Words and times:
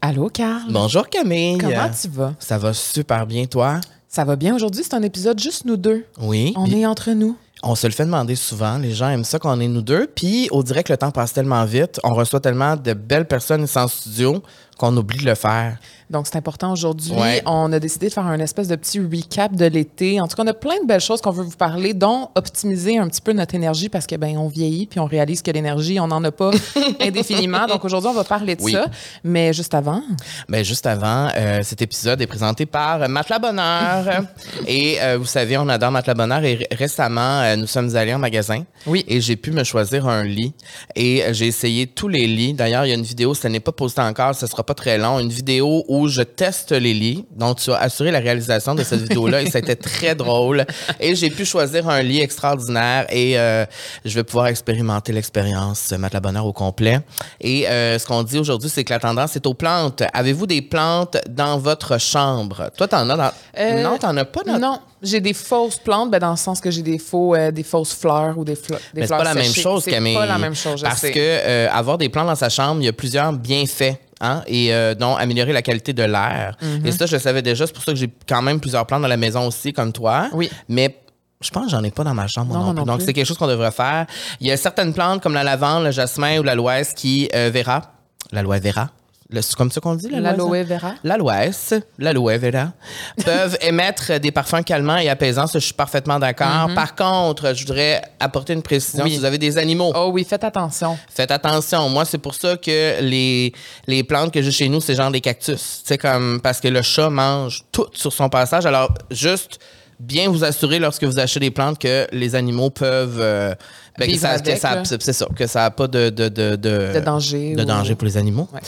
Allô, 0.00 0.28
Carl? 0.32 0.62
Bonjour 0.70 1.08
Camille. 1.08 1.58
Comment 1.58 1.90
tu 1.90 2.08
vas? 2.08 2.34
Ça 2.38 2.56
va 2.56 2.72
super 2.72 3.26
bien, 3.26 3.46
toi? 3.46 3.80
Ça 4.08 4.24
va 4.24 4.36
bien. 4.36 4.54
Aujourd'hui, 4.54 4.84
c'est 4.84 4.94
un 4.94 5.02
épisode 5.02 5.38
juste 5.38 5.64
nous 5.64 5.76
deux. 5.76 6.04
Oui. 6.20 6.52
On 6.56 6.66
est 6.66 6.86
entre 6.86 7.10
nous. 7.10 7.36
on 7.64 7.74
se 7.74 7.86
le 7.86 7.92
fait 7.92 8.04
demander 8.04 8.36
souvent. 8.36 8.78
Les 8.78 8.92
gens 8.92 9.08
aiment 9.08 9.24
ça 9.24 9.38
qu'on 9.40 9.58
est 9.60 9.66
nous 9.68 9.82
deux. 9.82 10.06
Puis 10.14 10.48
on 10.52 10.62
dirait 10.62 10.84
que 10.84 10.92
le 10.92 10.96
temps 10.98 11.10
passe 11.10 11.32
tellement 11.32 11.64
vite. 11.64 12.00
On 12.04 12.14
reçoit 12.14 12.40
tellement 12.40 12.76
de 12.76 12.92
belles 12.92 13.26
personnes 13.26 13.66
en 13.74 13.88
studio 13.88 14.42
qu'on 14.78 14.96
oublie 14.96 15.18
de 15.18 15.26
le 15.26 15.34
faire. 15.34 15.76
Donc, 16.08 16.26
c'est 16.26 16.36
important 16.36 16.72
aujourd'hui. 16.72 17.12
Ouais. 17.12 17.42
On 17.44 17.70
a 17.70 17.78
décidé 17.78 18.08
de 18.08 18.12
faire 18.14 18.24
un 18.24 18.38
espèce 18.38 18.66
de 18.68 18.76
petit 18.76 18.98
recap 18.98 19.54
de 19.54 19.66
l'été. 19.66 20.18
En 20.22 20.26
tout 20.26 20.36
cas, 20.36 20.42
on 20.42 20.46
a 20.46 20.54
plein 20.54 20.80
de 20.80 20.86
belles 20.86 21.02
choses 21.02 21.20
qu'on 21.20 21.32
veut 21.32 21.42
vous 21.44 21.56
parler, 21.56 21.92
dont 21.92 22.30
optimiser 22.34 22.96
un 22.96 23.08
petit 23.08 23.20
peu 23.20 23.32
notre 23.34 23.54
énergie 23.54 23.90
parce 23.90 24.06
que, 24.06 24.14
ben, 24.16 24.38
on 24.38 24.48
vieillit 24.48 24.86
puis 24.86 25.00
on 25.00 25.04
réalise 25.04 25.42
que 25.42 25.50
l'énergie, 25.50 26.00
on 26.00 26.06
n'en 26.06 26.24
a 26.24 26.30
pas 26.32 26.50
indéfiniment. 27.00 27.66
Donc, 27.66 27.84
aujourd'hui, 27.84 28.08
on 28.10 28.14
va 28.14 28.24
parler 28.24 28.56
de 28.56 28.62
Oui. 28.62 28.72
ça. 28.72 28.86
Mais 29.22 29.52
juste 29.52 29.74
avant, 29.74 30.02
Mais 30.48 30.64
juste 30.64 30.86
avant, 30.86 31.28
euh, 31.36 31.60
cet 31.62 31.82
épisode 31.82 32.22
est 32.22 32.26
présenté 32.26 32.64
par 32.64 33.06
Matelas 33.08 33.38
Bonheur. 33.38 34.24
et 34.66 34.96
euh, 35.02 35.18
vous 35.18 35.26
savez, 35.26 35.58
on 35.58 35.68
adore 35.68 35.90
Matelas 35.90 36.14
Bonheur. 36.14 36.42
Et 36.42 36.54
ré- 36.54 36.68
récemment, 36.72 37.40
euh, 37.42 37.56
nous 37.56 37.66
sommes 37.66 37.94
allés 37.96 38.14
en 38.14 38.18
magasin. 38.18 38.64
Oui. 38.86 39.04
Et 39.08 39.20
j'ai 39.20 39.36
pu 39.36 39.50
me 39.50 39.62
choisir 39.64 40.06
un 40.08 40.24
lit. 40.24 40.54
Et 40.96 41.22
j'ai 41.32 41.48
essayé 41.48 41.86
tous 41.86 42.08
les 42.08 42.26
lits. 42.26 42.54
D'ailleurs, 42.54 42.86
il 42.86 42.88
y 42.88 42.92
a 42.92 42.94
une 42.96 43.02
vidéo, 43.02 43.34
ça 43.34 43.50
n'est 43.50 43.60
pas 43.60 43.72
posté 43.72 44.00
encore, 44.00 44.34
ce 44.34 44.46
sera 44.46 44.62
pas 44.68 44.74
très 44.74 44.98
long. 44.98 45.18
Une 45.18 45.30
vidéo 45.30 45.84
où 45.88 46.08
je 46.08 46.22
teste 46.22 46.72
les 46.72 46.94
lits. 46.94 47.24
Donc, 47.34 47.58
tu 47.58 47.72
as 47.72 47.78
assuré 47.78 48.10
la 48.10 48.20
réalisation 48.20 48.74
de 48.74 48.82
cette 48.84 49.00
vidéo-là 49.00 49.42
et 49.42 49.50
c'était 49.50 49.76
très 49.76 50.14
drôle. 50.14 50.64
Et 51.00 51.14
j'ai 51.14 51.30
pu 51.30 51.44
choisir 51.44 51.88
un 51.88 52.02
lit 52.02 52.20
extraordinaire 52.20 53.06
et 53.10 53.38
euh, 53.38 53.64
je 54.04 54.14
vais 54.14 54.24
pouvoir 54.24 54.46
expérimenter 54.48 55.12
l'expérience 55.12 55.90
euh, 55.92 55.98
Matelas 55.98 56.20
Bonheur 56.20 56.46
au 56.46 56.52
complet. 56.52 57.00
Et 57.40 57.66
euh, 57.68 57.98
ce 57.98 58.06
qu'on 58.06 58.22
dit 58.22 58.38
aujourd'hui, 58.38 58.68
c'est 58.68 58.84
que 58.84 58.92
la 58.92 59.00
tendance 59.00 59.34
est 59.36 59.46
aux 59.46 59.54
plantes. 59.54 60.02
Avez-vous 60.12 60.46
des 60.46 60.62
plantes 60.62 61.16
dans 61.28 61.58
votre 61.58 61.98
chambre? 61.98 62.70
Toi, 62.76 62.86
t'en 62.88 63.08
as 63.10 63.16
dans... 63.16 63.30
Euh, 63.58 63.82
non, 63.82 63.96
t'en 63.98 64.16
as 64.16 64.24
pas 64.24 64.42
dans... 64.44 64.58
non, 64.58 64.78
j'ai 65.02 65.20
des 65.20 65.34
fausses 65.34 65.78
plantes, 65.78 66.10
ben, 66.10 66.18
dans 66.18 66.32
le 66.32 66.36
sens 66.36 66.60
que 66.60 66.70
j'ai 66.70 66.82
des 66.82 66.98
faux, 66.98 67.34
euh, 67.34 67.50
des 67.50 67.62
fausses 67.62 67.94
fleurs 67.94 68.36
ou 68.36 68.44
des, 68.44 68.54
flo- 68.56 68.76
des 68.94 69.00
Mais 69.00 69.00
c'est 69.02 69.06
fleurs 69.08 69.18
pas 69.20 69.24
la 69.24 69.34
même 69.34 69.54
chose, 69.54 69.84
C'est 69.84 69.92
Camille. 69.92 70.14
pas 70.14 70.26
la 70.26 70.38
même 70.38 70.54
chose, 70.54 70.80
je 70.80 70.84
Parce 70.84 71.00
sais. 71.00 71.12
que 71.12 71.68
avoir 71.68 71.96
des 71.98 72.08
plantes 72.08 72.26
dans 72.26 72.34
sa 72.36 72.50
chambre, 72.50 72.80
il 72.82 72.84
y 72.84 72.88
a 72.88 72.92
plusieurs 72.92 73.32
bienfaits. 73.32 73.94
Hein, 74.20 74.42
et 74.48 74.74
euh, 74.74 74.94
dont 74.94 75.14
améliorer 75.14 75.52
la 75.52 75.62
qualité 75.62 75.92
de 75.92 76.02
l'air. 76.02 76.56
Mm-hmm. 76.60 76.86
Et 76.86 76.92
ça, 76.92 77.06
je 77.06 77.14
le 77.14 77.20
savais 77.20 77.42
déjà. 77.42 77.66
C'est 77.66 77.72
pour 77.72 77.84
ça 77.84 77.92
que 77.92 77.98
j'ai 77.98 78.10
quand 78.28 78.42
même 78.42 78.58
plusieurs 78.58 78.84
plantes 78.84 79.02
dans 79.02 79.08
la 79.08 79.16
maison 79.16 79.46
aussi, 79.46 79.72
comme 79.72 79.92
toi. 79.92 80.28
Oui. 80.32 80.50
Mais 80.68 80.98
je 81.40 81.50
pense 81.50 81.66
que 81.66 81.70
j'en 81.70 81.84
ai 81.84 81.92
pas 81.92 82.02
dans 82.02 82.14
ma 82.14 82.26
chambre 82.26 82.52
Non, 82.52 82.72
non, 82.72 82.74
plus. 82.74 82.84
Donc, 82.84 83.02
c'est 83.02 83.12
quelque 83.12 83.26
chose 83.26 83.38
qu'on 83.38 83.46
devrait 83.46 83.70
faire. 83.70 84.06
Il 84.40 84.48
y 84.48 84.50
a 84.50 84.56
certaines 84.56 84.92
plantes 84.92 85.22
comme 85.22 85.34
la 85.34 85.44
lavande, 85.44 85.84
le 85.84 85.92
jasmin 85.92 86.40
ou 86.40 86.42
l'aloès 86.42 86.92
qui 86.94 87.28
euh, 87.34 87.50
verra. 87.52 87.92
L'aloe 88.32 88.58
vera. 88.58 88.90
C'est 89.30 89.54
comme 89.56 89.70
ça 89.70 89.80
qu'on 89.80 89.94
dit, 89.94 90.08
l'aloès? 90.08 90.38
L'aloe 90.38 90.64
vera? 90.64 90.94
L'aloès, 91.04 91.74
l'aloe 91.98 92.38
vera, 92.38 92.72
peuvent 93.24 93.58
émettre 93.60 94.18
des 94.18 94.30
parfums 94.30 94.62
calmants 94.64 94.96
et 94.96 95.10
apaisants. 95.10 95.46
Ça, 95.46 95.58
je 95.58 95.64
suis 95.66 95.74
parfaitement 95.74 96.18
d'accord. 96.18 96.70
Par 96.74 96.94
contre, 96.94 97.54
je 97.54 97.66
voudrais 97.66 98.00
apporter 98.20 98.54
une 98.54 98.62
précision. 98.62 99.04
Oui. 99.04 99.12
Si 99.12 99.18
vous 99.18 99.24
avez 99.26 99.36
des 99.36 99.58
animaux, 99.58 99.92
Oh 99.94 100.10
oui, 100.12 100.24
faites 100.24 100.44
attention. 100.44 100.98
Faites 101.10 101.30
attention. 101.30 101.88
Moi, 101.90 102.06
c'est 102.06 102.18
pour 102.18 102.34
ça 102.34 102.56
que 102.56 103.02
les, 103.02 103.52
les 103.86 104.02
plantes 104.02 104.32
que 104.32 104.40
j'ai 104.40 104.50
chez 104.50 104.68
nous, 104.68 104.80
c'est 104.80 104.94
genre 104.94 105.10
des 105.10 105.20
cactus. 105.20 105.82
C'est 105.84 105.98
comme 105.98 106.40
parce 106.40 106.60
que 106.60 106.68
le 106.68 106.80
chat 106.80 107.10
mange 107.10 107.64
tout 107.70 107.86
sur 107.92 108.12
son 108.12 108.30
passage. 108.30 108.64
Alors, 108.64 108.92
juste 109.10 109.58
bien 110.00 110.30
vous 110.30 110.44
assurer 110.44 110.78
lorsque 110.78 111.04
vous 111.04 111.18
achetez 111.18 111.40
des 111.40 111.50
plantes 111.50 111.78
que 111.78 112.06
les 112.12 112.34
animaux 112.34 112.70
peuvent 112.70 113.20
euh, 113.20 113.54
ben, 113.98 114.10
que 114.12 114.18
ça, 114.18 114.38
que 114.38 115.00
c'est 115.02 115.12
ça, 115.12 115.26
que 115.36 115.46
ça 115.46 115.60
n'a 115.60 115.70
pas 115.70 115.86
de, 115.88 116.10
de, 116.10 116.28
de, 116.28 116.56
de, 116.56 117.00
danger 117.00 117.54
de 117.54 117.62
ou- 117.62 117.64
danger 117.64 117.94
pour 117.94 118.06
les 118.06 118.16
animaux. 118.16 118.48
Ouais. 118.52 118.60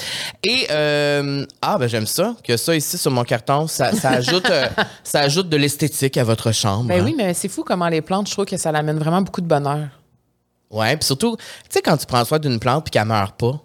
Et 0.42 0.66
euh, 0.70 1.44
ah 1.62 1.78
ben 1.78 1.86
j'aime 1.88 2.06
ça 2.06 2.34
que 2.42 2.56
ça 2.56 2.74
ici 2.74 2.98
sur 2.98 3.10
mon 3.10 3.24
carton, 3.24 3.66
ça, 3.66 3.92
ça 3.92 4.10
ajoute 4.10 4.48
euh, 4.50 4.66
ça 5.04 5.20
ajoute 5.20 5.48
de 5.48 5.56
l'esthétique 5.56 6.16
à 6.16 6.24
votre 6.24 6.52
chambre. 6.52 6.84
Ben 6.88 7.00
hein. 7.00 7.04
oui, 7.04 7.14
mais 7.16 7.32
c'est 7.34 7.48
fou 7.48 7.64
comment 7.64 7.88
les 7.88 8.00
plantes, 8.02 8.28
je 8.28 8.32
trouve 8.32 8.44
que 8.46 8.56
ça 8.56 8.72
l'amène 8.72 8.98
vraiment 8.98 9.22
beaucoup 9.22 9.40
de 9.40 9.46
bonheur. 9.46 9.88
Ouais, 10.70 10.96
puis 10.96 11.04
surtout, 11.06 11.36
tu 11.36 11.42
sais 11.70 11.82
quand 11.82 11.96
tu 11.96 12.06
prends 12.06 12.24
soin 12.24 12.38
d'une 12.38 12.58
plante 12.60 12.84
puis 12.84 12.90
qu'elle 12.92 13.04
meurt 13.04 13.36
pas, 13.38 13.60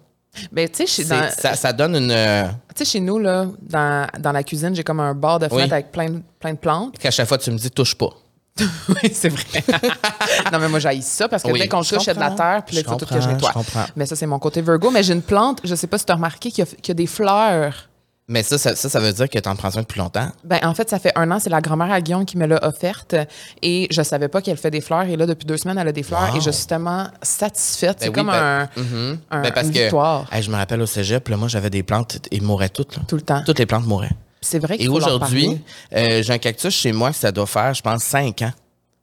Ben, 0.52 0.68
tu 0.68 0.86
sais, 0.86 1.04
dans- 1.04 1.30
ça, 1.30 1.54
ça 1.54 1.72
donne 1.72 1.94
une 1.96 2.10
euh, 2.10 2.44
tu 2.74 2.84
sais, 2.84 2.92
chez 2.92 3.00
nous, 3.00 3.18
là, 3.18 3.46
dans, 3.62 4.06
dans 4.18 4.32
la 4.32 4.42
cuisine, 4.42 4.74
j'ai 4.74 4.82
comme 4.84 5.00
un 5.00 5.14
bar 5.14 5.38
de 5.38 5.46
fenêtre 5.48 5.66
Oui. 5.68 5.72
avec 5.72 5.92
plein, 5.92 6.10
de- 6.10 6.22
plein 6.40 6.52
de 6.52 6.58
plantes. 6.58 6.98
qu'à 6.98 7.10
chaque 7.10 7.26
fois 7.28 7.38
tu 7.38 7.50
me 7.50 7.56
dis 7.58 7.70
touche 7.70 7.94
pas. 7.94 8.10
oui, 8.88 9.10
c'est 9.12 9.28
vrai. 9.28 9.62
non, 10.52 10.58
mais 10.58 10.68
moi, 10.68 10.78
j'haïs 10.78 11.02
ça 11.02 11.28
parce 11.28 11.42
que 11.42 11.50
Oui, 11.50 11.60
dès 11.60 11.68
qu'on 11.68 11.82
touche, 11.82 12.02
il 12.04 12.06
y 12.06 12.10
a 12.10 12.14
de 12.14 12.20
la 12.20 12.30
terre, 12.30 12.62
puis 12.66 12.76
là, 12.76 12.82
il 12.82 12.84
Je 12.84 12.88
faut 12.90 12.96
tout 12.96 13.04
que 13.04 13.10
comprends, 13.10 13.20
je 13.28 13.28
nettoie. 13.34 13.48
je 13.50 13.54
comprends. 13.54 13.84
Mais 13.96 14.06
ça, 14.06 14.16
c'est 14.16 14.26
mon 14.26 14.38
côté 14.38 14.62
Virgo. 14.62 14.90
Mais 14.90 15.02
j'ai 15.02 15.12
une 15.12 15.22
plante, 15.22 15.60
je 15.64 15.74
sais 15.74 15.86
pas 15.86 15.98
si 15.98 16.06
tu 16.06 16.12
as 16.12 16.14
remarqué, 16.14 16.50
qu'il 16.50 16.64
y, 16.64 16.68
a- 16.68 16.90
a 16.90 16.94
des 16.94 17.06
fleurs. 17.06 17.88
Mais 18.28 18.42
ça, 18.42 18.58
ça, 18.58 18.74
ça, 18.74 18.88
ça 18.88 18.98
veut 18.98 19.12
dire 19.12 19.28
que 19.30 19.38
tu 19.38 19.48
en 19.48 19.54
prends 19.54 19.70
soin 19.70 19.82
depuis 19.82 20.00
longtemps. 20.00 20.28
Ben, 20.42 20.58
en 20.64 20.74
fait, 20.74 20.90
ça 20.90 20.98
fait 20.98 21.12
un 21.14 21.30
an, 21.30 21.38
c'est 21.38 21.48
la 21.50 21.60
grand-mère 21.60 21.92
à 21.92 22.00
Guillaume 22.00 22.24
qui 22.24 22.36
me 22.36 22.46
l'a 22.46 22.58
offerte 22.66 23.14
et 23.62 23.86
je 23.92 24.02
savais 24.02 24.26
pas 24.26 24.40
qu'elle 24.42 24.56
fait 24.56 24.72
des 24.72 24.80
fleurs. 24.80 25.02
Et 25.04 25.16
là, 25.16 25.26
depuis 25.26 25.46
deux 25.46 25.56
semaines, 25.58 25.78
elle 25.78 25.86
a 25.86 25.92
des 25.92 26.02
fleurs 26.02 26.30
Wow. 26.32 26.38
et 26.38 26.40
je 26.40 26.50
suis 26.50 26.66
tellement 26.66 27.06
satisfaite. 27.22 27.98
c'est 28.00 28.06
Ben 28.10 28.20
oui, 28.22 28.26
comme 28.26 28.26
ben, 28.34 28.68
un, 28.76 28.80
mhm. 28.80 29.18
un- 29.30 29.42
Ben, 29.42 29.52
parce 29.52 29.68
une 29.68 29.72
que 29.74 29.78
victoire 29.78 30.26
hey, 30.32 30.42
je 30.42 30.50
me 30.50 30.56
rappelle 30.56 30.80
au 30.80 30.86
cégep, 30.86 31.28
là, 31.28 31.36
moi 31.36 31.46
j'avais 31.46 31.70
des 31.70 31.84
plantes, 31.84 32.18
ils 32.32 32.42
mouraient 32.42 32.68
toutes. 32.68 32.96
Là. 32.96 33.02
tout 33.06 33.14
le 33.16 33.22
temps. 33.22 33.42
Toutes 33.46 33.60
les 33.60 33.66
plantes 33.66 33.86
mouraient. 33.86 34.10
C'est 34.40 34.58
vrai 34.58 34.76
qu'il 34.76 34.86
Et 34.86 34.88
faut 34.88 34.98
leur 34.98 35.08
aujourd'hui, 35.08 35.60
parler. 35.90 36.10
euh, 36.18 36.22
j'ai 36.22 36.32
un 36.32 36.38
cactus 36.38 36.72
chez 36.74 36.92
moi 36.92 37.10
que 37.10 37.16
ça 37.16 37.32
doit 37.32 37.46
faire, 37.46 37.74
je 37.74 37.82
pense, 37.82 38.02
cinq 38.02 38.42
ans. 38.42 38.52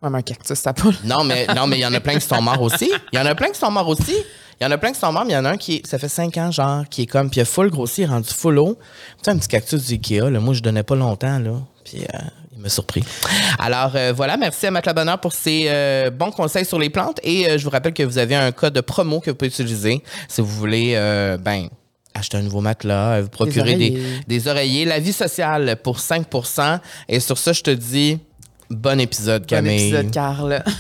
Ouais, 0.02 0.10
mais 0.10 0.20
un 0.20 0.22
cactus, 0.22 0.58
ça 0.58 0.74
pas. 0.74 0.90
Non, 1.04 1.24
mais 1.24 1.48
non, 1.56 1.66
mais 1.68 1.78
il 1.78 1.82
y 1.82 1.86
en 1.86 1.94
a 1.94 2.00
plein 2.00 2.16
qui 2.16 2.28
sont 2.28 2.42
morts 2.42 2.62
aussi. 2.62 2.92
Il 3.12 3.18
y 3.18 3.22
en 3.22 3.26
a 3.26 3.36
plein 3.36 3.50
qui 3.50 3.60
sont 3.60 3.72
morts 3.72 3.88
aussi. 3.88 4.16
Il 4.60 4.64
y 4.64 4.68
en 4.68 4.72
a 4.72 4.78
plein 4.78 4.92
qui 4.92 5.00
sont 5.00 5.12
morts, 5.12 5.26
mais 5.26 5.32
il 5.32 5.36
y 5.36 5.40
en 5.40 5.46
a 5.46 5.52
un 5.52 5.58
qui, 5.58 5.82
ça 5.86 5.98
fait 5.98 6.10
cinq 6.10 6.38
ans, 6.38 6.52
genre, 6.52 6.84
qui 6.90 7.04
est 7.04 7.06
comme, 7.06 7.30
puis 7.30 7.40
il 7.40 7.44
a 7.44 7.46
full 7.46 7.70
grossi, 7.70 8.02
il 8.02 8.04
est 8.04 8.08
rendu 8.08 8.30
full 8.30 8.60
haut. 8.60 8.78
Tu 9.18 9.24
sais, 9.24 9.32
un 9.32 9.38
petit 9.38 9.48
cactus 9.48 9.86
du 9.86 9.94
Ikea, 9.94 10.30
là, 10.30 10.40
moi, 10.40 10.54
je 10.54 10.62
donnais 10.62 10.84
pas 10.84 10.96
longtemps, 10.96 11.40
là, 11.40 11.54
puis 11.84 12.04
euh, 12.04 12.18
il 12.56 12.60
m'a 12.62 12.70
surpris. 12.70 13.04
Alors, 13.60 13.92
euh, 13.96 14.14
voilà, 14.16 14.38
merci 14.38 14.68
à 14.68 14.72
Matelas 14.72 14.94
Bonheur 14.94 15.20
pour 15.20 15.34
ses 15.34 15.66
euh, 15.70 16.12
bons 16.12 16.32
conseils 16.32 16.66
sur 16.66 16.80
les 16.80 16.90
plantes. 16.90 17.20
Et 17.24 17.50
euh, 17.50 17.58
je 17.58 17.64
vous 17.64 17.72
rappelle 17.72 17.94
que 17.94 18.04
vous 18.04 18.18
avez 18.20 18.36
un 18.36 18.52
code 18.52 18.80
promo 18.82 19.20
que 19.22 19.32
vous 19.32 19.36
pouvez 19.36 19.50
utiliser 19.50 20.04
si 20.30 20.42
vous 20.42 20.48
voulez, 20.48 20.94
euh, 20.96 21.38
ben, 21.38 21.68
acheter 22.14 22.38
un 22.38 22.42
nouveau 22.42 22.62
matelas, 22.62 23.18
euh, 23.18 23.22
vous 23.24 23.30
procurer 23.30 23.76
des, 23.76 23.92
oreillers. 23.92 24.20
des 24.28 24.48
oreillers. 24.48 24.86
La 24.86 25.00
vie 25.00 25.14
sociale 25.14 25.78
pour 25.84 25.98
5% 25.98 26.80
Et 27.10 27.20
sur 27.20 27.38
ça, 27.38 27.54
je 27.54 27.62
te 27.62 27.72
dis, 27.72 28.20
bon 28.70 29.00
épisode, 29.00 29.44
Bon 29.44 29.48
Camille. 29.48 29.88
épisode, 29.90 30.12
Carl. 30.12 30.64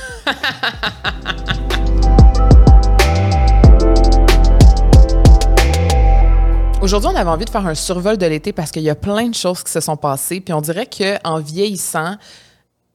Aujourd'hui, 6.83 7.09
on 7.13 7.16
avait 7.16 7.29
envie 7.29 7.45
de 7.45 7.50
faire 7.50 7.65
un 7.65 7.75
survol 7.75 8.17
de 8.17 8.25
l'été 8.25 8.51
parce 8.51 8.69
qu'il 8.69 8.83
y 8.83 8.89
a 8.89 8.95
plein 8.95 9.29
de 9.29 9.33
choses 9.33 9.63
qui 9.63 9.71
se 9.71 9.79
sont 9.79 9.95
passées. 9.95 10.41
Puis 10.41 10.53
on 10.53 10.59
dirait 10.59 10.85
qu'en 10.85 11.39
vieillissant, 11.39 12.17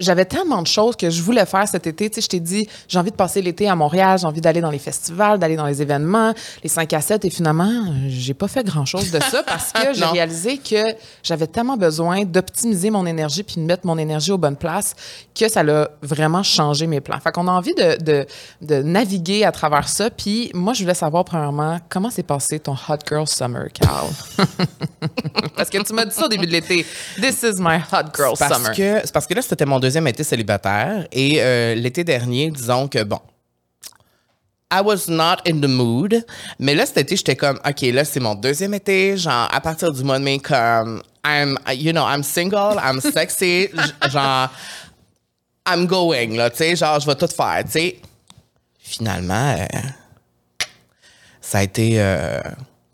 j'avais 0.01 0.25
tellement 0.25 0.63
de 0.63 0.67
choses 0.69 0.95
que 0.95 1.11
je 1.11 1.21
voulais 1.23 1.45
faire 1.45 1.67
cet 1.67 1.87
été. 1.89 2.09
Tu 2.09 2.17
sais, 2.17 2.21
je 2.21 2.29
t'ai 2.29 2.39
dit, 2.41 2.69
j'ai 2.87 2.99
envie 2.99 3.11
de 3.11 3.17
passer 3.17 3.43
l'été 3.43 3.69
à 3.69 3.75
Montréal, 3.75 4.19
j'ai 4.21 4.27
envie 4.27 4.41
d'aller 4.41 4.61
dans 4.61 4.71
les 4.71 4.79
festivals, 4.79 5.41
d'aller 5.41 5.57
dans 5.57 5.67
les 5.67 5.83
événements, 5.83 6.33
les 6.63 6.69
5 6.69 6.93
à 6.93 7.01
7. 7.01 7.25
Et 7.25 7.31
finalement, 7.31 7.85
j'ai 8.07 8.35
pas 8.35 8.47
fait 8.47 8.65
grand-chose 8.65 9.11
de 9.11 9.19
ça 9.21 9.43
parce 9.43 9.73
que 9.73 9.93
j'ai 9.95 10.05
réalisé 10.05 10.59
que 10.59 10.95
j'avais 11.25 11.49
tellement 11.49 11.77
besoin 11.77 12.25
d'optimiser 12.25 12.91
mon 12.91 13.07
énergie 13.07 13.43
puis 13.43 13.57
de 13.57 13.63
mettre 13.63 13.87
mon 13.87 13.99
énergie 13.99 14.31
aux 14.31 14.39
bonnes 14.39 14.57
places 14.57 14.95
que 15.35 15.49
ça 15.49 15.65
l'a 15.65 15.91
vraiment 16.01 16.45
changé 16.45 16.87
mes 16.87 17.01
plans. 17.01 17.19
Fait 17.19 17.33
qu'on 17.33 17.49
a 17.49 17.53
envie 17.53 17.75
de, 17.75 18.01
de, 18.01 18.27
de 18.63 18.83
naviguer 18.83 19.45
à 19.45 19.51
travers 19.51 19.89
ça. 19.89 20.11
Puis 20.11 20.53
moi, 20.55 20.75
je 20.75 20.83
voulais 20.83 20.95
savoir, 20.95 21.25
premièrement, 21.25 21.79
comment 21.89 22.11
s'est 22.11 22.23
passé 22.23 22.61
ton 22.61 22.75
Hot 22.89 22.99
Girl 23.09 23.27
Summer, 23.27 23.67
Carl? 23.73 24.09
parce 25.57 25.71
que 25.71 25.83
tu 25.83 25.93
m'as 25.93 26.05
dit 26.05 26.15
ça 26.15 26.27
au 26.27 26.29
début 26.29 26.47
de 26.47 26.53
l'été. 26.53 26.87
This 27.21 27.43
is 27.43 27.61
my 27.61 27.79
Hot 27.93 28.15
Girl 28.15 28.35
parce 28.39 28.55
Summer. 28.55 28.71
Que, 28.77 29.01
c'est 29.03 29.13
parce 29.13 29.27
que 29.27 29.35
là, 29.35 29.43
c'était 29.43 29.67
mon 29.67 29.81
deuxième 29.89 30.07
été 30.07 30.23
célibataire. 30.23 31.07
Et 31.13 31.41
euh, 31.41 31.75
l'été 31.75 32.05
dernier, 32.05 32.51
disons 32.51 32.89
que, 32.89 33.03
bon, 33.03 33.21
I 34.71 34.83
was 34.83 35.09
not 35.09 35.41
in 35.47 35.61
the 35.61 35.69
mood. 35.69 36.27
Mais 36.59 36.75
là, 36.75 36.85
cet 36.85 36.99
été, 36.99 37.17
j'étais 37.17 37.37
comme, 37.37 37.59
OK, 37.67 37.81
là, 37.81 38.05
c'est 38.05 38.21
mon 38.21 38.35
deuxième 38.35 38.75
été. 38.75 39.17
Genre, 39.17 39.49
à 39.51 39.61
partir 39.63 39.91
du 39.91 40.05
mois 40.05 40.19
de 40.19 40.25
mai, 40.25 40.41
comme, 40.41 41.03
I'm, 41.25 41.59
you 41.73 41.93
know, 41.93 42.05
I'm 42.07 42.23
single, 42.23 42.79
I'm 42.79 43.01
sexy. 43.01 43.71
genre, 44.11 44.51
I'm 45.67 45.87
going, 45.87 46.37
là, 46.37 46.51
tu 46.51 46.59
sais, 46.59 46.77
genre, 46.77 47.01
je 47.01 47.07
vais 47.07 47.15
tout 47.15 47.35
faire, 47.35 47.63
tu 47.65 47.71
sais. 47.71 47.97
Finalement, 48.79 49.57
euh, 49.59 49.79
ça 51.41 51.59
a 51.59 51.63
été, 51.63 51.95
euh, 51.97 52.41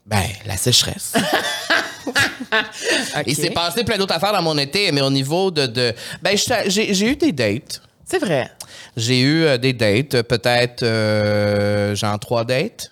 ben, 0.06 0.26
la 0.46 0.56
sécheresse. 0.56 1.14
Il 3.26 3.34
s'est 3.34 3.50
passé 3.50 3.84
plein 3.84 3.96
d'autres 3.98 4.14
affaires 4.14 4.32
dans 4.32 4.42
mon 4.42 4.58
été, 4.58 4.90
mais 4.92 5.00
au 5.00 5.10
niveau 5.10 5.50
de. 5.50 5.66
de 5.66 5.92
ben, 6.22 6.36
j'ai 6.66 7.06
eu 7.06 7.16
des 7.16 7.32
dates. 7.32 7.82
C'est 8.04 8.18
vrai. 8.18 8.50
J'ai 8.96 9.20
eu 9.20 9.44
euh, 9.44 9.58
des 9.58 9.72
dates, 9.72 10.22
peut-être, 10.22 10.82
euh, 10.82 11.94
genre 11.96 12.18
trois 12.18 12.44
dates. 12.44 12.90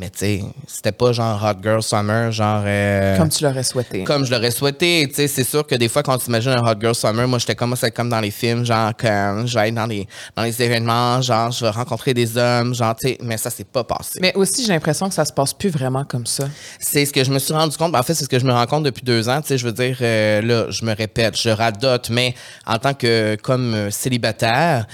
Mais 0.00 0.10
tu 0.10 0.18
sais, 0.20 0.44
c'était 0.68 0.92
pas 0.92 1.10
genre 1.10 1.42
Hot 1.44 1.60
Girl 1.60 1.82
Summer, 1.82 2.30
genre. 2.30 2.62
euh, 2.64 3.16
Comme 3.16 3.28
tu 3.30 3.42
l'aurais 3.42 3.64
souhaité. 3.64 4.04
comme 4.04 4.24
je 4.24 4.30
l'aurais 4.30 4.52
souhaité. 4.52 5.06
Tu 5.08 5.14
sais, 5.16 5.26
c'est 5.26 5.42
sûr 5.42 5.66
que 5.66 5.74
des 5.74 5.88
fois, 5.88 6.04
quand 6.04 6.16
tu 6.18 6.28
imagines 6.28 6.52
un 6.52 6.62
Hot 6.62 6.76
Girl 6.80 6.94
Summer, 6.94 7.26
moi, 7.26 7.40
j'étais 7.40 7.56
comme, 7.56 7.74
c'est 7.74 7.90
comme 7.90 8.08
dans 8.08 8.20
les 8.20 8.30
films, 8.30 8.64
genre, 8.64 8.92
comme, 8.96 9.48
je 9.48 9.58
vais 9.58 9.68
être 9.70 9.74
dans 9.74 9.86
les, 9.86 10.06
dans 10.36 10.44
les 10.44 10.62
événements, 10.62 11.20
genre, 11.20 11.50
je 11.50 11.64
vais 11.64 11.70
rencontrer 11.70 12.14
des 12.14 12.38
hommes, 12.38 12.76
genre, 12.76 12.94
tu 12.94 13.08
sais, 13.08 13.18
mais 13.24 13.36
ça 13.38 13.50
s'est 13.50 13.64
pas 13.64 13.82
passé. 13.82 14.20
Mais 14.22 14.32
aussi, 14.36 14.64
j'ai 14.64 14.72
l'impression 14.72 15.08
que 15.08 15.14
ça 15.16 15.24
se 15.24 15.32
passe 15.32 15.52
plus 15.52 15.70
vraiment 15.70 16.04
comme 16.04 16.26
ça. 16.26 16.44
C'est 16.78 17.04
ce 17.04 17.12
que 17.12 17.24
je 17.24 17.32
me 17.32 17.40
suis 17.40 17.52
rendu 17.52 17.76
compte. 17.76 17.96
En 17.96 18.02
fait, 18.04 18.14
c'est 18.14 18.22
ce 18.22 18.28
que 18.28 18.38
je 18.38 18.44
me 18.46 18.52
rends 18.52 18.66
compte 18.66 18.84
depuis 18.84 19.02
deux 19.02 19.28
ans. 19.28 19.40
Tu 19.40 19.48
sais, 19.48 19.58
je 19.58 19.66
veux 19.66 19.72
dire, 19.72 19.98
euh, 20.00 20.40
là, 20.42 20.66
je 20.70 20.84
me 20.84 20.94
répète, 20.94 21.36
je 21.36 21.48
radote, 21.50 22.10
mais 22.10 22.36
en 22.66 22.78
tant 22.78 22.94
que, 22.94 23.36
comme 23.42 23.74
euh, 23.74 23.90
célibataire, 23.90 24.86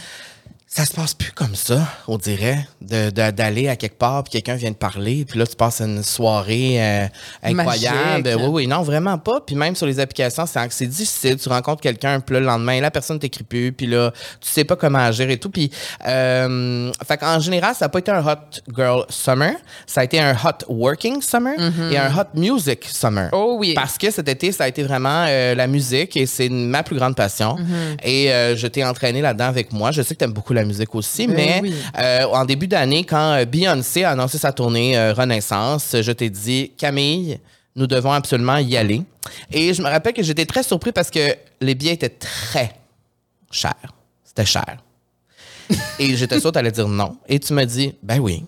ça 0.76 0.84
se 0.86 0.92
passe 0.92 1.14
plus 1.14 1.30
comme 1.30 1.54
ça, 1.54 1.86
on 2.08 2.18
dirait, 2.18 2.66
de- 2.80 3.10
de- 3.10 3.30
d'aller 3.30 3.68
à 3.68 3.76
quelque 3.76 3.96
part, 3.96 4.24
puis 4.24 4.32
quelqu'un 4.32 4.56
vient 4.56 4.72
de 4.72 4.76
parler, 4.76 5.24
puis 5.24 5.38
là, 5.38 5.46
tu 5.46 5.54
passes 5.54 5.80
une 5.80 6.02
soirée 6.02 6.82
euh, 6.82 7.06
incroyable. 7.44 8.24
Magique. 8.24 8.40
Oui, 8.40 8.48
oui, 8.48 8.66
non, 8.66 8.82
vraiment 8.82 9.16
pas. 9.16 9.40
Puis 9.46 9.54
même 9.54 9.76
sur 9.76 9.86
les 9.86 10.00
applications, 10.00 10.46
c'est 10.70 10.86
difficile. 10.86 11.36
Tu 11.36 11.48
rencontres 11.48 11.80
quelqu'un, 11.80 12.18
puis 12.18 12.34
là, 12.34 12.40
le 12.40 12.46
lendemain, 12.46 12.80
la 12.80 12.90
personne 12.90 13.20
t'écrit 13.20 13.44
plus, 13.44 13.70
puis 13.70 13.86
là, 13.86 14.10
tu 14.40 14.48
sais 14.50 14.64
pas 14.64 14.74
comment 14.74 14.98
agir 14.98 15.30
et 15.30 15.36
tout. 15.38 15.48
Puis, 15.48 15.70
euh, 16.08 16.90
fait 17.06 17.18
qu'en 17.18 17.38
général, 17.38 17.76
ça 17.76 17.84
n'a 17.84 17.88
pas 17.88 18.00
été 18.00 18.10
un 18.10 18.26
hot 18.26 18.60
girl 18.76 19.04
summer, 19.10 19.52
ça 19.86 20.00
a 20.00 20.04
été 20.04 20.18
un 20.18 20.32
hot 20.34 20.64
working 20.68 21.22
summer 21.22 21.54
et 21.92 21.96
un 21.98 22.12
hot 22.18 22.26
music 22.34 22.84
summer. 22.90 23.26
Mm-hmm. 23.26 23.36
Oh 23.36 23.56
oui. 23.60 23.74
Parce 23.74 23.96
que 23.96 24.10
cet 24.10 24.28
été, 24.28 24.50
ça 24.50 24.64
a 24.64 24.68
été 24.68 24.82
vraiment 24.82 25.24
euh, 25.28 25.54
la 25.54 25.68
musique 25.68 26.16
et 26.16 26.26
c'est 26.26 26.48
ma 26.48 26.82
plus 26.82 26.96
grande 26.96 27.14
passion. 27.14 27.54
Mm-hmm. 27.58 28.04
Et 28.08 28.32
euh, 28.32 28.56
je 28.56 28.66
t'ai 28.66 28.84
entraîné 28.84 29.20
là-dedans 29.20 29.46
avec 29.46 29.72
moi. 29.72 29.92
Je 29.92 30.02
sais 30.02 30.14
que 30.14 30.18
tu 30.18 30.24
aimes 30.24 30.32
beaucoup 30.32 30.52
la 30.52 30.63
musique 30.64 30.94
aussi, 30.94 31.26
Ben 31.26 31.36
mais 31.36 31.60
oui. 31.62 31.74
euh, 31.98 32.24
en 32.24 32.44
début 32.44 32.66
d'année, 32.66 33.04
quand 33.04 33.34
euh, 33.34 33.44
Beyoncé 33.44 34.04
a 34.04 34.10
annoncé 34.10 34.38
sa 34.38 34.52
tournée 34.52 34.96
euh, 34.96 35.12
Renaissance, 35.12 35.96
je 36.00 36.12
t'ai 36.12 36.30
dit, 36.30 36.72
Camille, 36.76 37.38
nous 37.76 37.86
devons 37.86 38.12
absolument 38.12 38.56
y 38.58 38.76
aller. 38.76 39.02
Et 39.50 39.74
je 39.74 39.82
me 39.82 39.88
rappelle 39.88 40.12
que 40.14 40.22
j'étais 40.22 40.46
très 40.46 40.62
surpris 40.62 40.92
parce 40.92 41.10
que 41.10 41.34
les 41.60 41.74
billets 41.74 41.94
étaient 41.94 42.08
très 42.08 42.74
chers. 43.50 43.74
C'était 44.24 44.44
cher. 44.46 44.76
Et 45.98 46.14
j'étais 46.16 46.38
sûr 46.40 46.50
que 46.50 46.54
tu 46.54 46.58
allais 46.58 46.70
dire 46.70 46.88
non. 46.88 47.16
Et 47.28 47.38
tu 47.38 47.52
m'as 47.52 47.64
dit, 47.64 47.94
ben 48.02 48.18
oui. 48.20 48.44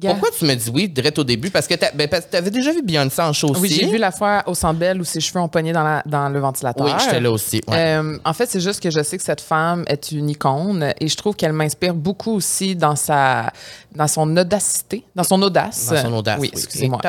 Pourquoi 0.00 0.30
tu 0.36 0.46
me 0.46 0.54
dis 0.54 0.70
oui 0.72 0.88
direct 0.88 1.18
au 1.18 1.24
début? 1.24 1.50
Parce 1.50 1.66
que 1.66 1.74
tu 1.74 1.84
ben, 1.94 2.08
avais 2.32 2.50
déjà 2.50 2.72
vu 2.72 2.80
Beyoncé 2.82 3.20
en 3.20 3.32
show 3.34 3.50
aussi. 3.50 3.60
Oui, 3.60 3.68
j'ai 3.68 3.86
vu 3.90 3.98
la 3.98 4.10
fois 4.10 4.42
au 4.46 4.54
Centre 4.54 4.78
Bell 4.78 4.98
où 5.00 5.04
ses 5.04 5.20
cheveux 5.20 5.40
ont 5.40 5.48
pogné 5.48 5.72
dans, 5.72 5.82
la- 5.82 6.02
dans 6.06 6.30
le 6.30 6.40
ventilateur. 6.40 6.86
Oui, 6.86 6.92
j'étais 6.98 7.20
là 7.20 7.30
aussi. 7.30 7.60
ouais. 7.68 7.76
Euh, 7.76 8.16
en 8.24 8.32
fait, 8.32 8.46
c'est 8.48 8.60
juste 8.60 8.80
que 8.82 8.90
je 8.90 9.02
sais 9.02 9.18
que 9.18 9.22
cette 9.22 9.42
femme 9.42 9.84
est 9.86 10.10
une 10.12 10.30
icône 10.30 10.94
et 10.98 11.08
je 11.08 11.16
trouve 11.16 11.36
qu'elle 11.36 11.52
m'inspire 11.52 11.92
beaucoup 11.94 12.32
aussi 12.36 12.74
dans 12.74 12.96
sa 12.96 13.52
dans 13.94 14.08
son 14.08 14.34
audacité, 14.34 15.04
dans 15.14 15.24
son 15.24 15.42
audace. 15.42 15.88
Dans 15.90 16.02
son 16.02 16.12
audace, 16.14 16.38
Oui, 16.40 16.50
oui. 16.54 16.58
excusez-moi. 16.62 17.00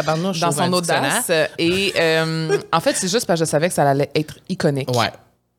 Dans 0.42 0.52
son 0.52 0.74
audace. 0.74 1.32
Et 1.58 1.94
euh, 1.98 2.58
en 2.74 2.80
fait, 2.82 2.96
c'est 2.98 3.08
juste 3.10 3.26
parce 3.26 3.40
que 3.40 3.46
je 3.46 3.50
savais 3.50 3.70
que 3.70 3.74
ça 3.76 3.90
allait 3.90 4.12
être 4.14 4.40
iconique. 4.50 4.90
Ouais. 4.92 5.10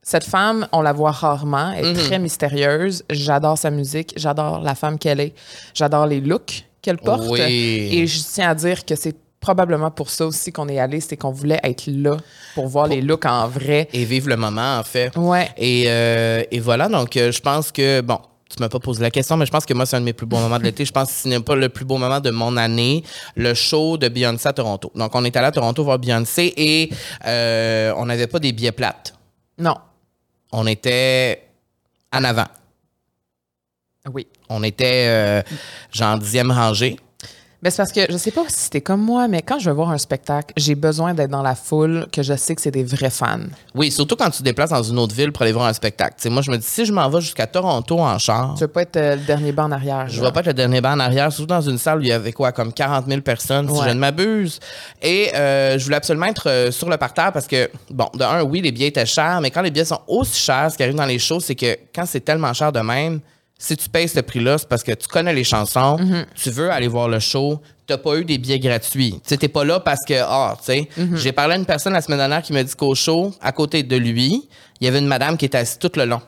Cette 0.03 0.25
femme, 0.25 0.69
on 0.73 0.83
la 0.83 0.93
voit 0.93 1.13
rarement, 1.13 1.73
elle 1.75 1.87
est 1.87 1.93
Mhm. 1.95 2.07
très 2.07 2.19
mystérieuse. 2.19 3.03
J'adore 3.09 3.57
sa 3.57 3.71
musique, 3.71 4.13
j'adore 4.19 4.61
la 4.61 4.75
femme 4.75 4.99
qu'elle 4.99 5.21
est, 5.21 5.33
j'adore 5.73 6.05
les 6.07 6.21
looks 6.21 6.67
qu'elle 6.85 6.99
porte. 6.99 7.25
Oui. 7.29 7.41
Et 7.41 8.07
je 8.07 8.21
tiens 8.23 8.51
à 8.51 8.55
dire 8.55 8.85
que 8.85 8.95
c'est 8.95 9.17
probablement 9.41 9.91
pour 9.91 10.09
ça 10.09 10.27
aussi 10.27 10.53
qu'on 10.53 10.69
est 10.69 10.79
allé, 10.79 11.01
c'est 11.01 11.17
qu'on 11.17 11.33
voulait 11.33 11.61
être 11.63 11.87
là 11.87 12.17
pour 12.55 12.67
voir 12.69 12.87
les 12.87 13.03
looks 13.03 13.27
en 13.27 13.47
vrai. 13.49 13.89
Et 13.93 14.05
vivre 14.05 14.29
le 14.29 14.37
moment, 14.37 14.79
en 14.79 14.85
fait. 14.85 15.15
Ouais. 15.17 15.51
Et, 15.59 15.85
euh, 15.89 16.43
et 16.51 16.61
voilà, 16.61 16.89
donc 16.89 17.17
euh, 17.17 17.31
je 17.31 17.41
pense 17.41 17.71
que, 17.71 18.01
bon, 18.01 18.19
tu 18.49 18.63
m'as 18.63 18.69
pas 18.69 18.79
posé 18.79 19.03
la 19.03 19.11
question, 19.11 19.37
mais 19.37 19.47
je 19.47 19.51
pense 19.51 19.67
que 19.67 19.75
moi, 19.75 19.85
c'est 19.85 19.97
un 19.97 20.01
de 20.01 20.05
mes 20.05 20.13
plus 20.13 20.27
beaux 20.27 20.39
moments 20.39 20.59
de 20.59 20.65
l'été. 20.65 20.85
Je 20.85 20.93
pense 20.93 21.09
que 21.09 21.15
ce 21.15 21.29
n'est 21.29 21.41
pas 21.41 21.57
le 21.57 21.69
plus 21.69 21.85
beau 21.85 21.99
moment 21.99 22.21
de 22.21 22.31
mon 22.31 22.57
année, 22.57 23.03
le 23.37 23.53
show 23.53 23.99
de 23.99 24.09
Beyoncé 24.09 24.49
à 24.49 24.53
Toronto. 24.53 24.91
Donc, 24.95 25.15
on 25.15 25.25
est 25.25 25.37
allé 25.37 25.49
à 25.49 25.53
Toronto 25.53 25.83
voir 25.83 25.99
Beyoncé 25.99 26.55
et 26.57 26.91
euh, 27.27 27.93
on 27.97 28.07
n'avait 28.07 28.27
pas 28.29 28.39
des 28.39 28.53
billets 28.53 28.73
plates. 28.73 29.15
Non. 29.59 29.77
On 30.53 30.67
était 30.67 31.43
en 32.13 32.25
avant. 32.25 32.47
Oui. 34.13 34.27
On 34.55 34.63
était, 34.63 35.07
euh, 35.09 35.43
genre, 35.93 36.19
dixième 36.19 36.51
rangée. 36.51 36.97
Mais 37.63 37.71
c'est 37.71 37.79
parce 37.79 37.93
que 37.93 38.01
je 38.11 38.19
sais 38.19 38.31
pas 38.31 38.43
si 38.49 38.61
c'était 38.65 38.83
comme 38.83 39.01
moi, 39.01 39.27
mais 39.27 39.41
quand 39.41 39.59
je 39.59 39.71
vais 39.71 39.75
voir 39.75 39.89
un 39.89 39.97
spectacle, 39.97 40.53
j'ai 40.55 40.75
besoin 40.75 41.15
d'être 41.15 41.31
dans 41.31 41.41
la 41.41 41.55
foule, 41.55 42.07
que 42.13 42.23
je 42.23 42.35
sais 42.37 42.55
que 42.55 42.61
c'est 42.61 42.71
des 42.71 42.85
vrais 42.85 43.09
fans. 43.09 43.39
Oui, 43.75 43.91
surtout 43.91 44.17
quand 44.17 44.29
tu 44.29 44.41
te 44.41 44.43
déplaces 44.43 44.69
dans 44.69 44.83
une 44.83 44.99
autre 44.99 45.15
ville 45.15 45.33
pour 45.33 45.41
aller 45.45 45.53
voir 45.53 45.65
un 45.65 45.73
spectacle. 45.73 46.29
Moi, 46.29 46.43
je 46.43 46.51
me 46.51 46.59
dis, 46.59 46.67
si 46.67 46.85
je 46.85 46.93
m'en 46.93 47.09
vais 47.09 47.23
jusqu'à 47.23 47.47
Toronto 47.47 47.99
en 48.01 48.19
char, 48.19 48.53
Tu 48.59 48.65
veux 48.65 48.69
pas 48.69 48.83
être 48.83 48.99
euh, 48.99 49.17
le 49.17 49.23
dernier 49.23 49.53
banc 49.53 49.65
en 49.65 49.73
arrière. 49.73 50.07
Je 50.11 50.21
là. 50.21 50.27
vais 50.29 50.33
pas 50.35 50.41
être 50.41 50.49
le 50.49 50.53
dernier 50.53 50.83
banc 50.83 50.93
en 50.93 51.01
arrière, 51.01 51.33
surtout 51.33 51.47
dans 51.47 51.63
une 51.63 51.79
salle 51.79 52.01
où 52.01 52.03
il 52.03 52.09
y 52.09 52.13
avait 52.13 52.33
quoi, 52.33 52.53
comme 52.53 52.71
40 52.71 53.07
000 53.09 53.23
personnes, 53.23 53.67
si 53.67 53.75
Ouais. 53.81 53.89
je 53.89 53.95
ne 53.95 53.99
m'abuse. 53.99 54.61
Et 55.01 55.31
euh, 55.35 55.79
je 55.79 55.85
voulais 55.85 55.97
absolument 55.97 56.27
être 56.27 56.51
euh, 56.51 56.71
sur 56.71 56.91
le 56.91 56.99
parterre 56.99 57.33
parce 57.33 57.47
que, 57.47 57.71
bon, 57.89 58.11
de 58.13 58.25
un, 58.25 58.43
oui, 58.43 58.61
les 58.61 58.73
billets 58.73 58.89
étaient 58.89 59.07
chers, 59.07 59.41
mais 59.41 59.51
quand 59.51 59.63
les 59.63 59.71
billets 59.71 59.87
sont 59.87 60.01
aussi 60.07 60.39
chers, 60.39 60.71
ce 60.71 60.77
qui 60.77 60.83
arrive 60.83 60.97
dans 60.97 61.07
les 61.07 61.19
shows, 61.19 61.41
c'est 61.41 61.55
que 61.55 61.79
quand 61.95 62.05
c'est 62.05 62.21
tellement 62.21 62.53
cher 62.53 62.73
de 62.73 62.81
même, 62.81 63.21
si 63.59 63.77
tu 63.77 63.89
payes 63.89 64.09
ce 64.09 64.21
prix-là, 64.21 64.59
c'est 64.59 64.69
parce 64.69 64.83
que 64.83 64.93
tu 64.93 65.07
connais 65.09 65.33
les 65.33 65.45
chansons, 65.45 65.97
Mm-hmm. 65.97 66.27
tu 66.35 66.51
veux 66.51 66.71
aller 66.71 66.89
voir 66.89 67.09
le 67.09 67.19
show, 67.21 67.61
t'as 67.87 67.99
pas 67.99 68.17
eu 68.17 68.25
des 68.25 68.37
billets 68.39 68.59
gratuits. 68.59 69.13
Tu 69.13 69.21
sais, 69.25 69.37
t'es 69.37 69.49
pas 69.49 69.65
là 69.65 69.81
parce 69.81 70.01
que, 70.07 70.15
ah, 70.23 70.57
tu 70.59 70.65
sais, 70.65 70.89
Mm-hmm. 70.99 71.17
j'ai 71.17 71.33
parlé 71.33 71.55
à 71.55 71.57
une 71.57 71.67
personne 71.67 71.93
la 71.93 72.01
semaine 72.03 72.19
dernière 72.19 72.43
qui 72.43 72.53
m'a 72.53 72.63
dit 72.63 72.75
qu'au 72.75 72.95
show, 72.95 73.33
à 73.41 73.53
côté 73.53 73.83
de 73.83 73.97
lui, 73.97 74.49
il 74.81 74.85
y 74.85 74.89
avait 74.89 74.99
une 74.99 75.07
madame 75.07 75.37
qui 75.37 75.45
était 75.47 75.59
assise 75.59 75.79
tout 75.79 75.93
le 75.97 76.05
long. 76.05 76.21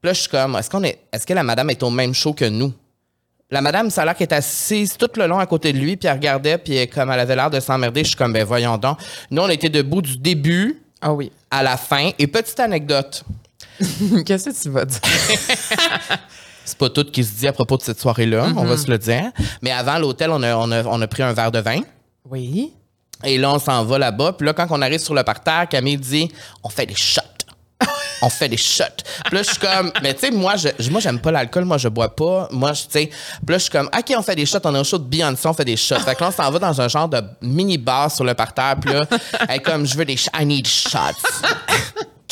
Puis 0.00 0.08
là, 0.08 0.12
je 0.14 0.20
suis 0.20 0.28
comme, 0.30 0.56
est-ce 0.56 0.68
qu'on 0.68 0.82
est, 0.82 0.98
est-ce 1.12 1.26
que 1.26 1.32
la 1.34 1.44
madame 1.44 1.70
est 1.70 1.82
au 1.82 1.90
même 1.90 2.12
show 2.12 2.32
que 2.32 2.44
nous? 2.44 2.72
La 3.50 3.60
madame, 3.60 3.90
ça 3.90 4.02
a 4.02 4.04
l'air 4.06 4.16
qu'elle 4.16 4.28
est 4.28 4.34
assise 4.34 4.96
tout 4.96 5.10
le 5.16 5.26
long 5.26 5.38
à 5.38 5.46
côté 5.46 5.72
de 5.72 5.78
lui, 5.78 5.96
puis 5.96 6.08
elle 6.08 6.14
regardait, 6.14 6.58
puis 6.58 6.88
comme 6.88 7.10
elle 7.10 7.20
avait 7.20 7.36
l'air 7.36 7.50
de 7.50 7.60
s'emmerder, 7.60 8.02
je 8.02 8.08
suis 8.08 8.16
comme, 8.16 8.32
ben 8.32 8.44
voyons 8.44 8.78
donc. 8.78 8.98
Nous, 9.30 9.42
on 9.42 9.48
était 9.48 9.68
debout 9.68 10.02
du 10.02 10.16
début 10.16 10.82
Ah 11.00 11.12
oui. 11.12 11.30
à 11.50 11.62
la 11.62 11.76
fin. 11.76 12.10
Et 12.18 12.26
petite 12.26 12.58
anecdote, 12.60 13.22
Qu'est-ce 14.26 14.50
que 14.50 14.62
tu 14.62 14.70
vas 14.70 14.84
dire? 14.84 15.00
c'est 16.64 16.78
pas 16.78 16.90
tout 16.90 17.04
qui 17.04 17.24
se 17.24 17.32
dit 17.38 17.48
à 17.48 17.52
propos 17.52 17.76
de 17.76 17.82
cette 17.82 18.00
soirée-là, 18.00 18.48
on 18.56 18.64
va 18.64 18.76
se 18.76 18.90
le 18.90 18.98
dire. 18.98 19.30
Mais 19.60 19.70
avant 19.70 19.98
l'hôtel, 19.98 20.30
on 20.30 20.42
a, 20.42 20.54
on, 20.56 20.70
a, 20.70 20.84
on 20.84 21.00
a 21.00 21.06
pris 21.06 21.22
un 21.22 21.32
verre 21.32 21.52
de 21.52 21.58
vin. 21.58 21.80
Oui. 22.28 22.72
Et 23.24 23.38
là, 23.38 23.52
on 23.52 23.58
s'en 23.58 23.84
va 23.84 23.98
là-bas. 23.98 24.32
Puis 24.32 24.46
là, 24.46 24.52
quand 24.52 24.66
on 24.70 24.82
arrive 24.82 25.00
sur 25.00 25.14
le 25.14 25.22
parterre, 25.22 25.68
Camille 25.68 25.96
dit 25.96 26.30
On 26.62 26.68
fait 26.68 26.86
des 26.86 26.94
shots. 26.94 27.20
On 28.24 28.28
fait 28.28 28.48
des 28.48 28.56
shots. 28.56 28.84
Puis 29.24 29.34
là, 29.34 29.42
je 29.42 29.48
suis 29.48 29.58
comme, 29.58 29.90
mais 30.02 30.14
tu 30.14 30.20
sais, 30.20 30.30
moi, 30.30 30.54
je, 30.56 30.90
moi, 30.90 31.00
j'aime 31.00 31.18
pas 31.18 31.32
l'alcool, 31.32 31.64
moi, 31.64 31.78
je 31.78 31.88
bois 31.88 32.14
pas. 32.14 32.48
Moi, 32.52 32.72
je, 32.72 32.82
tu 32.82 32.90
sais, 32.90 33.06
puis 33.06 33.48
là, 33.48 33.58
je 33.58 33.62
suis 33.62 33.70
comme, 33.70 33.86
OK, 33.86 34.14
on 34.16 34.22
fait 34.22 34.36
des 34.36 34.46
shots, 34.46 34.58
on 34.64 34.74
est 34.74 34.78
au 34.78 34.84
show 34.84 34.98
de 34.98 35.04
Beyoncé, 35.04 35.48
on 35.48 35.52
fait 35.52 35.64
des 35.64 35.76
shots. 35.76 35.98
Fait 36.00 36.14
que 36.14 36.20
là, 36.20 36.28
on 36.28 36.32
s'en 36.32 36.50
va 36.50 36.58
dans 36.58 36.80
un 36.80 36.88
genre 36.88 37.08
de 37.08 37.20
mini-bar 37.40 38.10
sur 38.10 38.24
le 38.24 38.34
parterre. 38.34 38.76
Puis 38.80 38.92
là, 38.92 39.02
elle 39.48 39.56
est 39.56 39.60
comme, 39.60 39.84
je 39.86 39.96
veux 39.96 40.04
des 40.04 40.16
shots, 40.16 40.30
I 40.38 40.46
need 40.46 40.66
shots. 40.66 40.98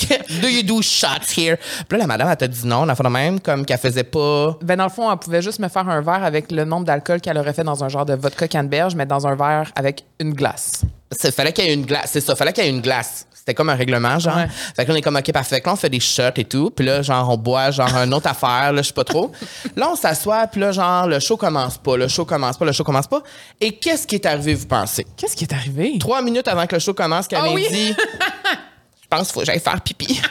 Do 0.43 0.49
you 0.49 0.63
do 0.63 0.83
shots 0.83 1.37
here? 1.37 1.57
Puis 1.89 1.99
là, 1.99 1.99
la 1.99 2.07
madame, 2.07 2.29
elle 2.31 2.37
t'a 2.37 2.49
dit 2.49 2.67
non, 2.67 2.83
on 2.83 2.89
a 2.89 2.95
fait 2.95 3.03
de 3.03 3.09
même, 3.09 3.41
comme 3.41 3.65
qu'elle 3.65 3.79
faisait 3.79 4.05
pas. 4.05 4.57
Ben, 4.63 4.77
dans 4.77 4.85
le 4.85 4.91
fond, 4.91 5.11
elle 5.11 5.19
pouvait 5.19 5.43
juste 5.43 5.59
me 5.59 5.69
faire 5.69 5.89
un 5.89 6.01
verre 6.01 6.25
avec 6.25 6.51
le 6.51 6.65
nombre 6.65 6.85
d'alcool 6.87 7.21
qu'elle 7.21 7.39
aurait 7.39 7.53
fait 7.53 7.65
dans 7.65 7.83
un 7.85 7.89
genre 7.89 8.07
de 8.07 8.15
vodka 8.15 8.49
canneberge, 8.49 8.95
mais 8.95 9.07
dans 9.07 9.27
un 9.27 9.35
verre 9.35 9.71
avec 9.75 10.05
une 10.19 10.33
glace. 10.35 10.83
Il 11.25 11.33
fallait 11.33 11.53
qu'il 11.53 11.65
y 11.65 11.69
ait 11.69 11.75
une 11.75 11.85
glace. 11.87 12.11
C'est 12.13 12.21
ça, 12.21 12.35
fallait 12.37 12.53
qu'il 12.53 12.65
y 12.65 12.69
ait 12.69 12.71
une 12.71 12.81
glace. 12.81 13.27
C'était 13.35 13.55
comme 13.55 13.71
un 13.71 13.75
règlement, 13.75 14.19
genre. 14.19 14.37
Ouais. 14.37 14.49
Fait 14.77 14.85
que 14.85 14.89
là, 14.91 14.95
on 14.95 14.99
est 14.99 15.03
comme, 15.03 15.17
OK, 15.17 15.33
parfait. 15.33 15.57
Fait 15.57 15.61
que 15.63 15.67
là, 15.67 15.73
on 15.73 15.77
fait 15.77 15.89
des 15.89 15.99
shots 15.99 16.23
et 16.37 16.45
tout. 16.45 16.71
Puis 16.71 16.85
là, 16.85 17.01
genre, 17.03 17.29
on 17.31 17.37
boit, 17.39 17.71
genre, 17.71 17.89
une 17.97 18.13
autre 18.13 18.29
affaire, 18.29 18.73
là, 18.73 18.83
je 18.83 18.89
sais 18.89 18.93
pas 18.95 19.03
trop. 19.03 19.33
Là, 19.77 19.89
on 19.91 19.97
s'assoit, 19.97 20.47
puis 20.47 20.61
là, 20.61 20.73
genre, 20.73 21.07
le 21.09 21.19
show 21.19 21.37
commence 21.39 21.79
pas, 21.79 21.97
le 21.97 22.07
show 22.07 22.25
commence 22.27 22.59
pas, 22.59 22.65
le 22.67 22.73
show 22.73 22.85
commence 22.85 23.07
pas. 23.07 23.23
Et 23.61 23.73
qu'est-ce 23.73 24.07
qui 24.07 24.17
est 24.17 24.27
arrivé, 24.27 24.55
vous 24.55 24.67
pensez? 24.67 25.07
Qu'est-ce 25.17 25.35
qui 25.35 25.45
est 25.45 25.53
arrivé? 25.55 25.97
Trois 25.99 26.21
minutes 26.23 26.47
avant 26.49 26.67
que 26.67 26.77
le 26.77 26.81
show 26.81 26.93
commence, 26.95 27.27
Camille 27.27 27.51
Ah 27.51 27.55
oui? 27.55 27.67
dit 27.71 27.97
pense 29.11 29.29
qu'il 29.29 29.33
faut 29.35 29.41
que 29.41 29.47
j'aille 29.47 29.61
faire 29.61 29.81
pipi. 29.81 30.21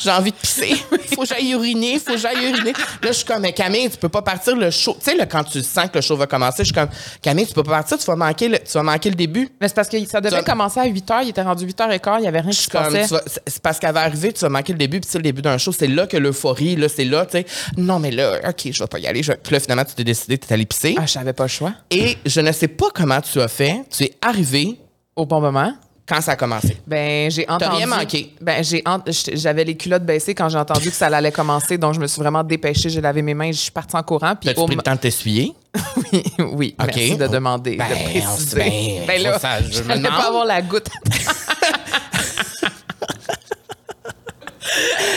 J'ai 0.00 0.10
envie 0.10 0.30
de 0.30 0.36
pisser. 0.36 0.76
Faut 1.14 1.22
que 1.22 1.26
j'aille 1.26 1.50
uriner. 1.50 1.98
Faut 1.98 2.12
que 2.12 2.18
j'aille 2.18 2.36
uriner. 2.48 2.72
Là, 2.72 3.08
je 3.08 3.12
suis 3.12 3.24
comme, 3.24 3.42
mais 3.42 3.52
Camille, 3.52 3.90
tu 3.90 3.96
peux 3.96 4.08
pas 4.08 4.22
partir 4.22 4.54
le 4.54 4.70
show. 4.70 4.96
Tu 5.00 5.10
sais, 5.10 5.16
là, 5.16 5.26
quand 5.26 5.42
tu 5.42 5.60
sens 5.60 5.86
que 5.86 5.96
le 5.96 6.00
show 6.00 6.16
va 6.16 6.28
commencer, 6.28 6.58
je 6.58 6.66
suis 6.66 6.72
comme, 6.72 6.88
Camille, 7.20 7.46
tu 7.48 7.52
peux 7.52 7.64
pas 7.64 7.72
partir, 7.72 7.98
tu 7.98 8.04
vas 8.04 8.14
manquer 8.14 8.48
le, 8.48 8.58
tu 8.60 8.72
vas 8.74 8.84
manquer 8.84 9.08
le 9.10 9.16
début. 9.16 9.48
Mais 9.60 9.66
c'est 9.66 9.74
parce 9.74 9.88
que 9.88 10.04
ça 10.06 10.20
devait 10.20 10.44
commencer 10.44 10.78
à 10.78 10.84
8 10.86 11.08
h, 11.08 11.20
il 11.24 11.28
était 11.30 11.42
rendu 11.42 11.64
8 11.64 11.78
h 11.80 11.98
15, 11.98 12.16
il 12.20 12.24
y 12.24 12.28
avait 12.28 12.40
rien 12.40 12.50
Je 12.52 12.56
qui 12.56 12.62
suis 12.62 12.70
se 12.70 12.76
comme, 12.78 12.92
passait. 12.92 13.40
c'est 13.46 13.60
parce 13.60 13.80
qu'elle 13.80 13.92
va 13.92 14.02
arriver, 14.02 14.32
tu 14.32 14.38
vas 14.40 14.48
manquer 14.48 14.72
le 14.72 14.78
début, 14.78 15.00
puis 15.00 15.10
c'est 15.10 15.18
le 15.18 15.24
début 15.24 15.42
d'un 15.42 15.58
show, 15.58 15.72
c'est 15.72 15.88
là 15.88 16.06
que 16.06 16.16
l'euphorie, 16.16 16.76
là, 16.76 16.88
c'est 16.88 17.04
là, 17.04 17.26
tu 17.26 17.32
sais. 17.32 17.46
Non, 17.76 17.98
mais 17.98 18.12
là, 18.12 18.38
OK, 18.48 18.68
je 18.70 18.78
vais 18.80 18.86
pas 18.88 19.00
y 19.00 19.06
aller. 19.08 19.24
Je... 19.24 19.32
Puis 19.32 19.52
là, 19.52 19.58
finalement, 19.58 19.84
tu 19.84 19.94
t'es 19.96 20.04
décidé, 20.04 20.38
tu 20.38 20.46
es 20.48 20.52
allé 20.52 20.64
pisser. 20.64 20.94
Ah, 20.96 21.06
je 21.06 21.12
savais 21.12 21.32
pas 21.32 21.44
le 21.44 21.48
choix. 21.48 21.72
Et 21.90 22.16
je 22.24 22.40
ne 22.40 22.52
sais 22.52 22.68
pas 22.68 22.86
comment 22.94 23.20
tu 23.20 23.40
as 23.40 23.48
fait. 23.48 23.82
Tu 23.90 24.04
es 24.04 24.14
arrivé 24.22 24.76
Au 25.16 25.26
bon 25.26 25.40
moment. 25.40 25.72
Quand 26.08 26.20
ça 26.20 26.32
a 26.32 26.36
commencé? 26.36 26.76
Ben, 26.86 27.30
j'ai 27.30 27.48
entendu. 27.48 27.76
rien 27.76 27.86
manqué? 27.86 28.32
Ben, 28.40 28.64
j'ai 28.64 28.82
j'étais- 29.08 29.36
j'avais 29.36 29.64
les 29.64 29.76
culottes 29.76 30.04
baissées 30.04 30.34
quand 30.34 30.48
j'ai 30.48 30.58
entendu 30.58 30.88
que 30.90 30.96
ça 30.96 31.06
allait 31.08 31.30
commencer, 31.32 31.76
donc 31.78 31.94
je 31.94 32.00
me 32.00 32.06
suis 32.06 32.20
vraiment 32.20 32.42
dépêchée. 32.42 32.88
J'ai 32.88 33.00
lavé 33.00 33.20
mes 33.22 33.34
mains, 33.34 33.52
je 33.52 33.58
suis 33.58 33.70
partie 33.70 33.96
en 33.96 34.02
courant. 34.02 34.34
Puis 34.34 34.48
T'as-tu 34.48 34.60
au 34.60 34.66
pris 34.66 34.76
le 34.76 34.82
temps 34.82 34.94
de 34.94 34.98
t'essuyer? 35.00 35.52
oui, 36.12 36.22
oui, 36.52 36.74
OK. 36.80 36.86
merci 36.86 37.16
de 37.16 37.26
demander, 37.26 37.76
Ben, 37.76 37.88
de 37.88 38.04
préciser. 38.10 38.50
se- 38.50 38.56
ben, 38.56 39.06
Ben 39.06 39.22
là, 39.22 39.38
ça, 39.38 39.60
je 39.62 39.82
me 39.82 39.96
demande. 39.96 40.02
pas 40.12 40.28
avoir 40.28 40.44
la 40.46 40.62
goutte. 40.62 40.88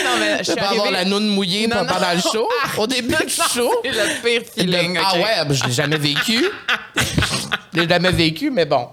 Non, 0.04 0.18
mais 0.20 0.38
je 0.38 0.44
suis 0.44 0.54
pas 0.54 0.68
avoir 0.68 0.86
arrivée- 0.86 0.96
la 0.98 1.04
noune 1.04 1.28
mouillée 1.28 1.66
Non, 1.66 1.76
pendant 1.76 1.94
non. 2.00 2.06
le 2.14 2.20
show. 2.20 2.48
Au 2.78 2.86
début 2.86 3.14
du 3.24 3.32
show. 3.32 3.70
C'est 3.84 3.90
le 3.90 4.22
pire 4.22 4.42
feeling. 4.54 4.98
Ah 5.02 5.14
ok? 5.14 5.22
ouais, 5.22 5.44
ben, 5.46 5.54
je 5.54 5.64
l'ai 5.64 5.72
jamais 5.72 5.96
vécu. 5.96 6.44
je 7.74 7.80
l'ai 7.80 7.88
jamais 7.88 8.10
vécu, 8.12 8.50
mais 8.50 8.64
bon. 8.66 8.88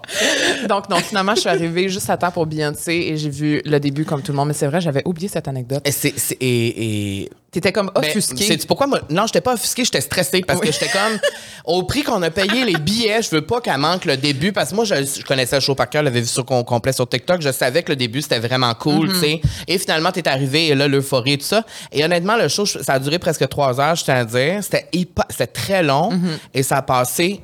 Donc, 0.68 0.88
non, 0.88 0.96
finalement, 0.96 1.34
je 1.34 1.40
suis 1.40 1.48
arrivée 1.48 1.88
juste 1.88 2.08
à 2.10 2.16
temps 2.16 2.30
pour 2.30 2.46
Beyoncé 2.46 2.92
et 2.92 3.16
j'ai 3.16 3.30
vu 3.30 3.60
le 3.64 3.78
début 3.80 4.04
comme 4.04 4.22
tout 4.22 4.32
le 4.32 4.36
monde. 4.36 4.48
Mais 4.48 4.54
c'est 4.54 4.66
vrai, 4.66 4.80
j'avais 4.80 5.02
oublié 5.04 5.28
cette 5.28 5.48
anecdote. 5.48 5.82
Et 5.86 5.92
c'est, 5.92 6.14
c'est- 6.16 6.36
et, 6.40 7.20
et- 7.22 7.30
T'étais 7.52 7.72
comme 7.72 7.90
ben, 7.92 8.02
offusquée. 8.08 8.44
sais-tu 8.46 8.66
pourquoi 8.68 8.86
moi 8.86 9.00
non 9.10 9.26
j'étais 9.26 9.40
pas 9.40 9.54
offusqué 9.54 9.84
j'étais 9.84 10.00
stressé 10.00 10.40
parce 10.42 10.60
que 10.60 10.70
j'étais 10.70 10.88
comme 10.88 11.18
au 11.64 11.82
prix 11.82 12.04
qu'on 12.04 12.22
a 12.22 12.30
payé 12.30 12.64
les 12.64 12.76
billets 12.78 13.22
je 13.22 13.30
veux 13.30 13.44
pas 13.44 13.60
qu'elle 13.60 13.78
manque 13.78 14.04
le 14.04 14.16
début 14.16 14.52
parce 14.52 14.70
que 14.70 14.76
moi 14.76 14.84
je, 14.84 14.94
je 14.94 15.24
connaissais 15.24 15.56
le 15.56 15.60
show 15.60 15.74
par 15.74 15.90
cœur 15.90 16.04
l'avais 16.04 16.20
vu 16.20 16.26
sur 16.28 16.44
com- 16.44 16.62
complet 16.64 16.92
sur 16.92 17.08
TikTok 17.08 17.42
je 17.42 17.50
savais 17.50 17.82
que 17.82 17.90
le 17.90 17.96
début 17.96 18.22
c'était 18.22 18.38
vraiment 18.38 18.72
cool 18.74 19.08
Mm-hmm. 19.08 19.12
tu 19.14 19.18
sais 19.20 19.40
et 19.66 19.78
finalement 19.78 20.12
t'es 20.12 20.28
arrivé 20.28 20.68
et 20.68 20.74
là 20.76 20.86
l'euphorie 20.86 21.32
et 21.32 21.38
tout 21.38 21.44
ça 21.46 21.64
et 21.90 22.04
honnêtement 22.04 22.36
le 22.36 22.46
show 22.46 22.66
ça 22.66 22.92
a 22.94 22.98
duré 23.00 23.18
presque 23.18 23.48
trois 23.48 23.80
heures 23.80 23.96
je 23.96 24.04
tiens 24.04 24.14
à 24.20 24.24
dire 24.24 24.62
c'était 24.62 24.88
c'était 25.28 25.46
très 25.48 25.82
long 25.82 26.10
Mm-hmm. 26.12 26.38
et 26.54 26.62
ça 26.62 26.76
a 26.76 26.82
passé 26.82 27.40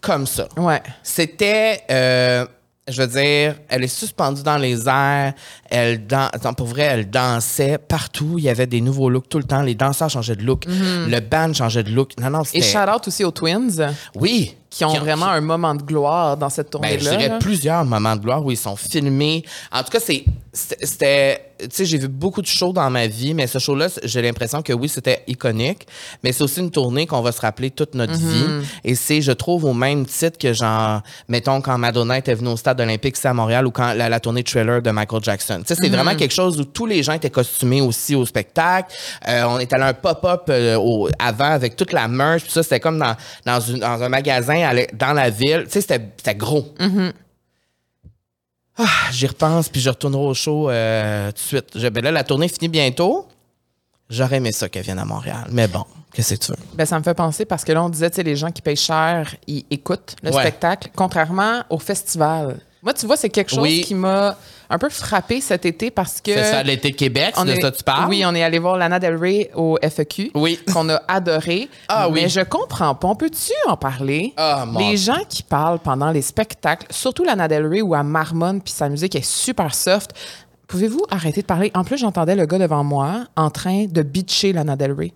comme 0.00 0.26
ça 0.28 0.46
Ouais. 0.56 0.80
c'était, 1.02 1.80
euh, 1.90 2.46
je 2.88 3.02
veux 3.02 3.06
dire, 3.08 3.54
elle 3.68 3.84
est 3.84 3.86
suspendue 3.88 4.42
dans 4.42 4.56
les 4.56 4.88
airs. 4.88 5.34
Elle 5.70 6.06
dan- 6.06 6.30
attends, 6.32 6.54
pour 6.54 6.66
vrai, 6.66 6.82
elle 6.82 7.10
dansait 7.10 7.78
partout. 7.78 8.36
Il 8.38 8.44
y 8.44 8.48
avait 8.48 8.66
des 8.66 8.80
nouveaux 8.80 9.10
looks 9.10 9.28
tout 9.28 9.38
le 9.38 9.44
temps. 9.44 9.62
Les 9.62 9.74
danseurs 9.74 10.10
changeaient 10.10 10.36
de 10.36 10.42
look. 10.44 10.64
Le 10.66 11.20
band 11.20 11.52
changeait 11.52 11.82
de 11.84 11.90
look. 11.90 12.12
Non, 12.20 12.30
non. 12.30 12.42
Et 12.42 12.62
c'était... 12.62 12.62
shout-out 12.62 13.06
aussi 13.08 13.24
aux 13.24 13.30
Twins 13.30 13.92
Oui. 14.14 14.56
Qui 14.70 14.84
ont 14.84 14.92
vraiment 14.98 15.26
un 15.26 15.40
moment 15.40 15.74
de 15.74 15.82
gloire 15.82 16.36
dans 16.36 16.50
cette 16.50 16.66
Ben, 16.66 16.70
tournée-là. 16.72 16.98
je 16.98 17.08
dirais 17.10 17.28
là. 17.28 17.38
plusieurs 17.38 17.84
moments 17.84 18.14
de 18.16 18.20
gloire 18.20 18.44
où 18.44 18.50
ils 18.50 18.56
sont 18.56 18.76
filmés. 18.76 19.44
En 19.72 19.82
tout 19.82 19.90
cas, 19.90 20.00
c'est 20.00 20.24
c'était- 20.52 21.44
tu 21.58 21.66
sais 21.70 21.84
j'ai 21.84 21.98
vu 21.98 22.08
beaucoup 22.08 22.40
de 22.40 22.46
shows 22.46 22.72
dans 22.72 22.88
ma 22.90 23.06
vie, 23.06 23.34
mais 23.34 23.46
ce 23.46 23.58
show-là, 23.58 23.88
j'ai 24.04 24.22
l'impression 24.22 24.62
que 24.62 24.72
oui, 24.72 24.88
c'était 24.88 25.22
iconique, 25.26 25.86
mais 26.22 26.32
c'est 26.32 26.42
aussi 26.44 26.60
une 26.60 26.70
tournée 26.70 27.06
qu'on 27.06 27.20
va 27.20 27.32
se 27.32 27.40
rappeler 27.40 27.70
toute 27.70 27.94
notre 27.94 28.12
Mm-hmm. 28.14 28.58
vie 28.60 28.66
et 28.84 28.94
c'est 28.94 29.20
je 29.22 29.32
trouve 29.32 29.64
au 29.64 29.72
même 29.74 30.06
titre 30.06 30.38
que 30.38 30.52
genre 30.52 31.02
mettons 31.28 31.60
quand 31.60 31.76
Madonna 31.78 32.18
était 32.18 32.34
venue 32.34 32.48
au 32.50 32.56
stade 32.56 32.80
olympique 32.80 33.16
ici 33.16 33.26
à 33.26 33.34
Montréal 33.34 33.66
ou 33.66 33.70
quand 33.70 33.92
la, 33.92 34.08
la 34.08 34.20
tournée 34.20 34.42
Thriller 34.44 34.80
de 34.82 34.90
Michael 34.90 35.22
Jackson. 35.22 35.58
Tu 35.60 35.68
sais, 35.68 35.74
c'est 35.74 35.88
Mm-hmm. 35.88 35.92
vraiment 35.92 36.14
quelque 36.16 36.34
chose 36.34 36.60
où 36.60 36.64
tous 36.64 36.86
les 36.86 37.02
gens 37.02 37.12
étaient 37.14 37.30
costumés 37.30 37.80
aussi 37.80 38.14
au 38.14 38.24
spectacle. 38.26 38.94
Euh, 39.28 39.44
on 39.48 39.58
est 39.58 39.72
allé 39.72 39.84
à 39.84 39.88
un 39.88 39.94
pop-up 39.94 40.42
euh, 40.48 40.76
au- 40.76 41.08
avant 41.18 41.50
avec 41.50 41.76
toute 41.76 41.92
la 41.92 42.06
merch, 42.08 42.42
puis 42.42 42.52
ça 42.52 42.62
c'était 42.62 42.80
comme 42.80 42.98
dans 42.98 43.14
dans, 43.46 43.60
une- 43.60 43.80
dans 43.80 44.02
un 44.02 44.08
magasin 44.08 44.57
dans 44.94 45.12
la 45.12 45.30
ville. 45.30 45.64
Tu 45.66 45.72
sais, 45.72 45.80
c'était 45.82 46.34
gros. 46.34 46.74
Ah, 48.76 48.84
J'y 49.10 49.26
repense, 49.26 49.68
puis 49.68 49.80
je 49.80 49.90
retournerai 49.90 50.22
au 50.22 50.34
show 50.34 50.70
euh, 50.70 51.28
tout 51.28 51.34
de 51.34 51.38
suite. 51.38 51.66
Je- 51.74 51.88
ben 51.88 52.04
là, 52.04 52.12
la 52.12 52.22
tournée 52.22 52.48
finit 52.48 52.68
bientôt. 52.68 53.26
J'aurais 54.08 54.36
aimé 54.36 54.52
ça 54.52 54.68
qu'elle 54.68 54.84
vienne 54.84 55.00
à 55.00 55.04
Montréal. 55.04 55.46
Mais 55.50 55.66
bon, 55.66 55.84
qu'est-ce 56.12 56.34
que 56.34 56.44
tu 56.44 56.52
veux? 56.52 56.58
Ben, 56.74 56.86
ça 56.86 56.96
me 56.98 57.02
fait 57.02 57.14
penser 57.14 57.44
parce 57.44 57.64
que 57.64 57.72
là, 57.72 57.82
on 57.82 57.88
disait, 57.88 58.08
tu 58.08 58.16
sais, 58.16 58.22
les 58.22 58.36
gens 58.36 58.50
qui 58.52 58.62
payent 58.62 58.76
cher, 58.76 59.34
ils 59.48 59.64
écoutent 59.70 60.14
le 60.22 60.30
Ouais. 60.32 60.40
spectacle, 60.42 60.90
contrairement 60.94 61.64
au 61.70 61.78
festival. 61.78 62.60
Moi, 62.82 62.94
tu 62.94 63.06
vois, 63.06 63.16
c'est 63.16 63.28
quelque 63.30 63.50
chose 63.50 63.58
Oui. 63.64 63.80
qui 63.82 63.94
m'a 63.96 64.38
un 64.70 64.78
peu 64.78 64.88
frappé 64.88 65.40
cet 65.40 65.64
été 65.66 65.90
parce 65.90 66.20
que. 66.20 66.32
C'est 66.34 66.50
ça, 66.50 66.62
l'été 66.62 66.90
de 66.90 66.96
Québec, 66.96 67.34
c'est 67.36 67.44
de 67.44 67.50
est- 67.52 67.60
ça 67.60 67.70
tu 67.72 67.82
parles? 67.82 68.08
Oui, 68.08 68.22
on 68.26 68.34
est 68.34 68.42
allé 68.42 68.58
voir 68.58 68.76
Lana 68.76 68.98
Del 68.98 69.16
Rey 69.16 69.50
au 69.54 69.78
FEQ. 69.82 70.30
Oui. 70.34 70.58
Qu'on 70.72 70.88
a 70.90 71.00
adoré. 71.08 71.68
Ah 71.88 72.08
oui. 72.08 72.20
Mais 72.22 72.28
je 72.28 72.40
comprends 72.40 72.94
pas. 72.94 73.08
On 73.08 73.16
peut-tu 73.16 73.52
en 73.66 73.76
parler? 73.76 74.34
Ah, 74.36 74.64
mon 74.66 74.78
les 74.80 74.96
gens 74.96 75.22
qui 75.28 75.42
parlent 75.42 75.78
pendant 75.78 76.10
les 76.10 76.22
spectacles, 76.22 76.86
surtout 76.90 77.24
Lana 77.24 77.48
Del 77.48 77.66
Rey 77.66 77.80
où 77.82 77.94
elle 77.94 78.02
marmonne 78.04 78.60
puis 78.60 78.72
sa 78.72 78.88
musique 78.88 79.14
est 79.16 79.24
super 79.24 79.74
soft. 79.74 80.10
Pouvez-vous 80.66 81.04
arrêter 81.10 81.40
de 81.40 81.46
parler? 81.46 81.70
En 81.74 81.82
plus, 81.84 81.96
j'entendais 81.96 82.34
le 82.36 82.44
gars 82.44 82.58
devant 82.58 82.84
moi 82.84 83.24
en 83.36 83.48
train 83.50 83.86
de 83.86 84.02
bitcher 84.02 84.52
Lana 84.52 84.76
Del 84.76 84.92
Rey. 84.92 85.12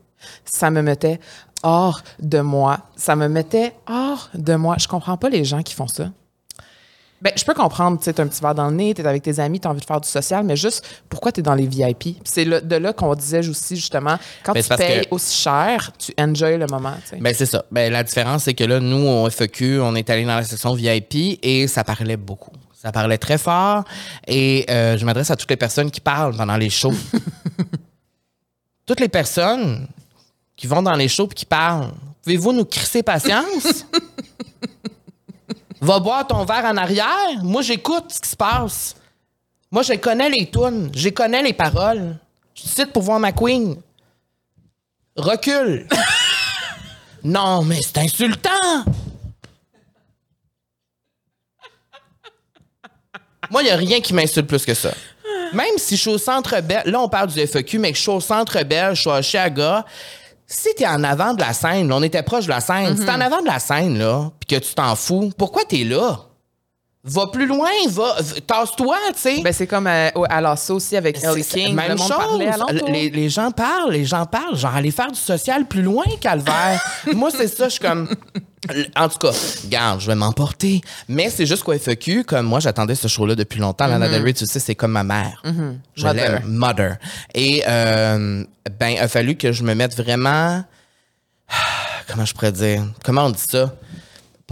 Ça 0.47 0.71
me 0.71 0.81
mettait 0.83 1.21
hors 1.63 2.01
de 2.21 2.41
moi. 2.41 2.79
Ça 2.97 3.17
me 3.17 3.29
mettait 3.29 3.75
hors 3.87 4.31
de 4.35 4.55
moi. 4.55 4.77
Je 4.79 4.89
comprends 4.89 5.17
pas 5.19 5.29
les 5.29 5.45
gens 5.45 5.63
qui 5.63 5.75
font 5.75 5.89
ça. 5.89 6.09
Ben, 7.23 7.33
je 7.37 7.45
peux 7.45 7.55
comprendre, 7.55 7.99
tu 7.99 8.05
sais, 8.05 8.21
un 8.21 8.27
petit 8.27 8.41
verre 8.43 8.57
dans 8.57 8.69
le 8.69 8.75
nez, 8.75 8.95
t'es 8.95 9.07
avec 9.07 9.23
tes 9.23 9.39
amis, 9.39 9.61
t'as 9.61 9.69
envie 9.71 9.81
de 9.81 9.85
faire 9.85 10.01
du 10.01 10.09
social, 10.09 10.45
mais 10.45 10.57
juste, 10.57 10.85
pourquoi 11.09 11.31
t'es 11.31 11.41
dans 11.41 11.55
les 11.55 11.69
VIP? 11.69 12.17
C'est 12.25 12.45
de 12.45 12.77
là 12.77 12.93
qu'on 12.93 13.15
disait 13.15 13.49
aussi, 13.49 13.77
justement, 13.77 14.19
quand 14.43 14.53
Ben, 14.53 14.63
tu 14.63 14.69
payes 14.77 15.03
que- 15.07 15.15
aussi 15.15 15.37
cher, 15.41 15.93
tu 15.97 16.13
enjoy 16.19 16.59
le 16.59 16.67
moment. 16.67 16.95
Ben, 17.21 17.33
c'est 17.33 17.47
ça. 17.47 17.65
Ben, 17.71 17.93
la 17.93 18.03
différence, 18.03 18.43
c'est 18.43 18.55
que 18.55 18.65
là, 18.65 18.81
nous, 18.81 19.07
au 19.07 19.31
FEQ, 19.31 19.79
on 19.81 19.95
est 19.95 20.11
allé 20.11 20.25
dans 20.25 20.35
la 20.35 20.43
section 20.43 20.75
VIP 20.75 21.39
et 21.43 21.69
ça 21.69 21.85
parlait 21.85 22.17
beaucoup. 22.17 22.51
Ça 22.75 22.91
parlait 22.91 23.19
très 23.19 23.39
fort 23.39 23.85
et 24.27 24.67
euh, 24.69 24.99
je 24.99 25.05
m'adresse 25.05 25.31
à 25.31 25.37
toutes 25.37 25.51
les 25.51 25.57
personnes 25.57 25.93
qui 25.93 26.01
parlent 26.01 26.37
pendant 26.37 26.57
les 26.57 26.71
shows. 26.71 26.93
toutes 28.87 28.99
les 28.99 29.09
personnes 29.09 29.87
qui 30.57 30.67
vont 30.67 30.83
dans 30.83 30.95
les 30.97 31.07
shows 31.07 31.29
et 31.31 31.35
qui 31.35 31.47
parlent, 31.47 31.93
pouvez-vous 32.25 32.53
nous 32.53 32.65
crisser 32.65 33.05
patience? 33.05 33.87
Va 35.83 35.99
boire 35.99 36.25
ton 36.25 36.45
verre 36.45 36.65
en 36.65 36.77
arrière. 36.77 37.43
Moi, 37.43 37.61
j'écoute 37.61 38.05
ce 38.13 38.21
qui 38.21 38.29
se 38.29 38.37
passe. 38.37 38.95
Moi, 39.69 39.83
je 39.83 39.95
connais 39.95 40.31
les 40.31 40.49
tunes. 40.49 40.93
Je 40.95 41.09
connais 41.09 41.43
les 41.43 41.53
paroles. 41.53 42.17
Je 42.55 42.63
cite 42.63 42.93
pour 42.93 43.03
voir 43.03 43.19
ma 43.19 43.33
queen. 43.33 43.77
Recule. 45.17 45.89
non, 47.25 47.65
mais 47.65 47.81
c'est 47.83 47.99
insultant. 47.99 48.85
Moi, 53.51 53.63
il 53.63 53.65
n'y 53.65 53.71
a 53.73 53.77
rien 53.77 54.01
qui 54.01 54.15
m'insulte 54.15 54.47
plus 54.47 54.65
que 54.65 54.75
ça. 54.75 54.93
Même 55.53 55.79
si 55.79 55.97
je 55.97 56.01
suis 56.01 56.11
au 56.11 56.19
centre 56.19 56.61
belle, 56.61 56.85
là, 56.87 57.01
on 57.01 57.09
parle 57.09 57.27
du 57.27 57.45
FEQ, 57.45 57.81
mais 57.81 57.91
que 57.91 57.99
je 57.99 58.03
suis 58.03 58.11
au 58.11 58.21
centre 58.21 58.63
belle, 58.63 58.95
je 58.95 59.01
suis 59.01 59.11
à 59.11 59.21
Chiaga. 59.21 59.85
Si 60.55 60.69
t'es 60.77 60.87
en 60.87 61.03
avant 61.03 61.33
de 61.33 61.41
la 61.41 61.55
scène, 61.55 61.89
là, 61.89 61.97
on 61.97 62.03
était 62.03 62.23
proche 62.23 62.45
de 62.45 62.51
la 62.51 62.61
scène, 62.61 62.95
si 62.95 63.07
t'es 63.07 63.11
en 63.11 63.23
avant 63.23 63.41
de 63.41 63.47
la 63.47 63.59
scène, 63.59 63.97
là, 63.99 64.31
puis 64.39 64.59
que 64.59 64.63
tu 64.63 64.75
t'en 64.75 64.95
fous, 64.97 65.33
pourquoi 65.39 65.65
t'es 65.65 65.83
là? 65.83 66.19
Va 67.05 67.27
plus 67.27 67.47
loin, 67.47 67.69
va, 67.89 68.15
tasse-toi, 68.47 68.97
tu 69.15 69.19
sais. 69.21 69.41
Ben, 69.43 69.53
c'est 69.53 69.67
comme 69.67 69.89
à, 69.89 70.13
au- 70.15 70.25
à 70.29 70.41
l'assaut 70.41 70.77
aussi 70.77 70.97
avec 70.97 71.19
Ellie 71.21 71.45
King. 71.45 71.75
Même 71.75 71.89
le 71.89 71.95
monde 71.97 72.07
chose. 72.07 72.17
parlait 72.17 72.47
alentour. 72.47 72.89
Les, 72.91 73.11
les 73.11 73.29
gens 73.29 73.51
parlent, 73.51 73.91
les 73.91 74.05
gens 74.05 74.25
parlent. 74.25 74.57
Genre, 74.57 74.73
aller 74.73 74.93
faire 74.93 75.11
du 75.11 75.19
social 75.19 75.67
plus 75.67 75.83
loin, 75.83 76.05
calvaire. 76.21 76.81
Moi, 77.13 77.31
c'est 77.33 77.49
ça, 77.49 77.65
je 77.65 77.71
suis 77.71 77.81
comme. 77.81 78.09
En 78.95 79.09
tout 79.09 79.19
cas, 79.19 79.33
garde, 79.65 80.01
je 80.01 80.07
vais 80.07 80.15
m'emporter. 80.15 80.81
Mais 81.09 81.29
c'est 81.29 81.45
juste 81.45 81.65
qu'au 81.65 81.77
FEQ, 81.77 82.23
comme 82.23 82.47
moi, 82.47 82.61
j'attendais 82.61 82.95
ce 82.95 83.09
show-là 83.09 83.35
depuis 83.35 83.59
longtemps. 83.59 83.89
Lana 83.89 84.09
Del 84.09 84.23
Rey, 84.23 84.33
tu 84.35 84.47
sais, 84.47 84.61
c'est 84.61 84.77
comme 84.77 84.93
ma 84.93 85.03
mère. 85.03 85.43
Mm-hmm. 85.45 86.13
L'aime. 86.15 86.43
Mother. 86.47 86.97
Et, 87.35 87.65
euh, 87.67 88.45
ben, 88.79 88.89
il 88.91 88.99
a 89.01 89.09
fallu 89.09 89.35
que 89.35 89.51
je 89.51 89.65
me 89.65 89.75
mette 89.75 89.97
vraiment. 89.97 90.63
Comment 92.07 92.25
je 92.25 92.33
pourrais 92.35 92.53
dire? 92.53 92.85
Comment 93.05 93.25
on 93.27 93.31
dit 93.31 93.43
ça? 93.51 93.75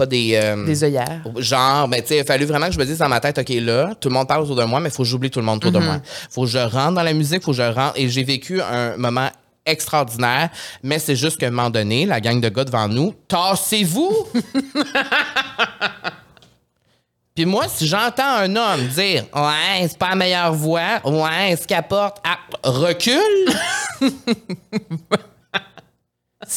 Pas 0.01 0.07
des. 0.07 0.33
euh, 0.43 0.65
Des 0.65 0.83
œillères. 0.83 1.21
Genre, 1.37 1.87
ben, 1.87 2.01
tu 2.01 2.09
sais, 2.09 2.17
il 2.17 2.21
a 2.21 2.25
fallu 2.25 2.47
vraiment 2.47 2.69
que 2.69 2.73
je 2.73 2.79
me 2.79 2.87
dise 2.87 2.97
dans 2.97 3.09
ma 3.11 3.21
tête, 3.21 3.37
OK, 3.37 3.51
là, 3.61 3.93
tout 4.01 4.09
le 4.09 4.15
monde 4.15 4.27
parle 4.27 4.45
autour 4.45 4.57
de 4.57 4.65
moi, 4.65 4.81
mais 4.81 4.89
il 4.89 4.93
faut 4.93 5.03
que 5.03 5.09
j'oublie 5.11 5.31
tout 5.31 5.41
le 5.41 5.45
monde 5.45 5.59
autour 5.59 5.73
de 5.73 5.79
moi. 5.85 5.99
faut 6.31 6.45
que 6.45 6.49
je 6.49 6.57
rentre 6.59 6.93
dans 6.95 7.03
la 7.03 7.13
musique, 7.13 7.43
faut 7.43 7.51
que 7.51 7.59
je 7.59 7.63
rentre. 7.63 7.93
Et 7.97 8.09
j'ai 8.09 8.25
vécu 8.25 8.63
un 8.63 8.97
moment 8.97 9.29
extraordinaire, 9.67 10.49
mais 10.83 10.99
c'est 10.99 11.17
juste 11.17 11.37
qu'à 11.37 11.49
un 11.49 11.51
moment 11.51 11.69
donné, 11.69 12.07
la 12.07 12.23
gang 12.23 12.41
de 12.41 12.49
gars 12.49 12.65
devant 12.65 12.89
nous, 12.89 13.13
tassez-vous! 13.29 14.27
Puis 17.35 17.45
moi, 17.45 17.67
si 17.69 17.87
j'entends 17.87 18.37
un 18.39 18.57
homme 18.57 18.87
dire 18.89 19.25
Ouais, 19.35 19.87
c'est 19.87 19.99
pas 19.99 20.09
la 20.11 20.15
meilleure 20.17 20.55
voix, 20.55 21.01
ouais, 21.05 21.57
ce 21.61 21.67
qu'il 21.67 21.77
apporte, 21.77 22.17
ah, 22.25 22.39
recule! 22.65 23.21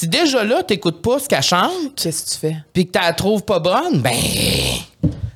si 0.03 0.07
déjà 0.09 0.43
là, 0.43 0.63
t'écoutes 0.63 1.01
pas 1.01 1.19
ce 1.19 1.27
qu'elle 1.29 1.41
chante, 1.41 1.71
Qu'est-ce 1.95 2.25
que 2.25 2.29
tu 2.31 2.37
fais? 2.37 2.57
puis 2.73 2.87
que 2.87 2.91
tu 2.97 3.03
la 3.03 3.13
trouves 3.13 3.43
pas 3.43 3.59
bonne, 3.59 4.01
ben, 4.01 4.11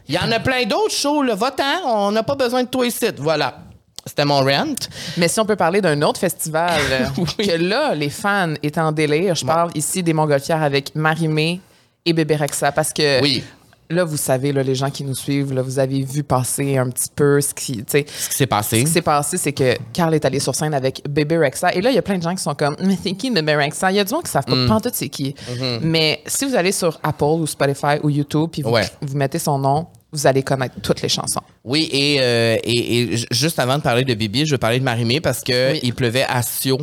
il 0.10 0.16
y 0.16 0.18
en 0.18 0.32
a 0.32 0.40
plein 0.40 0.64
d'autres 0.66 0.94
shows, 0.94 1.24
là. 1.24 1.36
Va-t'en, 1.36 1.86
on 1.86 2.12
n'a 2.12 2.24
pas 2.24 2.36
besoin 2.36 2.64
de 2.64 2.68
toi 2.70 2.86
ici. 2.86 3.06
Voilà. 3.18 3.58
C'était 4.06 4.24
mon 4.26 4.40
rent. 4.40 4.74
Mais 5.18 5.28
si 5.28 5.38
on 5.42 5.46
peut 5.46 5.58
parler 5.58 5.82
d'un 5.82 6.02
autre 6.02 6.20
festival, 6.20 6.80
euh, 6.92 7.06
Oui. 7.18 7.46
que 7.48 7.52
là, 7.58 7.94
les 7.94 8.10
fans 8.10 8.54
étaient 8.64 8.80
en 8.80 8.94
délire, 8.94 9.36
je 9.36 9.46
parle 9.46 9.70
ici 9.76 10.02
des 10.02 10.14
Montgolfières 10.14 10.64
avec 10.64 10.96
Marimé 10.96 11.60
et 12.06 12.14
Bébé 12.14 12.38
Rexa, 12.38 12.72
parce 12.72 12.94
que 12.94 13.22
Oui. 13.22 13.44
Là, 13.90 14.04
vous 14.04 14.18
savez, 14.18 14.52
là, 14.52 14.64
les 14.64 14.76
gens 14.76 14.90
qui 14.90 15.04
nous 15.04 15.16
suivent, 15.16 15.54
là, 15.54 15.62
vous 15.62 15.80
avez 15.80 16.02
vu 16.04 16.24
passer 16.24 16.78
un 16.78 16.90
petit 16.90 17.10
peu 17.16 17.40
ce 17.42 17.54
qui, 17.54 17.84
Ce 17.88 17.98
qui 17.98 18.06
s'est 18.36 18.46
passé. 18.48 18.80
Ce 18.82 18.86
qui 18.86 18.92
s'est 18.92 19.02
passé, 19.02 19.38
c'est 19.38 19.54
que 19.54 19.76
Carl 19.94 20.14
est 20.14 20.26
allé 20.26 20.40
sur 20.40 20.54
scène 20.56 20.74
avec 20.74 21.02
Bébé 21.10 21.38
Rexa. 21.38 21.74
Et 21.74 21.82
là, 21.82 21.90
il 21.90 21.96
y 21.96 22.00
a 22.00 22.02
plein 22.02 22.18
de 22.18 22.24
gens 22.24 22.36
qui 22.36 22.44
sont 22.44 22.56
comme, 22.56 22.76
mais 22.84 22.98
c'est 23.02 23.14
qui 23.14 23.32
Bébé 23.32 23.56
Rexa? 23.56 23.92
Il 23.92 23.96
y 23.96 24.00
a 24.00 24.04
du 24.04 24.14
monde 24.14 24.24
qui 24.24 24.32
savent 24.32 24.46
pas 24.46 24.56
Mm. 24.56 24.68
pantoute 24.68 24.96
c'est 24.96 25.10
qui. 25.10 25.34
Mm-hmm. 25.52 25.80
Mais 25.82 26.22
si 26.26 26.46
vous 26.46 26.56
allez 26.56 26.72
sur 26.72 27.00
Apple 27.04 27.24
ou 27.24 27.48
Spotify 27.48 27.98
ou 28.04 28.10
YouTube, 28.10 28.50
puis 28.52 28.62
vous, 28.62 28.70
Ouais. 28.72 28.86
vous 29.02 29.16
mettez 29.18 29.40
son 29.40 29.58
nom, 29.60 29.88
vous 30.12 30.26
allez 30.26 30.42
connaître 30.42 30.76
toutes 30.82 31.02
les 31.02 31.10
chansons. 31.10 31.42
Oui, 31.66 31.90
et, 31.92 32.18
euh, 32.22 32.56
et, 32.64 32.98
et 33.02 33.18
j- 33.18 33.26
juste 33.30 33.60
avant 33.60 33.78
de 33.78 33.82
parler 33.84 34.04
de 34.06 34.14
Bibi, 34.14 34.46
je 34.46 34.54
veux 34.54 34.58
parler 34.58 34.80
de 34.80 34.84
Marimé 34.84 35.20
parce 35.22 35.42
que 35.44 35.74
Oui. 35.74 35.80
il 35.84 35.94
pleuvait 35.94 36.26
à 36.28 36.42
Sio. 36.42 36.78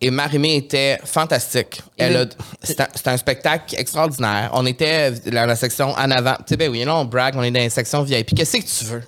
Et 0.00 0.10
Marimé 0.12 0.54
était 0.56 0.98
fantastique. 1.04 1.80
Elle 1.96 2.28
C'était 2.62 3.10
un- 3.10 3.16
spectacle 3.16 3.74
extraordinaire. 3.76 4.50
On 4.52 4.64
était 4.64 5.10
dans 5.10 5.44
la 5.46 5.56
section 5.56 5.90
en 5.90 6.10
avant. 6.12 6.34
Tu 6.36 6.42
sais, 6.50 6.56
ben 6.56 6.70
oui, 6.70 6.84
là, 6.84 6.94
on 6.96 7.04
brag, 7.04 7.34
on 7.36 7.42
est 7.42 7.50
dans 7.50 7.60
la 7.60 7.68
section 7.70 8.02
VIP. 8.04 8.34
Qu'est-ce 8.36 8.58
que 8.58 8.62
tu 8.62 8.84
veux? 8.84 9.02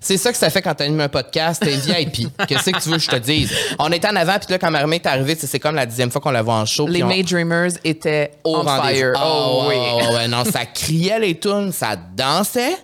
C'est 0.00 0.16
ça 0.18 0.32
que 0.32 0.36
ça 0.36 0.50
fait 0.50 0.60
quand 0.60 0.74
t'animes 0.74 1.00
un 1.00 1.08
podcast, 1.08 1.62
t'es 1.64 1.76
VIP. 1.76 2.28
Qu'est-ce 2.48 2.70
que 2.70 2.78
tu 2.82 2.88
veux 2.90 2.96
que 2.96 3.02
je 3.02 3.08
te 3.10 3.16
dise? 3.16 3.54
On 3.78 3.90
était 3.92 4.08
en 4.08 4.16
avant, 4.16 4.36
puis 4.38 4.48
là, 4.50 4.58
quand 4.58 4.70
Marimé 4.72 4.96
est 4.96 5.06
arrivée, 5.06 5.36
c'est 5.38 5.58
comme 5.60 5.76
la 5.76 5.86
dixième 5.86 6.10
fois 6.10 6.20
qu'on 6.20 6.32
la 6.32 6.42
voit 6.42 6.54
en 6.56 6.66
show. 6.66 6.86
Les 6.88 7.02
on- 7.04 7.06
May 7.06 7.22
Dreamers 7.22 7.70
étaient 7.84 8.32
au 8.42 8.56
on 8.56 8.64
fire. 8.64 9.12
Oh, 9.16 9.20
Oh, 9.24 9.64
oui. 9.68 9.76
ouais, 9.76 10.14
ouais, 10.16 10.28
non, 10.28 10.44
ça 10.44 10.66
criait 10.66 11.20
les 11.20 11.38
tunes, 11.38 11.72
ça 11.72 11.96
dansait. 11.96 12.76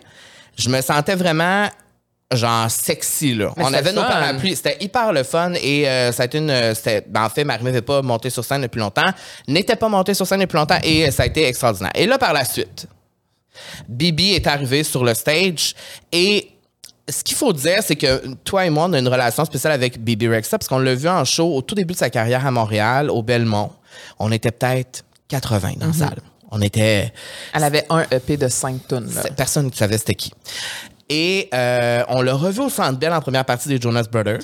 Je 0.57 0.69
me 0.69 0.81
sentais 0.81 1.15
vraiment 1.15 1.67
genre 2.31 2.69
sexy 2.69 3.35
là. 3.35 3.51
Mais 3.57 3.63
On 3.65 3.73
avait 3.73 3.93
nos 3.93 4.01
parapluies, 4.01 4.55
c'était 4.55 4.77
hyper 4.79 5.11
le 5.13 5.23
fun 5.23 5.53
et 5.53 5.87
euh, 5.87 6.11
ça 6.11 6.23
a 6.23 6.25
été 6.25 6.37
une 6.37 6.49
euh, 6.49 6.73
ben, 7.07 7.25
en 7.25 7.29
fait 7.29 7.43
Marie 7.43 7.63
n'avait 7.63 7.81
pas 7.81 8.01
monté 8.01 8.29
sur 8.29 8.43
scène 8.43 8.61
depuis 8.61 8.79
longtemps, 8.79 9.09
n'était 9.47 9.75
pas 9.75 9.89
monté 9.89 10.13
sur 10.13 10.25
scène 10.25 10.39
depuis 10.41 10.57
longtemps 10.57 10.79
et 10.83 11.07
euh, 11.07 11.11
ça 11.11 11.23
a 11.23 11.25
été 11.25 11.45
extraordinaire. 11.47 11.91
Et 11.95 12.05
là 12.05 12.17
par 12.17 12.33
la 12.33 12.45
suite, 12.45 12.87
Bibi 13.87 14.33
est 14.33 14.47
arrivé 14.47 14.83
sur 14.83 15.03
le 15.03 15.13
stage 15.13 15.75
et 16.11 16.49
ce 17.09 17.23
qu'il 17.23 17.35
faut 17.35 17.51
dire, 17.51 17.79
c'est 17.81 17.95
que 17.95 18.35
toi 18.43 18.65
et 18.65 18.69
moi, 18.69 18.85
on 18.85 18.93
a 18.93 18.99
une 18.99 19.07
relation 19.07 19.43
spéciale 19.43 19.73
avec 19.73 20.01
Bibi 20.01 20.27
Rexa 20.29 20.57
parce 20.57 20.69
qu'on 20.69 20.79
l'a 20.79 20.95
vu 20.95 21.09
en 21.09 21.25
show 21.25 21.53
au 21.53 21.61
tout 21.61 21.75
début 21.75 21.93
de 21.93 21.99
sa 21.99 22.09
carrière 22.09 22.45
à 22.45 22.51
Montréal, 22.51 23.09
au 23.09 23.21
Belmont. 23.21 23.71
On 24.19 24.31
était 24.31 24.51
peut-être 24.51 25.03
80 25.27 25.73
dans 25.77 25.87
la 25.87 25.93
salle. 25.93 26.21
On 26.51 26.61
était 26.61 27.13
Elle 27.53 27.63
avait 27.63 27.85
un 27.89 28.05
EP 28.11 28.37
de 28.37 28.47
5 28.47 28.87
tonnes. 28.87 29.13
là. 29.13 29.23
Personne 29.35 29.67
ne 29.67 29.71
savait 29.71 29.97
c'était 29.97 30.15
qui. 30.15 30.33
Et 31.13 31.49
euh, 31.53 32.03
on 32.07 32.21
l'a 32.21 32.33
revu 32.33 32.61
au 32.61 32.69
Centre 32.69 32.97
Bell 32.97 33.11
en 33.11 33.19
première 33.19 33.43
partie 33.43 33.67
des 33.67 33.81
Jonas 33.81 34.05
Brothers. 34.09 34.39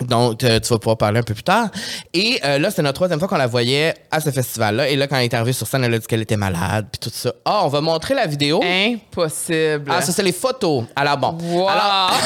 Donc, 0.00 0.42
euh, 0.42 0.58
tu 0.58 0.70
vas 0.72 0.78
pouvoir 0.78 0.96
parler 0.96 1.20
un 1.20 1.22
peu 1.22 1.34
plus 1.34 1.42
tard. 1.44 1.68
Et 2.14 2.40
euh, 2.44 2.58
là, 2.58 2.70
c'était 2.70 2.82
notre 2.82 2.94
troisième 2.96 3.18
fois 3.20 3.28
qu'on 3.28 3.36
la 3.36 3.46
voyait 3.46 3.94
à 4.10 4.20
ce 4.20 4.30
festival-là. 4.30 4.88
Et 4.88 4.96
là, 4.96 5.06
quand 5.06 5.16
elle 5.16 5.24
est 5.24 5.34
arrivée 5.34 5.52
sur 5.52 5.66
scène, 5.66 5.84
elle 5.84 5.94
a 5.94 5.98
dit 5.98 6.06
qu'elle 6.06 6.22
était 6.22 6.36
malade, 6.38 6.86
puis 6.90 6.98
tout 6.98 7.14
ça. 7.14 7.32
Ah, 7.44 7.60
on 7.64 7.68
va 7.68 7.80
montrer 7.82 8.14
la 8.14 8.26
vidéo. 8.26 8.60
Impossible. 8.64 9.84
Ah, 9.90 10.00
ça, 10.00 10.10
c'est 10.12 10.22
les 10.22 10.32
photos. 10.32 10.84
Alors, 10.96 11.18
bon. 11.18 11.36
Wow. 11.40 11.68
Alors, 11.68 12.12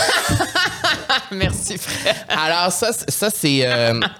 Merci, 1.32 1.76
frère. 1.76 2.14
alors, 2.28 2.72
ça, 2.72 2.92
c'est- 2.92 3.10
ça 3.10 3.28
c'est... 3.30 3.60
euh, 3.66 4.00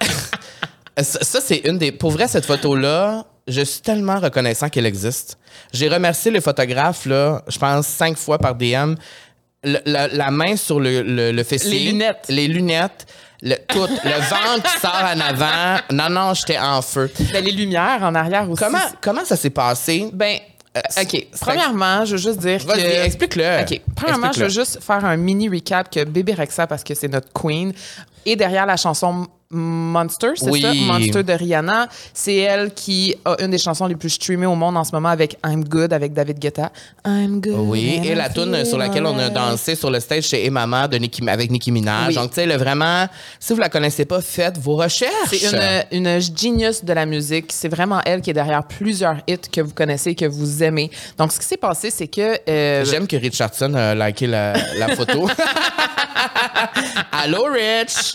ça, 1.03 1.19
ça, 1.23 1.41
c'est 1.41 1.59
une 1.67 1.79
des... 1.79 1.93
Pour 1.93 2.11
vrai, 2.11 2.29
cette 2.29 2.47
photo-là, 2.47 3.25
je 3.47 3.63
suis 3.63 3.81
tellement 3.81 4.19
reconnaissant 4.19 4.69
qu'elle 4.69 4.87
existe. 4.87 5.39
J'ai 5.73 5.89
remercié 5.89 6.31
les 6.31 6.41
photographes, 6.41 7.07
là, 7.07 7.43
je 7.49 7.59
pense, 7.59 7.87
cinq 7.87 8.17
fois 8.17 8.39
par 8.39 8.55
DM. 8.55 8.95
Le- 9.65 9.79
la, 9.85 10.09
la 10.09 10.31
main 10.31 10.57
sur 10.57 10.81
le, 10.81 11.03
le, 11.03 11.33
le 11.33 11.45
fessier. 11.45 11.79
Les 11.79 11.91
lunettes. 11.93 12.25
Les 12.29 12.49
lunettes. 12.49 13.07
Le, 13.43 13.55
tout. 13.69 13.81
le 13.87 14.11
ventre 14.31 14.63
qui 14.73 14.81
sort 14.81 15.05
en 15.15 15.21
avant. 15.21 15.81
Non, 15.93 16.09
non, 16.09 16.35
j'étais 16.35 16.59
en 16.59 16.81
feu. 16.83 17.11
Ben, 17.33 17.45
les 17.45 17.53
lumières 17.53 17.99
en 18.03 18.15
arrière 18.15 18.49
aussi. 18.51 18.63
Comment, 18.65 18.79
comment 19.01 19.25
ça 19.25 19.37
s'est 19.37 19.51
passé? 19.51 20.09
Ben, 20.13 20.39
euh, 20.77 20.81
OK. 21.03 21.09
c'est- 21.11 21.29
Premièrement, 21.41 22.05
je 22.07 22.13
veux 22.13 22.23
juste 22.23 22.39
dire 22.39 22.61
Vas-y, 22.65 22.83
que... 22.83 23.05
explique-le. 23.05 23.61
OK. 23.63 23.81
Premièrement, 23.95 24.33
je 24.33 24.43
Explique-le. 24.43 24.45
veux 24.45 24.51
juste 24.65 24.83
faire 24.83 25.05
un 25.05 25.17
mini 25.17 25.49
recap 25.51 25.93
que 25.93 26.05
Bébé 26.05 26.33
Rexa, 26.35 26.67
parce 26.67 26.83
que 26.83 26.95
c'est 26.95 27.09
notre 27.09 27.31
queen, 27.33 27.73
et 28.25 28.37
derrière 28.37 28.65
la 28.67 28.77
chanson 28.77 29.27
Monster, 29.51 30.31
c'est 30.35 30.51
Oui. 30.51 30.61
ça? 30.63 30.75
Monster 30.75 31.23
de 31.23 31.33
Rihanna. 31.33 31.89
C'est 32.13 32.37
elle 32.37 32.75
qui 32.75 33.15
a 33.25 33.37
une 33.41 33.51
des 33.51 33.59
chansons 33.59 33.87
les 33.87 33.95
plus 33.95 34.11
streamées 34.11 34.47
au 34.47 34.55
monde 34.57 34.77
en 34.77 34.85
ce 34.85 34.93
moment 34.93 35.09
avec 35.11 35.37
I'm 35.47 35.63
Good, 35.65 35.93
avec 35.93 36.13
David 36.13 36.39
Guetta. 36.39 36.73
I'm 37.07 37.41
Good. 37.41 37.55
Oui, 37.59 38.01
et 38.05 38.15
la 38.15 38.29
tune 38.29 38.65
sur 38.65 38.77
laquelle 38.79 39.07
on 39.07 39.17
a 39.19 39.31
dansé 39.31 39.75
sur 39.77 39.91
le 39.91 40.01
stage 40.01 40.25
chez 40.25 40.45
Emama 40.47 40.89
de 40.89 40.97
Nicki, 40.99 41.29
avec 41.29 41.51
Nicki 41.51 41.71
Minaj. 41.71 42.09
Oui. 42.09 42.15
Donc, 42.15 42.31
tu 42.31 42.35
sais, 42.37 42.47
le 42.47 42.57
vraiment, 42.57 43.07
si 43.39 43.53
vous 43.53 43.61
la 43.61 43.69
connaissez 43.69 44.05
pas, 44.05 44.21
faites 44.21 44.59
vos 44.59 44.77
recherches. 44.77 45.13
C'est 45.31 45.87
une, 45.93 46.07
une 46.07 46.21
genius 46.21 46.85
de 46.85 46.93
la 46.93 47.07
musique. 47.07 47.53
C'est 47.53 47.69
vraiment 47.69 48.01
elle 48.05 48.21
qui 48.23 48.31
est 48.31 48.35
derrière 48.35 48.65
plusieurs 48.65 49.17
hits 49.29 49.39
que 49.53 49.61
vous 49.61 49.73
connaissez 49.75 50.11
et 50.11 50.15
que 50.17 50.27
vous 50.27 50.63
aimez. 50.63 50.91
Donc, 51.19 51.33
ce 51.33 51.39
qui 51.39 51.47
s'est 51.47 51.57
passé, 51.57 51.91
c'est 51.91 52.09
que... 52.09 52.39
euh, 52.49 52.85
J'aime 52.85 53.07
que 53.07 53.17
Richardson 53.17 53.73
a 53.75 53.95
liké 53.95 54.27
la, 54.27 54.55
la 54.79 54.89
photo. 54.97 55.29
Allô, 57.13 57.45
Rich? 57.45 58.15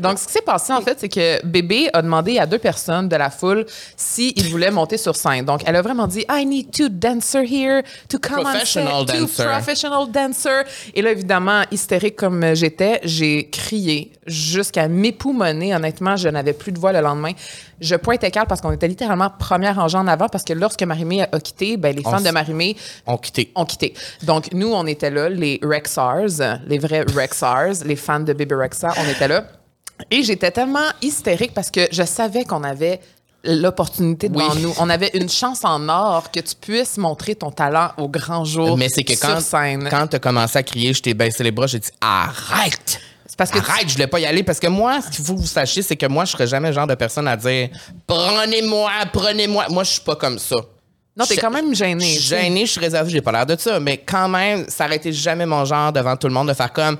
Donc, 0.00 0.18
ce 0.18 0.26
qui 0.26 0.32
s'est 0.32 0.40
passé, 0.42 0.72
en 0.72 0.80
fait, 0.80 0.98
c'est 1.00 1.08
que 1.08 1.44
Bébé 1.44 1.88
a 1.92 2.02
demandé 2.02 2.38
à 2.38 2.46
deux 2.46 2.58
personnes 2.58 3.08
de 3.08 3.16
la 3.16 3.30
foule 3.30 3.66
s'ils 3.96 4.48
voulaient 4.50 4.70
monter 4.70 4.96
sur 4.96 5.16
scène. 5.16 5.44
Donc, 5.44 5.62
elle 5.66 5.76
a 5.76 5.82
vraiment 5.82 6.06
dit 6.06 6.24
I 6.30 6.44
need 6.46 6.70
two 6.70 6.88
dancers 6.88 7.44
here 7.50 7.82
to 8.08 8.18
come 8.18 8.46
on 8.46 8.64
set. 8.64 8.84
Two 9.06 9.20
dancer. 9.20 9.44
professional 9.44 10.10
dancers. 10.10 10.64
Et 10.94 11.02
là, 11.02 11.10
évidemment, 11.12 11.62
hystérique 11.70 12.16
comme 12.16 12.54
j'étais, 12.54 13.00
j'ai 13.04 13.48
crié 13.50 14.12
jusqu'à 14.26 14.88
m'époumoner. 14.88 15.74
Honnêtement, 15.74 16.16
je 16.16 16.28
n'avais 16.28 16.52
plus 16.52 16.72
de 16.72 16.78
voix 16.78 16.92
le 16.92 17.00
lendemain. 17.00 17.32
Je 17.80 17.94
pointais 17.94 18.30
Carl 18.30 18.46
parce 18.46 18.60
qu'on 18.62 18.72
était 18.72 18.88
littéralement 18.88 19.30
première 19.38 19.76
rangée 19.76 19.98
en 19.98 20.06
avant 20.06 20.28
parce 20.28 20.44
que 20.44 20.54
lorsque 20.54 20.82
Marimé 20.82 21.22
a 21.22 21.40
quitté, 21.40 21.76
ben, 21.76 21.94
les 21.94 22.02
On 22.06 22.10
fans 22.10 22.20
de 22.22 22.30
Marimé 22.30 22.74
On 23.06 23.18
quitté. 23.18 23.52
ont 23.54 23.66
quitté. 23.66 23.92
Donc, 24.22 24.52
nous, 24.52 24.72
on 24.72 24.86
était 24.86 25.10
là, 25.10 25.28
les 25.28 25.60
Rexars, 25.62 26.58
les 26.66 26.78
vrais 26.78 27.02
Rexars, 27.02 27.55
les 27.84 27.96
fans 27.96 28.20
de 28.20 28.32
Baby 28.32 28.54
Rexa, 28.54 28.90
on 28.98 29.08
était 29.08 29.28
là. 29.28 29.44
Et 30.10 30.22
j'étais 30.22 30.50
tellement 30.50 30.88
hystérique 31.02 31.54
parce 31.54 31.70
que 31.70 31.80
je 31.90 32.02
savais 32.02 32.44
qu'on 32.44 32.62
avait 32.64 33.00
l'opportunité 33.44 34.28
devant 34.28 34.50
Oui. 34.54 34.62
nous. 34.62 34.74
On 34.78 34.90
avait 34.90 35.10
une 35.14 35.28
chance 35.28 35.64
en 35.64 35.88
or 35.88 36.30
que 36.30 36.40
tu 36.40 36.54
puisses 36.60 36.98
montrer 36.98 37.34
ton 37.36 37.50
talent 37.50 37.90
au 37.96 38.08
grand 38.08 38.44
jour 38.44 38.76
Mais 38.76 38.88
c'est 38.88 39.04
que 39.04 39.12
quand, 39.14 39.40
scène. 39.40 39.88
quand 39.90 40.06
t'as 40.08 40.18
commencé 40.18 40.58
à 40.58 40.62
crier, 40.62 40.92
je 40.92 41.00
t'ai 41.02 41.14
baissé 41.14 41.42
les 41.44 41.50
bras, 41.52 41.66
j'ai 41.66 41.78
dit 41.78 41.90
arrête! 42.00 43.00
Parce 43.36 43.50
que 43.50 43.58
tu- 43.58 43.70
Arrête, 43.70 43.86
je 43.88 43.92
voulais 43.92 44.06
pas 44.06 44.18
y 44.18 44.24
aller 44.24 44.42
parce 44.42 44.58
que 44.58 44.66
moi, 44.66 45.00
ce 45.02 45.10
qu'il 45.14 45.22
faut 45.22 45.34
que 45.34 45.40
vous 45.40 45.46
sachiez, 45.46 45.82
c'est 45.82 45.96
que 45.96 46.06
moi, 46.06 46.24
je 46.24 46.32
serais 46.32 46.46
jamais 46.46 46.68
le 46.68 46.74
genre 46.74 46.86
de 46.86 46.94
personne 46.94 47.28
à 47.28 47.36
dire 47.36 47.68
prenez-moi, 48.06 48.90
prenez-moi. 49.12 49.66
Moi, 49.68 49.84
je 49.84 49.90
suis 49.92 50.00
pas 50.00 50.16
comme 50.16 50.38
ça. 50.38 50.56
Non, 51.16 51.24
t'es 51.24 51.36
quand 51.36 51.50
même 51.50 51.74
gêné. 51.74 52.04
Je 52.04 52.18
suis 52.18 52.28
gêné, 52.28 52.66
je 52.66 52.72
suis 52.72 52.80
réservé, 52.80 53.10
j'ai 53.10 53.22
pas 53.22 53.32
l'air 53.32 53.46
de 53.46 53.56
ça. 53.58 53.80
Mais 53.80 53.98
quand 53.98 54.28
même, 54.28 54.66
ça 54.68 54.84
aurait 54.84 54.96
été 54.96 55.12
jamais 55.12 55.46
mon 55.46 55.64
genre 55.64 55.90
devant 55.92 56.14
tout 56.16 56.28
le 56.28 56.34
monde 56.34 56.48
de 56.48 56.52
faire 56.54 56.72
comme 56.72 56.98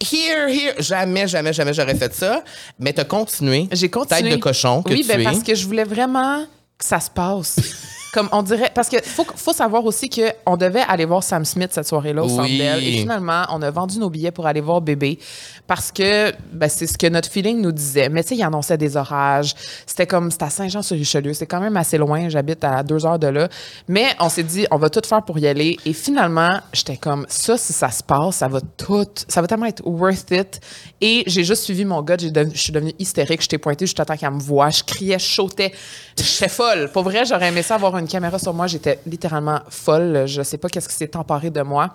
here, 0.00 0.48
here. 0.48 0.74
Jamais, 0.80 1.28
jamais, 1.28 1.52
jamais 1.52 1.72
j'aurais 1.72 1.94
fait 1.94 2.12
ça. 2.12 2.42
Mais 2.80 2.92
t'as 2.92 3.04
continué. 3.04 3.68
J'ai 3.70 3.88
continué. 3.88 4.22
Tête 4.22 4.32
de 4.32 4.36
cochon 4.42 4.82
que 4.82 4.92
oui, 4.92 5.02
tu 5.02 5.08
ben 5.08 5.20
es. 5.20 5.24
parce 5.24 5.42
que 5.42 5.54
je 5.54 5.64
voulais 5.66 5.84
vraiment 5.84 6.44
que 6.76 6.84
ça 6.84 6.98
se 6.98 7.10
passe. 7.10 7.56
Comme 8.14 8.28
on 8.30 8.42
dirait, 8.42 8.70
parce 8.72 8.88
que 8.88 9.02
faut, 9.02 9.26
faut 9.34 9.52
savoir 9.52 9.84
aussi 9.84 10.08
que 10.08 10.22
on 10.46 10.56
devait 10.56 10.84
aller 10.86 11.04
voir 11.04 11.24
Sam 11.24 11.44
Smith 11.44 11.70
cette 11.72 11.88
soirée-là 11.88 12.22
au 12.22 12.28
Centre 12.28 12.42
Oui. 12.44 12.58
Bell. 12.58 12.78
et 12.78 12.98
finalement 12.98 13.42
on 13.50 13.60
a 13.60 13.72
vendu 13.72 13.98
nos 13.98 14.08
billets 14.08 14.30
pour 14.30 14.46
aller 14.46 14.60
voir 14.60 14.80
bébé 14.80 15.18
parce 15.66 15.90
que 15.90 16.32
ben, 16.52 16.68
c'est 16.68 16.86
ce 16.86 16.96
que 16.96 17.08
notre 17.08 17.28
feeling 17.28 17.60
nous 17.60 17.72
disait. 17.72 18.08
Mais 18.08 18.22
tu 18.22 18.28
sais, 18.28 18.36
il 18.36 18.42
annonçait 18.44 18.78
des 18.78 18.96
orages. 18.96 19.54
C'était 19.84 20.06
comme 20.06 20.30
c'était 20.30 20.44
à 20.44 20.50
Saint-Jean-sur-Richelieu, 20.50 21.34
c'est 21.34 21.46
quand 21.46 21.58
même 21.58 21.76
assez 21.76 21.98
loin. 21.98 22.28
J'habite 22.28 22.62
à 22.62 22.84
deux 22.84 23.04
heures 23.04 23.18
de 23.18 23.26
là, 23.26 23.48
mais 23.88 24.06
on 24.20 24.28
s'est 24.28 24.44
dit 24.44 24.64
on 24.70 24.76
va 24.76 24.90
tout 24.90 25.02
faire 25.04 25.24
pour 25.24 25.36
y 25.40 25.48
aller. 25.48 25.76
Et 25.84 25.92
finalement, 25.92 26.60
j'étais 26.72 26.96
comme 26.96 27.26
ça 27.28 27.56
si 27.58 27.72
ça 27.72 27.90
se 27.90 28.04
passe, 28.04 28.36
ça 28.36 28.46
va 28.46 28.60
tout, 28.76 29.08
ça 29.26 29.40
va 29.40 29.48
tellement 29.48 29.66
être 29.66 29.82
worth 29.84 30.30
it. 30.30 30.60
Et 31.00 31.24
j'ai 31.26 31.42
juste 31.42 31.64
suivi 31.64 31.84
mon 31.84 32.00
gars, 32.00 32.16
je 32.18 32.28
suis 32.54 32.72
devenue 32.72 32.94
hystérique. 33.00 33.42
Je 33.42 33.48
t'ai 33.48 33.58
pointé 33.58 33.86
à 33.98 34.04
temps 34.04 34.16
qu'elle 34.16 34.30
me 34.30 34.40
voit. 34.40 34.70
Je 34.70 34.82
criais, 34.84 35.18
je 35.18 35.26
sautais. 35.34 35.72
J'étais 36.16 36.48
folle. 36.48 36.90
Pour 36.92 37.02
vrai, 37.02 37.24
j'aurais 37.24 37.48
aimé 37.48 37.62
ça 37.62 37.74
avoir 37.74 37.96
une 37.98 38.03
caméra 38.08 38.38
sur 38.38 38.52
moi. 38.54 38.66
J'étais 38.66 38.98
littéralement 39.06 39.60
folle. 39.68 40.24
Je 40.26 40.42
sais 40.42 40.58
pas 40.58 40.68
qu'est-ce 40.68 40.88
qui 40.88 40.94
s'est 40.94 41.16
emparé 41.16 41.50
de 41.50 41.62
moi. 41.62 41.90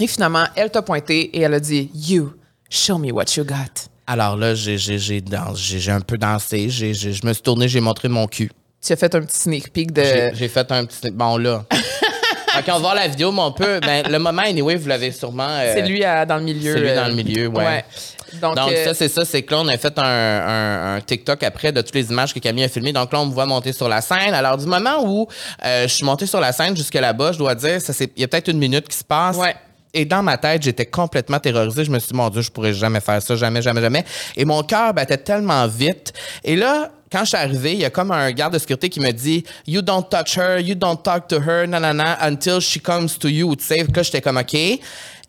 Et 0.00 0.06
finalement, 0.06 0.44
elle 0.54 0.70
t'a 0.70 0.82
pointé 0.82 1.36
et 1.36 1.40
elle 1.40 1.54
a 1.54 1.60
dit 1.60 1.90
You, 1.94 2.32
show 2.70 2.98
me 2.98 3.10
what 3.10 3.24
you 3.36 3.44
got. 3.44 3.88
Alors 4.06 4.36
là, 4.36 4.54
j'ai, 4.54 4.78
j'ai, 4.78 4.98
j'ai, 4.98 5.20
dans- 5.20 5.54
j'ai, 5.54 5.78
j'ai 5.80 5.92
un 5.92 6.00
peu 6.00 6.16
dansé. 6.16 6.68
J'ai, 6.70 6.94
j'ai- 6.94 7.12
je 7.12 7.26
me 7.26 7.32
suis 7.32 7.42
tourné, 7.42 7.68
j'ai 7.68 7.80
montré 7.80 8.08
mon 8.08 8.26
cul. 8.26 8.50
Tu 8.80 8.92
as 8.92 8.96
fait 8.96 9.12
un 9.14 9.20
petit 9.22 9.36
sneak 9.36 9.72
peek 9.72 9.92
de. 9.92 10.02
J'ai, 10.04 10.30
j'ai 10.34 10.48
fait 10.48 10.70
un 10.72 10.84
petit. 10.84 11.10
Bon, 11.10 11.36
là. 11.36 11.64
OK, 12.58 12.64
on 12.68 12.72
va 12.74 12.78
voir 12.78 12.94
la 12.94 13.08
vidéo, 13.08 13.30
mais 13.32 13.42
on 13.42 13.52
peut. 13.52 13.80
Ben, 13.80 14.08
le 14.10 14.18
moment, 14.18 14.42
anyway, 14.42 14.76
vous 14.76 14.88
l'avez 14.88 15.12
sûrement. 15.12 15.48
euh, 15.48 15.72
C'est 15.74 15.86
lui 15.86 16.02
à- 16.04 16.24
dans 16.24 16.36
le 16.36 16.42
milieu. 16.44 16.72
c'est 16.74 16.80
lui 16.80 16.88
euh, 16.90 16.96
dans 16.96 17.08
le 17.08 17.14
milieu, 17.14 17.48
ouais. 17.48 17.84
Donc, 18.34 18.56
Donc, 18.56 18.70
euh, 18.72 18.84
ça, 18.84 18.94
c'est 18.94 19.08
ça. 19.08 19.24
C'est 19.24 19.42
que 19.42 19.52
là, 19.54 19.60
on 19.60 19.68
a 19.68 19.76
fait 19.78 19.98
un, 19.98 20.02
un- 20.02 20.96
un 20.96 21.00
TikTok 21.00 21.42
après 21.42 21.72
de 21.72 21.80
toutes 21.80 21.94
les 21.94 22.10
images 22.10 22.32
que 22.34 22.38
Camille 22.40 22.64
a 22.64 22.68
filmées. 22.68 22.92
Donc 22.92 23.12
là, 23.12 23.20
on 23.20 23.26
me 23.26 23.32
voit 23.32 23.46
monter 23.46 23.72
sur 23.72 23.88
la 23.88 24.00
scène. 24.00 24.34
Alors, 24.34 24.56
du 24.56 24.66
moment 24.66 25.02
où 25.04 25.26
euh, 25.64 25.82
je 25.88 25.94
suis 25.94 26.04
montée 26.04 26.26
sur 26.26 26.40
la 26.40 26.52
scène 26.52 26.76
jusque 26.76 26.94
là-bas, 26.94 27.32
je 27.32 27.38
dois 27.38 27.54
dire, 27.54 27.80
ça 27.80 27.92
c'est- 27.92 28.12
il 28.16 28.20
y 28.20 28.24
a 28.24 28.28
peut-être 28.28 28.48
une 28.48 28.58
minute 28.58 28.86
qui 28.88 28.96
se 28.96 29.04
passe. 29.04 29.36
Ouais. 29.36 29.54
Et 29.94 30.04
dans 30.04 30.22
ma 30.22 30.36
tête, 30.36 30.62
j'étais 30.62 30.84
complètement 30.86 31.38
terrorisée. 31.40 31.84
Je 31.84 31.90
me 31.90 31.98
suis 31.98 32.08
dit, 32.08 32.14
mon 32.14 32.28
Dieu, 32.28 32.42
je 32.42 32.50
pourrais 32.50 32.74
jamais 32.74 33.00
faire 33.00 33.22
ça, 33.22 33.34
jamais, 33.36 33.62
jamais, 33.62 33.80
jamais. 33.80 34.04
Et 34.36 34.44
mon 34.44 34.62
cœur 34.62 34.92
battait 34.92 35.16
tellement 35.16 35.66
vite. 35.66 36.12
Et 36.44 36.56
là, 36.56 36.90
quand 37.10 37.20
je 37.20 37.28
suis 37.28 37.36
arrivé, 37.38 37.72
il 37.72 37.78
y 37.80 37.84
a 37.86 37.90
comme 37.90 38.10
un 38.10 38.30
garde 38.32 38.52
de 38.52 38.58
sécurité 38.58 38.90
qui 38.90 39.00
me 39.00 39.10
dit, 39.12 39.42
You 39.66 39.80
don't 39.80 40.04
touch 40.10 40.36
her, 40.36 40.60
you 40.60 40.74
don't 40.74 41.02
talk 41.02 41.26
to 41.28 41.36
her, 41.40 41.66
nanana, 41.66 42.18
until 42.20 42.60
she 42.60 42.78
comes 42.82 43.18
to 43.18 43.28
you. 43.28 43.56
Tu 43.56 43.64
sais, 43.64 43.76
là, 43.94 44.02
j'étais 44.02 44.20
comme, 44.20 44.36
OK. 44.36 44.54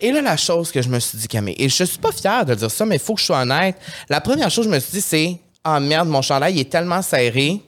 Et 0.01 0.11
là, 0.11 0.21
la 0.21 0.37
chose 0.37 0.71
que 0.71 0.81
je 0.81 0.89
me 0.89 0.99
suis 0.99 1.17
dit, 1.17 1.27
Camille, 1.27 1.55
et 1.57 1.67
je 1.69 1.83
suis 1.83 1.97
pas 1.97 2.11
fière 2.11 2.45
de 2.45 2.55
dire 2.55 2.71
ça, 2.71 2.85
mais 2.85 2.95
il 2.95 3.01
faut 3.01 3.15
que 3.15 3.19
je 3.21 3.25
sois 3.25 3.41
honnête. 3.41 3.75
La 4.07 4.21
première 4.21 4.49
chose 4.49 4.65
que 4.65 4.71
je 4.71 4.75
me 4.75 4.79
suis 4.79 4.91
dit, 4.93 5.01
c'est, 5.01 5.37
ah 5.63 5.79
merde, 5.79 6.07
mon 6.07 6.21
chandail 6.21 6.55
il 6.55 6.59
est 6.61 6.69
tellement 6.69 7.01
serré 7.01 7.61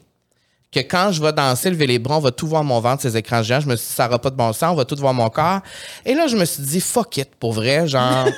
que 0.72 0.80
quand 0.80 1.12
je 1.12 1.22
vais 1.22 1.34
danser, 1.34 1.70
lever 1.70 1.88
les 1.88 2.00
bras, 2.00 2.18
on 2.18 2.22
va 2.22 2.32
tout 2.32 2.48
voir 2.48 2.64
mon 2.64 2.80
ventre, 2.80 3.02
ces 3.02 3.18
écrans 3.18 3.44
géants. 3.44 3.60
Je 3.60 3.68
me 3.68 3.76
suis 3.76 3.88
dit, 3.90 3.94
ça 3.94 4.06
n'aura 4.06 4.20
pas 4.20 4.30
de 4.30 4.38
bon 4.38 4.54
sens, 4.54 4.72
on 4.72 4.76
va 4.76 4.86
tout 4.86 4.96
voir 4.96 5.14
mon 5.14 5.30
corps. 5.30 5.60
Et 6.06 6.14
là, 6.14 6.28
je 6.28 6.38
me 6.38 6.46
suis 6.46 6.64
dit, 6.64 6.80
fuck 6.80 7.18
it, 7.18 7.30
pour 7.38 7.52
vrai, 7.52 7.86
genre. 7.88 8.26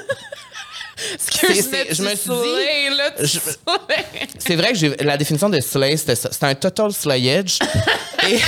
je 0.97 2.01
me 2.01 2.15
suis 2.15 2.29
dit- 2.29 2.36
c'est 4.39 4.56
vrai 4.56 4.71
que 4.73 4.77
j'ai, 4.79 4.95
la 4.97 5.17
définition 5.17 5.49
de 5.49 5.60
slay, 5.60 5.95
c'était 5.97 6.15
ça. 6.15 6.29
C'était 6.32 6.47
un 6.47 6.56
total 6.56 6.91
slayage. 6.91 7.60
et 8.27 8.39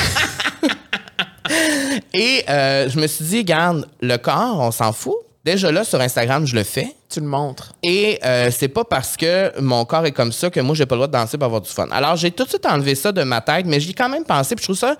et 2.13 2.43
euh, 2.49 2.89
je 2.89 2.99
me 2.99 3.07
suis 3.07 3.25
dit, 3.25 3.43
garde, 3.43 3.87
le 4.01 4.17
corps, 4.17 4.59
on 4.59 4.71
s'en 4.71 4.91
fout. 4.93 5.15
Déjà 5.45 5.71
là, 5.71 5.83
sur 5.83 6.01
Instagram, 6.01 6.47
je 6.47 6.55
le 6.55 6.63
fais. 6.63 6.95
Tu 7.07 7.19
le 7.19 7.27
montres. 7.27 7.73
Et 7.83 8.19
euh, 8.25 8.49
c'est 8.49 8.67
pas 8.67 8.83
parce 8.83 9.15
que 9.15 9.61
mon 9.61 9.85
corps 9.85 10.03
est 10.07 10.11
comme 10.11 10.31
ça 10.31 10.49
que 10.49 10.59
moi, 10.59 10.73
j'ai 10.73 10.87
pas 10.87 10.95
le 10.95 11.01
droit 11.01 11.07
de 11.07 11.11
danser 11.11 11.37
pour 11.37 11.45
avoir 11.45 11.61
du 11.61 11.69
fun. 11.69 11.87
Alors, 11.91 12.15
j'ai 12.15 12.31
tout 12.31 12.45
de 12.45 12.49
suite 12.49 12.65
enlevé 12.65 12.95
ça 12.95 13.11
de 13.11 13.21
ma 13.21 13.41
tête, 13.41 13.67
mais 13.67 13.79
j'y 13.79 13.91
ai 13.91 13.93
quand 13.93 14.09
même 14.09 14.23
pensé. 14.23 14.55
Puis 14.55 14.63
je 14.63 14.67
trouve 14.69 14.77
ça 14.79 14.95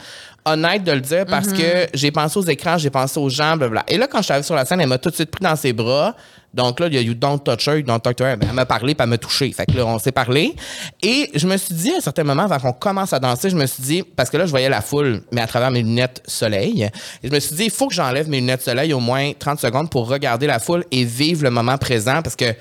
honnête 0.45 0.83
de 0.83 0.91
le 0.91 1.01
dire 1.01 1.25
parce 1.25 1.51
que 1.51 1.87
j'ai 1.95 2.11
pensé 2.11 2.37
aux 2.37 2.43
écrans, 2.43 2.77
j'ai 2.77 2.91
pensé 2.91 3.19
aux 3.19 3.27
gens, 3.27 3.57
blablabla. 3.57 3.85
Et 3.87 3.97
là, 3.97 4.05
quand 4.05 4.19
je 4.19 4.25
suis 4.25 4.33
arrivée 4.33 4.45
sur 4.45 4.53
la 4.53 4.65
scène, 4.65 4.79
elle 4.79 4.87
m'a 4.87 4.99
tout 4.99 5.09
de 5.09 5.15
suite 5.15 5.31
pris 5.31 5.43
dans 5.43 5.55
ses 5.55 5.73
bras. 5.73 6.15
Donc 6.55 6.79
là, 6.79 6.87
il 6.87 6.93
y 6.93 6.97
a 6.97 7.01
You 7.01 7.13
Don't 7.13 7.39
Touch 7.39 7.67
Her, 7.67 7.83
Don't 7.83 7.99
Talk 7.99 8.15
to 8.15 8.23
Her. 8.25 8.37
Ben, 8.37 8.47
Elle 8.49 8.55
m'a 8.55 8.65
parlé, 8.65 8.95
puis 8.95 9.03
elle 9.03 9.09
m'a 9.09 9.17
touché. 9.17 9.51
Fait 9.51 9.65
que 9.65 9.73
là, 9.73 9.85
on 9.85 9.99
s'est 9.99 10.13
parlé. 10.13 10.55
Et 11.03 11.29
je 11.35 11.47
me 11.47 11.57
suis 11.57 11.75
dit, 11.75 11.91
à 11.91 11.97
un 11.97 12.01
certain 12.01 12.23
moment, 12.23 12.43
avant 12.43 12.59
qu'on 12.59 12.73
commence 12.73 13.11
à 13.11 13.19
danser, 13.19 13.49
je 13.49 13.57
me 13.57 13.65
suis 13.65 13.83
dit, 13.83 14.03
parce 14.03 14.29
que 14.29 14.37
là, 14.37 14.45
je 14.45 14.51
voyais 14.51 14.69
la 14.69 14.81
foule, 14.81 15.21
mais 15.33 15.41
à 15.41 15.47
travers 15.47 15.69
mes 15.69 15.81
lunettes 15.83 16.23
soleil. 16.25 16.89
Je 17.21 17.29
me 17.29 17.39
suis 17.41 17.55
dit, 17.55 17.65
il 17.65 17.71
faut 17.71 17.87
que 17.87 17.93
j'enlève 17.93 18.29
mes 18.29 18.39
lunettes 18.39 18.61
soleil 18.61 18.93
au 18.93 19.01
moins 19.01 19.33
30 19.37 19.59
secondes 19.59 19.89
pour 19.89 20.07
regarder 20.07 20.47
la 20.47 20.59
foule 20.59 20.85
et 20.91 21.03
vivre 21.03 21.43
le 21.43 21.49
moment 21.49 21.77
présent 21.77 22.21
parce 22.21 22.37
que 22.37 22.55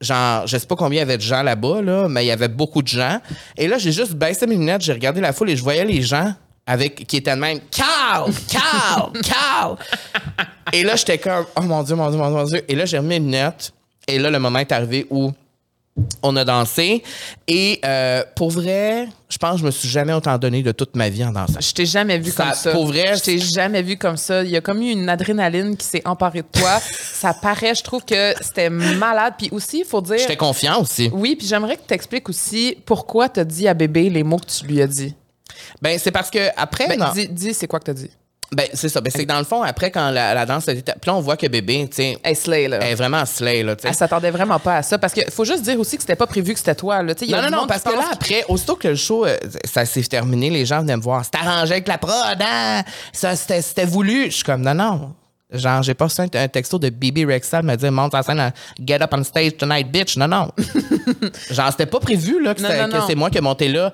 genre, 0.00 0.46
je 0.46 0.56
sais 0.56 0.66
pas 0.66 0.76
combien 0.76 0.98
il 0.98 1.00
y 1.00 1.02
avait 1.02 1.16
de 1.16 1.22
gens 1.22 1.42
là-bas, 1.42 1.82
là, 1.82 2.08
mais 2.08 2.24
il 2.24 2.28
y 2.28 2.32
avait 2.32 2.48
beaucoup 2.48 2.82
de 2.82 2.88
gens. 2.88 3.20
Et 3.56 3.68
là, 3.68 3.78
j'ai 3.78 3.92
juste 3.92 4.12
baissé 4.14 4.46
mes 4.46 4.56
lunettes, 4.56 4.82
j'ai 4.82 4.92
regardé 4.92 5.20
la 5.20 5.32
foule 5.32 5.50
et 5.50 5.56
je 5.56 5.62
voyais 5.62 5.84
les 5.84 6.02
gens 6.02 6.34
avec 6.66 7.06
qui 7.06 7.16
étaient 7.16 7.34
de 7.34 7.40
même 7.40 7.60
calme, 7.70 8.32
calme, 8.48 9.12
calme. 9.22 9.76
Et 10.72 10.82
là, 10.82 10.96
j'étais 10.96 11.18
comme 11.18 11.46
oh 11.56 11.62
mon 11.62 11.82
dieu, 11.82 11.96
mon 11.96 12.08
dieu, 12.08 12.18
mon 12.18 12.28
dieu, 12.28 12.36
mon 12.38 12.44
dieu. 12.44 12.64
Et 12.68 12.74
là, 12.74 12.84
j'ai 12.84 12.98
remis 12.98 13.08
mes 13.08 13.20
lunettes. 13.20 13.72
Et 14.08 14.18
là, 14.18 14.30
le 14.30 14.38
moment 14.38 14.58
est 14.58 14.72
arrivé 14.72 15.06
où 15.10 15.32
on 16.22 16.36
a 16.36 16.44
dansé. 16.44 17.02
Et 17.46 17.80
euh, 17.84 18.22
pour 18.34 18.50
vrai, 18.50 19.08
je 19.28 19.36
pense 19.36 19.54
que 19.54 19.60
je 19.60 19.66
me 19.66 19.70
suis 19.70 19.88
jamais 19.88 20.12
autant 20.12 20.38
donné 20.38 20.62
de 20.62 20.72
toute 20.72 20.96
ma 20.96 21.08
vie 21.08 21.24
en 21.24 21.32
dansant. 21.32 21.60
Je 21.60 21.72
t'ai 21.72 21.86
jamais 21.86 22.18
vu 22.18 22.30
Ça, 22.30 22.44
comme 22.44 22.54
ça. 22.54 22.72
pour 22.72 22.86
vrai, 22.86 23.16
je 23.16 23.22
t'ai 23.22 23.38
jamais 23.38 23.82
vu 23.82 23.96
comme 23.96 24.16
ça. 24.16 24.42
Il 24.42 24.50
y 24.50 24.56
a 24.56 24.60
comme 24.60 24.80
eu 24.80 24.90
une 24.90 25.08
adrénaline 25.08 25.76
qui 25.76 25.86
s'est 25.86 26.06
emparée 26.06 26.42
de 26.42 26.60
toi. 26.60 26.80
ça 26.92 27.34
paraît, 27.34 27.74
je 27.74 27.82
trouve 27.82 28.04
que 28.04 28.34
c'était 28.40 28.70
malade. 28.70 29.34
Puis 29.36 29.48
aussi, 29.52 29.80
il 29.80 29.84
faut 29.84 30.00
dire. 30.00 30.18
J'étais 30.18 30.36
confiant 30.36 30.80
aussi. 30.80 31.10
Oui, 31.12 31.36
puis 31.36 31.46
j'aimerais 31.46 31.76
que 31.76 31.86
tu 31.86 31.94
expliques 31.94 32.28
aussi 32.28 32.76
pourquoi 32.86 33.28
tu 33.28 33.40
as 33.40 33.44
dit 33.44 33.68
à 33.68 33.74
bébé 33.74 34.08
les 34.08 34.22
mots 34.22 34.38
que 34.38 34.46
tu 34.46 34.66
lui 34.66 34.80
as 34.80 34.86
dit. 34.86 35.14
Ben, 35.80 35.98
c'est 35.98 36.10
parce 36.10 36.30
que 36.30 36.48
après. 36.56 36.88
Ben, 36.88 37.10
dis, 37.14 37.28
dis 37.28 37.54
c'est 37.54 37.66
quoi 37.66 37.78
que 37.80 37.84
tu 37.86 37.90
as 37.90 37.94
dit? 37.94 38.10
ben, 38.52 38.66
c'est 38.74 38.90
ça. 38.90 39.00
Ben, 39.00 39.10
c'est 39.10 39.24
que 39.24 39.28
dans 39.28 39.38
le 39.38 39.44
fond, 39.44 39.62
après, 39.62 39.90
quand 39.90 40.10
la, 40.10 40.34
la 40.34 40.44
danse 40.44 40.68
a 40.68 40.72
été. 40.72 40.92
Puis 40.92 41.08
là, 41.08 41.14
on 41.14 41.20
voit 41.20 41.38
que 41.38 41.46
bébé, 41.46 41.88
tu 41.88 41.96
sais, 41.96 42.18
Hey, 42.22 42.36
Slay, 42.36 42.68
là. 42.68 42.78
elle 42.82 42.92
est 42.92 42.94
vraiment 42.94 43.24
slay, 43.24 43.62
là, 43.62 43.74
tu 43.76 43.82
sais. 43.82 43.88
Elle 43.88 43.94
s'attendait 43.94 44.30
vraiment 44.30 44.58
pas 44.58 44.76
à 44.76 44.82
ça. 44.82 44.98
Parce 44.98 45.14
qu'il 45.14 45.30
faut 45.30 45.44
juste 45.46 45.62
dire 45.62 45.80
aussi 45.80 45.96
que 45.96 46.02
c'était 46.02 46.16
pas 46.16 46.26
prévu 46.26 46.52
que 46.52 46.58
c'était 46.58 46.74
toi. 46.74 47.02
Là. 47.02 47.14
Tu 47.14 47.26
Non, 47.30 47.40
non, 47.42 47.50
non, 47.50 47.66
parce 47.66 47.82
que 47.82 47.90
là, 47.90 48.10
après, 48.12 48.44
aussitôt 48.48 48.76
que 48.76 48.88
le 48.88 48.96
show, 48.96 49.24
euh, 49.24 49.38
ça 49.64 49.86
s'est 49.86 50.02
terminé, 50.02 50.50
les 50.50 50.66
gens 50.66 50.80
venaient 50.80 50.98
me 50.98 51.02
voir. 51.02 51.24
C'est 51.24 51.34
arrangé 51.36 51.72
avec 51.72 51.88
la 51.88 51.96
prod, 51.96 52.12
hein? 52.40 52.82
Ça, 53.12 53.34
c'était, 53.36 53.62
c'était 53.62 53.86
voulu. 53.86 54.26
Je 54.26 54.30
suis 54.36 54.44
comme, 54.44 54.60
non, 54.60 54.74
non. 54.74 55.14
Genre, 55.52 55.82
j'ai 55.82 55.94
pas 55.94 56.06
reçu 56.06 56.20
un, 56.20 56.28
un 56.34 56.48
texto 56.48 56.78
de 56.78 56.88
Bibi 56.88 57.24
Rexall 57.24 57.64
me 57.64 57.76
dire, 57.76 57.92
monte 57.92 58.14
en 58.14 58.22
scène, 58.22 58.40
à 58.40 58.52
get 58.84 59.02
up 59.02 59.10
on 59.12 59.22
stage 59.22 59.56
tonight, 59.56 59.90
bitch. 59.90 60.16
Non, 60.16 60.28
non. 60.28 60.48
Genre, 61.50 61.70
c'était 61.70 61.86
pas 61.86 62.00
prévu, 62.00 62.42
là, 62.42 62.54
que, 62.54 62.62
c'est 63.06 63.14
moi 63.14 63.30
qui 63.30 63.38
ai 63.38 63.40
monté 63.40 63.68
là. 63.68 63.92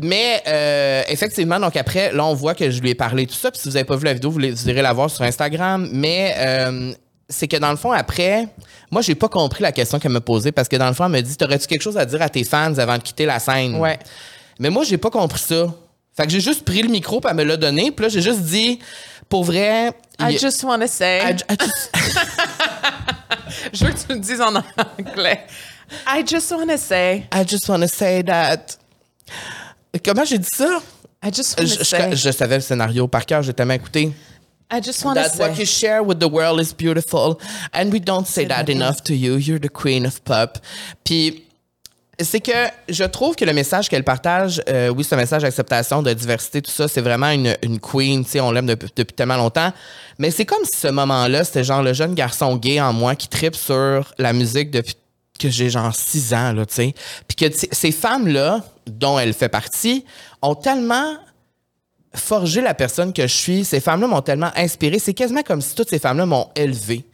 Mais, 0.00 0.42
euh, 0.46 1.02
effectivement, 1.08 1.58
donc 1.60 1.76
après, 1.76 2.12
là, 2.12 2.24
on 2.24 2.34
voit 2.34 2.54
que 2.54 2.70
je 2.70 2.80
lui 2.80 2.90
ai 2.90 2.94
parlé 2.94 3.26
tout 3.26 3.34
ça. 3.34 3.50
Puis 3.50 3.60
si 3.60 3.68
vous 3.68 3.76
avez 3.76 3.84
pas 3.84 3.96
vu 3.96 4.04
la 4.04 4.14
vidéo, 4.14 4.30
vous 4.30 4.40
irez 4.40 4.82
la 4.82 4.92
voir 4.92 5.10
sur 5.10 5.22
Instagram. 5.24 5.88
Mais, 5.92 6.34
euh, 6.38 6.92
c'est 7.28 7.46
que 7.46 7.56
dans 7.56 7.70
le 7.70 7.76
fond, 7.76 7.92
après, 7.92 8.48
moi, 8.90 9.02
j'ai 9.02 9.14
pas 9.14 9.28
compris 9.28 9.62
la 9.62 9.72
question 9.72 9.98
qu'elle 9.98 10.12
me 10.12 10.20
posait 10.20 10.52
parce 10.52 10.68
que 10.68 10.76
dans 10.76 10.88
le 10.88 10.94
fond, 10.94 11.04
elle 11.04 11.12
me 11.12 11.20
dit 11.20 11.36
T'aurais-tu 11.36 11.66
quelque 11.66 11.82
chose 11.82 11.98
à 11.98 12.06
dire 12.06 12.22
à 12.22 12.28
tes 12.28 12.44
fans 12.44 12.76
avant 12.78 12.96
de 12.96 13.02
quitter 13.02 13.26
la 13.26 13.38
scène? 13.38 13.76
Ouais. 13.76 13.98
Mais 14.58 14.70
moi, 14.70 14.84
j'ai 14.84 14.98
pas 14.98 15.10
compris 15.10 15.40
ça. 15.40 15.66
Fait 16.16 16.24
que 16.24 16.30
j'ai 16.30 16.40
juste 16.40 16.64
pris 16.64 16.82
le 16.82 16.88
micro, 16.88 17.20
puis 17.20 17.30
elle 17.30 17.36
me 17.36 17.44
l'a 17.44 17.56
donné. 17.56 17.90
Puis 17.90 18.04
là, 18.04 18.08
j'ai 18.08 18.22
juste 18.22 18.40
dit 18.40 18.78
Pour 19.28 19.44
vrai. 19.44 19.92
I 20.20 20.32
il- 20.32 20.38
just 20.38 20.62
wanna 20.64 20.88
say. 20.88 21.20
I- 21.20 21.36
I 21.48 21.56
just- 21.56 21.90
Je 23.72 23.84
veux 23.84 23.92
que 23.92 23.98
tu 23.98 24.12
le 24.12 24.18
dises 24.20 24.40
en 24.40 24.54
anglais. 24.56 25.46
I 26.06 26.22
just 26.26 26.50
wanna 26.50 26.76
say. 26.76 27.26
I 27.32 27.44
just 27.46 27.68
want 27.68 27.80
to 27.82 27.88
say 27.88 28.22
that. 28.24 28.76
Comment 30.04 30.24
j'ai 30.24 30.38
dit 30.38 30.48
ça? 30.52 30.80
I 31.22 31.30
just 31.32 31.58
Je, 31.60 31.66
je- 31.66 31.84
say. 31.84 32.14
je 32.16 32.30
savais 32.30 32.56
le 32.56 32.60
scénario 32.62 33.08
par 33.08 33.24
cœur, 33.26 33.42
j'ai 33.42 33.52
tellement 33.54 33.74
écouté. 33.74 34.12
I 34.70 34.80
just 34.82 35.02
wanna 35.04 35.26
That 35.28 35.38
what 35.38 35.54
say. 35.54 35.60
you 35.60 35.64
share 35.66 36.02
with 36.04 36.18
the 36.20 36.28
world 36.30 36.60
is 36.60 36.74
beautiful, 36.74 37.38
and 37.72 37.90
we 37.90 38.00
don't 38.00 38.26
say 38.26 38.44
that 38.46 38.68
enough 38.68 39.02
to 39.04 39.14
you. 39.14 39.36
You're 39.38 39.58
the 39.58 39.70
queen 39.70 40.04
of 40.06 40.22
pop. 40.24 40.58
Puis 41.04 41.44
c'est 42.20 42.40
que 42.40 42.68
je 42.88 43.04
trouve 43.04 43.36
que 43.36 43.44
le 43.44 43.52
message 43.52 43.88
qu'elle 43.88 44.04
partage, 44.04 44.60
euh, 44.68 44.88
oui, 44.88 45.06
un 45.10 45.16
message 45.16 45.42
d'acceptation, 45.42 46.02
de 46.02 46.12
diversité, 46.12 46.60
tout 46.60 46.70
ça, 46.70 46.88
c'est 46.88 47.00
vraiment 47.00 47.30
une, 47.30 47.56
une 47.62 47.78
queen, 47.78 48.24
tu 48.24 48.32
sais, 48.32 48.40
on 48.40 48.50
l'aime 48.50 48.66
depuis, 48.66 48.88
depuis 48.94 49.14
tellement 49.14 49.36
longtemps. 49.36 49.72
Mais 50.18 50.30
c'est 50.30 50.44
comme 50.44 50.64
si 50.64 50.76
ce 50.76 50.88
moment-là, 50.88 51.44
c'était 51.44 51.64
genre 51.64 51.82
le 51.82 51.92
jeune 51.92 52.14
garçon 52.14 52.56
gay 52.56 52.80
en 52.80 52.92
moi 52.92 53.14
qui 53.14 53.28
tripe 53.28 53.54
sur 53.54 54.12
la 54.18 54.32
musique 54.32 54.70
depuis 54.70 54.96
que 55.38 55.48
j'ai 55.48 55.70
genre 55.70 55.94
six 55.94 56.34
ans, 56.34 56.52
là, 56.52 56.66
tu 56.66 56.74
sais. 56.74 56.94
Puis 57.28 57.36
que 57.36 57.56
ces 57.70 57.92
femmes-là, 57.92 58.64
dont 58.86 59.18
elle 59.18 59.32
fait 59.32 59.48
partie, 59.48 60.04
ont 60.42 60.56
tellement 60.56 61.14
forgé 62.14 62.60
la 62.60 62.74
personne 62.74 63.12
que 63.12 63.22
je 63.22 63.34
suis. 63.34 63.64
Ces 63.64 63.80
femmes-là 63.80 64.06
m'ont 64.06 64.22
tellement 64.22 64.50
inspiré. 64.56 64.98
C'est 64.98 65.14
quasiment 65.14 65.42
comme 65.42 65.60
si 65.60 65.74
toutes 65.74 65.90
ces 65.90 65.98
femmes-là 65.98 66.26
m'ont 66.26 66.48
élevé. 66.56 67.04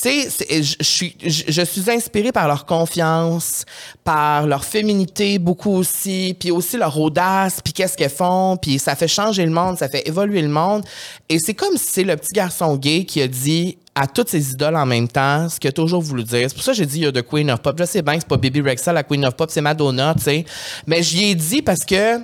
Tu 0.00 0.08
sais, 0.08 0.62
je, 0.62 0.76
suis, 0.80 1.16
je, 1.20 1.62
suis 1.62 1.90
inspirée 1.90 2.30
par 2.30 2.46
leur 2.46 2.66
confiance, 2.66 3.64
par 4.04 4.46
leur 4.46 4.64
féminité 4.64 5.40
beaucoup 5.40 5.72
aussi, 5.72 6.36
puis 6.38 6.52
aussi 6.52 6.76
leur 6.76 6.96
audace, 7.00 7.60
puis 7.60 7.72
qu'est-ce 7.72 7.96
qu'elles 7.96 8.08
font, 8.08 8.56
puis 8.56 8.78
ça 8.78 8.94
fait 8.94 9.08
changer 9.08 9.44
le 9.44 9.50
monde, 9.50 9.76
ça 9.76 9.88
fait 9.88 10.06
évoluer 10.06 10.40
le 10.40 10.48
monde. 10.48 10.84
Et 11.28 11.40
c'est 11.40 11.54
comme 11.54 11.76
si 11.76 11.86
c'est 11.90 12.04
le 12.04 12.16
petit 12.16 12.32
garçon 12.32 12.76
gay 12.76 13.04
qui 13.04 13.20
a 13.20 13.26
dit 13.26 13.76
à 13.96 14.06
toutes 14.06 14.28
ses 14.28 14.52
idoles 14.52 14.76
en 14.76 14.86
même 14.86 15.08
temps 15.08 15.48
ce 15.48 15.66
a 15.66 15.72
toujours 15.72 16.00
voulu 16.00 16.22
dire. 16.22 16.48
C'est 16.48 16.54
pour 16.54 16.62
ça 16.62 16.70
que 16.70 16.78
j'ai 16.78 16.86
dit, 16.86 16.98
il 16.98 17.04
y 17.04 17.06
a 17.06 17.12
The 17.12 17.22
Queen 17.22 17.50
of 17.50 17.60
Pop. 17.60 17.76
Je 17.76 17.84
sais 17.84 18.02
bien 18.02 18.14
que 18.14 18.20
c'est 18.20 18.28
pas 18.28 18.36
Baby 18.36 18.60
Rexha, 18.60 18.92
la 18.92 19.02
Queen 19.02 19.26
of 19.26 19.34
Pop, 19.34 19.50
c'est 19.50 19.60
Madonna, 19.60 20.14
tu 20.16 20.22
sais. 20.22 20.44
Mais 20.86 21.02
j'y 21.02 21.30
ai 21.30 21.34
dit 21.34 21.60
parce 21.60 21.84
que... 21.84 22.20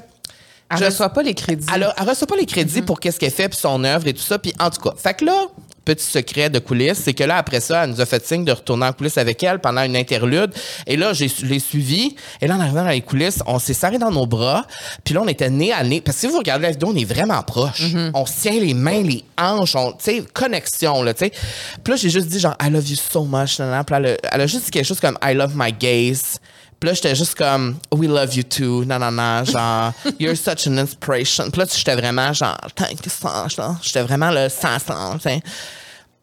Elle 0.70 0.79
reçoit 0.87 1.11
pas 1.11 1.22
les 1.22 1.35
crédits. 1.35 1.66
elle, 1.74 1.92
elle 1.96 2.09
reçoit 2.09 2.27
pas 2.27 2.37
les 2.37 2.46
crédits 2.46 2.81
pour 2.83 2.98
qu'est-ce 3.00 3.18
qu'elle 3.20 3.31
fait 3.31 3.48
puis 3.48 3.59
son 3.59 3.85
œuvre 3.85 4.07
et 4.07 4.14
tout 4.14 4.22
ça. 4.22 4.38
Puis 4.38 4.53
en 4.59 4.70
tout 4.70 4.81
cas, 4.81 4.92
fait 4.96 5.14
que 5.14 5.24
là, 5.27 5.46
petit 5.85 6.05
secret 6.05 6.48
de 6.48 6.59
coulisses, 6.59 7.00
c'est 7.05 7.12
que 7.12 7.22
là 7.24 7.37
après 7.37 7.61
ça, 7.61 7.85
elle 7.85 7.90
nous 7.90 8.00
a 8.00 8.07
fait 8.07 8.24
signe 8.27 8.44
de 8.46 8.50
retourner 8.53 8.87
en 8.87 8.92
coulisses 8.94 9.18
avec 9.18 9.42
elle 9.42 9.59
pendant 9.61 9.83
une 9.83 9.94
interlude. 9.96 10.53
Et 10.87 10.96
là, 10.96 11.12
j'ai 11.12 11.29
je 11.29 11.44
l'ai 11.44 11.59
suivi. 11.59 12.16
Et 12.40 12.46
là, 12.46 12.57
en 12.57 12.61
arrivant 12.61 12.83
dans 12.83 12.88
les 12.90 13.03
coulisses, 13.03 13.40
on 13.46 13.59
s'est 13.59 13.74
serré 13.74 13.98
dans 13.98 14.11
nos 14.11 14.27
bras. 14.27 14.64
Puis 15.05 15.12
là, 15.14 15.20
on 15.22 15.29
était 15.29 15.50
nez 15.50 15.72
à 15.72 15.85
nez. 15.85 16.00
Parce 16.00 16.16
que 16.16 16.20
si 16.22 16.27
vous 16.29 16.38
regardez 16.38 16.62
la 16.64 16.70
vidéo, 16.72 16.88
on 16.92 16.96
est 16.96 17.05
vraiment 17.05 17.42
proches. 17.42 17.94
On 18.14 18.24
se 18.24 18.40
tient 18.40 18.53
les 18.59 18.72
mains, 18.74 19.03
les 19.03 19.22
hanches, 19.38 19.77
on, 19.77 19.92
tu 19.92 19.96
sais, 20.00 20.24
connexion 20.33 21.03
là, 21.03 21.12
tu 21.12 21.27
sais. 21.27 21.31
Puis 21.31 21.90
là, 21.92 21.96
j'ai 21.96 22.09
juste 22.11 22.29
dit 22.29 22.40
genre 22.40 22.57
I 22.62 22.70
love 22.70 22.88
you 22.88 22.96
so 22.96 23.24
much. 23.24 23.57
Puis 23.59 23.64
elle, 23.96 24.07
a- 24.07 24.16
elle 24.33 24.40
a 24.40 24.46
juste 24.46 24.64
dit 24.64 24.70
quelque 24.70 24.87
chose 24.87 25.00
comme 25.00 25.18
I 25.22 25.35
love 25.35 25.53
my 25.55 25.70
gays. 25.72 26.38
Puis 26.80 26.88
là, 26.88 26.94
j'étais 26.94 27.14
juste 27.14 27.34
comme, 27.37 27.78
we 27.92 28.08
love 28.08 28.34
you 28.34 28.42
too, 28.42 28.84
non, 28.84 28.98
non, 28.98 29.10
non, 29.10 29.44
genre, 29.44 29.92
you're 30.18 30.37
such 30.37 30.66
an 30.66 30.76
inspiration. 30.78 31.50
Puis 31.50 31.60
là, 31.60 31.66
j'étais 31.74 31.94
vraiment 31.94 32.32
genre, 32.32 32.58
thank 32.74 33.04
you 33.04 33.10
so 33.10 33.28
much, 33.42 33.56
là. 33.56 33.76
J'étais 33.82 34.02
vraiment 34.02 34.30
le 34.30 34.48
500, 34.48 35.18
tu. 35.18 35.28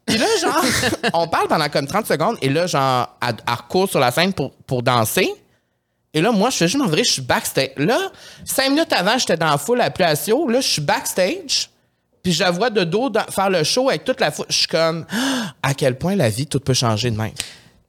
Puis 0.06 0.18
là, 0.18 0.26
genre, 0.40 0.64
on 1.14 1.26
parle 1.28 1.48
pendant 1.48 1.68
comme 1.68 1.86
30 1.86 2.06
secondes, 2.06 2.36
et 2.42 2.48
là, 2.48 2.66
genre, 2.66 3.08
elle, 3.20 3.36
elle 3.46 3.54
recourt 3.54 3.88
sur 3.88 4.00
la 4.00 4.10
scène 4.10 4.32
pour, 4.32 4.52
pour 4.52 4.82
danser. 4.82 5.32
Et 6.14 6.20
là, 6.20 6.30
moi, 6.30 6.50
je 6.50 6.56
fais 6.58 6.68
juste 6.68 6.84
vrai, 6.84 7.04
je 7.04 7.10
suis 7.12 7.22
backstage. 7.22 7.70
Là, 7.78 7.98
cinq 8.44 8.68
minutes 8.70 8.92
avant, 8.92 9.16
j'étais 9.16 9.36
dans 9.36 9.50
la 9.50 9.58
foule 9.58 9.80
à 9.80 9.90
Pluatio. 9.90 10.46
Là, 10.48 10.60
je 10.60 10.68
suis 10.68 10.82
backstage. 10.82 11.70
Puis 12.22 12.32
je 12.34 12.40
la 12.44 12.50
vois 12.50 12.68
de 12.70 12.84
dos 12.84 13.08
dans- 13.08 13.24
faire 13.30 13.48
le 13.50 13.64
show 13.64 13.88
avec 13.88 14.04
toute 14.04 14.20
la 14.20 14.30
foule. 14.30 14.44
Je 14.50 14.58
suis 14.58 14.66
comme, 14.68 15.06
Ah, 15.10 15.54
à 15.62 15.74
quel 15.74 15.96
point 15.96 16.14
la 16.14 16.28
vie, 16.28 16.46
tout 16.46 16.60
peut 16.60 16.74
changer 16.74 17.10
de 17.10 17.16
même. 17.16 17.32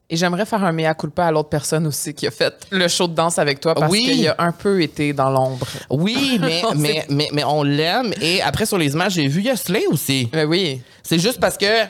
Et 0.10 0.16
j'aimerais 0.18 0.46
faire 0.46 0.64
un 0.64 0.72
mea 0.74 0.94
culpa 0.94 1.26
à 1.26 1.32
l'autre 1.32 1.50
personne 1.50 1.88
aussi 1.88 2.14
qui 2.14 2.28
a 2.28 2.32
fait 2.32 2.54
le 2.70 2.88
show 2.88 3.08
de 3.08 3.16
danse 3.16 3.40
avec 3.40 3.60
toi 3.60 3.74
parce 3.74 3.92
Oui. 3.92 4.04
qu'il 4.04 4.28
a 4.28 4.36
un 4.38 4.52
peu 4.52 4.82
été 4.82 5.12
dans 5.14 5.30
l'ombre. 5.30 5.66
Oui, 5.90 6.38
mais, 6.42 6.62
On 6.70 6.76
mais, 6.76 7.06
mais, 7.10 7.30
mais 7.34 7.44
on 7.44 7.64
l'aime. 7.64 8.14
Et 8.22 8.42
après, 8.42 8.66
sur 8.66 8.78
les 8.78 8.92
images, 8.94 9.14
j'ai 9.14 9.28
vu 9.28 9.42
Yosley 9.42 9.88
aussi. 9.88 10.30
Mais 10.34 10.44
oui. 10.44 10.82
C'est 11.02 11.18
juste 11.20 11.40
parce 11.40 11.58
que. 11.58 11.86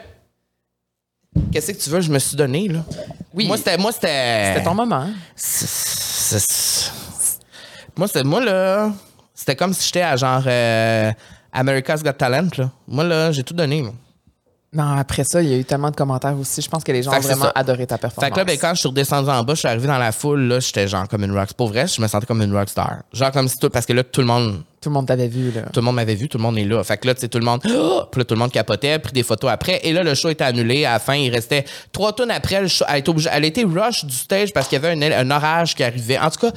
Qu'est-ce 1.51 1.71
que 1.71 1.77
tu 1.83 1.89
veux, 1.89 1.99
je 2.01 2.11
me 2.11 2.19
suis 2.19 2.37
donné, 2.37 2.67
là? 2.69 2.85
Oui. 3.33 3.47
Moi, 3.47 3.57
c'était. 3.57 3.77
Moi, 3.77 3.91
c'était. 3.91 4.53
C'était 4.53 4.63
ton 4.63 4.75
moment. 4.75 4.95
hein? 5.07 5.13
Moi, 7.97 8.07
c'était. 8.07 8.23
Moi, 8.23 8.43
là. 8.43 8.91
C'était 9.33 9.55
comme 9.55 9.73
si 9.73 9.85
j'étais 9.87 10.01
à 10.01 10.15
genre. 10.15 10.43
euh, 10.45 11.11
America's 11.51 12.03
Got 12.03 12.13
Talent, 12.13 12.49
là. 12.57 12.71
Moi, 12.87 13.03
là, 13.03 13.31
j'ai 13.31 13.43
tout 13.43 13.53
donné, 13.53 13.81
moi. 13.81 13.93
Non, 14.73 14.97
après 14.97 15.23
ça, 15.23 15.41
il 15.41 15.49
y 15.49 15.53
a 15.53 15.57
eu 15.57 15.65
tellement 15.65 15.91
de 15.91 15.95
commentaires 15.95 16.37
aussi. 16.37 16.61
Je 16.61 16.67
pense 16.69 16.83
que 16.83 16.91
les 16.91 17.03
gens 17.03 17.11
ont 17.15 17.19
vraiment 17.19 17.51
adoré 17.53 17.85
ta 17.85 17.97
performance. 17.97 18.25
Fait 18.25 18.31
que 18.31 18.37
là, 18.39 18.43
ben, 18.43 18.57
quand 18.59 18.73
je 18.73 18.79
suis 18.79 18.87
redescendu 18.89 19.29
en 19.29 19.43
bas, 19.43 19.53
je 19.53 19.59
suis 19.59 19.67
arrivé 19.67 19.85
dans 19.87 19.97
la 19.99 20.11
foule, 20.11 20.41
là, 20.47 20.59
j'étais 20.59 20.87
genre 20.87 21.07
comme 21.07 21.23
une 21.23 21.31
rock. 21.37 21.53
Pour 21.53 21.67
vrai, 21.69 21.85
je 21.87 22.01
me 22.01 22.07
sentais 22.07 22.25
comme 22.25 22.41
une 22.41 22.55
rockstar. 22.55 22.99
Genre 23.13 23.31
comme 23.31 23.47
si 23.47 23.57
tout. 23.59 23.69
Parce 23.69 23.85
que 23.85 23.93
là, 23.93 24.03
tout 24.03 24.21
le 24.21 24.27
monde. 24.27 24.63
Tout 24.81 24.89
le 24.89 24.93
monde 24.95 25.07
t'avait 25.07 25.27
vu, 25.27 25.51
là. 25.51 25.61
Tout 25.71 25.79
le 25.79 25.85
monde 25.85 25.95
m'avait 25.95 26.15
vu, 26.15 26.27
tout 26.27 26.37
le 26.37 26.43
monde 26.43 26.57
est 26.57 26.65
là. 26.65 26.83
Fait 26.83 26.97
que 26.97 27.07
là, 27.07 27.13
tu 27.13 27.21
sais, 27.21 27.27
tout 27.29 27.37
le 27.39 27.45
monde. 27.45 27.61
Oh! 27.69 28.01
Puis 28.11 28.19
là, 28.19 28.25
tout 28.25 28.33
le 28.33 28.39
monde 28.39 28.51
capotait, 28.51 28.97
pris 28.99 29.13
des 29.13 29.23
photos 29.23 29.49
après. 29.51 29.79
Et 29.83 29.93
là, 29.93 30.03
le 30.03 30.13
show 30.15 30.29
était 30.29 30.43
annulé. 30.43 30.83
À 30.85 30.93
la 30.93 30.99
fin, 30.99 31.13
il 31.15 31.29
restait 31.31 31.63
trois 31.91 32.11
tonnes 32.11 32.31
après. 32.31 32.59
Le 32.61 32.67
show, 32.67 32.83
elle, 32.89 32.97
était 32.99 33.09
obligée- 33.11 33.29
elle 33.31 33.45
était 33.45 33.63
rush 33.63 34.03
du 34.05 34.13
stage 34.15 34.51
parce 34.51 34.67
qu'il 34.67 34.81
y 34.81 34.85
avait 34.85 34.91
un, 35.15 35.19
un 35.27 35.31
orage 35.31 35.75
qui 35.75 35.83
arrivait. 35.83 36.17
En 36.17 36.29
tout 36.29 36.39
cas, 36.39 36.51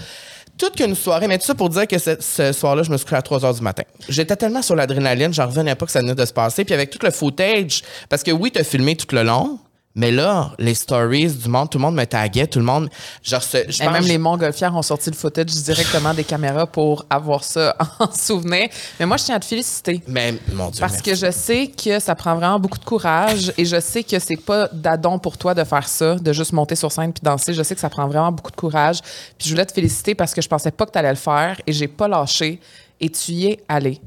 toute 0.58 0.76
qu'une 0.76 0.94
soirée. 0.94 1.28
Mais 1.28 1.38
tout 1.38 1.44
ça 1.44 1.54
pour 1.54 1.68
dire 1.68 1.86
que 1.86 1.98
ce, 1.98 2.52
soir-là, 2.52 2.82
je 2.82 2.90
me 2.90 2.96
suis 2.96 3.04
couché 3.04 3.16
à 3.16 3.22
3 3.22 3.40
h 3.40 3.56
du 3.56 3.62
matin. 3.62 3.82
J'étais 4.08 4.36
tellement 4.36 4.62
sur 4.62 4.76
l'adrénaline, 4.76 5.32
j'en 5.32 5.46
revenais 5.46 5.74
pas 5.74 5.86
que 5.86 5.92
ça 5.92 6.00
venait 6.00 6.14
de 6.14 6.24
se 6.24 6.32
passer. 6.32 6.64
Puis 6.64 6.74
avec 6.74 6.90
tout 6.90 6.98
le 7.02 7.10
footage, 7.10 7.82
parce 8.08 8.22
que 8.22 8.30
oui, 8.30 8.50
t'as 8.52 8.64
filmé 8.64 8.96
tout 8.96 9.14
le 9.14 9.22
long. 9.22 9.58
Mais 9.96 10.12
là, 10.12 10.52
les 10.58 10.74
stories 10.74 11.26
du 11.32 11.48
monde, 11.48 11.70
tout 11.70 11.78
le 11.78 11.82
monde 11.82 11.94
me 11.96 12.04
taguait, 12.04 12.46
tout 12.46 12.58
le 12.58 12.64
monde. 12.66 12.88
Genre, 13.22 13.40
je 13.42 13.56
Et 13.58 13.64
pense- 13.64 13.80
même 13.80 14.04
les 14.04 14.18
montgolfières 14.18 14.74
ont 14.76 14.82
sorti 14.82 15.10
le 15.10 15.16
footage 15.16 15.46
directement 15.46 16.12
des 16.14 16.22
caméras 16.22 16.66
pour 16.66 17.04
avoir 17.10 17.42
ça 17.42 17.74
en 17.98 18.12
souvenir. 18.12 18.68
Mais 19.00 19.06
moi, 19.06 19.16
je 19.16 19.24
tiens 19.24 19.36
à 19.36 19.40
te 19.40 19.46
féliciter. 19.46 20.02
Mais 20.06 20.34
mon 20.52 20.68
Dieu. 20.68 20.80
Parce 20.80 20.92
merci. 20.92 21.02
que 21.10 21.14
je 21.14 21.30
sais 21.32 21.66
que 21.68 21.98
ça 21.98 22.14
prend 22.14 22.34
vraiment 22.36 22.60
beaucoup 22.60 22.78
de 22.78 22.84
courage 22.84 23.52
et 23.56 23.64
je 23.64 23.80
sais 23.80 24.04
que 24.04 24.18
c'est 24.18 24.36
pas 24.36 24.68
d'adon 24.72 25.18
pour 25.18 25.38
toi 25.38 25.54
de 25.54 25.64
faire 25.64 25.88
ça, 25.88 26.16
de 26.16 26.32
juste 26.32 26.52
monter 26.52 26.76
sur 26.76 26.92
scène 26.92 27.12
puis 27.12 27.22
danser. 27.22 27.54
Je 27.54 27.62
sais 27.62 27.74
que 27.74 27.80
ça 27.80 27.88
prend 27.90 28.06
vraiment 28.06 28.30
beaucoup 28.32 28.50
de 28.50 28.56
courage. 28.56 29.00
Puis 29.38 29.48
je 29.48 29.50
voulais 29.50 29.64
te 29.66 29.72
féliciter 29.72 30.14
parce 30.14 30.34
que 30.34 30.42
je 30.42 30.48
pensais 30.48 30.70
pas 30.70 30.84
que 30.86 30.92
tu 30.92 30.98
allais 30.98 31.08
le 31.08 31.16
faire 31.16 31.58
et 31.66 31.72
j'ai 31.72 31.88
pas 31.88 32.06
lâché 32.06 32.60
et 33.00 33.08
tu 33.08 33.32
y 33.32 33.46
es 33.46 33.60
allé. 33.68 33.98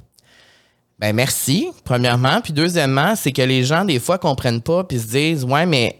Ben 0.99 1.15
merci, 1.15 1.69
premièrement. 1.85 2.41
Puis 2.41 2.51
deuxièmement, 2.53 3.15
c'est 3.15 3.31
que 3.31 3.41
les 3.41 3.63
gens, 3.63 3.85
des 3.85 3.99
fois, 3.99 4.17
comprennent 4.17 4.61
pas 4.61 4.83
puis 4.83 4.99
se 4.99 5.07
disent 5.07 5.43
Ouais, 5.45 5.65
mais 5.65 5.97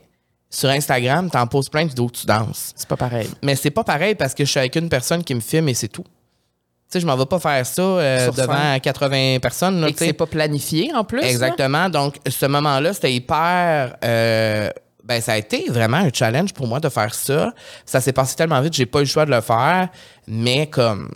sur 0.50 0.70
Instagram, 0.70 1.30
t'en 1.30 1.48
poses 1.48 1.70
plein 1.70 1.84
de 1.84 1.90
vidéos 1.90 2.08
que 2.08 2.18
tu 2.18 2.26
danses. 2.26 2.74
C'est 2.76 2.88
pas 2.88 2.98
pareil. 2.98 3.30
Mais 3.44 3.56
c'est 3.56 3.72
pas 3.72 3.84
pareil 3.84 4.16
parce 4.16 4.34
que 4.34 4.44
je 4.44 4.50
suis 4.50 4.60
avec 4.60 4.76
une 4.76 4.90
personne 4.90 5.24
qui 5.24 5.34
me 5.36 5.40
filme 5.40 5.70
et 5.70 5.74
c'est 5.74 5.88
tout. 5.88 6.04
Tu 6.04 6.94
sais, 6.94 7.00
je 7.02 7.06
m'en 7.06 7.16
vais 7.16 7.28
pas 7.28 7.40
faire 7.40 7.64
ça 7.66 7.82
euh, 7.82 8.32
devant 8.32 8.54
scène. 8.58 8.82
80 8.82 9.38
personnes. 9.42 9.80
Là, 9.80 9.90
Et 9.90 9.94
que 9.94 10.00
c'est 10.00 10.12
pas 10.14 10.26
planifié 10.26 10.92
en 10.94 11.04
plus. 11.04 11.22
là? 11.22 11.30
Exactement. 11.30 11.88
Donc, 11.88 12.16
ce 12.28 12.48
moment-là, 12.48 12.94
c'était 12.94 13.14
hyper. 13.14 13.96
euh, 14.04 14.70
ben, 15.04 15.22
ça 15.22 15.34
a 15.34 15.38
été 15.38 15.66
vraiment 15.70 15.98
un 15.98 16.10
challenge 16.14 16.54
pour 16.54 16.68
moi 16.68 16.80
de 16.80 16.90
faire 16.90 17.14
ça. 17.14 17.54
Ça 17.86 18.02
s'est 18.02 18.12
passé 18.14 18.36
tellement 18.36 18.60
vite, 18.62 18.74
j'ai 18.74 18.86
pas 18.86 19.00
eu 19.00 19.04
le 19.04 19.08
choix 19.08 19.26
de 19.26 19.32
le 19.32 19.42
faire. 19.42 19.90
Mais 20.28 20.68
comme. 20.68 21.10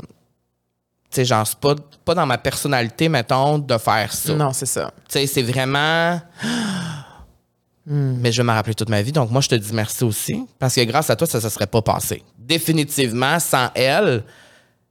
Tu 1.14 1.18
sais, 1.18 1.26
genre, 1.26 1.46
c'est 1.46 1.60
pas, 1.60 1.76
pas 2.04 2.16
dans 2.16 2.26
ma 2.26 2.40
personnalité, 2.40 3.08
mettons, 3.08 3.60
de 3.60 3.78
faire 3.78 4.12
ça. 4.12 4.34
Non, 4.34 4.52
c'est 4.52 4.66
ça. 4.66 4.92
Tu 5.08 5.20
sais, 5.20 5.28
c'est 5.28 5.44
vraiment. 5.44 6.20
Mais 7.86 8.32
je 8.32 8.42
vais 8.42 8.46
m'en 8.46 8.54
rappeler 8.54 8.74
toute 8.74 8.90
ma 8.90 9.02
vie. 9.04 9.12
Donc, 9.12 9.30
moi, 9.30 9.42
je 9.42 9.50
te 9.50 9.56
dis 9.56 9.74
merci 9.74 10.04
aussi. 10.04 10.44
Parce 10.58 10.74
que 10.74 10.82
grâce 10.86 11.12
à 11.12 11.16
toi, 11.16 11.28
ça 11.28 11.40
ne 11.40 11.50
serait 11.50 11.68
pas 11.68 11.84
passé. 11.84 12.24
Définitivement, 12.40 13.40
sans 13.40 13.70
elle, 13.76 14.24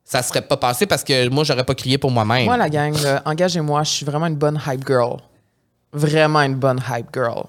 ça 0.04 0.22
serait 0.22 0.42
pas 0.42 0.56
passé 0.56 0.86
parce 0.86 1.02
que 1.02 1.28
moi, 1.28 1.42
j'aurais 1.42 1.64
pas 1.64 1.74
crié 1.74 1.98
pour 1.98 2.12
moi-même. 2.12 2.44
Moi, 2.44 2.56
la 2.56 2.68
gang, 2.68 2.94
engagez-moi, 3.24 3.82
je 3.82 3.90
suis 3.90 4.06
vraiment 4.06 4.26
une 4.26 4.36
bonne 4.36 4.60
hype 4.64 4.86
girl. 4.86 5.16
Vraiment 5.92 6.42
une 6.42 6.54
bonne 6.54 6.80
hype 6.88 7.08
girl. 7.12 7.46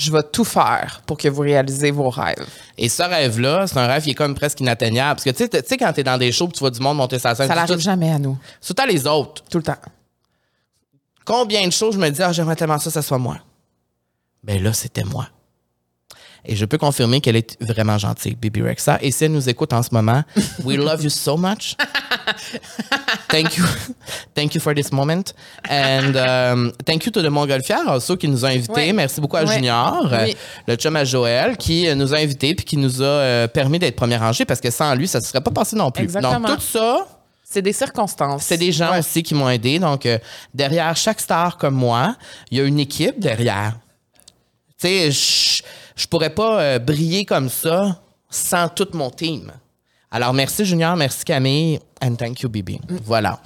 Je 0.00 0.12
vais 0.12 0.22
tout 0.22 0.44
faire 0.44 1.02
pour 1.06 1.18
que 1.18 1.26
vous 1.26 1.42
réalisez 1.42 1.90
vos 1.90 2.08
rêves. 2.08 2.46
Et 2.76 2.88
ce 2.88 3.02
rêve-là, 3.02 3.66
c'est 3.66 3.78
un 3.78 3.88
rêve 3.88 4.04
qui 4.04 4.10
est 4.10 4.14
comme 4.14 4.36
presque 4.36 4.60
inatteignable. 4.60 5.20
Parce 5.20 5.24
que 5.24 5.30
tu 5.44 5.58
sais, 5.66 5.76
quand 5.76 5.92
t'es 5.92 6.04
dans 6.04 6.16
des 6.16 6.30
shows, 6.30 6.46
tu 6.54 6.60
vois 6.60 6.70
du 6.70 6.78
monde 6.78 6.98
monter 6.98 7.18
sa 7.18 7.34
scène, 7.34 7.48
Ça 7.48 7.56
n'arrive 7.56 7.80
jamais 7.80 8.12
à 8.12 8.18
nous. 8.20 8.38
surtout 8.60 8.82
à 8.84 8.86
les 8.86 9.04
autres. 9.08 9.42
Tout 9.50 9.58
le 9.58 9.64
temps. 9.64 9.74
Combien 11.24 11.66
de 11.66 11.72
shows 11.72 11.90
je 11.90 11.98
me 11.98 12.08
dis, 12.10 12.22
ah, 12.22 12.30
j'aimerais 12.30 12.54
tellement 12.54 12.78
ça, 12.78 12.84
que 12.84 12.90
ça 12.92 13.02
soit 13.02 13.18
moi. 13.18 13.38
Ben 14.44 14.62
là, 14.62 14.72
c'était 14.72 15.02
moi. 15.02 15.28
Et 16.50 16.56
je 16.56 16.64
peux 16.64 16.78
confirmer 16.78 17.20
qu'elle 17.20 17.36
est 17.36 17.56
vraiment 17.62 17.98
gentille, 17.98 18.34
Bibi 18.34 18.62
Rexa. 18.62 18.98
Et 19.02 19.10
si 19.10 19.24
elle 19.26 19.32
nous 19.32 19.48
écoute 19.50 19.72
en 19.74 19.82
ce 19.82 19.90
moment, 19.92 20.24
we 20.64 20.76
love 20.78 21.02
you 21.04 21.10
so 21.10 21.36
much. 21.36 21.76
thank 23.28 23.56
you. 23.56 23.64
Thank 24.34 24.54
you 24.54 24.60
for 24.60 24.74
this 24.74 24.90
moment. 24.90 25.34
And 25.68 26.16
um, 26.16 26.72
thank 26.86 27.04
you 27.04 27.12
to 27.12 27.20
the 27.22 27.28
Montgolfière 27.30 27.86
also 27.88 28.16
qui 28.16 28.28
nous 28.28 28.44
a 28.44 28.48
invités. 28.48 28.72
Oui. 28.74 28.92
Merci 28.92 29.20
beaucoup 29.20 29.36
à. 29.36 29.44
Junior, 29.44 30.08
euh, 30.12 30.24
Oui. 30.24 30.36
le 30.66 30.76
chum 30.76 30.96
à 30.96 31.04
Joël, 31.04 31.56
qui 31.56 31.86
euh, 31.88 31.94
nous 31.94 32.14
a 32.14 32.18
invités 32.18 32.54
puis 32.54 32.64
qui 32.64 32.76
nous 32.76 33.02
a 33.02 33.04
euh, 33.04 33.46
permis 33.48 33.78
d'être 33.78 33.96
premier 33.96 34.16
rangé 34.16 34.44
parce 34.44 34.60
que 34.60 34.70
sans 34.70 34.94
lui, 34.94 35.06
ça 35.06 35.20
ne 35.20 35.24
serait 35.24 35.40
pas 35.42 35.50
passé 35.50 35.76
non 35.76 35.90
plus. 35.90 36.04
Exactement. 36.04 36.40
Donc, 36.48 36.56
tout 36.58 36.62
ça, 36.64 37.06
C'est 37.44 37.62
des 37.62 37.72
circonstances. 37.72 38.42
c'est 38.44 38.56
des 38.58 38.72
gens 38.72 38.92
Ouais. 38.92 38.98
aussi 39.00 39.22
qui 39.22 39.34
m'ont 39.34 39.48
aidé. 39.50 39.78
Donc, 39.78 40.06
euh, 40.06 40.18
derrière 40.54 40.96
chaque 40.96 41.20
star 41.20 41.56
comme 41.58 41.74
moi, 41.74 42.16
il 42.50 42.58
y 42.58 42.60
a 42.60 42.64
une 42.64 42.78
équipe 42.78 43.18
derrière. 43.20 43.74
Tu 44.80 44.86
sais, 45.10 45.62
je 45.98 46.06
pourrais 46.06 46.30
pas 46.30 46.60
euh, 46.62 46.78
briller 46.78 47.24
comme 47.26 47.48
ça 47.50 48.00
sans 48.30 48.68
tout 48.68 48.88
mon 48.94 49.10
team. 49.10 49.50
Alors, 50.10 50.32
merci 50.32 50.64
Junior, 50.64 50.96
merci 50.96 51.22
Camille, 51.22 51.78
and 52.02 52.14
thank 52.14 52.40
you 52.40 52.48
Bibi. 52.48 52.80
Voilà. 53.04 53.38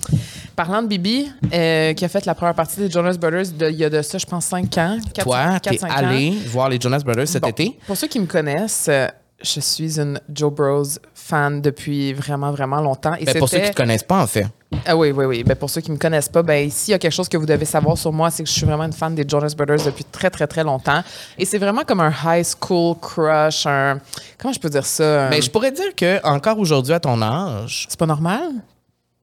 Parlant 0.55 0.81
de 0.83 0.87
Bibi, 0.87 1.29
euh, 1.53 1.93
qui 1.93 2.05
a 2.05 2.09
fait 2.09 2.25
la 2.25 2.37
première 2.37 2.55
partie 2.55 2.79
des 2.79 2.89
Jonas 2.91 3.17
Brothers 3.21 3.51
de- 3.59 3.69
il 3.69 3.77
y 3.77 3.85
a 3.85 3.91
de 3.91 4.01
ça, 4.01 4.17
je 4.19 4.27
pense, 4.27 4.45
5 4.47 4.79
ans. 4.79 4.99
quatre- 5.13 5.25
Toi, 5.25 5.59
quatre, 5.59 5.71
t'es 5.77 5.85
allé 5.91 6.31
voir 6.47 6.69
les 6.69 6.79
Jonas 6.81 7.01
Brothers 7.01 7.27
cet 7.27 7.43
Bon, 7.43 7.49
été? 7.49 7.77
Pour 7.85 7.97
ceux 7.97 8.07
qui 8.07 8.21
me 8.21 8.27
connaissent, 8.27 8.87
euh, 8.89 9.09
je 9.43 9.59
suis 9.59 9.99
une 9.99 10.21
Joe 10.33 10.53
Bros 10.53 10.85
fan 11.15 11.61
depuis 11.61 12.13
vraiment, 12.13 12.53
vraiment 12.53 12.81
longtemps. 12.81 13.15
Et 13.19 13.25
Ben, 13.25 13.39
pour 13.39 13.49
ceux 13.49 13.57
qui 13.57 13.63
c'était- 13.65 13.75
te 13.75 13.81
connaissent 13.83 14.05
pas, 14.05 14.23
en 14.23 14.27
fait. 14.29 14.47
Ah 14.87 14.97
oui, 14.97 15.11
oui, 15.13 15.25
oui. 15.27 15.45
Ben, 15.45 15.55
pour 15.55 15.71
ceux 15.71 15.81
qui 15.81 15.91
me 15.93 15.97
connaissent 15.97 16.29
pas, 16.29 16.43
ben, 16.43 16.71
s'il 16.71 16.93
y 16.93 16.95
a 16.95 16.99
quelque 16.99 17.13
chose 17.13 17.29
que 17.29 17.37
vous 17.37 17.47
devez 17.47 17.65
savoir 17.65 17.97
sur 17.97 18.13
moi, 18.13 18.31
c'est 18.31 18.43
que 18.43 18.49
je 18.49 18.55
suis 18.55 18.67
vraiment 18.67 18.85
une 18.85 18.93
fan 18.93 19.15
des 19.15 19.25
Jonas 19.29 19.55
Brothers 19.57 19.85
depuis 19.85 20.05
très, 20.05 20.31
très, 20.31 20.47
très 20.47 20.65
longtemps. 20.65 21.03
Et 21.39 21.45
c'est 21.45 21.59
vraiment 21.59 21.83
comme 21.85 22.01
un 22.01 22.13
high 22.25 22.45
school 22.45 22.97
crush, 23.01 23.67
un... 23.67 24.01
Comment 24.39 24.53
je 24.53 24.59
peux 24.61 24.71
dire 24.71 24.85
ça? 24.87 25.29
Ben, 25.29 25.41
je 25.43 25.51
pourrais 25.51 25.73
dire 25.73 25.95
que 25.97 26.25
encore 26.27 26.59
aujourd'hui, 26.59 26.93
à 26.95 27.01
ton 27.01 27.21
âge, 27.23 27.87
C'est 27.89 27.99
pas 27.99 28.07
normal? 28.07 28.51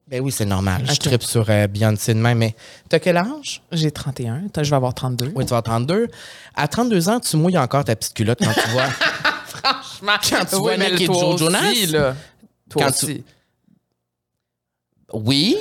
ben 0.08 0.22
oui, 0.22 0.32
c'est 0.32 0.46
normal. 0.46 0.82
Je 0.90 0.96
tripe 0.96 1.22
sur 1.22 1.46
euh, 1.50 1.68
Beyoncé 1.68 2.16
de 2.16 2.20
même, 2.20 2.40
mais 2.40 2.56
t'as 2.90 2.98
quel 2.98 3.16
âge? 3.16 3.62
J'ai 3.72 3.92
31. 3.92 4.46
Attends, 4.48 4.64
Je 4.64 4.70
vais 4.72 4.76
avoir 4.76 4.96
32. 4.96 5.34
Oui, 5.36 5.46
tu 5.46 5.52
vas 5.52 5.58
avoir 5.58 5.64
32. 5.64 6.08
À 6.56 6.68
32 6.68 7.10
ans, 7.10 7.20
tu 7.20 7.38
mouilles 7.38 7.60
encore 7.60 7.84
ta 7.84 7.96
petite 7.96 8.16
culotte 8.16 8.40
quand 8.44 8.52
tu 8.54 8.70
vois. 8.70 8.86
Franchement. 9.46 10.14
Quand 10.28 10.46
tu 10.46 10.56
vois 10.56 10.78
mais 10.78 10.90
Nick 10.92 11.02
et 11.02 11.06
Joe 11.06 11.16
aussi, 11.24 11.38
Jonas? 11.38 11.62
là. 11.92 12.16
Toi 12.72 12.86
Quand 12.86 12.92
tu- 12.92 13.06
aussi. 13.06 13.24
Oui, 15.14 15.58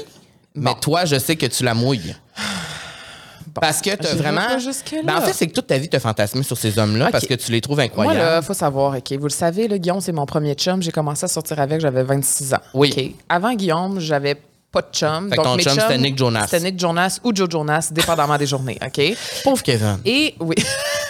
mais 0.55 0.73
Bon. 0.73 0.81
toi, 0.81 1.05
je 1.05 1.19
sais 1.19 1.37
que 1.37 1.47
tu 1.47 1.65
la 1.65 1.75
mouilles. 1.75 2.15
Parce 3.61 3.81
que 3.81 3.91
t'as 3.91 4.11
J'irai 4.11 4.19
vraiment. 4.23 4.47
pas 4.47 4.59
jusque-là. 4.59 5.01
Ben, 5.05 5.17
en 5.17 5.21
fait, 5.21 5.33
c'est 5.33 5.47
que 5.49 5.53
toute 5.53 5.67
ta 5.67 5.79
vie, 5.79 5.89
t'as 5.89 5.99
fantasmé 5.99 6.45
sur 6.45 6.57
ces 6.57 6.79
hommes-là 6.79 7.07
Ok. 7.07 7.13
parce 7.13 7.27
que 7.27 7.35
tu 7.35 7.51
les 7.51 7.61
trouves 7.61 7.79
Moi, 7.79 7.87
incroyables. 7.87 8.17
là, 8.19 8.41
faut 8.43 8.55
savoir, 8.55 8.97
OK, 8.97 9.13
vous 9.15 9.25
le 9.25 9.31
savez, 9.31 9.67
là, 9.67 9.79
Guillaume, 9.79 10.01
c'est 10.01 10.13
mon 10.13 10.27
premier 10.27 10.55
chum. 10.55 10.81
J'ai 10.81 10.93
commencé 10.93 11.25
à 11.25 11.29
sortir 11.29 11.59
avec, 11.59 11.81
j'avais 11.81 12.05
26 12.05 12.55
ans. 12.55 12.59
Oui. 12.75 12.95
OK. 12.97 13.05
Avant 13.29 13.53
Guillaume, 13.55 13.99
j'avais 13.99 14.37
pas 14.71 14.83
de 14.83 14.89
chum. 14.93 15.29
Fait 15.31 15.37
que 15.39 15.43
ton 15.43 15.57
mes 15.57 15.63
chum, 15.65 15.73
chums, 15.73 15.83
c'était 15.83 15.99
Nick 15.99 16.17
Jonas. 16.17 16.47
C'était 16.49 16.61
Nick 16.71 16.79
Jonas 16.79 17.19
ou 17.25 17.35
Joe 17.35 17.49
Jonas, 17.51 17.89
dépendamment 17.91 18.37
des 18.39 18.47
journées, 18.47 18.79
OK? 18.85 19.01
Pauvre 19.43 19.63
Kevin. 19.65 19.99
Et 20.05 20.37
oui. 20.39 20.55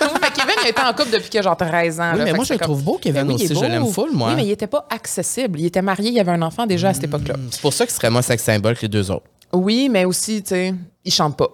oui, 0.01 0.07
mais 0.22 0.31
Kevin, 0.31 0.48
a 0.64 0.68
été 0.68 0.81
en 0.81 0.92
couple 0.92 1.11
depuis 1.11 1.31
que 1.31 1.42
j'ai 1.42 1.49
13 1.57 2.01
ans. 2.01 2.11
Oui, 2.12 2.18
là. 2.18 2.25
mais 2.25 2.33
moi, 2.33 2.44
je 2.44 2.53
le 2.53 2.59
trouve 2.59 2.83
beau, 2.83 2.99
Kevin, 3.01 3.29
oui, 3.29 3.35
aussi. 3.35 3.49
Je 3.49 3.64
l'aime 3.64 3.87
full, 3.87 4.11
moi. 4.12 4.31
Oui, 4.31 4.37
mais 4.37 4.47
il 4.47 4.51
était 4.51 4.66
pas 4.66 4.87
accessible. 4.90 5.61
Il 5.61 5.66
était 5.66 5.83
marié, 5.83 6.09
il 6.09 6.14
y 6.14 6.21
avait 6.21 6.33
un 6.33 6.42
enfant 6.42 6.66
déjà 6.66 6.90
à 6.90 6.94
cette 6.94 7.05
époque-là. 7.05 7.35
C'est 7.51 7.61
pour 7.61 7.73
ça 7.73 7.87
qu'il 7.87 7.94
serait 7.94 8.11
moins 8.11 8.23
sex 8.23 8.42
symbole 8.42 8.77
que 8.77 8.83
les 8.83 8.88
deux 8.88 9.11
autres. 9.11 9.27
Oui, 9.53 9.88
mais 9.90 10.05
aussi, 10.05 10.42
tu 10.42 10.51
sais, 10.51 10.75
il 11.05 11.12
chante 11.12 11.37
pas. 11.37 11.49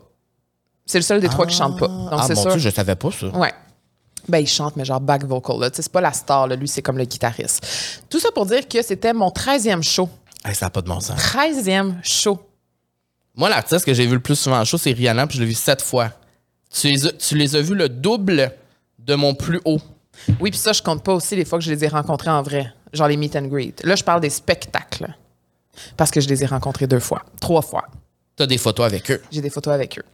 C'est 0.86 0.98
le 0.98 1.02
seul 1.02 1.20
des 1.20 1.28
trois 1.28 1.46
qui 1.46 1.56
chante 1.56 1.78
pas. 1.78 1.88
Donc, 1.88 2.08
ah, 2.12 2.24
c'est 2.26 2.34
sûr. 2.34 2.50
Dieu, 2.50 2.60
je 2.60 2.70
savais 2.70 2.94
pas 2.96 3.10
ça. 3.10 3.28
Ouais. 3.28 3.52
Ben, 4.28 4.38
il 4.38 4.46
chante, 4.46 4.76
mais 4.76 4.84
genre 4.84 5.00
back 5.00 5.24
vocal. 5.24 5.60
Là. 5.60 5.70
Tu 5.70 5.76
sais, 5.76 5.82
C'est 5.82 5.92
pas 5.92 6.00
la 6.00 6.12
star, 6.12 6.46
là. 6.46 6.56
lui, 6.56 6.68
c'est 6.68 6.82
comme 6.82 6.98
le 6.98 7.04
guitariste. 7.04 8.04
Tout 8.08 8.18
ça 8.18 8.30
pour 8.32 8.46
dire 8.46 8.66
que 8.68 8.82
c'était 8.82 9.12
mon 9.12 9.28
13e 9.28 9.82
show. 9.82 10.08
Hey, 10.44 10.54
ça 10.54 10.66
n'a 10.66 10.70
pas 10.70 10.82
de 10.82 10.88
bon 10.88 11.00
sens. 11.00 11.18
13e 11.18 11.94
show. 12.02 12.38
Moi, 13.34 13.48
l'artiste 13.48 13.84
que 13.84 13.94
j'ai 13.94 14.06
vu 14.06 14.14
le 14.14 14.20
plus 14.20 14.36
souvent 14.36 14.60
en 14.60 14.64
show, 14.64 14.78
c'est 14.78 14.92
Rihanna, 14.92 15.26
puis 15.26 15.38
je 15.38 15.42
l'ai 15.42 15.48
vu 15.48 15.54
sept 15.54 15.82
fois. 15.82 16.10
Tu 16.70 16.88
les, 16.88 17.06
as, 17.06 17.12
tu 17.12 17.36
les 17.36 17.56
as 17.56 17.60
vus 17.60 17.74
le 17.74 17.88
double? 17.88 18.52
De 19.04 19.14
mon 19.14 19.34
plus 19.34 19.60
haut. 19.64 19.80
Oui, 20.40 20.50
puis 20.50 20.58
ça, 20.58 20.72
je 20.72 20.82
compte 20.82 21.02
pas 21.02 21.14
aussi 21.14 21.36
les 21.36 21.44
fois 21.44 21.58
que 21.58 21.64
je 21.64 21.72
les 21.72 21.84
ai 21.84 21.88
rencontrés 21.88 22.30
en 22.30 22.42
vrai. 22.42 22.72
Genre 22.92 23.08
les 23.08 23.16
meet 23.16 23.34
and 23.36 23.46
greet. 23.46 23.82
Là, 23.84 23.96
je 23.96 24.04
parle 24.04 24.20
des 24.20 24.30
spectacles. 24.30 25.08
Parce 25.96 26.10
que 26.10 26.20
je 26.20 26.28
les 26.28 26.42
ai 26.42 26.46
rencontrés 26.46 26.86
deux 26.86 27.00
fois. 27.00 27.24
Trois 27.40 27.62
fois. 27.62 27.84
T'as 28.36 28.46
des 28.46 28.58
photos 28.58 28.86
avec 28.86 29.10
eux. 29.10 29.20
J'ai 29.30 29.40
des 29.40 29.50
photos 29.50 29.74
avec 29.74 29.98
eux. 29.98 30.04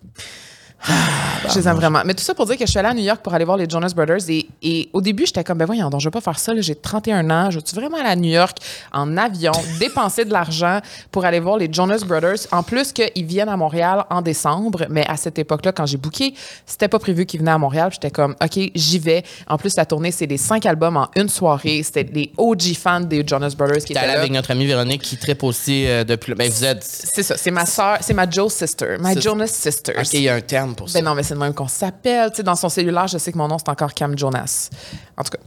Je 1.49 1.59
les 1.59 1.69
aime 1.69 1.77
vraiment. 1.77 2.03
Mais 2.05 2.14
tout 2.14 2.23
ça 2.23 2.35
pour 2.35 2.47
dire 2.47 2.57
que 2.57 2.64
je 2.64 2.71
suis 2.71 2.79
allée 2.79 2.88
à 2.88 2.95
New 2.95 3.03
York 3.03 3.21
pour 3.23 3.35
aller 3.35 3.45
voir 3.45 3.57
les 3.57 3.69
Jonas 3.69 3.93
Brothers. 3.95 4.29
Et, 4.29 4.47
et 4.62 4.88
au 4.93 5.01
début, 5.01 5.27
j'étais 5.27 5.45
comme, 5.45 5.59
ben 5.59 5.66
voyons, 5.66 5.90
donc 5.90 6.01
je 6.01 6.07
vais 6.07 6.11
pas 6.11 6.21
faire 6.21 6.38
ça. 6.38 6.53
J'ai 6.59 6.75
31 6.75 7.29
ans. 7.31 7.51
Je 7.51 7.59
veux 7.59 7.64
vraiment 7.81 7.99
aller 7.99 8.09
à 8.09 8.16
New 8.16 8.31
York 8.31 8.59
en 8.93 9.16
avion, 9.16 9.53
dépenser 9.79 10.25
de 10.25 10.33
l'argent 10.33 10.81
pour 11.11 11.25
aller 11.25 11.40
voir 11.40 11.57
les 11.59 11.69
Jonas 11.73 12.03
Brothers? 12.07 12.47
En 12.53 12.62
plus 12.62 12.93
qu'ils 12.93 13.25
viennent 13.27 13.49
à 13.49 13.57
Montréal 13.57 14.05
en 14.11 14.23
décembre. 14.23 14.87
Mais 14.90 15.07
à 15.09 15.16
cette 15.16 15.38
époque-là, 15.38 15.73
quand 15.73 15.87
j'ai 15.87 15.97
booké, 15.97 16.35
c'était 16.66 16.88
pas 16.88 16.99
prévu 16.99 17.27
qu'ils 17.27 17.40
venaient 17.40 17.51
à 17.53 17.59
Montréal. 17.59 17.90
J'étais 17.93 18.11
comme, 18.11 18.35
OK, 18.43 18.59
j'y 18.75 18.99
vais. 18.99 19.23
En 19.49 19.59
plus, 19.59 19.77
la 19.77 19.85
tournée, 19.87 20.12
c'est 20.12 20.27
les 20.27 20.37
cinq 20.38 20.66
albums 20.66 20.97
en 20.97 21.09
une 21.16 21.29
soirée. 21.29 21.83
C'était 21.83 22.07
les 22.12 22.33
OG 22.37 22.75
fans 22.75 23.01
des 23.01 23.25
Jonas 23.27 23.55
Brothers 23.57 23.85
qui 23.85 23.93
étaient 23.93 24.07
là. 24.07 24.19
avec 24.19 24.31
notre 24.33 24.51
amie 24.51 24.66
Véronique 24.66 25.03
qui 25.03 25.16
tripe 25.16 25.43
aussi 25.43 25.87
euh, 25.87 26.05
depuis. 26.05 26.35
Ben, 26.35 26.51
vous 26.51 26.64
êtes. 26.64 26.83
C'est 26.85 27.23
ça, 27.23 27.37
c'est 27.37 27.51
ma 27.51 27.66
soeur, 27.66 27.99
c'est 28.01 28.14
ma 28.14 28.29
Joe 28.29 28.53
sister, 28.53 28.97
my 29.01 29.14
C'est- 29.14 29.21
Jonas 29.23 29.47
sister. 29.49 29.95
Ok, 29.99 30.12
il 30.14 30.23
y 30.23 30.29
a 30.29 30.35
un 30.35 30.40
terme 30.40 30.69
pour 30.74 30.88
ça. 30.88 30.98
Ben 30.98 31.04
non, 31.04 31.14
mais 31.14 31.22
c'est 31.22 31.35
le 31.35 31.40
même 31.40 31.54
qu'on 31.54 31.68
s'appelle. 31.68 32.30
Tu 32.30 32.37
sais, 32.38 32.42
dans 32.42 32.56
son 32.56 32.68
cellulaire, 32.68 33.06
je 33.09 33.18
sais 33.18 33.33
que 33.33 33.38
mon 33.38 33.48
nom, 33.48 33.59
c'est 33.59 33.68
encore 33.68 33.92
Cam 33.94 34.16
Jonas. 34.16 34.70
En 35.16 35.22
tout 35.22 35.30
cas, 35.33 35.38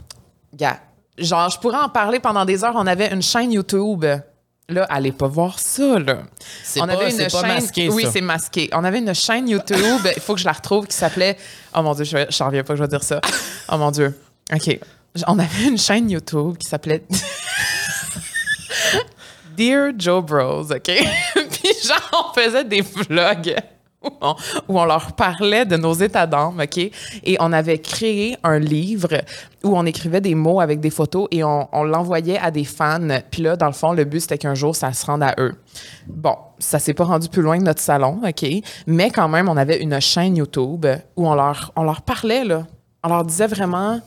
gars, 0.54 0.80
genre, 1.18 1.50
je 1.50 1.60
pourrais 1.60 1.78
en 1.80 1.90
parler 1.90 2.20
pendant 2.20 2.46
des 2.46 2.64
heures. 2.64 2.74
On 2.76 2.88
avait 2.88 3.12
une 3.14 3.22
chaîne 3.22 3.52
YouTube. 3.52 4.06
Là, 4.70 4.86
allez 4.90 5.12
pas 5.12 5.28
voir 5.28 5.60
ça, 5.60 6.00
là. 6.00 6.20
C'est 6.64 6.82
On 6.82 6.88
pas- 6.88 6.94
avait 6.94 7.12
c'est 7.12 7.30
pas 7.30 7.42
masqué, 7.42 7.90
Oui, 7.90 8.04
ça. 8.04 8.12
c'est 8.14 8.22
masqué. 8.22 8.70
On 8.72 8.84
avait 8.86 9.00
une 9.00 9.14
chaîne 9.14 9.50
YouTube, 9.50 9.78
il 10.16 10.22
faut 10.22 10.36
que 10.36 10.40
je 10.40 10.46
la 10.46 10.54
retrouve, 10.54 10.88
qui 10.88 10.96
s'appelait... 10.96 11.38
Oh 11.76 11.82
mon 11.82 11.94
Dieu, 11.94 12.06
je 12.06 12.16
n'en 12.18 12.46
reviens 12.48 12.64
pas 12.64 12.74
que 12.74 12.78
je 12.78 12.84
vais 12.84 12.88
dire 12.88 13.04
ça. 13.04 13.20
Oh 13.70 13.78
mon 13.78 13.92
Dieu. 13.92 14.18
OK. 14.54 14.80
On 15.28 15.38
avait 15.38 15.66
une 15.68 15.78
chaîne 15.78 16.10
YouTube 16.10 16.56
qui 16.58 16.70
s'appelait... 16.70 17.04
Dear 19.58 19.92
Joe 19.98 20.24
Bros, 20.24 20.72
OK? 20.72 20.82
Puis 21.52 21.74
genre, 21.86 22.32
on 22.32 22.34
faisait 22.34 22.64
des 22.64 22.82
vlogs 22.82 23.56
où 24.04 24.10
on, 24.22 24.36
où 24.68 24.80
on 24.80 24.86
leur 24.86 25.14
parlait 25.14 25.66
de 25.66 25.78
nos 25.78 25.94
états 25.94 26.28
d'âme, 26.28 26.60
OK? 26.62 26.78
Et 26.78 27.38
on 27.40 27.52
avait 27.54 27.80
créé 27.80 28.38
un 28.44 28.60
livre 28.60 29.22
où 29.64 29.78
on 29.78 29.86
écrivait 29.86 30.22
des 30.22 30.36
mots 30.36 30.60
avec 30.60 30.80
des 30.80 30.90
photos 30.90 31.28
et 31.32 31.44
on, 31.44 31.68
on 31.72 31.84
l'envoyait 31.84 32.38
à 32.38 32.52
des 32.52 32.66
fans. 32.66 33.00
Puis 33.32 33.42
là, 33.42 33.56
dans 33.56 33.68
le 33.68 33.74
fond, 33.74 33.94
le 33.94 34.04
but, 34.04 34.22
c'était 34.22 34.38
qu'un 34.38 34.56
jour, 34.56 34.76
ça 34.76 34.92
se 34.94 35.06
rende 35.06 35.24
à 35.24 35.36
eux. 35.40 35.54
Bon, 36.08 36.36
ça 36.60 36.80
s'est 36.80 36.94
pas 36.94 37.06
rendu 37.06 37.30
plus 37.30 37.42
loin 37.42 37.58
que 37.58 37.64
notre 37.64 37.82
salon, 37.82 38.22
OK? 38.26 38.46
Mais 38.88 39.10
quand 39.10 39.30
même, 39.30 39.50
on 39.50 39.58
avait 39.58 39.82
une 39.82 40.00
chaîne 40.00 40.36
YouTube 40.36 40.86
où 41.16 41.28
on 41.28 41.36
leur, 41.36 41.72
on 41.76 41.84
leur 41.84 42.02
parlait, 42.02 42.44
là. 42.44 42.66
On 43.04 43.10
leur 43.10 43.26
disait 43.26 43.48
vraiment 43.48 44.00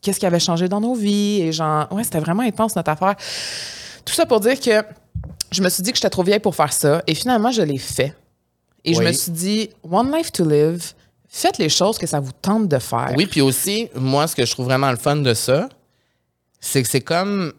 qu'est-ce 0.00 0.18
qui 0.18 0.26
avait 0.26 0.40
changé 0.40 0.68
dans 0.68 0.80
nos 0.80 0.94
vies 0.94 1.42
et 1.42 1.52
genre, 1.52 1.86
ouais, 1.92 2.04
c'était 2.04 2.20
vraiment 2.20 2.42
intense 2.42 2.76
notre 2.76 2.90
affaire. 2.90 3.16
Tout 4.04 4.14
ça 4.14 4.26
pour 4.26 4.40
dire 4.40 4.58
que 4.58 4.82
je 5.50 5.62
me 5.62 5.68
suis 5.68 5.82
dit 5.82 5.90
que 5.92 5.96
j'étais 5.96 6.10
trop 6.10 6.22
vieille 6.22 6.40
pour 6.40 6.54
faire 6.54 6.72
ça 6.72 7.02
et 7.06 7.14
finalement, 7.14 7.50
je 7.50 7.62
l'ai 7.62 7.78
fait. 7.78 8.14
Et 8.84 8.94
je 8.94 9.02
me 9.02 9.12
suis 9.12 9.32
dit, 9.32 9.70
one 9.82 10.14
life 10.14 10.32
to 10.32 10.48
live, 10.48 10.92
faites 11.28 11.58
les 11.58 11.68
choses 11.68 11.98
que 11.98 12.06
ça 12.06 12.20
vous 12.20 12.32
tente 12.32 12.68
de 12.68 12.78
faire. 12.78 13.12
Oui, 13.16 13.26
puis 13.26 13.40
aussi, 13.40 13.88
moi, 13.94 14.26
ce 14.26 14.34
que 14.34 14.44
je 14.44 14.52
trouve 14.52 14.66
vraiment 14.66 14.90
le 14.90 14.96
fun 14.96 15.16
de 15.16 15.34
ça, 15.34 15.68
c'est 16.60 16.82
que 16.82 16.88
c'est 16.88 17.00
comme. 17.00 17.52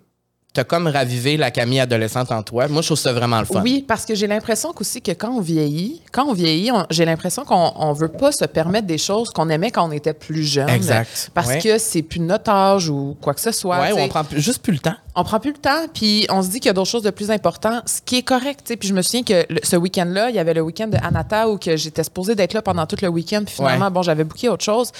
T'as 0.60 0.66
comme 0.66 0.88
ravivé 0.88 1.38
la 1.38 1.52
Camille 1.52 1.80
adolescente 1.80 2.34
en 2.34 2.44
toi. 2.44 2.68
Moi, 2.68 2.82
je 2.82 2.88
trouve 2.90 2.98
ça 3.00 3.14
vraiment 3.14 3.40
le 3.40 3.46
fun. 3.46 3.62
Oui, 3.64 3.86
parce 3.88 4.04
que 4.06 4.14
j'ai 4.14 4.28
l'impression 4.28 4.74
qu'aussi 4.74 5.02
que 5.02 5.12
quand 5.12 5.30
on 5.32 5.40
vieillit, 5.40 6.02
quand 6.12 6.26
on 6.26 6.34
vieillit, 6.34 6.70
on- 6.70 6.86
j'ai 6.90 7.06
l'impression 7.06 7.46
qu'on 7.46 7.72
on 7.78 7.94
veut 7.94 8.10
pas 8.10 8.34
se 8.34 8.44
permettre 8.44 8.86
des 8.86 8.98
choses 8.98 9.30
qu'on 9.30 9.48
aimait 9.48 9.72
quand 9.72 9.88
on 9.88 9.92
était 9.94 10.12
plus 10.14 10.44
jeune. 10.44 10.68
Exact. 10.68 11.32
Parce 11.34 11.48
Ouais. 11.48 11.60
que 11.62 11.78
c'est 11.78 12.02
plus 12.02 12.20
notre 12.20 12.52
âge 12.52 12.90
ou 12.90 13.16
quoi 13.22 13.34
que 13.34 13.40
ce 13.40 13.54
soit. 13.54 13.88
Sais. 13.88 13.94
on 14.02 14.10
prend 14.10 14.26
plus- 14.26 14.42
juste 14.42 14.62
plus 14.62 14.74
le 14.74 14.80
temps. 14.80 14.96
on 15.16 15.24
prend 15.24 15.40
plus 15.40 15.52
le 15.52 15.58
temps, 15.58 15.86
puis 15.94 16.26
on 16.30 16.42
se 16.42 16.48
dit 16.50 16.60
qu'il 16.60 16.68
y 16.68 16.70
a 16.70 16.74
d'autres 16.74 16.90
choses 16.90 17.04
de 17.04 17.10
plus 17.10 17.30
importantes, 17.32 17.84
ce 17.88 18.02
qui 18.06 18.18
est 18.18 18.22
correct. 18.24 18.60
tu 18.66 18.74
sais. 18.74 18.76
Puis 18.78 18.90
je 18.90 18.94
me 18.94 19.02
souviens 19.02 19.24
que 19.24 19.46
le- 19.50 19.60
ce 19.64 19.78
week-end-là, 19.78 20.30
il 20.30 20.36
y 20.36 20.40
avait 20.40 20.54
le 20.54 20.62
week-end 20.62 20.88
de 20.88 20.98
Anata 21.02 21.48
où 21.50 21.58
que 21.58 21.78
j'étais 21.78 22.04
supposée 22.04 22.36
d'être 22.36 22.54
là 22.54 22.62
pendant 22.62 22.86
tout 22.86 22.98
le 23.02 23.08
week-end, 23.08 23.44
puis 23.46 23.56
finalement, 23.56 23.86
Ouais. 23.86 23.92
bon, 23.92 24.02
j'avais 24.02 24.26
booké 24.26 24.50
autre 24.50 24.64
chose. 24.66 24.92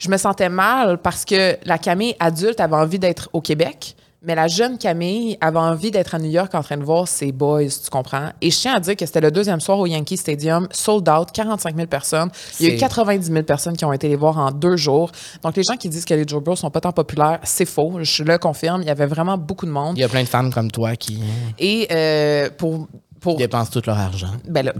Je 0.00 0.08
me 0.10 0.16
sentais 0.16 0.48
mal 0.48 0.98
parce 0.98 1.24
que 1.24 1.56
la 1.64 1.78
Camille 1.78 2.16
adulte 2.18 2.58
avait 2.58 2.74
envie 2.76 2.98
d'être 2.98 3.28
au 3.32 3.40
Québec. 3.40 3.94
Mais 4.26 4.34
la 4.34 4.48
jeune 4.48 4.78
Camille 4.78 5.36
avait 5.40 5.58
envie 5.58 5.90
d'être 5.90 6.14
à 6.14 6.18
New 6.18 6.30
York 6.30 6.54
en 6.54 6.62
train 6.62 6.76
de 6.76 6.82
voir 6.84 7.06
ses 7.06 7.30
boys, 7.32 7.64
tu 7.66 7.90
comprends? 7.90 8.30
Et 8.40 8.50
je 8.50 8.58
tiens 8.58 8.74
à 8.74 8.80
dire 8.80 8.96
que 8.96 9.04
c'était 9.04 9.20
le 9.20 9.30
deuxième 9.30 9.60
soir 9.60 9.78
au 9.78 9.86
Yankee 9.86 10.16
Stadium, 10.16 10.66
sold 10.70 11.08
out, 11.08 11.28
45 11.32 11.76
000 11.76 11.86
personnes. 11.88 12.30
Il 12.58 12.66
y 12.66 12.70
a 12.70 12.72
eu 12.74 12.78
C'est- 12.78 12.80
90 12.80 13.26
000 13.30 13.42
personnes 13.44 13.76
qui 13.76 13.84
ont 13.84 13.92
été 13.92 14.08
les 14.08 14.16
voir 14.16 14.38
en 14.38 14.50
deux 14.50 14.76
jours. 14.76 15.10
Donc, 15.42 15.56
les 15.56 15.62
gens 15.62 15.76
qui 15.76 15.88
disent 15.88 16.04
que 16.04 16.14
les 16.14 16.24
Joe 16.26 16.42
Bros 16.42 16.56
sont 16.56 16.70
pas 16.70 16.80
tant 16.80 16.92
populaires, 16.92 17.38
c'est 17.42 17.66
faux. 17.66 17.92
Je 18.00 18.22
le 18.24 18.38
confirme. 18.38 18.80
Il 18.82 18.88
y 18.88 18.90
avait 18.90 19.06
vraiment 19.06 19.36
beaucoup 19.36 19.66
de 19.66 19.70
monde. 19.70 19.96
Il 19.96 20.00
y 20.00 20.04
a 20.04 20.08
plein 20.08 20.22
de 20.22 20.28
femmes 20.28 20.52
comme 20.52 20.70
toi 20.70 20.96
qui 20.96 21.20
Et 21.58 21.86
euh, 21.90 22.48
pour. 22.56 22.88
Pour 23.24 23.36
dépensent 23.38 23.70
tout 23.72 23.82
leur 23.86 23.98
argent. 23.98 24.30
ben 24.48 24.64
là, 24.66 24.72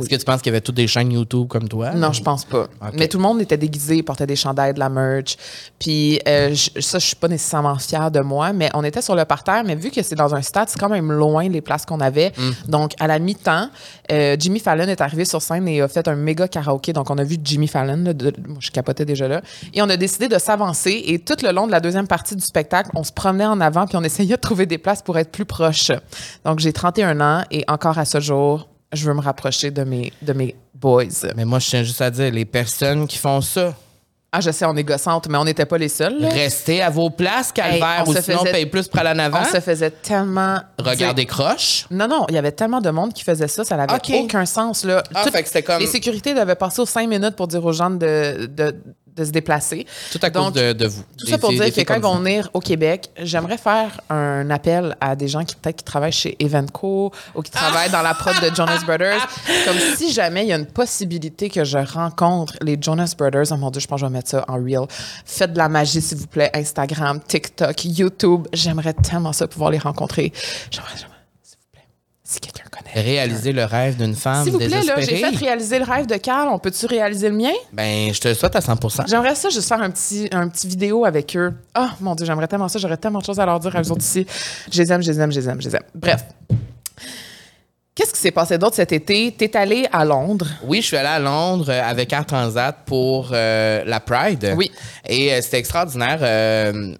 Est-ce 0.00 0.08
que 0.08 0.16
tu 0.16 0.24
penses 0.24 0.42
qu'il 0.42 0.50
y 0.50 0.54
avait 0.56 0.60
toutes 0.60 0.74
des 0.74 0.88
chaînes 0.88 1.12
YouTube 1.12 1.46
comme 1.46 1.68
toi? 1.68 1.92
non, 1.92 2.12
je 2.12 2.20
pense 2.22 2.44
pas. 2.44 2.66
Mais 2.98 3.06
tout 3.06 3.18
le 3.18 3.22
monde 3.22 3.40
était 3.40 3.56
déguisé, 3.56 4.02
portait 4.02 4.26
des 4.26 4.34
chandails, 4.34 4.74
de 4.74 4.80
la 4.80 4.88
merch. 4.88 5.36
Puis 5.78 6.18
euh, 6.26 6.52
je- 6.52 6.80
ça, 6.80 6.98
je 6.98 7.06
suis 7.06 7.14
pas 7.16 7.28
nécessairement 7.28 7.76
fière 7.78 8.10
de 8.10 8.18
moi, 8.20 8.52
mais 8.52 8.70
on 8.74 8.82
était 8.82 9.02
sur 9.02 9.14
le 9.14 9.24
parterre. 9.24 9.62
Mais 9.64 9.76
vu 9.76 9.90
que 9.92 10.02
c'est 10.02 10.16
dans 10.16 10.34
un 10.34 10.42
stade, 10.42 10.68
c'est 10.68 10.80
quand 10.80 10.88
même 10.88 11.12
loin 11.12 11.48
les 11.48 11.60
places 11.60 11.86
qu'on 11.86 12.00
avait. 12.00 12.32
Donc 12.66 12.92
à 12.98 13.06
la 13.06 13.18
mi-temps, 13.20 13.68
euh, 14.12 14.36
Jimmy 14.38 14.60
Fallon 14.60 14.86
est 14.88 15.00
arrivé 15.00 15.24
sur 15.24 15.40
scène 15.40 15.66
et 15.68 15.80
a 15.80 15.88
fait 15.88 16.06
un 16.08 16.16
méga 16.16 16.48
karaoké. 16.48 16.92
Donc 16.92 17.10
on 17.10 17.18
a 17.18 17.24
vu 17.24 17.36
Jimmy 17.42 17.68
Fallon. 17.68 18.04
je 18.60 18.70
capotais 18.70 19.04
déjà 19.04 19.28
là. 19.28 19.40
Et 19.72 19.82
on 19.82 19.88
a 19.88 19.96
décidé 19.96 20.28
de 20.28 20.38
s'avancer. 20.38 21.02
Et 21.06 21.18
tout 21.18 21.36
le 21.42 21.52
long 21.52 21.66
de 21.66 21.72
la 21.72 21.80
deuxième 21.80 22.06
partie 22.06 22.36
du 22.36 22.44
spectacle, 22.44 22.90
on 22.94 23.04
se 23.04 23.12
promenait 23.12 23.46
en 23.46 23.60
avant 23.60 23.86
puis 23.86 23.96
on 23.96 24.02
essayait 24.02 24.36
de 24.36 24.40
trouver 24.40 24.66
des 24.66 24.78
places 24.78 25.02
pour 25.02 25.18
être 25.18 25.30
plus 25.30 25.44
proche. 25.44 25.90
Donc 26.44 26.60
j'ai 26.60 26.72
31 26.72 27.20
ans 27.20 27.44
et 27.50 27.64
encore 27.68 27.98
à 27.98 28.04
ce 28.04 28.20
jour, 28.20 28.68
je 28.92 29.06
veux 29.06 29.14
me 29.14 29.20
rapprocher 29.20 29.70
de 29.70 29.84
mes, 29.84 30.12
de 30.22 30.32
mes 30.32 30.54
boys. 30.74 31.04
Mais 31.36 31.44
moi, 31.44 31.58
je 31.58 31.68
tiens 31.68 31.82
juste 31.82 32.00
à 32.00 32.10
dire, 32.10 32.30
les 32.30 32.44
personnes 32.44 33.06
qui 33.06 33.18
font 33.18 33.40
ça, 33.40 33.74
Ah, 34.36 34.40
je 34.40 34.50
sais, 34.50 34.64
on 34.64 34.74
est 34.74 34.82
gossante, 34.82 35.28
mais 35.28 35.38
on 35.38 35.44
n'était 35.44 35.64
pas 35.64 35.78
les 35.78 35.88
seuls. 35.88 36.18
là. 36.18 36.28
restez 36.28 36.82
à 36.82 36.90
vos 36.90 37.08
places, 37.08 37.52
calvaire, 37.52 38.00
Hey, 38.00 38.02
on 38.04 38.10
ou 38.10 38.14
se 38.14 38.20
sinon 38.22 38.38
faisait- 38.40 38.50
paye 38.52 38.66
plus 38.66 38.88
pour 38.88 38.98
aller 38.98 39.10
en 39.10 39.18
avant. 39.24 39.38
On 39.42 39.44
se 39.44 39.60
faisait 39.60 39.90
tellement. 39.90 40.58
Regardez 40.78 41.24
croche. 41.24 41.86
Non, 41.90 42.08
non, 42.08 42.26
il 42.28 42.34
y 42.34 42.38
avait 42.38 42.50
tellement 42.50 42.80
de 42.80 42.90
monde 42.90 43.12
qui 43.12 43.22
faisait 43.22 43.46
ça, 43.46 43.64
ça 43.64 43.76
n'avait 43.76 43.94
Ok. 43.94 44.10
aucun 44.24 44.44
sens. 44.44 44.84
Là. 44.84 45.04
Ah, 45.14 45.22
fait 45.30 45.42
que 45.42 45.46
c'était 45.48 45.62
comme- 45.62 45.78
Les 45.80 45.86
sécurités 45.86 46.34
devaient 46.34 46.56
passer 46.56 46.80
aux 46.82 46.86
cinq 46.86 47.08
minutes 47.08 47.36
pour 47.36 47.46
dire 47.46 47.64
aux 47.64 47.72
gens 47.72 47.90
de, 47.90 48.46
de, 48.46 48.74
de 49.16 49.24
se 49.24 49.30
déplacer. 49.30 49.86
Tout 50.10 50.18
à 50.22 50.30
cause 50.30 50.44
Donc, 50.46 50.54
de, 50.54 50.72
de 50.72 50.86
vous. 50.86 51.02
Tout 51.16 51.26
ça 51.26 51.38
pour 51.38 51.50
Des- 51.50 51.56
dire 51.56 51.64
des 51.66 51.70
que 51.72 51.80
quand 51.82 51.94
ils 51.94 52.02
vont 52.02 52.16
venir 52.16 52.50
au 52.52 52.60
Québec, 52.60 53.10
j'aimerais 53.22 53.58
faire 53.58 54.00
un 54.10 54.50
appel 54.50 54.96
à 55.00 55.14
des 55.14 55.28
gens 55.28 55.44
qui 55.44 55.54
peut-être 55.54 55.76
qui 55.76 55.84
travaillent 55.84 56.10
chez 56.12 56.36
Evenco 56.44 57.12
ou 57.34 57.42
qui 57.42 57.50
travaillent 57.50 57.90
dans 57.90 58.02
la 58.02 58.14
prod 58.14 58.34
de 58.42 58.54
Jonas 58.54 58.80
Brothers. 58.86 59.26
Comme 59.64 59.78
si 59.96 60.12
jamais 60.12 60.42
il 60.44 60.48
y 60.48 60.52
a 60.52 60.56
une 60.56 60.66
possibilité 60.66 61.48
que 61.48 61.64
je 61.64 61.78
rencontre 61.78 62.54
les 62.60 62.76
Jonas 62.80 63.14
Brothers. 63.16 63.46
Oh 63.52 63.56
mon 63.56 63.70
Dieu, 63.70 63.80
je 63.80 63.86
pense 63.86 64.00
que 64.00 64.06
je 64.06 64.10
vais 64.10 64.16
mettre 64.16 64.30
ça 64.30 64.44
en 64.48 64.54
real. 64.62 64.86
Faites 65.24 65.52
de 65.52 65.58
la 65.58 65.68
magie, 65.68 66.00
s'il 66.02 66.18
vous 66.18 66.26
plaît. 66.26 66.50
Instagram, 66.54 67.20
TikTok, 67.26 67.84
YouTube. 67.84 68.48
J'aimerais 68.52 68.94
tellement 68.94 69.32
ça 69.32 69.46
pouvoir 69.46 69.70
les 69.70 69.78
rencontrer. 69.78 70.32
J'aimerais, 70.70 70.90
j'aimerais. 70.96 71.13
Si 72.26 72.40
quelqu'un 72.40 72.64
connaît. 72.70 73.02
Réaliser 73.02 73.52
le 73.52 73.64
rêve 73.64 73.96
d'une 73.98 74.14
femme 74.14 74.44
S'il 74.44 74.52
vous 74.52 74.58
plaît, 74.58 74.68
là, 74.68 74.94
j'ai 74.98 75.16
fait 75.16 75.28
réaliser 75.36 75.78
le 75.78 75.84
rêve 75.84 76.06
de 76.06 76.16
Carl. 76.16 76.48
On 76.50 76.58
peut-tu 76.58 76.86
réaliser 76.86 77.28
le 77.28 77.36
mien? 77.36 77.52
Ben, 77.72 78.14
je 78.14 78.18
te 78.20 78.28
le 78.28 78.34
souhaite 78.34 78.56
à 78.56 78.60
100% 78.60 79.06
J'aimerais 79.08 79.34
ça 79.34 79.50
juste 79.50 79.68
faire 79.68 79.82
un 79.82 79.90
petit, 79.90 80.28
un 80.32 80.48
petit 80.48 80.66
vidéo 80.66 81.04
avec 81.04 81.36
eux. 81.36 81.52
Ah, 81.74 81.90
mon 82.00 82.14
Dieu, 82.14 82.24
j'aimerais 82.24 82.48
tellement 82.48 82.68
ça. 82.68 82.78
J'aurais 82.78 82.96
tellement 82.96 83.18
de 83.18 83.24
choses 83.26 83.38
à 83.40 83.44
leur 83.44 83.60
dire 83.60 83.76
à 83.76 83.82
eux 83.82 83.90
autres 83.92 84.00
ici. 84.02 84.26
Je 84.72 84.80
les 84.82 84.90
aime, 84.90 85.02
je 85.02 85.12
les 85.12 85.20
aime, 85.20 85.30
je 85.32 85.38
les 85.40 85.48
aime, 85.50 85.60
je 85.60 85.68
les 85.68 85.76
aime. 85.76 85.82
Bref. 85.94 86.24
Qu'est-ce 87.94 88.12
qui 88.14 88.20
s'est 88.20 88.30
passé 88.32 88.56
d'autre 88.58 88.74
cet 88.74 88.90
été? 88.92 89.30
T'es 89.38 89.54
allé 89.56 89.86
à 89.92 90.04
Londres. 90.06 90.48
Oui, 90.64 90.80
je 90.80 90.86
suis 90.86 90.96
allé 90.96 91.08
à 91.08 91.18
Londres 91.20 91.68
euh, 91.70 91.80
avec 91.84 92.12
Air 92.12 92.24
Transat 92.26 92.74
pour 92.86 93.30
euh, 93.32 93.84
la 93.84 94.00
Pride. 94.00 94.54
Oui. 94.56 94.72
Et 95.06 95.32
euh, 95.32 95.40
c'était 95.42 95.58
extraordinaire. 95.58 96.18
euh, 96.22 96.94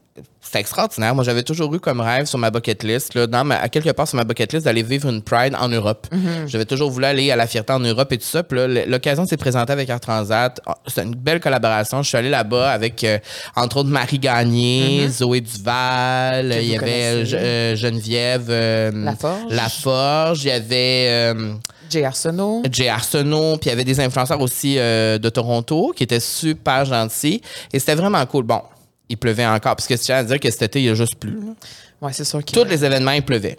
c'était 0.55 0.61
extraordinaire. 0.61 1.15
Moi, 1.17 1.25
j'avais 1.25 1.43
toujours 1.43 1.75
eu 1.75 1.81
comme 1.81 2.01
rêve 2.01 2.27
sur 2.27 2.39
ma 2.39 2.51
bucket 2.51 2.85
list, 2.85 3.15
là, 3.15 3.27
dans 3.27 3.43
ma, 3.45 3.57
à 3.57 3.69
quelque 3.69 3.91
part 3.91 4.07
sur 4.07 4.17
ma 4.17 4.23
bucket 4.23 4.53
list, 4.53 4.67
d'aller 4.67 4.85
vivre 4.85 5.09
une 5.09 5.21
Pride 5.21 5.57
en 5.59 5.69
Europe. 5.69 6.07
Mm-hmm. 6.13 6.47
J'avais 6.47 6.65
toujours 6.65 6.91
voulu 6.91 7.07
aller 7.07 7.33
à 7.33 7.37
la 7.37 7.49
fierté 7.49 7.73
en 7.73 7.81
Europe 7.81 8.13
et 8.13 8.19
tout 8.19 8.25
ça. 8.25 8.45
Puis 8.45 8.57
l'occasion 8.87 9.27
s'est 9.27 9.37
présentée 9.37 9.73
avec 9.73 9.89
Air 9.89 9.99
Transat. 9.99 10.61
Ah, 10.65 10.77
C'était 10.87 11.03
une 11.03 11.17
belle 11.17 11.41
collaboration. 11.41 12.03
Je 12.03 12.09
suis 12.09 12.17
allé 12.17 12.31
là-bas 12.31 12.71
avec, 12.71 13.03
euh, 13.03 13.19
entre 13.57 13.79
autres, 13.79 13.89
Marie 13.89 14.21
Gagné, 14.21 15.09
Zoé 15.09 15.41
Duval. 15.41 16.47
Mm-hmm. 16.47 16.55
Que 16.57 16.63
Il 16.63 16.69
y 16.69 16.77
avait 16.77 17.35
euh, 17.35 17.77
Geneviève 17.77 18.47
euh, 18.49 18.93
Laforge. 18.93 19.51
Laforge. 19.51 20.45
Il 20.45 20.49
y 20.49 20.53
avait... 20.53 21.07
euh, 21.09 21.55
Jay 21.91 22.05
Arsenault. 22.05 22.63
Jay 22.73 22.89
Arsenault, 22.89 23.57
puis 23.59 23.69
il 23.69 23.71
y 23.71 23.73
avait 23.73 23.85
des 23.85 24.01
influenceurs 24.01 24.41
aussi 24.41 24.77
euh, 24.79 25.19
de 25.19 25.29
Toronto 25.29 25.93
qui 25.95 26.03
étaient 26.03 26.19
super 26.19 26.85
gentils. 26.85 27.41
Et 27.73 27.79
c'était 27.79 27.95
vraiment 27.95 28.25
cool. 28.27 28.45
Bon, 28.45 28.63
il 29.09 29.17
pleuvait 29.17 29.47
encore, 29.47 29.77
parce 29.77 29.87
que 29.87 29.97
je 29.97 30.03
tiens 30.03 30.17
à 30.17 30.25
dire 30.25 30.41
que 30.41 30.51
cet 30.51 30.63
été, 30.63 30.81
il 30.81 30.87
y 30.87 30.89
a 30.89 30.95
juste 30.95 31.17
plu. 31.17 31.33
là. 31.33 31.55
Ouais, 32.01 32.13
c'est 32.13 32.25
sûr. 32.25 32.45
Tous 32.45 32.65
les 32.65 32.85
événements, 32.85 33.13
il 33.13 33.23
pleuvait. 33.23 33.57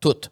Toutes. 0.00 0.30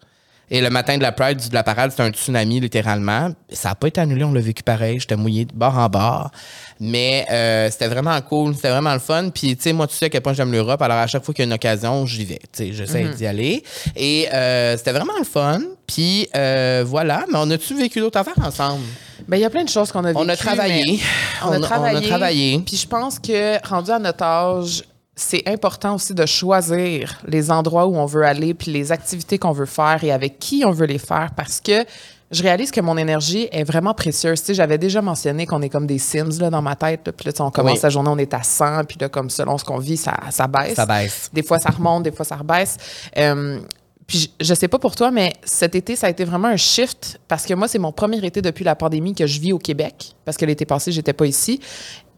Et 0.51 0.61
le 0.61 0.69
matin 0.69 0.99
de 0.99 1.03
la 1.03 1.13
Pride, 1.13 1.39
de 1.49 1.55
la 1.55 1.63
parade, 1.63 1.93
c'était 1.93 2.03
un 2.03 2.11
tsunami, 2.11 2.61
littéralement. 2.61 3.31
Ça 3.51 3.71
n'a 3.71 3.75
pas 3.75 3.87
été 3.89 4.03
annulé, 4.03 4.23
on 4.23 4.33
l'a 4.33 4.41
vécu 4.41 4.63
pareil. 4.63 5.01
J'étais 5.01 5.17
mouillé 5.17 5.47
de 5.47 5.53
bord 5.55 5.79
en 5.79 5.89
bord. 5.89 6.31
Mais 6.79 7.25
euh, 7.31 7.71
c'était 7.71 7.89
vraiment 7.89 8.21
cool, 8.21 8.55
c'était 8.55 8.69
vraiment 8.69 8.93
le 8.93 8.99
fun. 8.99 9.31
Puis, 9.31 9.57
tu 9.57 9.63
sais, 9.63 9.73
moi, 9.73 9.87
tu 9.87 9.95
sais 9.97 10.07
à 10.07 10.09
quel 10.11 10.21
point 10.21 10.35
j'aime 10.35 10.53
l'Europe. 10.53 10.83
Alors, 10.83 10.99
à 10.99 11.07
chaque 11.07 11.25
fois 11.25 11.33
qu'il 11.33 11.43
y 11.43 11.47
a 11.47 11.47
une 11.47 11.55
occasion, 11.55 12.05
j'y 12.05 12.27
vais. 12.27 12.39
Tu 12.53 12.67
sais, 12.67 12.73
j'essaie 12.75 13.05
d'y 13.05 13.27
aller. 13.27 13.63
Et 13.97 14.29
euh, 14.31 14.77
c'était 14.77 14.93
vraiment 14.93 15.17
le 15.19 15.25
fun. 15.25 15.61
Puis, 15.87 16.29
euh, 16.37 16.85
voilà. 16.87 17.25
Mais 17.33 17.39
on 17.41 17.51
a-tu 17.51 17.75
vécu 17.75 18.01
d'autres 18.01 18.19
affaires 18.19 18.35
ensemble? 18.45 18.85
Ben, 19.29 19.39
il 19.39 19.41
y 19.41 19.45
a 19.47 19.51
plein 19.51 19.65
de 19.65 19.69
choses 19.71 19.91
qu'on 19.91 20.05
a 20.05 20.09
vécues. 20.09 20.19
On 20.23 20.29
a 20.29 20.37
travaillé. 20.37 21.01
On, 21.45 21.49
On 21.49 21.53
a- 21.53 21.55
a 21.55 21.59
on 21.59 21.63
a 21.63 21.67
travaillé. 21.67 22.09
travaillé. 22.09 22.59
Puis 22.67 22.77
je 22.77 22.87
pense 22.87 23.19
que, 23.19 23.67
rendu 23.67 23.91
à 23.91 23.99
notre 23.99 24.23
âge, 24.25 24.83
c'est 25.23 25.47
important 25.49 25.95
aussi 25.95 26.15
de 26.15 26.27
choisir 26.27 27.19
les 27.27 27.51
endroits 27.51 27.87
où 27.87 27.97
on 27.97 28.07
veut 28.07 28.25
aller, 28.25 28.55
puis 28.55 28.71
les 28.73 28.93
activités 28.93 29.39
qu'on 29.39 29.53
veut 29.53 29.67
faire 29.67 30.03
et 30.05 30.13
avec 30.13 30.39
qui 30.39 30.65
on 30.67 30.71
veut 30.71 30.87
les 30.87 30.99
faire 30.99 31.31
parce 31.37 31.61
que 31.61 31.85
je 32.31 32.43
réalise 32.43 32.71
que 32.71 32.81
mon 32.81 32.97
énergie 32.97 33.47
est 33.53 33.65
vraiment 33.65 33.93
précieuse. 33.93 34.41
Tu 34.41 34.47
sais, 34.47 34.55
j'avais 34.55 34.79
déjà 34.79 35.03
mentionné 35.03 35.45
qu'on 35.47 35.61
est 35.61 35.69
comme 35.69 35.87
des 35.87 35.99
Sims 35.99 36.39
là, 36.41 36.49
dans 36.49 36.63
ma 36.63 36.77
tête. 36.77 37.01
là. 37.07 37.13
Puis 37.13 37.27
là, 37.27 37.33
tu 37.33 37.37
sais, 37.37 37.43
on 37.43 37.51
commence 37.51 37.75
Oui. 37.75 37.81
la 37.83 37.91
journée, 37.91 38.09
on 38.11 38.17
est 38.17 38.33
à 38.33 38.43
100, 38.43 38.85
puis 38.85 38.97
là, 38.99 39.11
comme 39.11 39.29
selon 39.29 39.59
ce 39.59 39.65
qu'on 39.65 39.77
vit, 39.79 39.99
ça, 39.99 40.15
ça 40.31 40.47
baisse. 40.47 40.75
Ça 40.75 40.87
baisse. 40.87 41.29
Des 41.33 41.43
fois, 41.43 41.59
ça 41.59 41.69
remonte, 41.69 42.05
des 42.05 42.13
fois, 42.13 42.25
ça 42.25 42.37
rebaisse. 42.37 42.79
Euh, 43.19 43.61
puis 44.07 44.33
je, 44.41 44.47
je 44.47 44.55
sais 44.55 44.67
pas 44.69 44.79
pour 44.79 44.97
toi, 44.97 45.11
mais 45.11 45.35
cet 45.45 45.75
été, 45.75 45.95
ça 45.95 46.07
a 46.07 46.11
été 46.11 46.25
vraiment 46.25 46.49
un 46.49 46.57
shift 46.57 47.21
parce 47.29 47.45
que 47.45 47.53
moi, 47.53 47.69
c'est 47.69 47.79
mon 47.79 47.93
premier 47.93 48.25
été 48.25 48.41
depuis 48.41 48.65
la 48.65 48.75
pandémie 48.77 49.15
que 49.15 49.27
je 49.27 49.39
vis 49.39 49.53
au 49.53 49.59
Québec 49.59 50.15
parce 50.25 50.39
que 50.39 50.47
l'été 50.47 50.65
passé, 50.65 50.91
j'étais 50.91 51.13
pas 51.13 51.27
ici. 51.27 51.61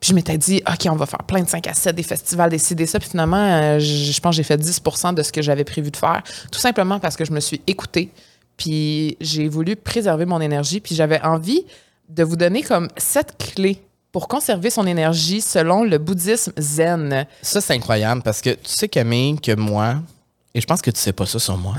Puis 0.05 0.11
je 0.11 0.15
m'étais 0.17 0.37
dit, 0.37 0.61
OK, 0.71 0.87
on 0.91 0.97
va 0.97 1.07
faire 1.07 1.23
plein 1.23 1.41
de 1.43 1.49
5 1.49 1.67
à 1.67 1.73
7, 1.73 1.97
des 1.97 2.03
festivals, 2.03 2.51
des 2.51 2.59
ci, 2.59 2.75
des 2.75 2.85
ça. 2.85 2.99
Puis 3.01 3.09
finalement, 3.09 3.39
euh, 3.39 3.79
je, 3.79 4.13
je 4.13 4.21
pense 4.21 4.33
que 4.33 4.37
j'ai 4.37 4.43
fait 4.43 4.61
10% 4.61 5.15
de 5.15 5.23
ce 5.23 5.33
que 5.33 5.41
j'avais 5.41 5.65
prévu 5.65 5.91
de 5.91 5.97
faire, 5.97 6.23
tout 6.53 6.59
simplement 6.59 7.01
parce 7.01 7.17
que 7.17 7.25
je 7.25 7.33
me 7.33 7.41
suis 7.41 7.63
écoutée. 7.67 8.11
Puis 8.59 9.17
j'ai 9.19 9.49
voulu 9.49 9.77
préserver 9.77 10.27
mon 10.27 10.43
énergie. 10.43 10.81
Puis 10.81 10.95
j'avais 10.95 11.23
envie 11.23 11.65
de 12.11 12.23
vous 12.23 12.37
donner 12.37 12.63
comme 12.63 12.89
sept 12.99 13.35
clés 13.39 13.83
pour 14.13 14.29
conserver 14.29 14.69
son 14.69 14.87
énergie 14.87 15.41
selon 15.41 15.85
le 15.85 15.97
bouddhisme 15.97 16.53
zen. 16.59 17.27
Ça, 17.41 17.63
c'est 17.63 17.73
incroyable 17.73 18.21
parce 18.21 18.43
que 18.43 18.51
tu 18.51 18.59
sais, 18.65 18.89
Camille, 18.89 19.41
que 19.41 19.55
moi, 19.57 20.03
et 20.55 20.61
je 20.61 20.67
pense 20.67 20.83
que 20.83 20.91
tu 20.91 21.01
sais 21.01 21.15
pas 21.15 21.25
ça 21.25 21.39
sur 21.39 21.57
moi, 21.57 21.77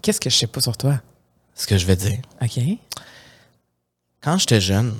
Qu'est-ce 0.00 0.20
que 0.20 0.30
je 0.30 0.36
sais 0.36 0.46
pas 0.46 0.60
sur 0.60 0.76
toi? 0.76 1.00
ce 1.56 1.66
que 1.66 1.76
je 1.76 1.86
vais 1.86 1.96
dire. 1.96 2.18
OK. 2.40 2.60
Quand 4.22 4.38
j'étais 4.38 4.60
jeune, 4.60 4.94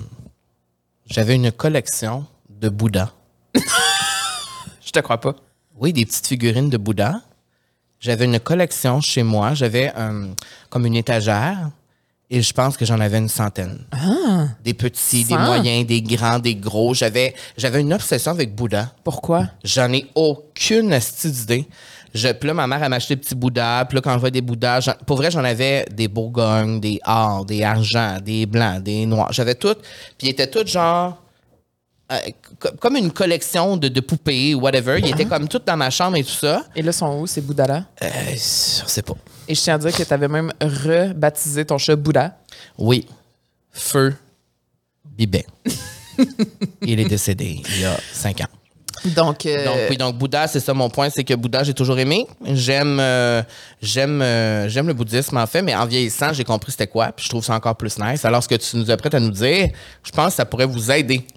j'avais 1.07 1.35
une 1.35 1.53
collection 1.53 2.25
de 2.59 2.69
Bouddha. 2.69 3.11
Je 4.85 4.91
te 4.91 4.99
crois 4.99 5.19
pas. 5.19 5.35
Oui, 5.77 5.91
des 5.93 6.05
petites 6.05 6.27
figurines 6.27 6.69
de 6.69 6.77
Bouddha. 6.77 7.21
J'avais 7.99 8.25
une 8.25 8.39
collection 8.39 9.01
chez 9.01 9.23
moi. 9.23 9.53
J'avais 9.53 9.91
euh, 9.97 10.27
comme 10.69 10.85
une 10.85 10.95
étagère. 10.95 11.69
Et 12.29 12.41
je 12.41 12.53
pense 12.53 12.75
que 12.75 12.85
j'en 12.85 12.99
avais 12.99 13.19
une 13.19 13.29
centaine. 13.29 13.85
Des 14.63 14.73
petits, 14.73 15.23
des 15.25 15.35
moyens, 15.45 15.85
des 15.85 16.01
grands, 16.01 16.39
des 16.39 16.55
gros. 16.55 16.93
J'avais, 16.93 17.35
j'avais 17.55 17.81
une 17.81 17.93
obsession 17.93 18.31
avec 18.31 18.55
Bouddha. 18.55 18.91
Pourquoi? 19.03 19.47
J'en 19.63 19.91
ai 19.93 20.07
aucune 20.15 20.91
astuce 20.93 21.31
d'idée. 21.31 21.67
Je, 22.15 22.29
puis 22.29 22.47
là, 22.47 22.53
ma 22.53 22.65
mère, 22.65 22.81
elle 22.81 22.89
m'achetait 22.89 23.15
des 23.15 23.21
petits 23.21 23.35
Bouddhas. 23.35 23.85
Puis 23.85 23.95
là, 23.97 24.01
quand 24.01 24.13
je 24.13 24.19
vois 24.19 24.31
des 24.31 24.41
Bouddhas, 24.41 24.79
j'en- 24.81 24.95
pour 25.05 25.17
vrai, 25.17 25.29
j'en 25.29 25.43
avais 25.43 25.85
des 25.91 26.07
Bourgognes, 26.07 26.79
des 26.79 26.99
or, 27.05 27.45
des 27.45 27.61
argents, 27.63 28.17
des 28.23 28.45
blancs, 28.47 28.81
des 28.81 29.05
noirs. 29.05 29.31
J'avais 29.31 29.55
tout. 29.55 29.75
Puis 30.17 30.27
ils 30.27 30.29
étaient 30.29 30.49
tous 30.49 30.65
genre. 30.65 31.21
Euh, 32.11 32.17
co- 32.59 32.69
comme 32.79 32.95
une 32.95 33.11
collection 33.11 33.77
de, 33.77 33.87
de 33.87 33.99
poupées 33.99 34.53
ou 34.55 34.61
whatever. 34.61 34.99
Ils 34.99 35.09
étaient 35.11 35.25
comme 35.25 35.47
toutes 35.47 35.65
dans 35.65 35.77
ma 35.77 35.89
chambre 35.89 36.17
et 36.17 36.23
tout 36.23 36.29
ça. 36.31 36.63
Et 36.75 36.81
là, 36.81 36.91
sont 36.91 37.19
où, 37.19 37.27
ces 37.27 37.41
Bouddhas-là? 37.41 37.85
Euh, 38.03 38.07
je 38.31 38.37
sais 38.87 39.01
pas. 39.01 39.13
Et 39.47 39.55
je 39.55 39.61
tiens 39.61 39.75
à 39.75 39.77
dire 39.77 39.91
que 39.95 40.03
tu 40.03 40.13
avais 40.13 40.27
même 40.27 40.51
rebaptisé 40.61 41.65
ton 41.65 41.77
chat 41.77 41.95
Bouddha. 41.95 42.37
Oui. 42.77 43.07
Feu 43.71 44.15
Bibet. 45.05 45.45
il 46.81 46.99
est 46.99 47.05
décédé 47.05 47.61
il 47.69 47.81
y 47.81 47.85
a 47.85 47.97
cinq 48.13 48.41
ans. 48.41 48.47
Donc, 49.15 49.45
euh, 49.45 49.65
Donc, 49.65 49.75
oui, 49.89 49.97
donc 49.97 50.17
Bouddha, 50.17 50.47
c'est 50.47 50.59
ça 50.59 50.73
mon 50.73 50.89
point, 50.89 51.09
c'est 51.11 51.23
que 51.23 51.33
Bouddha, 51.35 51.63
j'ai 51.63 51.73
toujours 51.75 51.99
aimé. 51.99 52.25
J'aime 52.43 52.97
euh, 52.99 53.43
j'aime 53.81 54.21
euh, 54.21 54.67
j'aime 54.67 54.87
le 54.87 54.93
bouddhisme, 54.93 55.37
en 55.37 55.45
fait, 55.45 55.61
mais 55.61 55.75
en 55.75 55.85
vieillissant, 55.85 56.33
j'ai 56.33 56.43
compris 56.43 56.71
c'était 56.71 56.87
quoi, 56.87 57.11
puis 57.11 57.23
je 57.25 57.29
trouve 57.29 57.43
ça 57.45 57.53
encore 57.53 57.75
plus 57.75 57.99
nice. 57.99 58.25
Alors, 58.25 58.41
ce 58.41 58.47
que 58.47 58.55
tu 58.55 58.77
nous 58.77 58.89
apprêtes 58.89 59.13
à 59.13 59.19
nous 59.19 59.29
dire, 59.31 59.69
je 60.03 60.11
pense 60.11 60.29
que 60.29 60.33
ça 60.37 60.45
pourrait 60.45 60.65
vous 60.65 60.89
aider. 60.91 61.27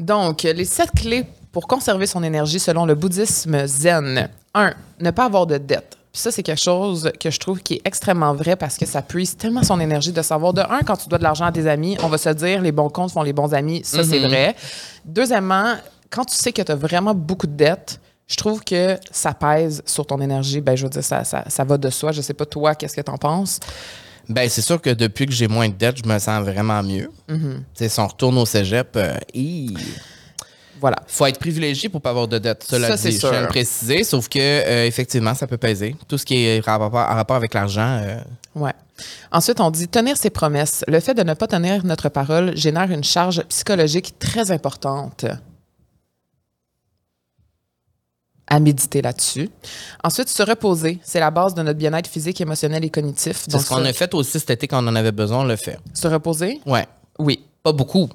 Donc, 0.00 0.42
les 0.42 0.64
sept 0.64 0.90
clés 0.96 1.26
pour 1.52 1.66
conserver 1.66 2.06
son 2.06 2.22
énergie 2.22 2.58
selon 2.58 2.86
le 2.86 2.94
bouddhisme 2.94 3.66
zen. 3.66 4.28
1. 4.54 4.72
Ne 5.00 5.10
pas 5.10 5.26
avoir 5.26 5.46
de 5.46 5.58
dette. 5.58 5.96
Puis 6.12 6.22
ça, 6.22 6.32
c'est 6.32 6.42
quelque 6.42 6.60
chose 6.60 7.12
que 7.20 7.30
je 7.30 7.38
trouve 7.38 7.60
qui 7.60 7.74
est 7.74 7.82
extrêmement 7.84 8.34
vrai 8.34 8.56
parce 8.56 8.76
que 8.76 8.86
ça 8.86 9.02
puise 9.02 9.36
tellement 9.36 9.62
son 9.62 9.78
énergie 9.78 10.10
de 10.10 10.22
savoir, 10.22 10.52
de 10.52 10.62
un, 10.62 10.80
quand 10.80 10.96
tu 10.96 11.08
dois 11.08 11.18
de 11.18 11.22
l'argent 11.22 11.44
à 11.44 11.52
tes 11.52 11.68
amis, 11.68 11.96
on 12.02 12.08
va 12.08 12.18
se 12.18 12.30
dire, 12.30 12.62
les 12.62 12.72
bons 12.72 12.88
comptes 12.88 13.12
font 13.12 13.22
les 13.22 13.32
bons 13.32 13.54
amis. 13.54 13.82
Ça, 13.84 14.02
c'est 14.02 14.18
vrai. 14.18 14.56
Deuxièmement, 15.04 15.74
quand 16.08 16.24
tu 16.24 16.34
sais 16.34 16.52
que 16.52 16.62
tu 16.62 16.72
as 16.72 16.76
vraiment 16.76 17.14
beaucoup 17.14 17.46
de 17.46 17.52
dettes, 17.54 18.00
je 18.26 18.36
trouve 18.36 18.64
que 18.64 18.96
ça 19.10 19.34
pèse 19.34 19.82
sur 19.86 20.06
ton 20.06 20.20
énergie. 20.20 20.60
Ben, 20.60 20.76
je 20.76 20.84
veux 20.84 20.90
dire, 20.90 21.04
ça, 21.04 21.24
ça, 21.24 21.44
ça 21.46 21.64
va 21.64 21.76
de 21.76 21.90
soi. 21.90 22.10
Je 22.12 22.22
sais 22.22 22.34
pas, 22.34 22.46
toi, 22.46 22.74
qu'est-ce 22.74 22.96
que 22.96 23.00
tu 23.02 23.10
en 23.10 23.18
penses? 23.18 23.60
Ben, 24.30 24.48
c'est 24.48 24.62
sûr 24.62 24.80
que 24.80 24.90
depuis 24.90 25.26
que 25.26 25.32
j'ai 25.32 25.48
moins 25.48 25.68
de 25.68 25.74
dettes, 25.74 25.96
je 26.04 26.08
me 26.08 26.18
sens 26.18 26.42
vraiment 26.42 26.82
mieux. 26.82 27.10
Tu 27.28 27.36
sais, 27.74 27.88
si 27.88 28.00
on 28.00 28.06
retourne 28.06 28.38
au 28.38 28.46
cégep, 28.46 28.90
euh, 28.96 29.16
hi, 29.34 29.76
Voilà. 30.80 30.96
faut 31.08 31.26
être 31.26 31.38
privilégié 31.38 31.88
pour 31.88 32.00
pas 32.00 32.10
avoir 32.10 32.28
de 32.28 32.38
dettes. 32.38 32.64
Cela 32.68 32.88
Ça, 32.88 32.96
dit, 32.96 33.02
c'est 33.02 33.10
je 33.12 33.26
viens 33.26 33.30
de 33.40 33.44
sûr. 33.44 33.48
préciser, 33.48 34.04
sauf 34.04 34.28
que, 34.28 34.38
euh, 34.38 34.86
effectivement, 34.86 35.34
ça 35.34 35.46
peut 35.46 35.58
peser. 35.58 35.96
Tout 36.08 36.16
ce 36.16 36.24
qui 36.24 36.44
est 36.46 36.64
rapport, 36.64 36.94
en 36.94 37.14
rapport 37.14 37.36
avec 37.36 37.52
l'argent, 37.54 38.00
euh, 38.02 38.16
Ouais. 38.54 38.72
Ensuite, 39.32 39.60
on 39.60 39.70
dit 39.70 39.88
tenir 39.88 40.16
ses 40.16 40.30
promesses. 40.30 40.84
Le 40.88 41.00
fait 41.00 41.14
de 41.14 41.22
ne 41.22 41.34
pas 41.34 41.46
tenir 41.46 41.84
notre 41.84 42.08
parole 42.08 42.56
génère 42.56 42.90
une 42.90 43.04
charge 43.04 43.42
psychologique 43.48 44.14
très 44.18 44.50
importante. 44.50 45.24
À 48.50 48.60
méditer 48.60 49.00
là-dessus. 49.00 49.48
Ensuite, 50.02 50.28
se 50.28 50.42
reposer. 50.42 50.98
C'est 51.02 51.20
la 51.20 51.30
base 51.30 51.54
de 51.54 51.62
notre 51.62 51.78
bien-être 51.78 52.08
physique, 52.08 52.40
émotionnel 52.40 52.84
et 52.84 52.90
cognitif. 52.90 53.42
c'est 53.44 53.52
Donc, 53.52 53.62
ce 53.62 53.68
qu'on 53.68 53.84
a 53.84 53.92
fait 53.92 54.12
aussi 54.12 54.40
cet 54.40 54.50
été 54.50 54.66
quand 54.66 54.84
on 54.84 54.88
en 54.88 54.96
avait 54.96 55.12
besoin, 55.12 55.40
on 55.40 55.44
le 55.44 55.56
fait. 55.56 55.78
Se 55.94 56.08
reposer? 56.08 56.60
Ouais. 56.66 56.86
Oui. 57.18 57.44
Pas 57.62 57.72
beaucoup. 57.72 58.08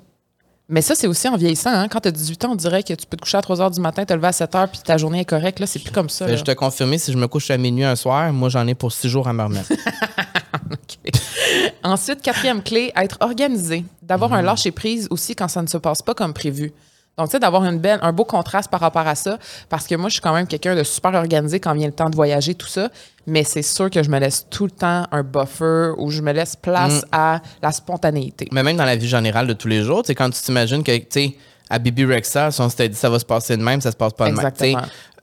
Mais 0.68 0.82
ça, 0.82 0.96
c'est 0.96 1.08
aussi 1.08 1.28
en 1.28 1.38
vieillissant. 1.38 1.70
Hein? 1.70 1.88
Quand 1.88 2.02
tu 2.02 2.08
as 2.08 2.12
18 2.12 2.46
ans, 2.46 2.52
on 2.54 2.56
dirait 2.56 2.82
que 2.82 2.94
tu 2.94 3.06
peux 3.06 3.18
te 3.18 3.22
coucher 3.22 3.38
à 3.38 3.42
3 3.42 3.62
heures 3.62 3.72
du 3.72 3.80
matin, 3.80 4.04
te 4.04 4.14
lever 4.14 4.28
à 4.28 4.32
7 4.32 4.56
heures, 4.56 4.68
puis 4.68 4.80
ta 4.84 4.98
journée 4.98 5.20
est 5.20 5.26
correcte. 5.26 5.60
Là, 5.60 5.68
c'est 5.68 5.80
plus 5.80 5.92
comme 5.92 6.10
ça. 6.10 6.26
Ben, 6.26 6.32
là. 6.32 6.38
je 6.38 6.44
te 6.44 6.52
confirmer, 6.52 6.98
si 6.98 7.12
je 7.12 7.18
me 7.18 7.28
couche 7.28 7.52
à 7.52 7.58
minuit 7.58 7.84
un 7.84 7.96
soir, 7.96 8.34
moi, 8.34 8.50
j'en 8.50 8.66
ai 8.68 8.74
pour 8.74 8.92
six 8.92 9.08
jours 9.08 9.28
à 9.28 9.34
me 9.34 9.44
remettre. 9.44 9.72
Ensuite, 11.84 12.24
quatrième 12.24 12.64
clé, 12.64 12.92
être 12.96 13.18
organisé. 13.20 13.86
D'avoir 14.02 14.34
un 14.34 14.42
lâcher-prise 14.42 15.08
aussi 15.12 15.36
quand 15.36 15.48
ça 15.48 15.62
ne 15.62 15.68
se 15.68 15.78
passe 15.78 16.02
pas 16.02 16.16
comme 16.16 16.34
prévu. 16.34 16.74
Donc, 17.18 17.28
tu 17.28 17.32
sais, 17.32 17.40
d'avoir 17.40 17.64
une 17.64 17.80
belle, 17.80 18.00
un 18.02 18.12
beau 18.12 18.26
contraste 18.26 18.70
par 18.70 18.82
rapport 18.82 19.08
à 19.08 19.16
ça, 19.16 19.38
parce 19.70 19.88
que 19.88 19.96
moi, 19.96 20.10
je 20.10 20.14
suis 20.16 20.22
quand 20.22 20.34
même 20.34 20.48
quelqu'un 20.48 20.76
de 20.76 20.84
super 20.84 21.14
organisé 21.14 21.60
quand 21.62 21.74
vient 21.74 21.88
le 21.88 21.94
temps 21.94 22.10
de 22.10 22.16
voyager, 22.16 22.56
tout 22.56 22.68
ça. 22.68 22.90
Mais 23.26 23.44
c'est 23.46 23.62
sûr 23.62 23.90
que 23.90 24.04
je 24.04 24.10
me 24.10 24.20
laisse 24.20 24.46
tout 24.50 24.66
le 24.66 24.72
temps 24.72 25.06
un 25.12 25.24
buffer 25.24 25.92
ou 25.98 26.12
je 26.12 26.22
me 26.22 26.34
laisse 26.34 26.56
place 26.58 27.04
Mm. 27.04 27.08
à 27.14 27.42
la 27.62 27.72
spontanéité. 27.72 28.48
Mais 28.52 28.64
même 28.64 28.76
dans 28.78 28.84
la 28.86 28.96
vie 28.98 29.08
générale 29.08 29.48
de 29.48 29.54
tous 29.54 29.68
les 29.70 29.82
jours, 29.84 30.04
tu 30.04 30.08
sais, 30.08 30.16
quand 30.16 30.30
tu 30.30 30.42
t'imagines 30.42 30.84
que, 30.84 30.96
tu 30.98 31.06
sais, 31.10 31.36
à 31.70 31.80
Bibi 31.80 32.06
Rexa, 32.06 32.52
si 32.52 32.62
on 32.62 32.70
s'était 32.70 32.90
dit 32.90 32.98
ça 32.98 33.10
va 33.10 33.18
se 33.18 33.26
passer 33.26 33.56
de 33.58 33.64
même, 33.64 33.80
ça 33.82 33.92
se 33.92 33.96
passe 33.98 34.14
pas 34.14 34.26
de 34.30 34.36
même. 34.36 34.46
Exactement. 34.46 34.82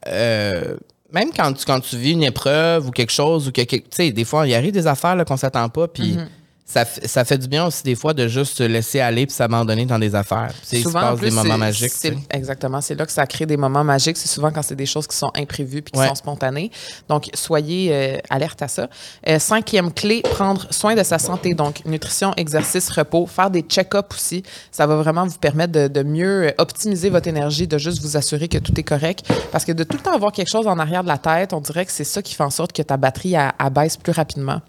euh, 0.08 0.76
même 1.12 1.28
quand 1.36 1.52
tu, 1.52 1.64
quand 1.66 1.78
tu 1.80 1.96
vis 1.96 2.12
une 2.12 2.22
épreuve 2.22 2.88
ou 2.88 2.90
quelque 2.90 3.12
chose, 3.12 3.48
ou 3.48 3.52
que, 3.52 3.60
tu 3.60 3.82
sais, 3.90 4.10
des 4.12 4.24
fois, 4.24 4.46
il 4.48 4.54
arrive 4.54 4.72
des 4.72 4.86
affaires 4.86 5.22
qu'on 5.26 5.36
s'attend 5.36 5.68
pas, 5.68 5.86
puis 5.88 6.16
Mm-hmm. 6.16 6.26
Ça, 6.64 6.84
ça 6.86 7.24
fait 7.24 7.36
du 7.38 7.48
bien 7.48 7.66
aussi 7.66 7.82
des 7.82 7.94
fois 7.94 8.14
de 8.14 8.28
juste 8.28 8.56
se 8.56 8.62
laisser 8.62 9.00
aller 9.00 9.26
puis 9.26 9.34
s'abandonner 9.34 9.84
dans 9.84 9.98
des 9.98 10.14
affaires. 10.14 10.52
Tu 10.62 10.66
sais, 10.68 10.76
il 10.76 10.78
se 10.78 10.82
Souvent, 10.84 11.00
passe 11.00 11.18
plus, 11.18 11.28
des 11.28 11.34
moments 11.34 11.58
magiques. 11.58 11.92
Exactement. 12.30 12.80
C'est 12.80 12.94
là 12.94 13.04
que 13.04 13.12
ça 13.12 13.26
crée 13.26 13.44
des 13.46 13.56
moments 13.58 13.84
magiques. 13.84 14.16
C'est 14.16 14.28
souvent 14.28 14.50
quand 14.50 14.62
c'est 14.62 14.76
des 14.76 14.86
choses 14.86 15.06
qui 15.06 15.16
sont 15.16 15.30
imprévues 15.36 15.82
puis 15.82 15.92
qui 15.92 15.98
Ouais. 15.98 16.08
sont 16.08 16.14
spontanées. 16.14 16.70
Donc, 17.08 17.28
soyez 17.34 17.90
euh, 17.92 18.18
alerte 18.30 18.62
à 18.62 18.68
ça. 18.68 18.88
Euh, 19.28 19.38
cinquième 19.38 19.92
clé, 19.92 20.22
prendre 20.22 20.66
soin 20.72 20.94
de 20.94 21.02
sa 21.02 21.18
santé. 21.18 21.52
Donc, 21.54 21.84
nutrition, 21.84 22.32
exercice, 22.36 22.88
repos. 22.90 23.26
Faire 23.26 23.50
des 23.50 23.62
check-ups 23.62 24.14
aussi. 24.14 24.42
Ça 24.70 24.86
va 24.86 24.96
vraiment 24.96 25.26
vous 25.26 25.38
permettre 25.38 25.72
de, 25.72 25.88
de 25.88 26.02
mieux 26.02 26.46
euh, 26.46 26.50
optimiser 26.58 27.10
votre 27.10 27.28
énergie, 27.28 27.66
de 27.66 27.76
juste 27.76 28.00
vous 28.00 28.16
assurer 28.16 28.48
que 28.48 28.58
tout 28.58 28.78
est 28.78 28.84
correct. 28.84 29.26
Parce 29.50 29.64
que 29.64 29.72
de 29.72 29.84
tout 29.84 29.96
le 29.98 30.02
temps 30.02 30.14
avoir 30.14 30.32
quelque 30.32 30.48
chose 30.50 30.66
en 30.66 30.78
arrière 30.78 31.02
de 31.02 31.08
la 31.08 31.18
tête, 31.18 31.52
on 31.52 31.60
dirait 31.60 31.84
que 31.84 31.92
c'est 31.92 32.04
ça 32.04 32.22
qui 32.22 32.34
fait 32.34 32.44
en 32.44 32.50
sorte 32.50 32.72
que 32.72 32.82
ta 32.82 32.96
batterie 32.96 33.34
elle- 33.34 33.52
elle 33.62 33.70
baisse 33.70 33.96
plus 33.98 34.12
rapidement. 34.12 34.60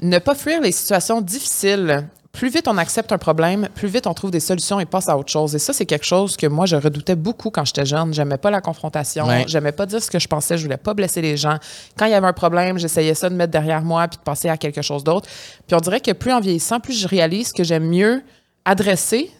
Ne 0.00 0.18
pas 0.18 0.34
fuir 0.34 0.60
les 0.60 0.70
situations 0.72 1.13
difficiles. 1.20 2.08
Plus 2.32 2.48
vite 2.48 2.66
on 2.66 2.76
accepte 2.78 3.12
un 3.12 3.18
problème, 3.18 3.68
plus 3.76 3.86
vite 3.86 4.08
on 4.08 4.12
trouve 4.14 4.32
des 4.32 4.40
solutions 4.40 4.80
et 4.80 4.86
passe 4.86 5.08
à 5.08 5.16
autre 5.16 5.30
chose. 5.30 5.54
Et 5.54 5.60
ça, 5.60 5.72
c'est 5.72 5.86
quelque 5.86 6.04
chose 6.04 6.36
que 6.36 6.48
moi, 6.48 6.66
je 6.66 6.74
redoutais 6.74 7.14
beaucoup 7.14 7.50
quand 7.50 7.64
j'étais 7.64 7.86
jeune. 7.86 8.12
J'aimais 8.12 8.38
pas 8.38 8.50
la 8.50 8.60
confrontation. 8.60 9.26
Ouais. 9.26 9.44
J'aimais 9.46 9.70
pas 9.70 9.86
dire 9.86 10.02
ce 10.02 10.10
que 10.10 10.18
je 10.18 10.26
pensais. 10.26 10.58
Je 10.58 10.64
voulais 10.64 10.76
pas 10.76 10.94
blesser 10.94 11.22
les 11.22 11.36
gens. 11.36 11.58
Quand 11.96 12.06
il 12.06 12.10
y 12.10 12.14
avait 12.14 12.26
un 12.26 12.32
problème, 12.32 12.76
j'essayais 12.76 13.14
ça 13.14 13.30
de 13.30 13.36
mettre 13.36 13.52
derrière 13.52 13.82
moi 13.82 14.08
puis 14.08 14.18
de 14.18 14.22
passer 14.24 14.48
à 14.48 14.56
quelque 14.56 14.82
chose 14.82 15.04
d'autre. 15.04 15.28
Puis 15.68 15.76
on 15.76 15.80
dirait 15.80 16.00
que 16.00 16.10
plus 16.10 16.32
en 16.32 16.40
vieillissant, 16.40 16.80
plus 16.80 16.98
je 17.00 17.06
réalise 17.06 17.52
que 17.52 17.62
j'aime 17.62 17.86
mieux 17.88 18.22
adresser 18.64 19.30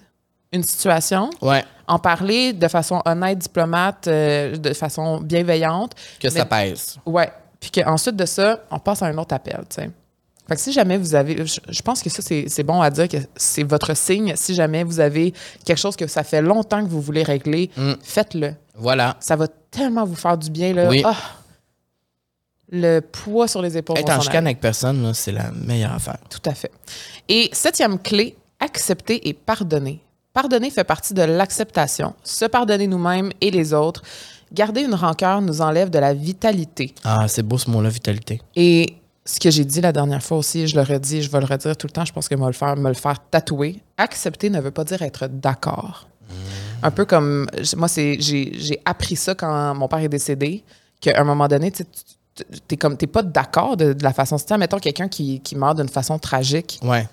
une 0.53 0.63
situation, 0.63 1.31
Ouais, 1.43 1.65
en 1.89 1.99
parler 1.99 2.53
de 2.53 2.69
façon 2.69 3.03
honnête, 3.07 3.39
diplomate, 3.39 4.07
euh, 4.07 4.57
de 4.57 4.73
façon 4.73 5.21
bienveillante. 5.21 5.95
que 6.21 6.31
ça 6.31 6.45
pèse. 6.45 6.97
Ouais. 7.05 7.29
Puis 7.59 7.71
qu'ensuite 7.73 8.15
de 8.15 8.25
ça, 8.25 8.61
on 8.71 8.79
passe 8.79 9.03
à 9.03 9.07
un 9.07 9.19
autre 9.19 9.35
appel, 9.35 9.65
tu 9.69 9.83
sais. 9.83 9.91
Fait 10.49 10.57
que 10.57 10.61
si 10.61 10.73
jamais 10.73 10.99
vous 10.99 11.15
avez, 11.15 11.47
je, 11.47 11.59
je 11.69 11.83
pense 11.83 12.03
que 12.03 12.11
ça, 12.11 12.21
c'est 12.23 12.63
bon 12.63 12.81
à 12.83 12.91
dire 12.91 13.09
que 13.09 13.17
c'est 13.37 13.63
votre 13.63 13.95
signe. 13.97 14.35
Si 14.37 14.55
jamais 14.55 14.85
vous 14.85 15.01
avez 15.01 15.33
quelque 15.65 15.79
chose 15.79 15.97
que 15.97 16.07
ça 16.07 16.23
fait 16.23 16.43
longtemps 16.43 16.85
que 16.85 16.91
vous 16.91 17.01
voulez 17.01 17.23
régler, 17.23 17.71
faites-le. 18.03 18.55
Voilà. 18.77 19.17
Ça 19.21 19.37
va 19.37 19.47
tellement 19.71 20.05
vous 20.05 20.17
faire 20.17 20.37
du 20.37 20.51
bien, 20.51 20.75
là. 20.75 20.89
Oui. 20.89 21.03
Ah! 21.05 21.17
le 22.71 23.01
poids 23.01 23.47
sur 23.47 23.63
les 23.63 23.77
épaules. 23.77 23.99
Être 23.99 24.11
en 24.11 24.21
chicane 24.21 24.47
avec 24.47 24.61
personne, 24.61 25.03
là, 25.03 25.15
c'est 25.15 25.33
la 25.33 25.51
meilleure 25.53 25.93
affaire. 25.93 26.19
Tout 26.29 26.41
à 26.49 26.55
fait. 26.55 26.73
Et 27.29 27.49
septième 27.53 27.99
clé, 27.99 28.37
accepter 28.59 29.29
et 29.29 29.33
pardonner. 29.33 30.01
Pardonner 30.33 30.71
fait 30.71 30.85
partie 30.85 31.15
de 31.15 31.23
l'acceptation. 31.23 32.15
Se 32.25 32.45
pardonner 32.47 32.89
nous-mêmes 32.89 33.31
et 33.41 33.51
les 33.51 33.73
autres. 33.73 34.03
Garder 34.53 34.83
une 34.83 34.95
rancœur 34.95 35.41
nous 35.41 35.61
enlève 35.61 35.91
de 35.91 35.99
la 35.99 36.15
vitalité. 36.15 36.95
Ah, 37.05 37.27
c'est 37.29 37.43
beau 37.43 37.59
ce 37.59 37.71
mot-là, 37.71 37.89
vitalité. 37.89 38.41
Et 38.57 38.97
ce 39.27 39.41
que 39.41 39.51
j'ai 39.51 39.65
dit 39.65 39.81
la 39.81 39.93
dernière 39.93 40.23
fois 40.23 40.37
aussi, 40.37 40.67
je 40.67 40.77
le 40.77 40.83
redis, 40.83 41.23
je 41.23 41.31
vais 41.31 41.41
le 41.41 41.47
redire 41.47 41.77
tout 41.77 41.87
le 41.87 41.93
temps, 41.93 42.05
je 42.05 42.13
pense 42.13 42.29
que 42.29 42.35
me 42.35 42.47
le 42.47 42.53
faire, 42.53 42.77
me 42.77 42.89
le 42.89 42.95
faire 42.95 43.19
tatouer. 43.31 43.81
Accepter 43.97 44.51
ne 44.51 44.61
veut 44.61 44.71
pas 44.71 44.85
dire 44.85 45.01
être 45.03 45.29
d'accord. 45.29 46.09
Un 46.83 46.91
peu 46.91 47.07
comme, 47.07 47.47
moi, 47.77 47.89
c'est, 47.89 48.21
j'ai, 48.21 48.81
appris 48.85 49.17
ça 49.17 49.35
quand 49.35 49.75
mon 49.75 49.89
père 49.89 50.01
est 50.01 50.09
décédé, 50.09 50.63
qu'à 51.01 51.19
un 51.19 51.25
moment 51.25 51.49
donné, 51.49 51.73
tu 51.73 51.85
t'es 52.69 52.77
comme, 52.77 52.97
t'es 52.97 53.07
pas 53.07 53.23
d'accord 53.23 53.77
de, 53.77 53.93
de 53.93 54.03
la 54.03 54.13
façon. 54.13 54.37
Si, 54.37 54.45
mettons 54.59 54.79
quelqu'un 54.79 55.09
qui, 55.09 55.41
qui 55.41 55.57
meurt 55.57 55.77
d'une 55.77 55.89
façon 55.89 56.19
tragique, 56.19 56.79
Ouais. 56.83 57.09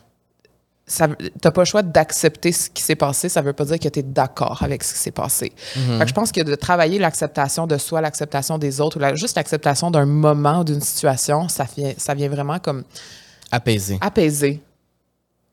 Ça, 0.91 1.07
t'as 1.41 1.51
pas 1.51 1.61
le 1.61 1.65
choix 1.65 1.83
d'accepter 1.83 2.51
ce 2.51 2.69
qui 2.69 2.83
s'est 2.83 2.95
passé. 2.95 3.29
Ça 3.29 3.41
veut 3.41 3.53
pas 3.53 3.65
dire 3.65 3.79
que 3.79 3.87
tu 3.87 3.99
es 3.99 4.03
d'accord 4.03 4.61
avec 4.61 4.83
ce 4.83 4.93
qui 4.93 4.99
s'est 4.99 5.11
passé. 5.11 5.53
Fait 5.73 5.99
que 6.03 6.07
je 6.07 6.13
pense 6.13 6.31
que 6.31 6.41
de 6.41 6.53
travailler 6.55 6.99
l'acceptation 6.99 7.65
de 7.65 7.77
soi, 7.77 8.01
l'acceptation 8.01 8.57
des 8.57 8.81
autres, 8.81 8.97
ou 8.97 8.99
la- 8.99 9.15
juste 9.15 9.35
l'acceptation 9.37 9.89
d'un 9.89 10.05
moment 10.05 10.59
ou 10.59 10.63
d'une 10.65 10.81
situation, 10.81 11.47
ça 11.47 11.65
vient, 11.77 11.93
ça 11.97 12.13
vient 12.13 12.29
vraiment 12.29 12.59
comme 12.59 12.83
Apaisé. 13.51 13.97
apaiser. 14.01 14.61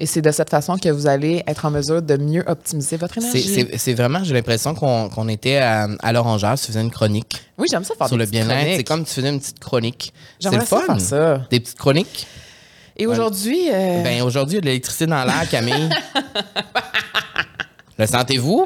Et 0.01 0.07
c'est 0.07 0.23
de 0.23 0.31
cette 0.31 0.51
façon 0.51 0.77
que 0.79 0.89
vous 0.89 1.09
allez 1.09 1.43
être 1.49 1.65
en 1.65 1.73
mesure 1.73 2.01
de 2.03 2.17
mieux 2.17 2.45
optimiser 2.47 2.97
votre 2.97 3.15
C'est- 3.15 3.21
énergie. 3.41 3.67
C'est 3.73 3.79
c'est 3.79 3.95
vraiment, 3.95 4.23
j'ai 4.23 4.33
l'impression 4.33 4.73
qu'on 4.75 5.09
qu'on 5.09 5.27
était 5.29 5.57
à, 5.57 5.89
à 6.01 6.13
l'orangeur, 6.13 6.57
tu 6.59 6.67
faisais 6.67 6.81
une 6.81 6.91
chronique 6.93 7.43
Oui, 7.59 7.67
j'aime 7.71 7.83
ça 7.83 7.95
faire 7.97 8.07
sur 8.07 8.17
des 8.17 8.25
le 8.25 8.31
bien-être. 8.31 8.77
C'est 8.77 8.85
comme 8.85 9.05
tu 9.05 9.13
faisais 9.15 9.29
une 9.29 9.41
petite 9.41 9.59
chronique. 9.59 10.13
C'est 10.39 10.51
J'aimerais 10.51 10.67
ça 10.67 10.77
fun. 10.79 10.87
faire 10.87 11.01
ça. 11.01 11.41
Des 11.51 11.59
petites 11.59 11.79
chroniques? 11.79 12.27
Et 12.99 13.07
aujourd'hui, 13.07 13.69
euh, 13.73 14.03
Ben 14.03 14.23
aujourd'hui, 14.23 14.55
il 14.55 14.57
y 14.57 14.59
a 14.59 14.61
de 14.63 14.67
l'électricité 14.67 15.07
dans 15.07 15.25
l'air, 15.25 15.49
Camille. 15.51 15.89
Le 18.01 18.07
sentez-vous? 18.07 18.65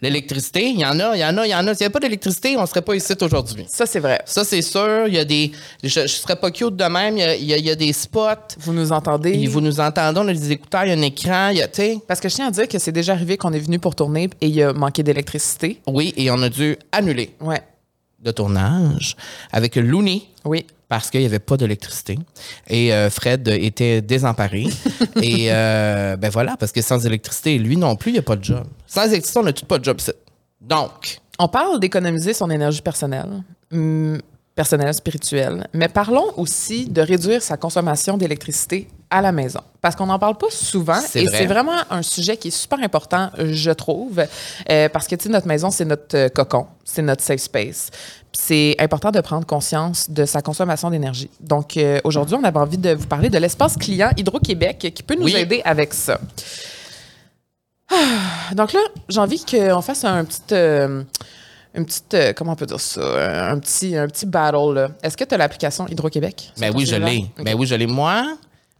L'électricité, 0.00 0.64
il 0.70 0.80
y 0.80 0.84
en 0.84 0.98
a, 0.98 1.14
il 1.16 1.20
y 1.20 1.24
en 1.24 1.36
a, 1.38 1.46
il 1.46 1.50
y 1.50 1.54
en 1.54 1.64
a. 1.68 1.72
S'il 1.72 1.82
n'y 1.82 1.86
avait 1.86 1.92
pas 1.92 2.00
d'électricité, 2.00 2.56
on 2.56 2.62
ne 2.62 2.66
serait 2.66 2.82
pas 2.82 2.96
ici 2.96 3.12
aujourd'hui. 3.20 3.64
ça, 3.68 3.86
c'est 3.86 4.00
vrai. 4.00 4.20
Ça, 4.24 4.42
c'est 4.42 4.60
sûr. 4.60 5.04
Il 5.06 5.14
y 5.14 5.18
a 5.20 5.24
des. 5.24 5.52
Je 5.84 6.00
ne 6.00 6.06
serais 6.08 6.34
pas 6.34 6.50
cute 6.50 6.74
de 6.74 6.84
même. 6.86 7.16
Il 7.16 7.20
y 7.20 7.22
a, 7.22 7.36
il 7.36 7.44
y 7.44 7.54
a- 7.54 7.58
il 7.58 7.64
y 7.64 7.70
a 7.70 7.76
des 7.76 7.92
spots. 7.92 8.56
Vous 8.58 8.72
nous 8.72 8.90
entendez? 8.90 9.34
Et 9.34 9.46
vous 9.46 9.60
nous 9.60 9.78
entendez, 9.78 10.18
on 10.18 10.26
a 10.26 10.32
des 10.32 10.50
écouteurs, 10.50 10.84
il 10.84 10.88
y 10.88 10.92
a 10.92 10.96
un 10.96 11.02
écran, 11.02 11.50
il 11.50 11.58
y 11.58 11.62
a. 11.62 11.68
Parce 12.08 12.18
que 12.18 12.28
je 12.28 12.34
tiens 12.34 12.48
à 12.48 12.50
dire 12.50 12.66
que 12.66 12.80
c'est 12.80 12.90
déjà 12.90 13.12
arrivé 13.12 13.36
qu'on 13.36 13.52
est 13.52 13.60
venu 13.60 13.78
pour 13.78 13.94
tourner 13.94 14.28
et 14.40 14.48
il 14.48 14.54
y 14.54 14.64
a 14.64 14.72
manqué 14.72 15.04
d'électricité. 15.04 15.80
Oui, 15.86 16.12
et 16.16 16.28
on 16.32 16.42
a 16.42 16.48
dû 16.48 16.76
annuler 16.90 17.36
Ouais. 17.40 17.62
le 18.24 18.32
tournage 18.32 19.16
avec 19.52 19.76
Looney 19.76 20.22
Oui. 20.44 20.66
Parce 20.92 21.10
qu'il 21.10 21.20
n'y 21.20 21.26
avait 21.26 21.38
pas 21.38 21.56
d'électricité. 21.56 22.18
Et 22.68 22.92
euh, 22.92 23.08
Fred 23.08 23.48
était 23.48 24.02
désemparé. 24.02 24.66
et 25.22 25.46
euh, 25.50 26.16
ben 26.18 26.28
voilà, 26.28 26.54
parce 26.58 26.70
que 26.70 26.82
sans 26.82 27.06
électricité, 27.06 27.56
lui 27.56 27.78
non 27.78 27.96
plus, 27.96 28.10
il 28.10 28.12
n'y 28.12 28.18
a 28.18 28.22
pas 28.22 28.36
de 28.36 28.44
job. 28.44 28.64
Sans 28.86 29.06
électricité, 29.06 29.38
on 29.38 29.42
n'a 29.42 29.54
tout 29.54 29.64
pas 29.64 29.78
de 29.78 29.84
job. 29.84 29.96
Donc, 30.60 31.18
On 31.38 31.48
parle 31.48 31.80
d'économiser 31.80 32.34
son 32.34 32.50
énergie 32.50 32.82
personnelle, 32.82 33.42
hum, 33.72 34.20
personnelle, 34.54 34.92
spirituelle, 34.92 35.66
mais 35.72 35.88
parlons 35.88 36.30
aussi 36.36 36.84
de 36.90 37.00
réduire 37.00 37.40
sa 37.40 37.56
consommation 37.56 38.18
d'électricité 38.18 38.86
à 39.12 39.20
la 39.20 39.30
maison. 39.30 39.60
Parce 39.80 39.94
qu'on 39.94 40.06
n'en 40.06 40.18
parle 40.18 40.36
pas 40.36 40.46
souvent 40.50 41.00
C'est 41.00 41.22
et 41.22 41.26
vrai. 41.26 41.38
c'est 41.38 41.46
vraiment 41.46 41.76
un 41.90 42.02
sujet 42.02 42.36
qui 42.36 42.48
est 42.48 42.52
super 42.52 42.80
important, 42.82 43.30
je 43.38 43.70
trouve, 43.70 44.24
euh, 44.70 44.88
parce 44.88 45.06
que, 45.06 45.14
tu 45.14 45.24
sais, 45.24 45.28
notre 45.28 45.46
maison, 45.46 45.70
c'est 45.70 45.84
notre 45.84 46.16
euh, 46.16 46.28
cocon, 46.28 46.66
c'est 46.84 47.02
notre 47.02 47.22
safe 47.22 47.40
space. 47.40 47.90
C'est 48.32 48.74
important 48.78 49.10
de 49.10 49.20
prendre 49.20 49.46
conscience 49.46 50.08
de 50.10 50.24
sa 50.24 50.40
consommation 50.40 50.88
d'énergie. 50.90 51.28
Donc, 51.40 51.76
euh, 51.76 52.00
aujourd'hui, 52.04 52.34
on 52.34 52.44
avait 52.44 52.58
envie 52.58 52.78
de 52.78 52.94
vous 52.94 53.06
parler 53.06 53.28
de 53.28 53.38
l'espace 53.38 53.76
client 53.76 54.10
Hydro-Québec 54.16 54.90
qui 54.94 55.02
peut 55.02 55.14
nous 55.14 55.24
Oui. 55.26 55.36
aider 55.36 55.60
avec 55.64 55.92
ça. 55.92 56.18
Ah, 57.90 58.54
donc 58.54 58.72
là, 58.72 58.80
j'ai 59.08 59.20
envie 59.20 59.44
qu'on 59.44 59.82
fasse 59.82 60.04
un 60.04 60.24
petit... 60.24 60.40
euh, 60.52 61.02
une 61.74 61.86
petite, 61.86 62.12
euh, 62.14 62.32
comment 62.34 62.52
on 62.52 62.56
peut 62.56 62.66
dire 62.66 62.80
ça, 62.80 63.50
un 63.50 63.58
petit, 63.58 63.96
un 63.96 64.06
petit 64.06 64.26
battle. 64.26 64.74
là. 64.74 64.88
Est-ce 65.02 65.16
que 65.16 65.24
tu 65.24 65.34
as 65.34 65.38
l'application 65.38 65.86
Hydro-Québec? 65.88 66.52
ben 66.58 66.70
oui, 66.74 66.84
je 66.86 66.96
l'ai. 66.96 67.26
Ok. 67.38 67.44
Ben 67.44 67.54
oui, 67.58 67.66
je 67.66 67.74
l'ai. 67.74 67.86
Moi, 67.86 68.24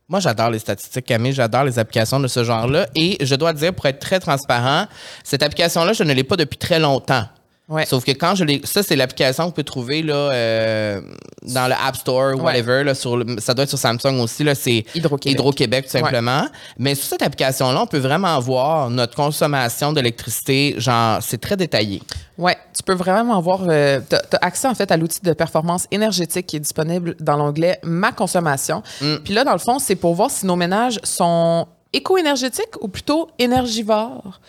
moi 0.09 0.21
j'adore 0.21 0.51
les 0.51 0.59
statistiques, 0.59 1.07
Camille. 1.07 1.33
J'adore 1.33 1.65
les 1.65 1.79
applications 1.79 2.21
de 2.21 2.29
ce 2.29 2.45
genre-là. 2.45 2.87
Et 2.95 3.25
je 3.25 3.35
dois 3.35 3.53
dire, 3.53 3.75
pour 3.75 3.87
être 3.87 3.99
très 4.01 4.21
transparent, 4.21 4.87
cette 5.25 5.43
application-là, 5.43 5.93
je 5.93 6.05
ne 6.05 6.13
l'ai 6.13 6.25
pas 6.25 6.37
depuis 6.37 6.59
très 6.59 6.79
longtemps. 6.79 7.25
Ouais. 7.73 7.87
Sauf 7.87 8.05
que 8.05 8.13
quand 8.13 8.35
je 8.35 8.45
l'ai. 8.45 8.61
Ça, 8.65 8.83
c'est 8.83 8.97
l'application 8.97 9.45
que 9.45 9.49
vous 9.49 9.53
pouvez 9.55 9.65
trouver 9.65 10.03
là, 10.03 10.15
euh, 10.15 11.01
dans 11.43 11.69
le 11.69 11.75
App 11.75 11.97
Store, 11.97 12.37
whatever. 12.37 12.85
Là, 12.85 12.95
sur 12.95 13.17
le- 13.17 13.41
ça 13.41 13.55
doit 13.55 13.63
être 13.65 13.71
sur 13.71 13.79
Samsung 13.79 14.21
aussi. 14.21 14.45
C'est 14.55 14.85
Hydro-Québec. 14.95 15.33
Hydro-Québec, 15.39 15.85
tout 15.87 15.91
simplement. 15.93 16.47
Mais 16.79 16.95
sur 16.95 17.07
cette 17.07 17.23
application-là, 17.23 17.83
on 17.83 17.87
peut 17.87 17.99
vraiment 17.99 18.39
voir 18.41 18.91
notre 18.91 19.15
consommation 19.17 19.93
d'électricité. 19.93 20.75
Genre, 20.77 21.19
c'est 21.23 21.41
très 21.41 21.57
détaillé. 21.57 22.03
Ouais, 22.37 22.57
tu 22.77 22.83
peux 22.83 22.95
vraiment 22.95 23.41
voir, 23.41 23.61
tu 23.61 23.71
as, 23.71 24.39
accès 24.43 24.69
en 24.69 24.75
fait 24.75 24.91
à 24.91 24.97
l'outil 24.97 25.21
de 25.23 25.33
performance 25.33 25.87
énergétique 25.91 26.47
qui 26.47 26.57
est 26.57 26.61
disponible 26.61 27.17
dans 27.21 27.37
l'onglet 27.37 27.79
Ma 27.83 28.13
consommation. 28.13 28.83
Mm. 29.01 29.17
Puis 29.25 29.33
là, 29.33 29.45
dans 29.45 29.53
le 29.53 29.59
fond, 29.59 29.79
c'est 29.79 29.97
pour 29.97 30.15
voir 30.15 30.31
si 30.31 30.45
nos 30.45 30.57
ménages 30.57 30.99
sont 31.05 31.67
éco-énergétiques 31.93 32.81
ou 32.81 32.89
plutôt 32.89 33.29
énergivores. 33.39 34.41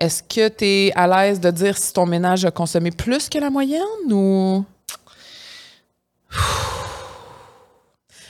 Est-ce 0.00 0.22
que 0.22 0.48
tu 0.48 0.64
es 0.64 0.92
à 0.94 1.06
l'aise 1.06 1.40
de 1.40 1.50
dire 1.50 1.78
si 1.78 1.92
ton 1.92 2.04
ménage 2.04 2.44
a 2.44 2.50
consommé 2.50 2.90
plus 2.90 3.28
que 3.30 3.38
la 3.38 3.48
moyenne 3.50 4.12
ou? 4.12 4.64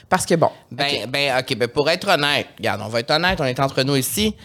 Parce 0.09 0.25
que 0.25 0.37
bon. 0.37 0.51
Ben, 0.71 1.11
ben, 1.11 1.39
OK, 1.41 1.57
ben, 1.57 1.67
pour 1.67 1.91
être 1.91 2.07
honnête, 2.09 2.47
regarde, 2.57 2.81
on 2.85 2.89
va 2.89 3.01
être 3.01 3.11
honnête, 3.11 3.41
on 3.41 3.45
est 3.45 3.59
entre 3.59 3.83
nous 3.83 3.97
ici. 3.97 4.37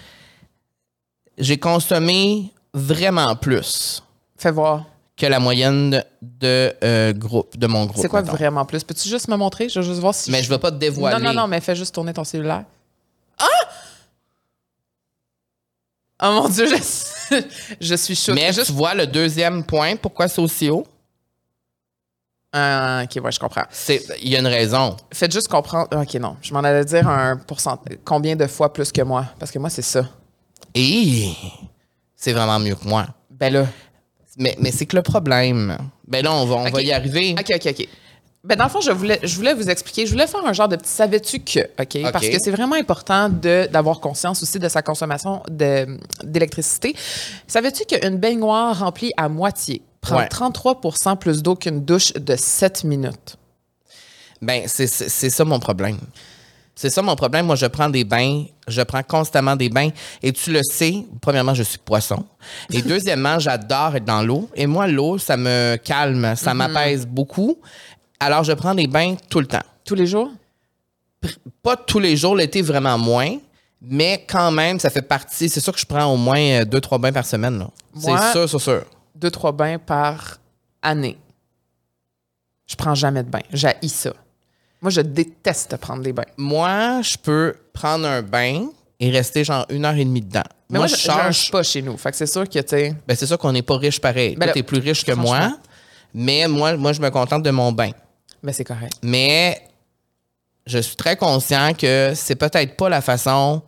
J'ai 1.37 1.59
consommé 1.59 2.51
vraiment 2.73 3.35
plus 3.35 4.01
Fais 4.37 4.51
voir. 4.51 4.85
que 5.15 5.27
la 5.27 5.39
moyenne 5.39 6.03
de, 6.21 6.73
euh, 6.83 7.13
groupe, 7.13 7.55
de 7.57 7.67
mon 7.67 7.85
groupe. 7.85 8.01
C'est 8.01 8.09
quoi 8.09 8.23
mettons. 8.23 8.35
vraiment 8.35 8.65
plus? 8.65 8.83
Peux-tu 8.83 9.07
juste 9.07 9.27
me 9.27 9.35
montrer? 9.35 9.69
Je 9.69 9.79
veux 9.79 9.85
juste 9.85 9.99
voir 10.01 10.15
si. 10.15 10.31
Mais 10.31 10.41
je 10.41 10.49
ne 10.49 10.55
vais 10.55 10.59
pas 10.59 10.71
te 10.71 10.77
dévoiler. 10.77 11.19
Non, 11.19 11.31
non, 11.31 11.41
non, 11.41 11.47
mais 11.47 11.61
fais 11.61 11.75
juste 11.75 11.93
tourner 11.93 12.13
ton 12.13 12.23
cellulaire. 12.23 12.65
Ah! 13.37 13.45
Oh 16.21 16.31
mon 16.31 16.49
Dieu, 16.49 16.67
je, 16.67 17.35
je 17.81 17.95
suis 17.95 18.15
choquée. 18.15 18.39
Mais 18.41 18.53
Juste- 18.53 18.67
tu 18.67 18.73
vois 18.73 18.93
le 18.93 19.07
deuxième 19.07 19.63
point, 19.63 19.95
pourquoi 19.95 20.27
c'est 20.27 20.41
aussi 20.41 20.69
haut? 20.69 20.85
Ah, 22.53 23.03
ok, 23.05 23.23
ouais, 23.23 23.31
je 23.31 23.39
comprends. 23.39 23.63
Il 24.21 24.29
y 24.29 24.35
a 24.35 24.39
une 24.39 24.47
raison. 24.47 24.97
Faites 25.13 25.31
juste 25.31 25.47
comprendre. 25.47 25.87
Ok, 25.95 26.13
non, 26.15 26.35
je 26.41 26.53
m'en 26.53 26.59
allais 26.59 26.83
dire 26.83 27.07
un 27.07 27.37
pourcentage. 27.37 27.97
Combien 28.03 28.35
de 28.35 28.45
fois 28.45 28.73
plus 28.73 28.91
que 28.91 29.01
moi? 29.01 29.25
Parce 29.39 29.51
que 29.51 29.59
moi, 29.59 29.69
c'est 29.69 29.81
ça. 29.81 30.03
Et 30.75 31.31
c'est 32.15 32.33
vraiment 32.33 32.59
mieux 32.59 32.75
que 32.75 32.85
moi. 32.87 33.07
Ben 33.29 33.53
là. 33.53 33.65
Mais, 34.37 34.55
mais 34.59 34.71
c'est 34.71 34.85
que 34.85 34.95
le 34.97 35.01
problème. 35.01 35.77
Ben 36.07 36.23
là, 36.23 36.33
on 36.33 36.45
va, 36.45 36.55
on 36.55 36.69
va 36.69 36.81
y 36.81 36.91
arriver. 36.91 37.35
Ok, 37.39 37.51
ok, 37.55 37.67
ok. 37.79 37.87
Ben, 38.43 38.55
dans 38.57 38.63
le 38.63 38.69
fond, 38.71 38.81
je 38.81 38.91
voulais, 38.91 39.19
je 39.21 39.35
voulais 39.35 39.53
vous 39.53 39.69
expliquer, 39.69 40.07
je 40.07 40.11
voulais 40.11 40.25
faire 40.25 40.43
un 40.43 40.53
genre 40.53 40.67
de 40.67 40.75
petit 40.75 40.89
savais-tu 40.89 41.39
que, 41.41 41.59
OK? 41.79 41.97
OK. 42.03 42.11
Parce 42.11 42.27
que 42.27 42.37
c'est 42.39 42.49
vraiment 42.49 42.75
important 42.75 43.29
d'avoir 43.29 43.99
conscience 43.99 44.41
aussi 44.41 44.57
de 44.57 44.67
sa 44.67 44.81
consommation 44.81 45.43
d'électricité. 45.49 46.95
Savais-tu 47.47 47.85
qu'une 47.85 48.17
baignoire 48.17 48.79
remplie 48.79 49.11
à 49.15 49.29
moitié 49.29 49.83
prend 50.01 50.17
Ouais. 50.17 50.25
33% 50.27 51.17
plus 51.17 51.43
d'eau 51.43 51.55
qu'une 51.55 51.85
douche 51.85 52.13
de 52.13 52.35
7 52.35 52.83
minutes? 52.83 53.35
Ben, 54.41 54.63
c'est 54.65 54.87
ça 54.87 55.45
mon 55.45 55.59
problème. 55.59 55.99
C'est 56.73 56.89
ça 56.89 57.03
mon 57.03 57.15
problème. 57.15 57.45
Moi, 57.45 57.55
je 57.55 57.67
prends 57.67 57.89
des 57.89 58.03
bains, 58.03 58.45
je 58.67 58.81
prends 58.81 59.03
constamment 59.03 59.55
des 59.55 59.69
bains. 59.69 59.89
Et 60.23 60.31
tu 60.33 60.51
le 60.51 60.61
sais, 60.63 61.05
premièrement, 61.21 61.53
je 61.53 61.61
suis 61.61 61.77
poisson. 61.77 62.25
Et 62.73 62.81
deuxièmement, 62.81 63.37
j'adore 63.37 63.97
être 63.97 64.05
dans 64.05 64.23
l'eau. 64.23 64.49
Et 64.55 64.65
moi, 64.65 64.87
l'eau, 64.87 65.19
ça 65.19 65.37
me 65.37 65.75
calme, 65.75 66.33
ça 66.35 66.55
m'apaise 66.55 67.05
beaucoup. 67.05 67.59
Alors, 68.21 68.43
je 68.43 68.53
prends 68.53 68.75
des 68.75 68.87
bains 68.87 69.15
tout 69.29 69.39
le 69.39 69.47
temps. 69.47 69.63
Tous 69.83 69.95
les 69.95 70.05
jours? 70.05 70.29
Pas 71.63 71.75
tous 71.75 71.99
les 71.99 72.15
jours, 72.15 72.35
l'été, 72.35 72.61
vraiment 72.61 72.97
moins. 72.97 73.35
Mais 73.81 74.23
quand 74.29 74.51
même, 74.51 74.79
ça 74.79 74.89
fait 74.91 75.01
partie. 75.01 75.49
C'est 75.49 75.59
sûr 75.59 75.73
que 75.73 75.79
je 75.79 75.85
prends 75.85 76.05
au 76.05 76.17
moins 76.17 76.39
euh, 76.39 76.65
deux, 76.65 76.79
trois 76.79 76.99
bains 76.99 77.11
par 77.11 77.25
semaine. 77.25 77.57
Moi- 77.95 78.19
C'est 78.19 78.31
sûr, 78.31 78.47
c'est 78.49 78.59
sûr. 78.59 78.83
Deux, 79.15 79.31
trois 79.31 79.51
bains 79.51 79.79
par 79.79 80.37
année. 80.83 81.17
Je 82.67 82.75
prends 82.75 82.93
jamais 82.95 83.23
de 83.23 83.29
bain. 83.29 83.41
J'haïs 83.51 83.89
ça. 83.89 84.13
Moi, 84.81 84.91
je 84.91 85.01
déteste 85.01 85.77
prendre 85.77 86.03
des 86.03 86.13
bains. 86.13 86.25
Moi, 86.37 87.01
je 87.01 87.17
peux 87.17 87.55
prendre 87.73 88.05
un 88.07 88.21
bain 88.21 88.67
et 88.99 89.09
rester 89.09 89.43
genre 89.43 89.65
une 89.69 89.83
heure 89.83 89.95
et 89.95 90.05
demie 90.05 90.21
dedans. 90.21 90.43
Mais 90.69 90.77
moi, 90.77 90.87
je 90.87 90.95
je 90.95 91.01
change 91.01 91.51
pas 91.51 91.63
chez 91.63 91.81
nous. 91.81 91.97
Fait 91.97 92.11
que 92.11 92.17
c'est 92.17 92.27
sûr 92.27 92.47
que, 92.47 92.59
tu 92.59 92.95
Ben, 93.07 93.15
c'est 93.15 93.25
sûr 93.25 93.37
qu'on 93.37 93.51
n'est 93.51 93.61
pas 93.63 93.77
riche 93.77 93.99
pareil. 93.99 94.35
Ben 94.35 94.45
là, 94.45 94.53
t'es 94.53 94.63
plus 94.63 94.79
riche 94.79 95.03
que 95.03 95.11
moi. 95.11 95.53
Mais 96.13 96.47
moi, 96.47 96.77
moi, 96.77 96.93
je 96.93 97.01
me 97.01 97.09
contente 97.09 97.43
de 97.43 97.49
mon 97.51 97.71
bain. 97.71 97.91
Ben 98.43 98.53
c'est 98.53 98.63
correct. 98.63 98.93
Mais 99.03 99.61
je 100.65 100.79
suis 100.79 100.95
très 100.95 101.15
conscient 101.15 101.73
que 101.73 102.13
c'est 102.15 102.35
peut-être 102.35 102.75
pas 102.75 102.89
la 102.89 103.01
façon 103.01 103.61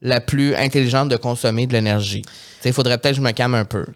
la 0.00 0.20
plus 0.20 0.54
intelligente 0.54 1.08
de 1.08 1.16
consommer 1.16 1.66
de 1.66 1.72
l'énergie. 1.72 2.22
Il 2.64 2.72
faudrait 2.72 2.98
peut-être 2.98 3.14
que 3.14 3.22
je 3.22 3.26
me 3.26 3.32
calme 3.32 3.54
un 3.54 3.64
peu. 3.64 3.86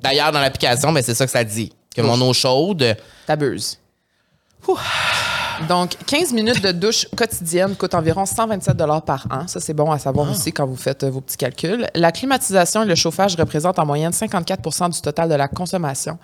D'ailleurs, 0.00 0.32
dans 0.32 0.40
l'application, 0.40 0.92
ben, 0.92 1.02
c'est 1.02 1.14
ça 1.14 1.26
que 1.26 1.32
ça 1.32 1.44
dit. 1.44 1.72
Que 1.94 2.02
mon 2.02 2.20
eau 2.20 2.32
chaude, 2.32 2.96
T'abuses. 3.26 3.78
Donc, 5.66 5.96
15 6.06 6.32
minutes 6.32 6.62
de 6.62 6.70
douche 6.72 7.06
quotidienne 7.16 7.74
coûte 7.74 7.94
environ 7.94 8.24
127 8.24 8.76
par 9.04 9.26
an. 9.30 9.46
Ça, 9.48 9.60
c'est 9.60 9.74
bon 9.74 9.90
à 9.90 9.98
savoir 9.98 10.30
aussi 10.30 10.52
quand 10.52 10.66
vous 10.66 10.76
faites 10.76 11.02
euh, 11.02 11.10
vos 11.10 11.20
petits 11.20 11.36
calculs. 11.36 11.86
La 11.94 12.12
climatisation 12.12 12.84
et 12.84 12.86
le 12.86 12.94
chauffage 12.94 13.34
représentent 13.36 13.78
en 13.78 13.84
moyenne 13.84 14.12
54 14.12 14.90
du 14.90 15.00
total 15.00 15.28
de 15.28 15.34
la 15.34 15.48
consommation. 15.48 16.18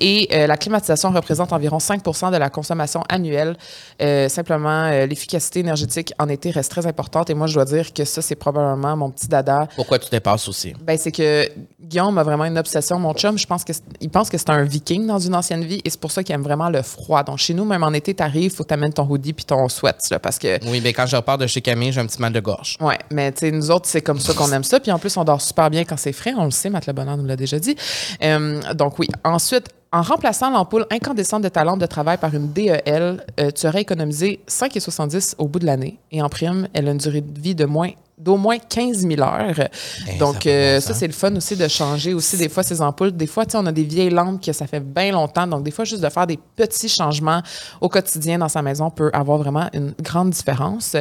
Et 0.00 0.28
euh, 0.32 0.46
la 0.46 0.56
climatisation 0.56 1.10
représente 1.10 1.52
environ 1.52 1.78
5 1.78 2.02
de 2.32 2.36
la 2.38 2.48
consommation 2.50 3.02
annuelle. 3.10 3.56
Euh, 4.00 4.28
simplement, 4.28 4.84
euh, 4.84 5.06
l'efficacité 5.06 5.60
énergétique 5.60 6.12
en 6.18 6.28
été 6.28 6.50
reste 6.50 6.70
très 6.70 6.86
importante. 6.86 7.28
Et 7.30 7.34
moi, 7.34 7.46
je 7.46 7.54
dois 7.54 7.66
dire 7.66 7.92
que 7.92 8.04
ça, 8.04 8.22
c'est 8.22 8.36
probablement 8.36 8.96
mon 8.96 9.10
petit 9.10 9.28
dada. 9.28 9.68
pourquoi 9.76 9.98
tu 9.98 10.08
dépasses 10.10 10.48
aussi? 10.48 10.72
Ben, 10.82 10.96
c'est 10.96 11.12
que 11.12 11.46
Guillaume 11.80 12.16
a 12.18 12.22
vraiment 12.22 12.46
une 12.46 12.58
obsession. 12.58 12.98
Mon 12.98 13.12
chum, 13.12 13.36
je 13.38 13.46
pense 13.46 13.64
que 13.64 13.72
c'est- 13.72 13.82
il 14.00 14.08
pense 14.10 14.30
que 14.30 14.38
c'est 14.38 14.50
un 14.50 14.62
viking 14.64 15.06
dans 15.06 15.18
une 15.18 15.34
ancienne 15.34 15.64
vie 15.64 15.80
et 15.84 15.90
c'est 15.90 16.00
pour 16.00 16.10
ça 16.10 16.22
qu'il 16.24 16.34
aime 16.34 16.42
vraiment 16.42 16.70
le 16.70 16.82
froid. 16.82 17.22
Donc, 17.22 17.38
chez 17.38 17.54
nous, 17.54 17.64
même 17.64 17.82
en 17.84 17.92
été, 17.92 18.14
t'arrives, 18.14 18.54
faut 18.54 18.64
que 18.64 18.68
t'amènes 18.78 18.92
ton 18.92 19.06
hoodie 19.08 19.32
puis 19.32 19.44
ton 19.44 19.68
sweat, 19.68 19.96
là, 20.10 20.18
parce 20.18 20.38
que, 20.38 20.64
Oui, 20.70 20.80
mais 20.82 20.92
quand 20.92 21.06
je 21.06 21.16
repars 21.16 21.38
de 21.38 21.46
chez 21.46 21.60
Camille, 21.60 21.92
j'ai 21.92 22.00
un 22.00 22.06
petit 22.06 22.20
mal 22.20 22.32
de 22.32 22.40
gorge. 22.40 22.76
ouais, 22.80 22.98
mais 23.10 23.32
tu 23.32 23.40
sais, 23.40 23.50
nous 23.50 23.70
autres, 23.70 23.86
c'est 23.88 24.02
comme 24.02 24.20
ça 24.20 24.32
qu'on 24.34 24.50
aime 24.52 24.64
ça. 24.64 24.78
Puis 24.80 24.92
en 24.92 24.98
plus, 24.98 25.16
on 25.16 25.24
dort 25.24 25.40
super 25.40 25.68
bien 25.70 25.84
quand 25.84 25.96
c'est 25.96 26.12
frais. 26.12 26.32
On 26.36 26.44
le 26.44 26.50
sait, 26.50 26.70
Matt 26.70 26.86
Le 26.86 26.92
Bonheur 26.92 27.16
nous 27.16 27.26
l'a 27.26 27.36
déjà 27.36 27.58
dit. 27.58 27.76
Euh, 28.22 28.60
donc, 28.74 28.98
oui. 28.98 29.08
Ensuite, 29.24 29.66
en 29.90 30.02
remplaçant 30.02 30.50
l'ampoule 30.50 30.86
incandescente 30.90 31.42
de 31.42 31.48
ta 31.48 31.64
lampe 31.64 31.80
de 31.80 31.86
travail 31.86 32.18
par 32.18 32.34
une 32.34 32.52
DEL, 32.52 33.24
euh, 33.40 33.50
tu 33.50 33.66
aurais 33.66 33.80
économisé 33.82 34.40
5,70 34.48 35.34
au 35.38 35.48
bout 35.48 35.58
de 35.58 35.66
l'année. 35.66 35.98
Et 36.12 36.22
en 36.22 36.28
prime, 36.28 36.68
elle 36.74 36.88
a 36.88 36.92
une 36.92 36.98
durée 36.98 37.22
de 37.22 37.40
vie 37.40 37.54
de 37.54 37.64
moins 37.64 37.90
d'au 38.18 38.36
moins 38.36 38.58
15 38.58 39.06
000 39.06 39.20
heures. 39.20 39.68
Eh, 40.08 40.18
Donc, 40.18 40.42
ça 40.42 40.48
euh, 40.50 40.80
ça, 40.80 40.94
c'est 40.94 41.06
le 41.06 41.12
fun 41.12 41.34
aussi 41.36 41.56
de 41.56 41.68
changer 41.68 42.14
aussi 42.14 42.36
des 42.36 42.48
fois 42.48 42.62
ces 42.62 42.80
ampoules. 42.80 43.12
Des 43.12 43.26
fois, 43.26 43.44
tu 43.46 43.52
sais, 43.52 43.58
on 43.58 43.66
a 43.66 43.72
des 43.72 43.84
vieilles 43.84 44.10
lampes 44.10 44.44
que 44.44 44.52
ça 44.52 44.66
fait 44.66 44.80
bien 44.80 45.12
longtemps. 45.12 45.46
Donc, 45.46 45.62
des 45.62 45.70
fois, 45.70 45.84
juste 45.84 46.02
de 46.02 46.08
faire 46.08 46.26
des 46.26 46.38
petits 46.56 46.88
changements 46.88 47.42
au 47.80 47.88
quotidien 47.88 48.38
dans 48.38 48.48
sa 48.48 48.62
maison 48.62 48.90
peut 48.90 49.10
avoir 49.12 49.38
vraiment 49.38 49.68
une 49.72 49.94
grande 50.00 50.30
différence. 50.30 50.96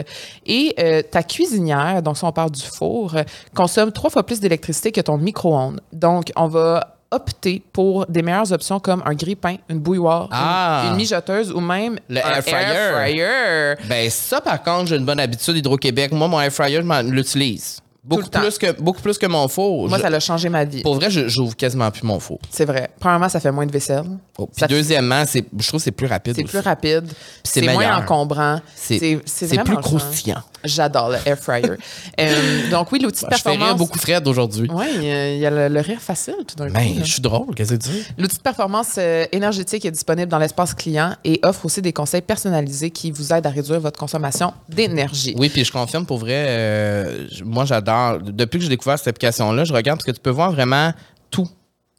Et 0.46 0.74
euh, 0.80 1.02
ta 1.02 1.24
cuisinière, 1.24 2.02
donc 2.02 2.18
si 2.18 2.24
on 2.24 2.32
parle 2.32 2.52
du 2.52 2.64
four, 2.64 3.16
euh, 3.16 3.24
consomme 3.56 3.92
trois 3.92 4.10
fois 4.10 4.24
plus 4.24 4.40
d'électricité 4.40 4.92
que 4.92 5.02
ton 5.02 5.18
micro-ondes. 5.18 5.82
Donc, 5.94 6.32
on 6.36 6.48
va 6.48 6.97
opter 7.12 7.64
pour 7.74 8.06
des 8.08 8.22
meilleures 8.22 8.52
options 8.52 8.80
comme 8.80 9.02
un 9.06 9.14
grille-pain, 9.14 9.56
une 9.70 9.80
bouilloire, 9.80 10.24
une- 10.26 10.30
Ah. 10.34 10.84
une, 10.90 10.96
mijoteuse 10.98 11.52
ou 11.52 11.60
même 11.62 11.98
Le 12.10 12.18
un 12.26 12.30
air 12.30 12.44
fryer. 12.44 12.92
fryer. 12.94 13.88
Ben 13.88 14.10
ça, 14.10 14.42
par 14.42 14.62
contre, 14.62 14.88
j'ai 14.88 14.98
une 14.98 15.06
bonne 15.06 15.20
habitude 15.20 15.56
Hydro-Québec. 15.58 16.12
Moi, 16.12 16.28
mon 16.28 16.42
air 16.42 16.52
fryer, 16.52 16.82
je 16.82 17.10
l'utilise. 17.12 17.80
Beaucoup 18.08 18.30
plus, 18.30 18.58
que, 18.58 18.72
beaucoup 18.82 19.02
plus 19.02 19.18
que 19.18 19.26
mon 19.26 19.48
four. 19.48 19.90
Moi, 19.90 19.98
Je- 19.98 20.02
ça 20.04 20.08
a 20.08 20.20
changé 20.20 20.48
ma 20.50 20.64
vie. 20.64 20.82
Pour 20.82 20.96
vrai, 20.96 21.10
je- 21.10 21.28
j'ouvre 21.28 21.56
quasiment 21.56 21.92
plus 21.92 22.04
mon 22.04 22.20
four. 22.20 22.40
C'est 22.50 22.66
vrai. 22.66 22.90
Premièrement, 23.00 23.28
ça 23.30 23.40
fait 23.40 23.52
moins 23.52 23.66
de 23.66 23.72
vaisselle. 23.72 24.04
Oh, 24.38 24.48
Puis 24.56 24.66
deuxièmement, 24.70 25.24
c'est, 25.28 25.46
je 25.60 25.68
trouve 25.68 25.80
que 25.80 25.84
c'est 25.84 25.92
plus 25.92 26.08
rapide. 26.08 26.36
C'est 26.38 26.44
plus 26.46 26.60
rapide. 26.60 27.06
c'est 27.44 27.62
moins 27.62 27.98
encombrant. 27.98 28.62
C'est, 28.76 29.20
c'est, 29.26 29.64
plus 29.64 29.76
croustillant. 29.78 30.42
J'adore 30.64 31.10
le 31.10 31.18
air 31.26 31.38
fryer. 31.38 31.72
Euh, 32.20 32.70
donc 32.72 32.92
oui, 32.92 33.00
l'outil 33.00 33.26
de 33.26 33.30
Je 33.32 33.42
fais 33.42 33.50
rire 33.52 33.60
performance. 33.60 33.78
beaucoup 33.78 34.00
Fred 34.00 34.28
aujourd'hui. 34.28 34.68
Oui, 34.74 34.86
il 34.96 35.04
y 35.04 35.12
a- 35.12 35.34
il 35.36 35.40
y 35.40 35.46
a 35.46 35.52
le, 35.52 35.68
le 35.68 35.80
rire 35.82 36.00
facile 36.02 36.34
tout 36.48 36.56
d'un 36.56 36.68
coup. 36.68 36.74
Ben, 36.74 36.96
là. 36.98 37.04
je 37.04 37.12
suis 37.12 37.22
drôle, 37.22 37.54
qu'est-ce 37.54 37.74
que 37.74 37.84
tu 37.84 37.90
dis? 37.90 38.04
L'outil 38.18 38.38
de 38.38 38.42
performance 38.42 38.96
euh, 38.98 39.26
énergétique 39.32 39.86
est 39.86 39.92
disponible 39.92 40.30
dans 40.32 40.40
l'espace 40.40 40.74
client 40.74 41.14
et 41.24 41.40
offre 41.44 41.66
aussi 41.66 41.82
des 41.82 41.94
conseils 41.94 42.22
personnalisés 42.24 42.90
qui 42.90 43.12
vous 43.12 43.34
aident 43.34 43.46
à 43.46 43.50
réduire 43.52 43.80
votre 43.80 44.00
consommation 44.00 44.52
d'énergie. 44.68 45.36
Oui, 45.38 45.50
puis 45.50 45.64
je 45.64 45.72
confirme 45.72 46.06
pour 46.08 46.18
vrai, 46.18 46.46
euh, 46.48 47.28
moi 47.46 47.66
j'adore. 47.66 47.97
Depuis 48.22 48.60
que 48.60 48.64
j'ai 48.64 48.70
découvert 48.70 48.98
cette 48.98 49.08
application-là, 49.08 49.64
je 49.64 49.74
regarde 49.74 50.00
parce 50.00 50.06
que 50.06 50.12
tu 50.12 50.22
peux 50.22 50.30
voir 50.30 50.52
vraiment 50.52 50.94
tout. 51.30 51.48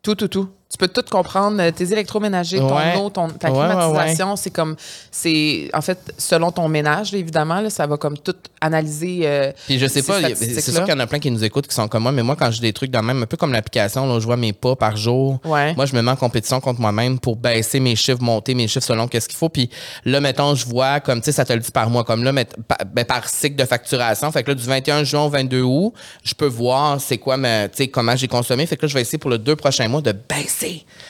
Tout, 0.03 0.15
tout, 0.15 0.29
tout. 0.29 0.49
Tu 0.71 0.77
peux 0.77 0.89
tout 0.89 1.03
comprendre. 1.11 1.57
euh, 1.63 1.71
Tes 1.71 1.91
électroménagers, 1.93 2.59
ton 2.59 2.77
Ouais. 2.77 2.95
eau, 2.99 3.09
ton, 3.09 3.29
ta 3.31 3.51
Ouais, 3.51 3.59
ouais, 3.59 3.69
climatisation, 3.75 4.37
c'est 4.37 4.51
comme, 4.51 4.77
c'est, 5.11 5.71
en 5.73 5.81
fait, 5.81 6.13
selon 6.19 6.53
ton 6.53 6.69
ménage, 6.69 7.11
là, 7.13 7.19
évidemment, 7.19 7.61
là, 7.61 7.71
ça 7.71 7.87
va 7.87 7.97
comme 7.97 8.19
tout 8.19 8.35
analyser. 8.61 9.21
euh, 9.25 9.51
Puis 9.67 9.79
je 9.79 9.87
sais 9.87 10.03
pas, 10.03 10.19
c'est 10.35 10.61
sûr 10.61 10.85
qu'il 10.85 10.93
y 10.93 10.97
en 10.97 11.01
a 11.01 11.07
plein 11.07 11.19
qui 11.21 11.31
nous 11.31 11.43
écoutent 11.43 11.67
qui 11.67 11.75
sont 11.75 11.89
comme 11.89 12.03
moi, 12.03 12.13
mais 12.13 12.23
moi 12.23 12.37
quand 12.37 12.51
j'ai 12.51 12.61
des 12.61 12.73
trucs 12.75 12.91
dans 12.91 13.01
le 13.01 13.07
même, 13.07 13.23
un 13.23 13.27
peu 13.27 13.39
comme 13.39 13.53
l'application, 13.53 14.07
là, 14.07 14.17
où 14.17 14.21
je 14.21 14.27
vois 14.27 14.37
mes 14.37 14.53
pas 14.53 14.77
par 14.77 14.97
jour. 14.99 15.39
Ouais. 15.45 15.75
Moi, 15.75 15.87
je 15.87 15.95
me 15.97 16.03
mets 16.03 16.11
en 16.11 16.17
compétition 16.17 16.61
contre 16.61 16.81
moi-même 16.83 17.19
pour 17.19 17.37
baisser 17.37 17.81
mes 17.81 17.97
chiffres, 17.97 18.21
monter 18.23 18.53
mes 18.55 18.69
chiffres 18.69 18.85
selon 18.87 19.09
qu'est-ce 19.09 19.29
qu'il 19.29 19.39
faut. 19.39 19.49
Puis 19.49 19.71
là, 20.05 20.21
mettons, 20.21 20.55
je 20.55 20.67
vois 20.67 21.01
comme, 21.01 21.21
tu 21.21 21.27
sais, 21.27 21.33
ça 21.33 21.47
te 21.47 21.53
le 21.55 21.61
dit 21.61 21.71
par 21.71 21.89
mois, 21.89 22.05
comme 22.05 22.23
là, 22.25 22.33
pa- 22.67 22.85
ben, 22.85 23.05
par 23.07 23.27
cycle 23.29 23.57
de 23.57 23.65
facturation. 23.65 24.31
Fait 24.33 24.43
que 24.43 24.51
là, 24.51 24.55
du 24.55 24.65
21 24.67 25.03
juin 25.05 25.23
au 25.23 25.31
22 25.31 25.63
août, 25.63 25.95
je 26.23 26.35
peux 26.35 26.47
voir 26.47 27.01
c'est 27.01 27.17
quoi, 27.17 27.37
tu 27.39 27.43
sais, 27.73 27.89
comment 27.89 28.15
j'ai 28.17 28.29
consommé. 28.29 28.67
Fait 28.67 28.77
que 28.77 28.83
là, 28.83 28.89
je 28.89 28.95
vais 28.95 29.01
essayer 29.01 29.19
pour 29.19 29.31
les 29.31 29.39
deux 29.39 29.57
prochains 29.57 29.89
mois 29.89 30.03
de 30.03 30.13
baisser 30.13 30.58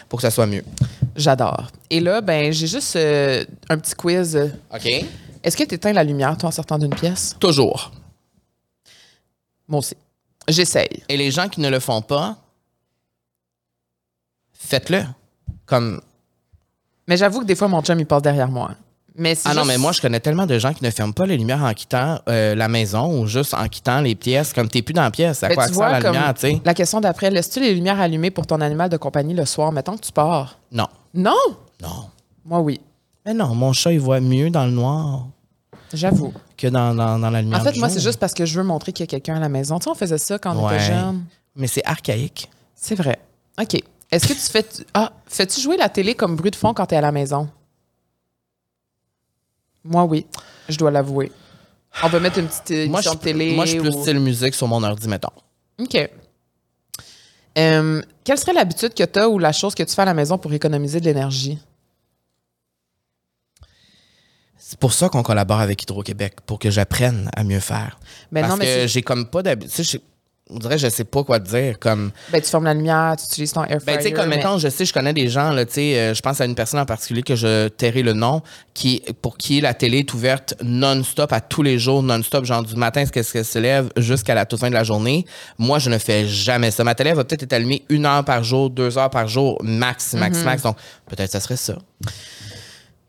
pour 0.08 0.18
que 0.18 0.22
ça 0.22 0.30
soit 0.30 0.46
mieux. 0.46 0.64
J'adore. 1.16 1.70
Et 1.90 2.00
là, 2.00 2.20
ben, 2.20 2.52
j'ai 2.52 2.66
juste 2.66 2.96
euh, 2.96 3.44
un 3.68 3.78
petit 3.78 3.94
quiz. 3.94 4.36
OK? 4.74 4.86
Est-ce 5.42 5.56
que 5.56 5.64
tu 5.64 5.74
éteins 5.74 5.92
la 5.92 6.04
lumière, 6.04 6.36
toi, 6.36 6.48
en 6.48 6.52
sortant 6.52 6.78
d'une 6.78 6.94
pièce? 6.94 7.36
Toujours. 7.38 7.92
Moi 9.66 9.80
aussi. 9.80 9.96
J'essaye. 10.48 11.02
Et 11.08 11.16
les 11.16 11.30
gens 11.30 11.48
qui 11.48 11.60
ne 11.60 11.68
le 11.68 11.78
font 11.80 12.02
pas, 12.02 12.36
faites-le. 14.52 15.02
Comme, 15.66 16.00
Mais 17.06 17.16
j'avoue 17.16 17.40
que 17.40 17.44
des 17.44 17.54
fois, 17.54 17.68
mon 17.68 17.82
chum, 17.82 17.98
il 18.00 18.06
passe 18.06 18.22
derrière 18.22 18.48
moi. 18.48 18.74
Mais 19.20 19.36
Ah 19.44 19.52
non, 19.54 19.64
mais 19.64 19.78
moi, 19.78 19.90
je 19.92 20.00
connais 20.00 20.20
tellement 20.20 20.46
de 20.46 20.58
gens 20.58 20.72
qui 20.72 20.84
ne 20.84 20.90
ferment 20.90 21.12
pas 21.12 21.26
les 21.26 21.36
lumières 21.36 21.62
en 21.62 21.74
quittant 21.74 22.20
euh, 22.28 22.54
la 22.54 22.68
maison 22.68 23.20
ou 23.20 23.26
juste 23.26 23.52
en 23.52 23.66
quittant 23.68 24.00
les 24.00 24.14
pièces. 24.14 24.52
Comme 24.52 24.68
t'es 24.68 24.80
plus 24.80 24.92
dans 24.94 25.02
la 25.02 25.10
pièce, 25.10 25.42
à 25.42 25.48
quoi 25.50 25.64
tu 25.64 25.70
que 25.70 25.76
ça, 25.76 25.88
vois, 25.88 25.98
la 25.98 26.00
lumière, 26.00 26.34
tu 26.34 26.40
sais? 26.42 26.60
la 26.64 26.72
question 26.74 27.00
d'après, 27.00 27.30
laisses-tu 27.30 27.60
les 27.60 27.74
lumières 27.74 28.00
allumées 28.00 28.30
pour 28.30 28.46
ton 28.46 28.60
animal 28.60 28.88
de 28.88 28.96
compagnie 28.96 29.34
le 29.34 29.44
soir? 29.44 29.72
Mettons 29.72 29.96
que 29.96 30.02
tu 30.06 30.12
pars? 30.12 30.58
Non. 30.70 30.86
Non? 31.14 31.34
Non. 31.82 32.08
Moi, 32.44 32.60
oui. 32.60 32.80
Mais 33.26 33.34
non, 33.34 33.54
mon 33.54 33.72
chat, 33.72 33.92
il 33.92 34.00
voit 34.00 34.20
mieux 34.20 34.50
dans 34.50 34.64
le 34.64 34.70
noir 34.70 35.26
J'avoue. 35.92 36.32
que 36.56 36.68
dans, 36.68 36.94
dans, 36.94 37.18
dans 37.18 37.30
la 37.30 37.42
lumière. 37.42 37.60
En 37.60 37.64
fait, 37.64 37.72
du 37.72 37.80
moi, 37.80 37.88
c'est 37.88 38.00
juste 38.00 38.20
parce 38.20 38.34
que 38.34 38.46
je 38.46 38.58
veux 38.58 38.64
montrer 38.64 38.92
qu'il 38.92 39.02
y 39.02 39.08
a 39.08 39.10
quelqu'un 39.10 39.36
à 39.36 39.40
la 39.40 39.48
maison. 39.48 39.78
Tu 39.78 39.84
sais, 39.84 39.90
on 39.90 39.94
faisait 39.94 40.18
ça 40.18 40.38
quand 40.38 40.54
on 40.56 40.66
Ouais. 40.66 40.76
était 40.76 40.84
jeune. 40.84 41.24
Mais 41.56 41.66
c'est 41.66 41.84
archaïque. 41.84 42.48
C'est 42.74 42.94
vrai. 42.94 43.18
OK. 43.60 43.82
Est-ce 44.10 44.28
que 44.28 44.32
tu 44.32 44.38
fais. 44.40 44.64
Ah, 44.94 45.12
fais-tu 45.26 45.60
jouer 45.60 45.76
la 45.76 45.88
télé 45.88 46.14
comme 46.14 46.36
bruit 46.36 46.50
de 46.50 46.56
fond 46.56 46.72
quand 46.72 46.86
tu 46.86 46.94
es 46.94 46.98
à 46.98 47.00
la 47.02 47.12
maison? 47.12 47.48
Moi, 49.88 50.04
oui. 50.04 50.26
Je 50.68 50.76
dois 50.76 50.90
l'avouer. 50.90 51.32
On 52.02 52.10
peut 52.10 52.20
mettre 52.20 52.38
une 52.38 52.46
petite 52.46 52.70
émission 52.70 53.14
de 53.14 53.18
télé. 53.18 53.54
moi, 53.54 53.64
je 53.64 53.72
suis 53.72 53.80
plus 53.80 53.94
ou- 53.94 54.02
style 54.02 54.20
musique 54.20 54.54
sur 54.54 54.68
mon 54.68 54.82
ordi, 54.82 55.08
mettons. 55.08 55.32
OK. 55.78 56.10
Euh, 57.56 58.02
quelle 58.22 58.38
serait 58.38 58.52
l'habitude 58.52 58.94
que 58.94 59.02
tu 59.04 59.18
as 59.18 59.28
ou 59.28 59.38
la 59.38 59.52
chose 59.52 59.74
que 59.74 59.82
tu 59.82 59.94
fais 59.94 60.02
à 60.02 60.04
la 60.04 60.14
maison 60.14 60.38
pour 60.38 60.52
économiser 60.52 61.00
de 61.00 61.06
l'énergie? 61.06 61.58
C'est 64.58 64.78
pour 64.78 64.92
ça 64.92 65.08
qu'on 65.08 65.22
collabore 65.22 65.60
avec 65.60 65.82
Hydro-Québec, 65.82 66.42
pour 66.44 66.58
que 66.58 66.70
j'apprenne 66.70 67.30
à 67.34 67.42
mieux 67.42 67.60
faire. 67.60 67.98
Ben 68.30 68.42
Parce 68.42 68.52
non, 68.52 68.58
mais 68.58 68.82
que 68.82 68.86
j'ai 68.86 69.02
comme 69.02 69.26
pas 69.26 69.42
d'habitude. 69.42 70.02
On 70.50 70.58
dirait, 70.58 70.78
je 70.78 70.88
sais 70.88 71.04
pas 71.04 71.22
quoi 71.24 71.38
te 71.40 71.48
dire. 71.48 71.78
Comme, 71.78 72.10
ben, 72.32 72.40
tu 72.40 72.48
fermes 72.48 72.64
la 72.64 72.74
lumière, 72.74 73.14
tu 73.18 73.24
utilises 73.26 73.52
ton 73.52 73.64
air 73.64 73.80
fryer. 73.82 73.84
Ben, 73.84 73.96
tu 73.98 74.02
sais, 74.04 74.12
comme 74.12 74.28
mais- 74.28 74.36
mettons, 74.36 74.56
je 74.58 74.68
sais, 74.68 74.84
je 74.84 74.92
connais 74.92 75.12
des 75.12 75.28
gens, 75.28 75.50
là, 75.50 75.66
tu 75.66 75.74
sais, 75.74 75.98
euh, 75.98 76.14
je 76.14 76.20
pense 76.22 76.40
à 76.40 76.44
une 76.46 76.54
personne 76.54 76.80
en 76.80 76.86
particulier 76.86 77.22
que 77.22 77.36
je 77.36 77.68
tairai 77.68 78.02
le 78.02 78.14
nom, 78.14 78.40
qui, 78.74 79.02
pour 79.20 79.36
qui 79.36 79.60
la 79.60 79.74
télé 79.74 79.98
est 79.98 80.14
ouverte 80.14 80.54
non-stop 80.62 81.32
à 81.32 81.40
tous 81.40 81.62
les 81.62 81.78
jours, 81.78 82.02
non-stop, 82.02 82.44
genre 82.44 82.62
du 82.62 82.76
matin, 82.76 83.04
ce 83.04 83.10
qu'elle 83.12 83.44
se 83.44 83.58
lève 83.58 83.90
jusqu'à 83.96 84.34
la 84.34 84.46
toute 84.46 84.60
fin 84.60 84.68
de 84.70 84.74
la 84.74 84.84
journée. 84.84 85.26
Moi, 85.58 85.78
je 85.78 85.90
ne 85.90 85.98
fais 85.98 86.26
jamais 86.26 86.70
ça. 86.70 86.82
Ma 86.84 86.94
télé 86.94 87.12
va 87.12 87.24
peut-être 87.24 87.42
être 87.42 87.52
allumée 87.52 87.82
une 87.88 88.06
heure 88.06 88.24
par 88.24 88.42
jour, 88.42 88.70
deux 88.70 88.96
heures 88.96 89.10
par 89.10 89.28
jour, 89.28 89.58
max, 89.62 90.14
max, 90.14 90.38
Mhm. 90.38 90.44
max. 90.44 90.62
Donc, 90.62 90.76
peut-être 91.08 91.30
ça 91.32 91.40
serait 91.40 91.56
ça. 91.56 91.76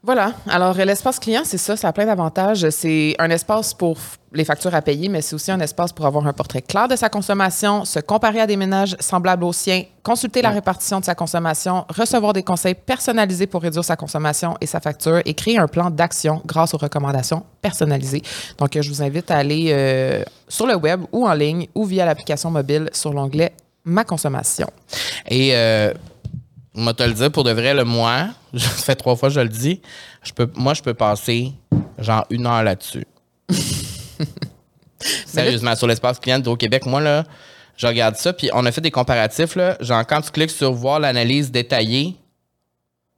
Voilà. 0.01 0.31
Alors, 0.47 0.79
euh, 0.79 0.85
l'espace 0.85 1.19
client, 1.19 1.41
c'est 1.43 1.57
ça, 1.57 1.75
ça 1.75 1.89
a 1.89 1.93
plein 1.93 2.05
d'avantages. 2.05 2.69
C'est 2.69 3.15
un 3.19 3.29
espace 3.29 3.73
pour 3.73 3.97
les 4.31 4.45
factures 4.45 4.73
à 4.73 4.81
payer, 4.81 5.09
mais 5.09 5.21
c'est 5.21 5.35
aussi 5.35 5.51
un 5.51 5.59
espace 5.59 5.91
pour 5.91 6.05
avoir 6.05 6.25
un 6.25 6.31
portrait 6.31 6.61
clair 6.61 6.87
de 6.87 6.95
sa 6.95 7.09
consommation, 7.09 7.83
se 7.83 7.99
comparer 7.99 8.39
à 8.39 8.47
des 8.47 8.55
ménages 8.55 8.95
semblables 9.01 9.43
aux 9.43 9.51
siens, 9.51 9.83
consulter 10.01 10.41
la 10.41 10.51
répartition 10.51 11.01
de 11.01 11.05
sa 11.05 11.15
consommation, 11.15 11.85
recevoir 11.89 12.31
des 12.31 12.43
conseils 12.43 12.75
personnalisés 12.75 13.47
pour 13.47 13.61
réduire 13.61 13.83
sa 13.83 13.97
consommation 13.97 14.55
et 14.61 14.67
sa 14.67 14.79
facture 14.79 15.21
et 15.25 15.33
créer 15.33 15.57
un 15.57 15.67
plan 15.67 15.89
d'action 15.89 16.41
grâce 16.45 16.73
aux 16.73 16.77
recommandations 16.77 17.43
personnalisées. 17.61 18.21
Donc, 18.57 18.75
euh, 18.77 18.81
je 18.81 18.89
vous 18.89 19.01
invite 19.01 19.29
à 19.31 19.37
aller 19.37 19.71
euh, 19.71 20.23
sur 20.47 20.65
le 20.65 20.75
web 20.75 21.01
ou 21.11 21.27
en 21.27 21.33
ligne 21.33 21.67
ou 21.75 21.83
via 21.83 22.05
l'application 22.05 22.51
mobile 22.51 22.89
sur 22.93 23.11
l'onglet 23.11 23.51
Ma 23.85 24.03
consommation. 24.03 24.67
Et, 25.27 25.55
euh, 25.55 25.93
moi, 26.73 26.93
te 26.93 27.03
le 27.03 27.13
dire, 27.13 27.31
pour 27.31 27.43
de 27.43 27.51
vrai, 27.51 27.73
le 27.73 27.83
mois, 27.83 28.27
ça 28.53 28.69
fait 28.69 28.95
trois 28.95 29.15
fois 29.15 29.29
que 29.29 29.35
je 29.35 29.39
le 29.41 29.49
dis, 29.49 29.81
je 30.23 30.33
peux, 30.33 30.49
moi, 30.55 30.73
je 30.73 30.81
peux 30.81 30.93
passer 30.93 31.53
genre 31.97 32.25
une 32.29 32.45
heure 32.45 32.63
là-dessus. 32.63 33.05
Sérieusement, 35.25 35.75
sur 35.75 35.87
l'espace 35.87 36.19
client 36.19 36.41
au 36.45 36.55
Québec, 36.55 36.85
moi, 36.85 37.01
là, 37.01 37.23
je 37.77 37.87
regarde 37.87 38.15
ça, 38.17 38.33
puis 38.33 38.49
on 38.53 38.65
a 38.65 38.71
fait 38.71 38.81
des 38.81 38.91
comparatifs, 38.91 39.55
là. 39.55 39.77
Genre, 39.79 40.05
quand 40.05 40.21
tu 40.21 40.31
cliques 40.31 40.51
sur 40.51 40.73
voir 40.73 40.99
l'analyse 40.99 41.49
détaillée, 41.49 42.15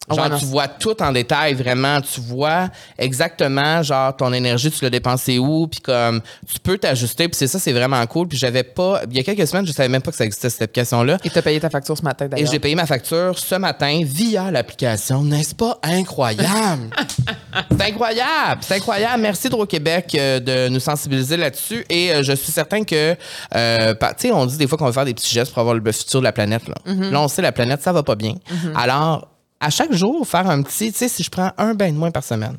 Ah 0.10 0.16
genre, 0.16 0.32
ouais, 0.32 0.40
tu 0.40 0.46
vois 0.46 0.68
tout 0.68 1.02
en 1.02 1.12
détail, 1.12 1.54
vraiment. 1.54 2.02
Tu 2.02 2.20
vois 2.22 2.70
exactement, 2.98 3.84
genre, 3.84 4.16
ton 4.16 4.34
énergie, 4.34 4.72
tu 4.72 4.84
l'as 4.84 4.90
dépensé 4.90 5.38
où, 5.38 5.68
puis 5.68 5.80
comme, 5.80 6.22
tu 6.52 6.60
peux 6.60 6.78
t'ajuster, 6.78 7.28
puis 7.28 7.38
c'est 7.38 7.48
ça, 7.48 7.60
c'est 7.60 7.72
vraiment 7.72 8.06
cool. 8.08 8.28
Puis 8.28 8.38
j'avais 8.38 8.64
pas, 8.64 9.02
il 9.10 9.16
y 9.16 9.20
a 9.20 9.24
quelques 9.24 9.48
semaines, 9.48 9.66
je 9.66 9.72
savais 9.72 9.90
même 9.90 10.02
pas 10.02 10.12
que 10.12 10.18
ça 10.18 10.26
existait, 10.26 10.50
cette 10.50 10.64
application-là. 10.64 11.18
Et 11.24 11.30
tu 11.30 11.38
as 11.38 11.42
payé 11.42 11.60
ta 11.60 11.70
facture 11.70 11.98
ce 11.98 12.04
matin, 12.04 12.26
Et 12.26 12.30
d'ailleurs. 12.30 12.52
j'ai 12.52 12.60
payé 12.60 12.76
ma 12.76 12.86
facture 12.86 13.38
ce 13.38 13.56
matin 13.56 14.02
via 14.04 14.50
l'application. 14.52 15.24
N'est-ce 15.24 15.56
pas? 15.56 15.78
Incroyable? 15.84 16.90
c'est 17.72 17.82
incroyable! 17.90 18.62
C'est 18.62 18.76
incroyable. 18.76 19.22
Merci 19.22 19.48
Hydro-Québec 19.48 20.16
euh, 20.16 20.40
de 20.40 20.70
nous 20.70 20.80
sensibiliser 20.80 21.38
là-dessus. 21.38 21.86
Et 21.90 22.12
euh, 22.12 22.24
je 22.24 22.34
suis 22.34 22.52
certain 22.52 22.84
que, 22.84 23.16
euh, 23.56 23.94
tu 23.94 24.08
sais, 24.18 24.32
on 24.32 24.46
dit 24.46 24.58
des 24.58 24.68
fois 24.68 24.78
qu'on 24.78 24.86
va 24.86 24.94
faire 24.94 25.06
des 25.06 25.14
petits 25.14 25.32
gestes 25.34 25.52
pour 25.54 25.60
avoir 25.62 25.76
le 25.76 25.92
futur 25.92 26.20
de 26.20 26.26
la 26.26 26.32
planète. 26.32 26.68
Là, 26.68 26.76
Là, 26.86 27.22
on 27.22 27.28
sait 27.28 27.42
la 27.42 27.52
planète, 27.52 27.82
ça 27.82 27.92
va 27.94 28.04
pas 28.04 28.16
bien. 28.16 28.34
Alors, 28.76 29.28
à 29.62 29.70
chaque 29.70 29.94
jour, 29.94 30.28
faire 30.28 30.50
un 30.50 30.62
petit, 30.64 30.92
tu 30.92 30.98
sais, 30.98 31.08
si 31.08 31.24
je 31.24 31.30
prends 31.30 31.52
un 31.58 31.74
bain 31.74 31.92
de 31.92 31.98
moins 31.98 32.12
par 32.12 32.24
semaine, 32.24 32.58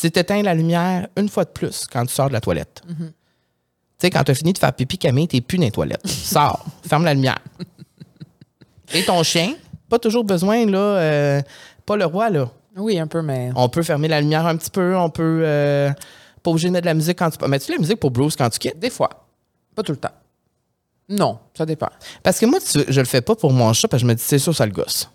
tu 0.00 0.06
éteins 0.06 0.42
la 0.42 0.54
lumière 0.54 1.08
une 1.16 1.28
fois 1.28 1.44
de 1.44 1.50
plus 1.50 1.86
quand 1.90 2.04
tu 2.06 2.14
sors 2.14 2.28
de 2.28 2.32
la 2.32 2.40
toilette. 2.40 2.82
Tu 2.88 2.94
sais, 3.98 4.10
quand 4.10 4.22
tu 4.24 4.30
as 4.30 4.34
fini 4.34 4.52
de 4.52 4.58
faire 4.58 4.72
pipi, 4.72 4.96
Camille, 4.96 5.26
t'es 5.28 5.40
plus 5.40 5.58
dans 5.58 5.64
les 5.64 5.70
toilettes. 5.72 6.06
Sors, 6.06 6.64
ferme 6.86 7.04
la 7.04 7.14
lumière. 7.14 7.38
Et 8.94 9.04
ton 9.04 9.22
chien, 9.24 9.54
pas 9.88 9.98
toujours 9.98 10.24
besoin, 10.24 10.64
là, 10.66 10.78
euh, 10.78 11.42
pas 11.84 11.96
le 11.96 12.04
roi, 12.04 12.30
là. 12.30 12.48
Oui, 12.76 12.96
un 12.98 13.08
peu, 13.08 13.22
mais. 13.22 13.50
On 13.56 13.68
peut 13.68 13.82
fermer 13.82 14.06
la 14.06 14.20
lumière 14.20 14.46
un 14.46 14.56
petit 14.56 14.70
peu, 14.70 14.96
on 14.96 15.10
peut. 15.10 15.42
euh, 15.44 15.90
pas 16.44 16.50
obligé 16.52 16.68
de 16.68 16.72
mettre 16.72 16.84
de 16.84 16.90
la 16.90 16.94
musique 16.94 17.18
quand 17.18 17.30
tu. 17.30 17.44
Mets-tu 17.48 17.72
la 17.72 17.78
musique 17.78 17.98
pour 17.98 18.12
Bruce 18.12 18.36
quand 18.36 18.48
tu 18.50 18.58
quittes? 18.60 18.78
Des 18.78 18.90
fois. 18.90 19.10
Pas 19.74 19.82
tout 19.82 19.92
le 19.92 19.98
temps. 19.98 20.12
Non, 21.08 21.38
ça 21.56 21.64
dépend. 21.64 21.88
Parce 22.22 22.38
que 22.38 22.46
moi, 22.46 22.58
tu- 22.60 22.84
je 22.86 23.00
le 23.00 23.06
fais 23.06 23.20
pas 23.22 23.34
pour 23.34 23.52
mon 23.52 23.72
chat, 23.72 23.88
parce 23.88 24.02
que 24.02 24.06
je 24.06 24.12
me 24.12 24.14
dis, 24.14 24.22
c'est 24.24 24.38
sûr, 24.38 24.54
ça 24.54 24.66
le 24.66 24.72
gosse. 24.72 25.08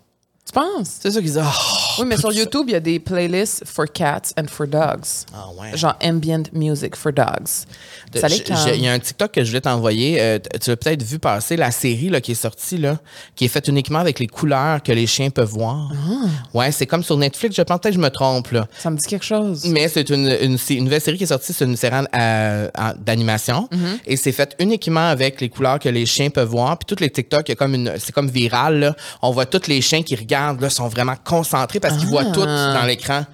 Tu 0.46 0.52
penses? 0.52 0.98
C'est 1.00 1.10
sûr 1.10 1.20
qu'ils 1.20 1.30
disent, 1.30 1.42
oh, 1.42 1.93
Oui, 1.98 2.06
mais 2.06 2.16
sur. 2.16 2.32
YouTube, 2.32 2.64
il 2.68 2.72
y 2.72 2.76
a 2.76 2.80
des 2.80 2.98
playlists 2.98 3.62
for 3.64 3.86
cats 3.86 4.32
and 4.38 4.46
for 4.48 4.66
dogs. 4.66 5.26
Ah 5.32 5.46
ouais. 5.58 5.76
Genre 5.76 5.96
ambient 6.02 6.44
music 6.52 6.96
for 6.96 7.12
dogs. 7.12 7.66
Il 8.12 8.80
y 8.82 8.88
a 8.88 8.92
un 8.92 8.98
TikTok 8.98 9.32
que 9.32 9.44
je 9.44 9.50
voulais 9.50 9.60
t'envoyer. 9.60 10.20
euh, 10.20 10.38
tu 10.60 10.70
l'as 10.70 10.76
peut-être 10.76 11.02
vu 11.02 11.18
passer 11.18 11.56
la 11.56 11.70
série 11.70 12.08
là, 12.08 12.20
qui 12.20 12.32
est 12.32 12.34
sortie, 12.34 12.78
là, 12.78 12.98
qui 13.36 13.44
est 13.44 13.48
faite 13.48 13.68
uniquement 13.68 13.98
avec 13.98 14.18
les 14.18 14.26
couleurs 14.26 14.82
que 14.82 14.92
les 14.92 15.06
chiens 15.06 15.30
peuvent 15.30 15.50
voir. 15.50 15.90
Ah. 15.92 16.26
Ouais, 16.52 16.72
c'est 16.72 16.86
comme 16.86 17.02
sur 17.02 17.16
Netflix. 17.16 17.56
Je 17.56 17.62
pense 17.62 17.78
peut-être 17.78 17.94
que 17.94 18.00
je 18.00 18.04
me 18.04 18.10
trompe. 18.10 18.50
Là. 18.50 18.66
Ça 18.78 18.90
me 18.90 18.96
dit 18.96 19.06
quelque 19.06 19.24
chose. 19.24 19.64
Mais 19.66 19.88
c'est 19.88 20.10
une, 20.10 20.26
une, 20.40 20.58
une 20.70 20.84
nouvelle 20.84 21.00
série 21.00 21.16
qui 21.16 21.24
est 21.24 21.28
sortie, 21.28 21.52
c'est 21.52 21.64
une 21.64 21.76
série 21.76 22.04
euh, 22.16 22.68
d'animation. 22.98 23.68
Mm-hmm. 23.72 23.98
Et 24.06 24.16
c'est 24.16 24.32
fait 24.32 24.54
uniquement 24.58 25.08
avec 25.08 25.40
les 25.40 25.48
couleurs 25.48 25.78
que 25.78 25.88
les 25.88 26.06
chiens 26.06 26.30
peuvent 26.30 26.48
voir. 26.48 26.78
Puis 26.78 26.86
toutes 26.86 27.00
les 27.00 27.10
TikTok, 27.10 27.54
comme 27.54 27.90
c'est 27.98 28.12
comme 28.12 28.28
viral. 28.28 28.78
Là. 28.80 28.96
On 29.22 29.30
voit 29.30 29.46
tous 29.46 29.68
les 29.68 29.80
chiens 29.80 30.02
qui 30.02 30.16
regardent, 30.16 30.60
là, 30.60 30.70
sont 30.70 30.88
vraiment 30.88 31.14
concentrés 31.24 31.80
parce 31.88 31.98
qu'ils 31.98 32.08
voient 32.08 32.24
Ah. 32.26 32.32
tout 32.32 32.44
dans 32.44 32.84
l'écran. 32.86 33.24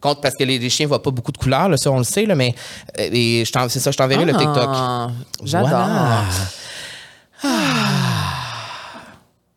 Contre, 0.00 0.20
parce 0.20 0.34
que 0.36 0.44
les, 0.44 0.58
les 0.58 0.70
chiens 0.70 0.86
voient 0.86 1.02
pas 1.02 1.10
beaucoup 1.10 1.32
de 1.32 1.38
couleurs, 1.38 1.68
là, 1.68 1.76
ça 1.76 1.90
on 1.90 1.98
le 1.98 2.04
sait, 2.04 2.26
là, 2.26 2.34
mais 2.34 2.54
euh, 3.00 3.44
c'est 3.68 3.80
ça, 3.80 3.90
je 3.90 3.96
t'enverrai 3.96 4.24
le 4.26 4.32
TikTok. 4.32 4.68
Ah, 4.68 5.08
J'adore. 5.42 5.70
Voilà. 5.70 6.22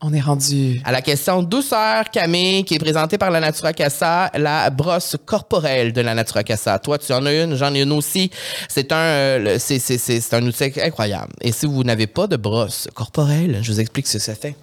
On 0.02 0.14
est 0.14 0.22
rendu. 0.22 0.82
À 0.86 0.94
la 0.94 1.02
question 1.02 1.44
douceur, 1.44 2.06
Camille, 2.10 2.64
qui 2.64 2.76
est 2.76 2.80
présentée 2.80 3.18
par 3.18 3.32
la 3.32 3.42
Natura 3.42 3.74
Casa, 3.74 4.32
la 4.34 4.70
brosse 4.70 5.18
corporelle 5.26 5.92
de 5.92 6.00
la 6.00 6.16
Natura 6.16 6.44
Casa. 6.46 6.80
Toi, 6.80 6.98
tu 6.98 7.12
en 7.12 7.26
as 7.26 7.34
une, 7.34 7.56
j'en 7.56 7.74
ai 7.74 7.82
une 7.82 7.92
aussi. 7.92 8.32
C'est 8.70 8.94
un, 8.94 8.96
euh, 8.96 9.58
c'est 9.60 10.34
un 10.34 10.46
outil 10.48 10.72
incroyable. 10.82 11.34
Et 11.42 11.52
si 11.52 11.66
vous 11.66 11.84
n'avez 11.84 12.08
pas 12.08 12.28
de 12.28 12.38
brosse 12.38 12.88
corporelle, 12.94 13.60
je 13.62 13.74
vous 13.74 13.80
explique 13.82 14.08
ce 14.08 14.14
que 14.14 14.24
ça 14.24 14.36
fait. 14.36 14.56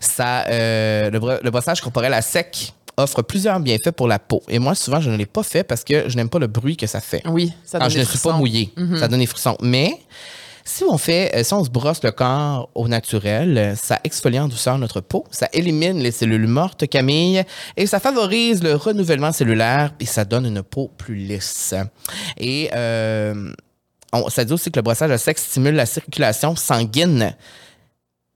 Ça, 0.00 0.46
euh, 0.48 1.10
le, 1.10 1.40
le 1.42 1.50
brossage 1.50 1.80
corporel 1.80 2.12
à 2.14 2.22
sec 2.22 2.72
offre 2.96 3.22
plusieurs 3.22 3.60
bienfaits 3.60 3.92
pour 3.92 4.08
la 4.08 4.18
peau. 4.18 4.42
Et 4.48 4.58
moi, 4.58 4.74
souvent, 4.74 5.00
je 5.00 5.10
ne 5.10 5.16
l'ai 5.16 5.26
pas 5.26 5.42
fait 5.42 5.64
parce 5.64 5.84
que 5.84 6.08
je 6.08 6.16
n'aime 6.16 6.28
pas 6.28 6.38
le 6.38 6.46
bruit 6.48 6.76
que 6.76 6.86
ça 6.86 7.00
fait. 7.00 7.22
Oui, 7.26 7.52
ça 7.64 7.78
quand 7.78 7.84
donne 7.84 7.90
je 7.92 7.94
des 7.96 8.00
ne 8.00 8.04
suis 8.08 8.18
pas 8.18 8.30
frissons. 8.30 8.38
mouillé. 8.38 8.74
Ça 8.98 9.08
donne 9.08 9.20
des 9.20 9.26
frissons. 9.26 9.56
Mais 9.62 9.92
si 10.64 10.84
on 10.84 10.98
fait, 10.98 11.34
euh, 11.34 11.42
si 11.42 11.54
on 11.54 11.64
se 11.64 11.70
brosse 11.70 12.02
le 12.02 12.10
corps 12.12 12.68
au 12.74 12.88
naturel, 12.88 13.74
ça 13.80 13.98
exfolie 14.04 14.38
en 14.38 14.48
douceur 14.48 14.76
notre 14.78 15.00
peau, 15.00 15.24
ça 15.30 15.48
élimine 15.54 15.98
les 16.00 16.10
cellules 16.12 16.46
mortes, 16.46 16.86
Camille, 16.88 17.42
et 17.76 17.86
ça 17.86 17.98
favorise 18.00 18.62
le 18.62 18.74
renouvellement 18.74 19.32
cellulaire 19.32 19.92
et 19.98 20.04
ça 20.06 20.24
donne 20.26 20.44
une 20.46 20.62
peau 20.62 20.90
plus 20.98 21.14
lisse. 21.14 21.74
Et 22.36 22.68
euh, 22.74 23.50
on- 24.12 24.28
ça 24.28 24.44
dit 24.44 24.52
aussi 24.52 24.70
que 24.70 24.78
le 24.78 24.82
brossage 24.82 25.10
à 25.10 25.16
sec 25.18 25.38
stimule 25.38 25.74
la 25.74 25.86
circulation 25.86 26.54
sanguine. 26.54 27.34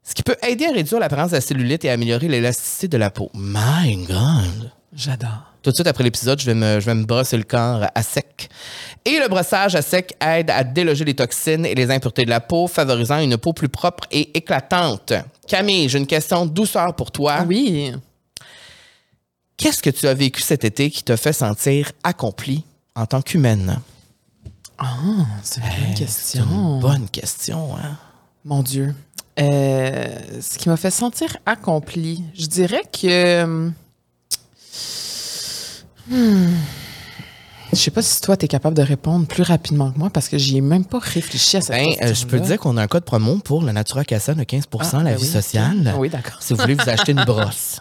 Ce 0.05 0.15
qui 0.15 0.23
peut 0.23 0.37
aider 0.47 0.67
à 0.67 0.73
réduire 0.73 1.01
l'apparence 1.01 1.31
de 1.31 1.37
la 1.37 1.41
cellulite 1.41 1.85
et 1.85 1.91
à 1.91 1.95
améliorer 1.95 2.29
l'élasticité 2.29 2.89
de 2.89 2.99
la 2.99 3.11
peau. 3.11 3.31
My 3.35 3.97
God! 4.05 4.71
J'adore. 4.95 5.55
Tout 5.63 5.71
de 5.71 5.75
suite 5.75 5.87
après 5.87 6.05
l'épisode, 6.05 6.39
je 6.39 6.47
vais 6.47 6.55
me, 6.55 6.79
je 6.79 6.85
vais 6.85 6.95
me 6.95 7.05
brosser 7.05 7.39
le 7.39 7.43
corps 7.43 7.87
à 7.95 8.03
sec. 8.03 8.51
Et 9.07 9.19
le 9.19 9.29
brossage 9.29 9.75
à 9.75 9.81
sec 9.83 10.15
aide 10.21 10.51
à 10.51 10.63
déloger 10.63 11.07
les 11.07 11.15
toxines 11.15 11.65
et 11.65 11.75
les 11.75 11.91
impuretés 11.91 12.27
de 12.27 12.31
la 12.31 12.41
peau, 12.41 12.69
favorisant 12.69 13.19
une 13.19 13.39
peau 13.39 13.55
plus 13.55 13.71
propre 13.71 14.05
et 14.11 14.37
éclatante. 14.37 15.15
Camille, 15.49 15.89
j'ai 15.89 15.99
une 15.99 16.07
question 16.07 16.45
douceur 16.45 16.95
pour 16.95 17.11
toi. 17.11 17.45
Oui. 17.49 17.93
Qu'est-ce 19.57 19.83
que 19.83 19.91
tu 19.91 20.07
as 20.07 20.15
vécu 20.15 20.43
cet 20.43 20.65
été 20.65 20.91
qui 20.91 21.03
t'a 21.03 21.17
fait 21.17 21.33
sentir 21.33 21.91
accomplie 22.03 22.65
en 22.95 23.07
tant 23.07 23.23
qu'humaine? 23.23 23.81
C'est 25.43 25.61
une 25.61 25.67
bonne 25.67 25.95
question. 25.95 26.45
une 26.45 26.81
bonne 26.81 27.09
question, 27.09 27.77
hein? 27.77 27.97
Mon 28.45 28.63
Dieu. 28.63 28.95
Euh, 29.41 30.07
ce 30.41 30.59
qui 30.59 30.69
m'a 30.69 30.77
fait 30.77 30.91
sentir 30.93 31.37
accomplie, 31.47 32.23
je 32.39 32.47
dirais 32.47 32.83
que. 32.93 33.71
Hmm, 36.09 36.53
je 37.73 37.77
sais 37.77 37.91
pas 37.91 38.03
si 38.03 38.21
toi, 38.21 38.37
tu 38.37 38.45
es 38.45 38.49
capable 38.49 38.77
de 38.77 38.83
répondre 38.83 39.27
plus 39.27 39.43
rapidement 39.43 39.91
que 39.91 39.99
moi 39.99 40.11
parce 40.11 40.29
que 40.29 40.37
j'y 40.39 40.59
ai 40.59 40.61
même 40.61 40.85
pas 40.85 40.99
réfléchi 40.99 41.57
à 41.57 41.61
cette 41.63 41.71
Ben, 41.75 41.87
question. 41.87 42.07
euh, 42.07 42.15
je 42.15 42.27
peux 42.27 42.39
te 42.41 42.47
dire 42.47 42.59
qu'on 42.59 42.77
a 42.77 42.83
un 42.83 42.87
code 42.87 43.05
promo 43.05 43.39
pour 43.39 43.63
la 43.63 43.73
Natura 43.73 44.05
Casa 44.05 44.35
de 44.35 44.45
15 44.45 44.65
Ah, 44.79 44.99
la 44.99 45.03
ben 45.05 45.17
vie 45.17 45.23
oui, 45.23 45.29
sociale. 45.29 45.95
Oui, 45.99 46.11
d'accord. 46.11 46.37
si 46.41 46.53
vous 46.53 46.61
voulez 46.61 46.75
vous 46.75 46.89
acheter 46.89 47.13
une 47.13 47.25
brosse. 47.27 47.81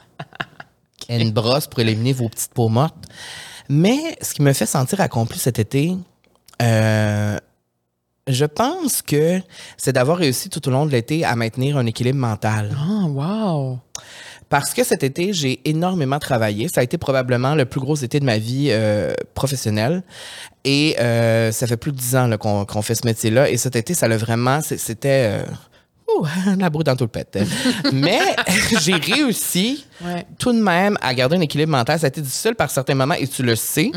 Une 1.09 1.31
brosse 1.31 1.67
pour 1.67 1.79
éliminer 1.81 2.13
vos 2.13 2.29
petites 2.29 2.53
peaux 2.53 2.69
mortes. 2.69 2.95
Mais 3.69 4.17
ce 4.21 4.33
qui 4.33 4.41
me 4.41 4.53
fait 4.53 4.65
sentir 4.65 5.01
accompli 5.01 5.37
cet 5.37 5.59
été, 5.59 5.95
euh, 6.61 7.37
je 8.27 8.45
pense 8.45 9.01
que 9.01 9.39
c'est 9.77 9.93
d'avoir 9.93 10.17
réussi 10.17 10.49
tout 10.49 10.65
au 10.67 10.71
long 10.71 10.85
de 10.85 10.91
l'été 10.91 11.25
à 11.25 11.35
maintenir 11.35 11.77
un 11.77 11.85
équilibre 11.85 12.19
mental. 12.19 12.75
Ah, 12.77 13.05
wow. 13.07 13.79
Parce 14.49 14.73
que 14.73 14.83
cet 14.83 15.03
été, 15.03 15.33
j'ai 15.33 15.67
énormément 15.67 16.19
travaillé. 16.19 16.67
Ça 16.67 16.81
a 16.81 16.83
été 16.83 16.97
probablement 16.97 17.55
le 17.55 17.65
plus 17.65 17.79
gros 17.79 17.95
été 17.95 18.19
de 18.19 18.25
ma 18.25 18.37
vie 18.37 18.67
euh, 18.69 19.13
professionnelle. 19.33 20.03
Et 20.63 20.95
euh, 20.99 21.51
ça 21.51 21.65
fait 21.65 21.77
plus 21.77 21.91
de 21.91 21.97
dix 21.97 22.15
ans 22.15 22.29
qu'on 22.37 22.81
fait 22.81 22.95
ce 22.95 23.05
métier-là. 23.05 23.49
Et 23.49 23.57
cet 23.57 23.75
été, 23.75 23.93
ça 23.93 24.07
l'a 24.07 24.17
vraiment... 24.17 24.61
C'était... 24.61 25.41
Euh, 25.41 25.43
ouh, 26.07 26.25
la 26.57 26.69
boue 26.69 26.83
dans 26.83 26.95
tout 26.95 27.05
le 27.05 27.09
pet. 27.09 27.39
Mais 27.93 28.19
j'ai 28.81 28.95
réussi 28.95 29.85
Ouais. 30.03 30.25
tout 30.37 30.51
de 30.51 30.57
même 30.59 30.97
à 31.01 31.13
garder 31.13 31.37
un 31.37 31.41
équilibre 31.41 31.71
mental. 31.71 31.97
Ça 31.97 32.07
a 32.07 32.09
été 32.09 32.19
difficile 32.19 32.55
par 32.55 32.69
certains 32.69 32.95
moments 32.95 33.13
et 33.13 33.25
tu 33.27 33.41
le 33.41 33.55
sais. 33.55 33.89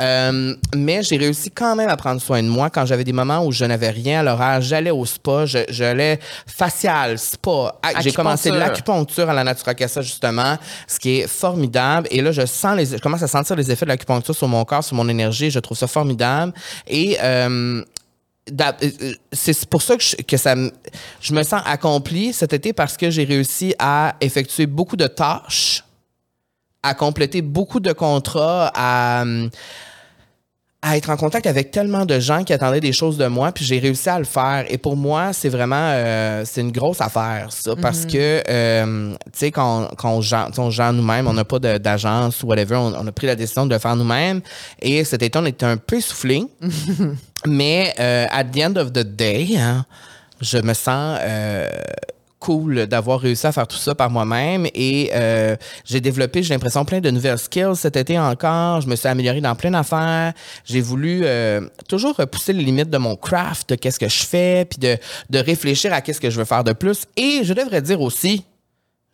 Euh, 0.00 0.54
mais 0.74 1.02
j'ai 1.02 1.16
réussi 1.16 1.50
quand 1.50 1.74
même 1.76 1.88
à 1.88 1.96
prendre 1.96 2.20
soin 2.20 2.42
de 2.42 2.48
moi. 2.48 2.68
Quand 2.68 2.84
j'avais 2.84 3.04
des 3.04 3.12
moments 3.14 3.42
où 3.46 3.52
je 3.52 3.64
n'avais 3.64 3.88
rien 3.88 4.20
à 4.20 4.22
l'horaire, 4.22 4.60
j'allais 4.60 4.90
au 4.90 5.06
spa, 5.06 5.44
j'allais 5.46 6.18
facial, 6.46 7.18
spa. 7.18 7.74
Ah, 7.82 8.00
J'ai 8.00 8.12
commencé 8.12 8.50
Acupuncture. 8.50 8.68
l'acupuncture 8.68 9.30
à 9.30 9.32
la 9.34 9.44
Natura 9.44 9.74
Casa, 9.74 10.02
justement, 10.02 10.58
ce 10.86 10.98
qui 10.98 11.20
est 11.20 11.26
formidable. 11.28 12.06
Et 12.10 12.20
là, 12.20 12.32
je 12.32 12.44
sens 12.44 12.76
les, 12.76 12.86
je 12.86 12.96
commence 12.98 13.22
à 13.22 13.28
sentir 13.28 13.56
les 13.56 13.70
effets 13.70 13.86
de 13.86 13.90
l'acupuncture 13.90 14.34
sur 14.34 14.48
mon 14.48 14.64
corps, 14.66 14.84
sur 14.84 14.96
mon 14.96 15.08
énergie. 15.08 15.50
Je 15.50 15.60
trouve 15.60 15.78
ça 15.78 15.86
formidable. 15.86 16.52
Et, 16.86 17.16
euh, 17.22 17.82
c'est 19.32 19.64
pour 19.66 19.82
ça 19.82 19.96
que, 19.96 20.02
je, 20.02 20.16
que 20.16 20.36
ça 20.36 20.54
me- 20.54 20.70
je 21.20 21.34
me 21.34 21.42
sens 21.42 21.62
accompli 21.66 22.32
cet 22.32 22.52
été 22.52 22.72
parce 22.72 22.96
que 22.96 23.10
j'ai 23.10 23.24
réussi 23.24 23.74
à 23.78 24.14
effectuer 24.20 24.66
beaucoup 24.66 24.96
de 24.96 25.06
tâches, 25.06 25.84
à 26.82 26.94
compléter 26.94 27.42
beaucoup 27.42 27.80
de 27.80 27.92
contrats, 27.92 28.70
à, 28.74 29.24
à 30.82 30.96
être 30.96 31.10
en 31.10 31.16
contact 31.16 31.46
avec 31.48 31.72
tellement 31.72 32.04
de 32.04 32.20
gens 32.20 32.44
qui 32.44 32.52
attendaient 32.52 32.78
des 32.78 32.92
choses 32.92 33.16
de 33.18 33.26
moi, 33.26 33.50
puis 33.50 33.64
j'ai 33.64 33.80
réussi 33.80 34.08
à 34.08 34.20
le 34.20 34.24
faire. 34.24 34.64
Et 34.68 34.78
pour 34.78 34.94
moi, 34.96 35.32
c'est 35.32 35.48
vraiment, 35.48 35.74
euh, 35.94 36.44
c'est 36.44 36.60
une 36.60 36.70
grosse 36.70 37.00
affaire, 37.00 37.48
ça, 37.50 37.74
parce 37.74 38.06
que, 38.06 38.40
euh, 38.48 39.14
tu 39.32 39.38
sais, 39.38 39.50
quand, 39.50 39.88
quand 39.96 40.12
on 40.12 40.20
gère, 40.20 40.48
on 40.58 40.92
nous-mêmes, 40.92 41.26
on 41.26 41.32
n'a 41.32 41.44
pas 41.44 41.58
d'agence 41.58 42.40
ou 42.44 42.46
whatever, 42.46 42.76
on, 42.76 42.94
on 42.94 43.06
a 43.06 43.10
pris 43.10 43.26
la 43.26 43.34
décision 43.34 43.66
de 43.66 43.74
le 43.74 43.80
faire 43.80 43.96
nous-mêmes. 43.96 44.40
Et 44.80 45.02
cet 45.02 45.22
été, 45.22 45.36
on 45.36 45.46
était 45.46 45.66
un 45.66 45.76
peu 45.78 45.96
essoufflé. 45.96 46.44
Mais 47.46 47.94
euh, 47.98 48.26
at 48.30 48.44
the 48.44 48.58
end 48.58 48.76
of 48.76 48.92
the 48.92 49.04
day, 49.04 49.56
hein, 49.56 49.84
je 50.40 50.58
me 50.58 50.74
sens 50.74 51.18
euh, 51.22 51.68
cool 52.38 52.86
d'avoir 52.86 53.20
réussi 53.20 53.46
à 53.46 53.52
faire 53.52 53.66
tout 53.66 53.76
ça 53.76 53.94
par 53.94 54.10
moi-même 54.10 54.66
et 54.74 55.10
euh, 55.14 55.56
j'ai 55.84 56.00
développé, 56.00 56.42
j'ai 56.42 56.54
l'impression, 56.54 56.84
plein 56.84 57.00
de 57.00 57.10
nouvelles 57.10 57.38
skills 57.38 57.76
cet 57.76 57.96
été 57.96 58.18
encore. 58.18 58.80
Je 58.82 58.88
me 58.88 58.96
suis 58.96 59.08
amélioré 59.08 59.40
dans 59.40 59.54
plein 59.54 59.70
d'affaires. 59.70 60.32
J'ai 60.64 60.80
voulu 60.80 61.22
euh, 61.24 61.62
toujours 61.88 62.14
repousser 62.16 62.52
les 62.52 62.62
limites 62.62 62.90
de 62.90 62.98
mon 62.98 63.16
craft, 63.16 63.70
de 63.70 63.74
qu'est-ce 63.74 63.98
que 63.98 64.08
je 64.08 64.24
fais, 64.24 64.64
puis 64.64 64.78
de, 64.78 64.96
de 65.30 65.38
réfléchir 65.38 65.92
à 65.92 66.00
qu'est-ce 66.00 66.20
que 66.20 66.30
je 66.30 66.38
veux 66.38 66.44
faire 66.44 66.64
de 66.64 66.72
plus. 66.72 67.04
Et 67.16 67.40
je 67.42 67.54
devrais 67.54 67.82
dire 67.82 68.00
aussi, 68.00 68.44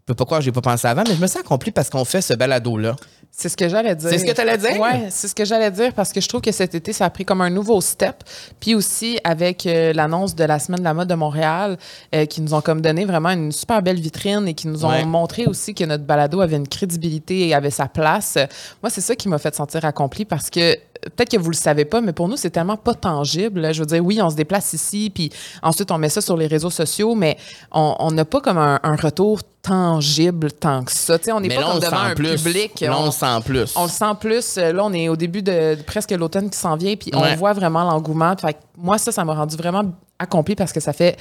je 0.00 0.06
peux 0.06 0.14
pas 0.14 0.24
croire 0.24 0.40
que 0.40 0.44
j'ai 0.44 0.52
pas 0.52 0.60
pensé 0.60 0.86
avant, 0.88 1.04
mais 1.06 1.14
je 1.14 1.20
me 1.20 1.26
sens 1.26 1.40
accompli 1.40 1.70
parce 1.70 1.88
qu'on 1.88 2.04
fait 2.04 2.22
ce 2.22 2.34
balado-là. 2.34 2.96
C'est 3.34 3.48
ce 3.48 3.56
que 3.56 3.66
j'allais 3.66 3.96
dire. 3.96 4.10
C'est 4.10 4.18
ce 4.18 4.26
que 4.26 4.32
t'allais 4.32 4.58
dire? 4.58 4.78
Ouais, 4.78 5.06
c'est 5.08 5.26
ce 5.26 5.34
que 5.34 5.46
j'allais 5.46 5.70
dire 5.70 5.94
parce 5.94 6.12
que 6.12 6.20
je 6.20 6.28
trouve 6.28 6.42
que 6.42 6.52
cet 6.52 6.74
été, 6.74 6.92
ça 6.92 7.06
a 7.06 7.10
pris 7.10 7.24
comme 7.24 7.40
un 7.40 7.48
nouveau 7.48 7.80
step. 7.80 8.22
Puis 8.60 8.74
aussi 8.74 9.18
avec 9.24 9.64
euh, 9.64 9.94
l'annonce 9.94 10.34
de 10.34 10.44
la 10.44 10.58
Semaine 10.58 10.80
de 10.80 10.84
la 10.84 10.92
mode 10.92 11.08
de 11.08 11.14
Montréal, 11.14 11.78
euh, 12.14 12.26
qui 12.26 12.42
nous 12.42 12.52
ont 12.52 12.60
comme 12.60 12.82
donné 12.82 13.06
vraiment 13.06 13.30
une 13.30 13.50
super 13.50 13.80
belle 13.82 13.98
vitrine 13.98 14.46
et 14.48 14.54
qui 14.54 14.68
nous 14.68 14.84
ont 14.84 14.90
Ouais. 14.90 15.04
montré 15.06 15.46
aussi 15.46 15.74
que 15.74 15.82
notre 15.84 16.04
balado 16.04 16.42
avait 16.42 16.56
une 16.56 16.68
crédibilité 16.68 17.48
et 17.48 17.54
avait 17.54 17.70
sa 17.70 17.86
place. 17.86 18.36
Moi, 18.82 18.90
c'est 18.90 19.00
ça 19.00 19.16
qui 19.16 19.28
m'a 19.30 19.38
fait 19.38 19.54
sentir 19.54 19.82
accompli 19.86 20.26
parce 20.26 20.50
que 20.50 20.74
peut-être 21.02 21.30
que 21.30 21.38
vous 21.38 21.50
le 21.50 21.56
savez 21.56 21.86
pas, 21.86 22.02
mais 22.02 22.12
pour 22.12 22.28
nous, 22.28 22.36
c'est 22.36 22.50
tellement 22.50 22.76
pas 22.76 22.92
tangible. 22.94 23.72
Je 23.72 23.80
veux 23.80 23.86
dire, 23.86 24.04
oui, 24.04 24.20
on 24.20 24.28
se 24.28 24.36
déplace 24.36 24.74
ici, 24.74 25.10
puis 25.12 25.30
ensuite 25.62 25.90
on 25.90 25.96
met 25.96 26.10
ça 26.10 26.20
sur 26.20 26.36
les 26.36 26.46
réseaux 26.46 26.70
sociaux, 26.70 27.14
mais 27.14 27.38
on 27.72 27.96
on 27.98 28.10
n'a 28.10 28.26
pas 28.26 28.40
comme 28.42 28.58
un, 28.58 28.78
un 28.82 28.94
retour 28.96 29.40
tangible 29.62 30.52
tant 30.52 30.82
que 30.84 30.92
ça. 30.92 31.18
Tu 31.18 31.26
sais, 31.26 31.32
on 31.32 31.40
n'est 31.40 31.48
Mais 31.48 31.54
pas 31.54 31.60
là, 31.62 31.66
on 31.68 31.72
comme 31.72 31.80
devant 31.80 31.96
un 32.02 32.14
plus. 32.14 32.42
public. 32.42 32.80
Là, 32.80 32.98
on 32.98 33.02
On- 33.02 33.06
le 33.06 33.10
sent 33.12 33.40
plus. 33.44 33.72
on 33.76 33.84
le 33.84 33.88
sent 33.90 34.04
plus. 34.20 34.58
Euh, 34.58 34.72
Là, 34.72 34.84
on 34.84 34.92
est 34.92 35.08
au 35.08 35.16
début 35.16 35.42
de, 35.42 35.76
de 35.76 35.82
presque 35.82 36.10
l'automne 36.10 36.50
qui 36.50 36.58
s'en 36.58 36.76
vient, 36.76 36.96
puis 36.96 37.10
Ouais. 37.14 37.30
on 37.32 37.36
voit 37.36 37.52
vraiment 37.52 37.84
l'engouement. 37.84 38.34
Fait 38.36 38.54
que 38.54 38.58
moi, 38.76 38.98
ça, 38.98 39.12
ça 39.12 39.24
m'a 39.24 39.34
rendu 39.34 39.56
vraiment 39.56 39.84
accompli 40.18 40.54
parce 40.56 40.72
que 40.72 40.80
ça 40.80 40.92
fait 40.92 41.16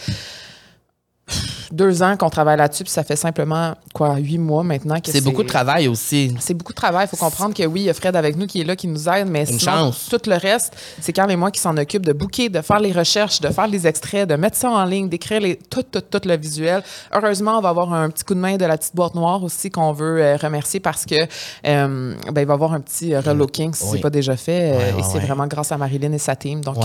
deux 1.71 2.03
ans 2.03 2.17
qu'on 2.17 2.29
travaille 2.29 2.57
là-dessus, 2.57 2.83
puis 2.83 2.91
ça 2.91 3.01
fait 3.05 3.15
simplement, 3.15 3.75
quoi, 3.93 4.17
huit 4.17 4.37
mois 4.37 4.61
maintenant 4.63 4.99
que 4.99 5.09
C'est 5.09 5.21
beaucoup 5.21 5.43
de 5.43 5.47
travail 5.47 5.87
aussi. 5.87 6.35
C'est 6.39 6.53
beaucoup 6.53 6.73
de 6.73 6.75
travail. 6.77 7.05
Il 7.05 7.09
faut 7.15 7.23
comprendre 7.23 7.53
que 7.55 7.63
oui, 7.63 7.81
il 7.81 7.83
y 7.85 7.89
a 7.89 7.93
Fred 7.93 8.13
avec 8.17 8.35
nous 8.35 8.45
qui 8.45 8.59
est 8.59 8.65
là, 8.65 8.75
qui 8.75 8.87
nous 8.89 9.07
aide, 9.07 9.29
mais 9.29 9.49
Une 9.49 9.57
sinon, 9.57 9.71
chance. 9.71 10.09
tout 10.09 10.19
le 10.29 10.35
reste, 10.35 10.73
c'est 10.99 11.13
Carl 11.13 11.31
et 11.31 11.37
moi 11.37 11.49
qui 11.49 11.61
s'en 11.61 11.77
occupent 11.77 12.05
de 12.05 12.11
booker, 12.11 12.49
de 12.49 12.59
faire 12.59 12.81
les 12.81 12.91
recherches, 12.91 13.39
de 13.39 13.47
faire 13.47 13.67
les 13.67 13.87
extraits, 13.87 14.27
de 14.27 14.35
mettre 14.35 14.57
ça 14.57 14.69
en 14.69 14.83
ligne, 14.83 15.07
d'écrire 15.07 15.39
les, 15.39 15.55
tout, 15.55 15.83
tout, 15.83 16.01
tout 16.01 16.27
le 16.27 16.35
visuel. 16.35 16.83
Heureusement, 17.13 17.57
on 17.59 17.61
va 17.61 17.69
avoir 17.69 17.93
un 17.93 18.09
petit 18.09 18.25
coup 18.25 18.33
de 18.35 18.39
main 18.41 18.57
de 18.57 18.65
la 18.65 18.77
petite 18.77 18.95
boîte 18.95 19.15
noire 19.15 19.41
aussi 19.41 19.69
qu'on 19.69 19.93
veut 19.93 20.21
euh, 20.21 20.35
remercier 20.35 20.81
parce 20.81 21.05
que 21.05 21.15
euh, 21.15 22.15
ben, 22.33 22.41
il 22.41 22.47
va 22.47 22.51
y 22.51 22.53
avoir 22.53 22.73
un 22.73 22.81
petit 22.81 23.13
euh, 23.13 23.21
relooking 23.21 23.73
si 23.73 23.83
Oui. 23.85 23.89
c'est 23.93 23.99
pas 24.01 24.09
déjà 24.09 24.35
fait. 24.35 24.73
euh, 24.73 24.77
Ouais, 24.77 24.99
et 24.99 25.03
c'est 25.03 25.13
ouais. 25.19 25.25
vraiment 25.25 25.47
grâce 25.47 25.71
à 25.71 25.77
Marilyn 25.77 26.11
et 26.11 26.17
sa 26.17 26.35
team. 26.35 26.59
Donc, 26.61 26.75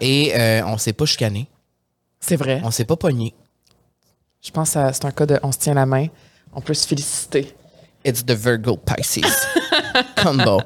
Et 0.00 0.32
on 0.64 0.78
s'est 0.78 0.94
pas 0.94 1.04
chicané. 1.04 1.48
c'est 2.18 2.36
vrai. 2.36 2.62
On 2.64 2.70
s'est 2.70 2.86
pas 2.86 2.96
pogné. 2.96 3.34
Je 4.42 4.50
pense 4.50 4.74
que 4.74 4.92
c'est 4.92 5.04
un 5.04 5.12
cas 5.12 5.26
de 5.26 5.38
on 5.42 5.52
se 5.52 5.58
tient 5.58 5.74
la 5.74 5.86
main. 5.86 6.08
On 6.52 6.60
peut 6.60 6.74
se 6.74 6.86
féliciter. 6.86 7.54
It's 8.04 8.24
the 8.24 8.32
Virgo 8.32 8.76
Pisces 8.76 9.46
combo. 10.22 10.60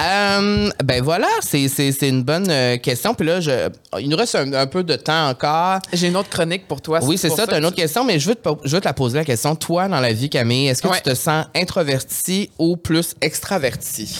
Euh, 0.00 0.70
ben 0.84 1.02
voilà, 1.02 1.28
c'est, 1.40 1.68
c'est, 1.68 1.92
c'est 1.92 2.08
une 2.08 2.22
bonne 2.22 2.48
euh, 2.50 2.76
question. 2.78 3.14
Puis 3.14 3.26
là, 3.26 3.40
je, 3.40 3.68
il 4.00 4.08
nous 4.08 4.16
reste 4.16 4.34
un, 4.34 4.52
un 4.52 4.66
peu 4.66 4.82
de 4.82 4.96
temps 4.96 5.28
encore. 5.28 5.78
J'ai 5.92 6.08
une 6.08 6.16
autre 6.16 6.30
chronique 6.30 6.66
pour 6.68 6.80
toi. 6.80 7.00
Oui, 7.02 7.18
c'est 7.18 7.28
pour 7.28 7.36
ça, 7.36 7.46
tu 7.46 7.54
as 7.54 7.58
une 7.58 7.64
autre 7.66 7.76
question, 7.76 8.04
mais 8.04 8.18
je 8.18 8.28
veux, 8.28 8.34
te, 8.34 8.48
je 8.64 8.74
veux 8.74 8.80
te 8.80 8.86
la 8.86 8.92
poser 8.94 9.18
la 9.18 9.24
question. 9.24 9.54
Toi, 9.56 9.88
dans 9.88 10.00
la 10.00 10.12
vie, 10.12 10.28
Camille, 10.30 10.68
est-ce 10.68 10.82
que 10.82 10.88
Ouais. 10.88 11.00
tu 11.02 11.10
te 11.10 11.14
sens 11.14 11.46
introverti 11.54 12.50
ou 12.58 12.76
plus 12.76 13.14
extraverti? 13.20 14.18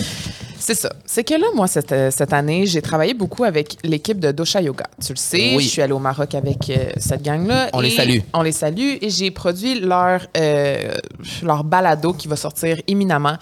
C'est 0.58 0.74
ça. 0.74 0.90
C'est 1.04 1.24
que 1.24 1.34
là, 1.34 1.46
moi, 1.54 1.66
cette, 1.66 1.92
euh, 1.92 2.10
cette 2.10 2.32
année, 2.32 2.64
j'ai 2.64 2.80
travaillé 2.80 3.12
beaucoup 3.12 3.44
avec 3.44 3.76
l'équipe 3.84 4.18
de 4.18 4.32
Dosha 4.32 4.62
Yoga. 4.62 4.86
Tu 5.04 5.12
le 5.12 5.18
sais, 5.18 5.54
Oui. 5.56 5.62
je 5.64 5.68
suis 5.68 5.82
allée 5.82 5.92
au 5.92 5.98
Maroc 5.98 6.34
avec 6.34 6.70
euh, 6.70 6.90
cette 6.96 7.22
gang-là. 7.22 7.68
On 7.74 7.80
les 7.80 7.90
salue. 7.90 8.20
On 8.32 8.40
les 8.40 8.52
salue 8.52 8.94
et 9.02 9.10
j'ai 9.10 9.30
produit 9.30 9.78
leur, 9.80 10.22
euh, 10.38 10.94
leur 11.42 11.64
balado 11.64 12.14
qui 12.14 12.28
va 12.28 12.36
sortir 12.36 12.78
imminemment. 12.86 13.36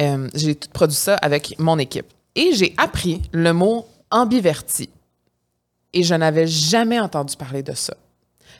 Euh, 0.00 0.28
j'ai 0.34 0.54
tout 0.54 0.68
produit 0.72 0.96
ça 0.96 1.16
avec 1.16 1.54
mon 1.58 1.78
équipe. 1.78 2.06
Et 2.34 2.52
j'ai 2.54 2.74
appris 2.76 3.20
le 3.32 3.52
mot 3.52 3.86
ambiverti. 4.10 4.88
Et 5.92 6.02
je 6.02 6.14
n'avais 6.14 6.46
jamais 6.46 6.98
entendu 6.98 7.36
parler 7.36 7.62
de 7.62 7.74
ça. 7.74 7.94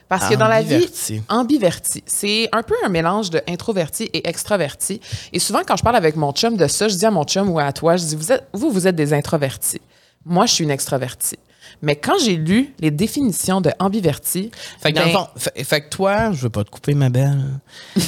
Parce 0.09 0.29
que 0.29 0.35
dans 0.35 0.47
la 0.47 0.61
vie, 0.61 0.87
Ambiverti. 1.27 2.03
c'est 2.05 2.49
un 2.51 2.61
peu 2.61 2.75
un 2.85 2.89
mélange 2.89 3.31
de 3.31 3.41
introverti 3.47 4.03
et 4.13 4.27
extraverti. 4.27 5.01
Et 5.31 5.39
souvent, 5.39 5.61
quand 5.65 5.75
je 5.75 5.83
parle 5.83 5.95
avec 5.95 6.15
mon 6.15 6.31
chum 6.33 6.55
de 6.55 6.67
ça, 6.67 6.87
je 6.87 6.95
dis 6.95 7.05
à 7.05 7.09
mon 7.09 7.23
chum 7.23 7.49
ou 7.49 7.57
à 7.57 7.71
toi, 7.73 7.97
je 7.97 8.05
dis, 8.05 8.15
vous, 8.15 8.31
êtes, 8.31 8.47
vous, 8.53 8.69
vous 8.69 8.85
êtes 8.85 8.95
des 8.95 9.13
introvertis. 9.13 9.81
Moi, 10.25 10.45
je 10.45 10.53
suis 10.53 10.63
une 10.63 10.71
extravertie. 10.71 11.39
Mais 11.81 11.95
quand 11.95 12.19
j'ai 12.23 12.35
lu 12.35 12.73
les 12.79 12.91
définitions 12.91 13.59
de 13.59 13.71
ambiverti, 13.79 14.51
Fait 14.79 14.93
que, 14.93 14.99
dans 14.99 15.05
ben, 15.05 15.07
le 15.07 15.13
fond, 15.13 15.27
fait, 15.35 15.63
fait 15.63 15.81
que 15.81 15.89
toi, 15.89 16.31
je 16.31 16.43
veux 16.43 16.49
pas 16.49 16.63
te 16.63 16.69
couper, 16.69 16.93
ma 16.93 17.09
belle. 17.09 17.59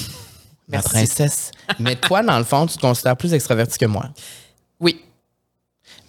ma 0.67 0.77
Merci. 0.77 0.89
princesse. 0.89 1.51
Mais 1.79 1.95
toi, 1.95 2.21
dans 2.23 2.37
le 2.37 2.43
fond, 2.43 2.65
tu 2.65 2.75
te 2.75 2.81
considères 2.81 3.15
plus 3.17 3.33
extraverti 3.33 3.77
que 3.77 3.85
moi. 3.85 4.05
oui, 4.79 5.01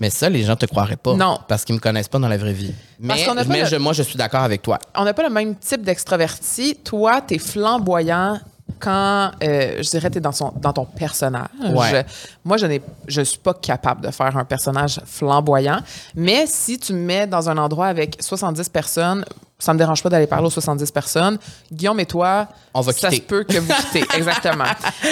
Mais 0.00 0.11
ça, 0.11 0.28
les 0.28 0.42
gens 0.44 0.57
te 0.57 0.66
croiraient 0.66 0.96
pas. 0.96 1.14
Non. 1.14 1.38
Parce 1.48 1.64
qu'ils 1.64 1.74
me 1.74 1.80
connaissent 1.80 2.09
pas 2.09 2.18
dans 2.18 2.28
la 2.28 2.36
vraie 2.36 2.52
vie. 2.52 2.74
Mais, 3.00 3.14
le- 3.26 3.64
je- 3.66 3.76
moi, 3.76 3.92
je 3.94 4.02
suis 4.02 4.16
d'accord 4.16 4.42
avec 4.42 4.61
toi. 4.62 4.78
on 4.94 5.04
n'a 5.04 5.14
pas 5.14 5.22
le 5.22 5.30
même 5.32 5.54
type 5.57 5.82
d'extraverti. 5.82 6.76
Toi, 6.84 7.20
tu 7.26 7.34
es 7.34 7.38
flamboyant 7.38 8.38
quand, 8.78 9.30
euh, 9.42 9.82
je 9.82 9.88
dirais, 9.90 10.11
tu 10.11 10.18
es 10.18 10.20
dans, 10.20 10.32
son, 10.32 10.52
dans 10.57 10.72
ton 10.72 10.84
personnage. 10.84 11.48
Ouais. 11.70 12.04
Moi, 12.44 12.57
je 12.59 12.66
ne 12.66 12.78
je 13.07 13.22
suis 13.22 13.38
pas 13.38 13.54
capable 13.54 14.02
de 14.07 14.11
faire 14.11 14.36
un 14.36 14.44
personnage 14.44 15.00
flamboyant. 15.07 15.78
Mais 16.14 16.46
si 16.46 16.78
tu 16.78 16.92
me 16.92 16.98
mets 17.00 17.26
dans 17.26 17.48
un 17.48 17.57
endroit 17.57 17.86
avec 17.86 18.16
70 18.20 18.68
personnes, 18.68 19.24
ça 19.59 19.72
me 19.72 19.78
dérange 19.78 20.02
pas 20.02 20.09
d'aller 20.11 20.26
parler 20.26 20.46
aux 20.46 20.50
70 20.50 20.90
personnes. 20.90 21.38
Guillaume 21.72 21.98
et 22.00 22.07
toi, 22.07 22.46
On 22.74 22.82
va 22.82 22.92
ça 22.92 23.09
quitter. 23.09 23.22
se 23.22 23.26
peut 23.26 23.42
que 23.44 23.57
vous 23.59 23.72
quittez. 23.72 24.04
Exactement. 24.16 24.64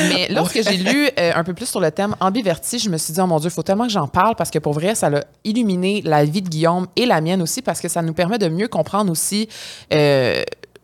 Mais 0.08 0.28
lorsque 0.30 0.62
j'ai 0.62 0.76
lu 0.76 1.08
euh, 1.18 1.32
un 1.34 1.44
peu 1.44 1.54
plus 1.54 1.66
sur 1.66 1.80
le 1.80 1.90
thème 1.90 2.14
ambiverti, 2.20 2.78
je 2.78 2.90
me 2.90 2.98
suis 2.98 3.14
dit, 3.14 3.20
oh 3.20 3.26
mon 3.26 3.38
Dieu, 3.40 3.48
il 3.48 3.52
faut 3.54 3.62
tellement 3.62 3.86
que 3.86 3.92
j'en 3.92 4.06
parle 4.08 4.36
parce 4.36 4.50
que 4.50 4.58
pour 4.58 4.74
vrai, 4.74 4.94
ça 4.94 5.06
a 5.08 5.20
illuminé 5.44 6.02
la 6.04 6.24
vie 6.24 6.42
de 6.42 6.48
Guillaume 6.48 6.86
et 6.96 7.06
la 7.06 7.20
mienne 7.20 7.40
aussi 7.40 7.62
parce 7.62 7.80
que 7.80 7.88
ça 7.88 8.02
nous 8.02 8.12
permet 8.12 8.38
de 8.38 8.48
mieux 8.48 8.68
comprendre 8.68 9.10
aussi 9.10 9.48
euh, 9.94 10.42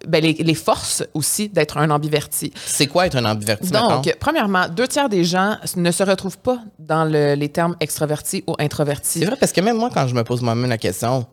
ben, 0.09 0.23
les, 0.23 0.33
les 0.33 0.55
forces 0.55 1.05
aussi 1.13 1.51
d'être 1.51 1.77
un 1.77 1.91
ambiverti. 1.91 2.55
C'est 2.65 2.87
quoi 2.87 3.05
être 3.07 3.17
un 3.17 3.27
ambiverti, 3.27 3.71
Donc, 3.71 4.07
mettons? 4.07 4.19
premièrement, 4.19 4.67
deux 4.69 4.89
tiers 4.89 5.11
des 5.11 5.25
gens 5.25 5.57
ne 5.77 5.91
se 5.91 6.03
retrouvent 6.03 6.39
pas 6.39 6.61
dans 6.79 7.05
le- 7.05 7.35
les 7.35 7.51
termes 7.51 7.77
extraverti 7.81 8.43
ou 8.47 8.55
introverti. 8.59 9.19
C'est 9.19 9.27
vrai, 9.27 9.37
parce 9.39 9.53
que 9.53 9.61
même 9.61 9.77
moi, 9.77 9.91
quand 9.93 10.07
je 10.09 10.15
me 10.15 10.25
pose 10.25 10.41
moi-même 10.41 10.71
la 10.71 10.79
question, 10.79 11.27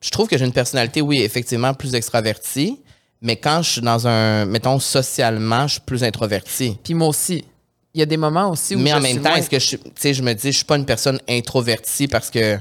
je 0.00 0.10
trouve 0.10 0.28
que 0.28 0.36
j'ai 0.38 0.44
une 0.44 0.52
personnalité, 0.52 1.00
oui, 1.00 1.20
effectivement, 1.22 1.72
plus 1.74 1.94
extravertie, 1.94 2.80
mais 3.22 3.36
quand 3.36 3.62
je 3.62 3.70
suis 3.70 3.80
dans 3.80 4.06
un, 4.06 4.44
mettons, 4.46 4.78
socialement, 4.78 5.66
je 5.66 5.72
suis 5.74 5.80
plus 5.82 6.04
introverti. 6.04 6.76
Puis 6.84 6.94
moi 6.94 7.08
aussi. 7.08 7.44
Il 7.94 8.00
y 8.00 8.02
a 8.02 8.06
des 8.06 8.18
moments 8.18 8.50
aussi 8.50 8.76
où 8.76 8.78
Mais 8.78 8.90
je 8.90 8.96
en 8.96 9.00
suis 9.00 9.14
même 9.14 9.22
temps, 9.22 9.30
moins- 9.30 9.38
est-ce 9.38 9.48
que 9.48 10.12
je, 10.12 10.22
me 10.22 10.34
dis, 10.34 10.52
je 10.52 10.56
suis 10.58 10.66
pas 10.66 10.76
une 10.76 10.84
personne 10.84 11.18
introvertie 11.26 12.06
parce 12.08 12.28
que 12.28 12.58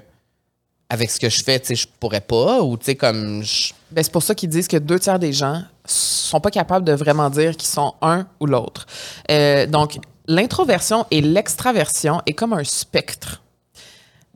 avec 0.90 1.12
ce 1.12 1.20
que 1.20 1.28
je 1.30 1.44
fais, 1.44 1.60
tu 1.60 1.68
sais, 1.68 1.76
je 1.76 1.88
pourrais 2.00 2.22
pas, 2.22 2.62
ou 2.62 2.78
tu 2.78 2.86
sais, 2.86 2.96
comme, 2.96 3.44
je- 3.44 3.74
Ben, 3.92 4.02
c'est 4.02 4.12
pour 4.14 4.24
ça 4.24 4.34
qu'ils 4.34 4.48
disent 4.48 4.70
que 4.70 4.78
deux 4.78 4.98
tiers 4.98 5.20
des 5.20 5.34
gens 5.34 5.62
sont 5.84 6.40
pas 6.40 6.52
capables 6.52 6.86
de 6.86 6.94
vraiment 6.94 7.30
dire 7.30 7.58
qu'ils 7.58 7.68
sont 7.68 7.96
un 8.02 8.26
ou 8.40 8.46
l'autre. 8.46 8.86
Euh, 9.30 9.66
donc, 9.68 9.98
l'introversion 10.28 11.06
et 11.12 11.20
l'extraversion 11.20 12.22
est 12.26 12.34
comme 12.34 12.54
un 12.54 12.64
spectre. 12.64 13.42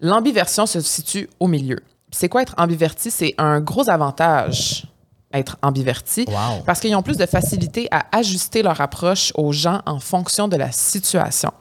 L'ambiversion 0.02 0.66
se 0.66 0.82
situe 0.82 1.30
au 1.40 1.48
milieu. 1.48 1.80
C'est 2.12 2.30
quoi 2.30 2.42
être 2.42 2.56
ambiverti? 2.58 3.12
C'est 3.12 3.36
un 3.38 3.60
gros 3.62 3.90
avantage 3.90 4.86
être 5.32 5.58
ambiverti 5.62 6.26
Wow. 6.28 6.64
parce 6.66 6.80
qu'ils 6.80 6.96
ont 6.96 7.04
plus 7.04 7.16
de 7.18 7.28
facilité 7.28 7.88
à 7.92 8.04
ajuster 8.18 8.64
leur 8.64 8.82
approche 8.82 9.32
aux 9.36 9.52
gens 9.52 9.82
en 9.86 10.00
fonction 10.00 10.48
de 10.48 10.56
la 10.56 10.72
situation. 10.72 11.52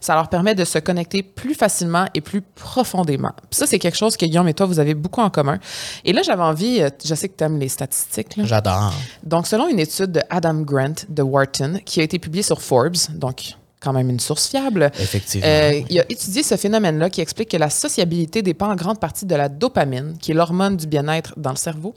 Ça 0.00 0.14
leur 0.14 0.30
permet 0.30 0.54
de 0.54 0.64
se 0.64 0.78
connecter 0.78 1.22
plus 1.22 1.52
facilement 1.54 2.06
et 2.14 2.22
plus 2.22 2.40
profondément. 2.40 3.32
Puis 3.50 3.58
ça, 3.58 3.66
c'est 3.66 3.78
quelque 3.78 3.98
chose 3.98 4.16
que 4.16 4.24
Guillaume 4.24 4.48
et 4.48 4.54
toi, 4.54 4.64
vous 4.64 4.78
avez 4.80 4.94
beaucoup 4.94 5.20
en 5.20 5.28
commun. 5.28 5.58
Et 6.06 6.14
là, 6.14 6.22
j'avais 6.22 6.42
envie, 6.42 6.80
euh, 6.80 6.88
je 7.04 7.14
sais 7.14 7.28
que 7.28 7.36
tu 7.36 7.44
aimes 7.44 7.58
les 7.58 7.68
statistiques, 7.68 8.34
j'adore. 8.44 8.94
Donc, 9.24 9.46
selon 9.46 9.68
une 9.68 9.78
étude 9.78 10.10
de 10.12 10.22
Adam 10.30 10.62
Grant 10.62 10.94
de 11.10 11.22
Wharton, 11.22 11.80
qui 11.84 12.00
a 12.00 12.04
été 12.04 12.18
publiée 12.18 12.42
sur 12.42 12.62
Forbes, 12.62 12.96
donc 13.10 13.57
quand 13.80 13.92
même 13.92 14.10
une 14.10 14.20
source 14.20 14.48
fiable, 14.48 14.90
Effectivement. 14.98 15.46
euh, 15.46 15.80
il 15.88 16.00
a 16.00 16.04
étudié 16.08 16.42
ce 16.42 16.56
phénomène-là 16.56 17.10
qui 17.10 17.20
explique 17.20 17.50
que 17.50 17.56
la 17.56 17.70
sociabilité 17.70 18.42
dépend 18.42 18.70
en 18.70 18.76
grande 18.76 18.98
partie 18.98 19.24
de 19.26 19.34
la 19.34 19.48
dopamine, 19.48 20.16
qui 20.20 20.32
est 20.32 20.34
l'hormone 20.34 20.76
du 20.76 20.86
bien-être 20.86 21.34
dans 21.36 21.50
le 21.50 21.56
cerveau. 21.56 21.94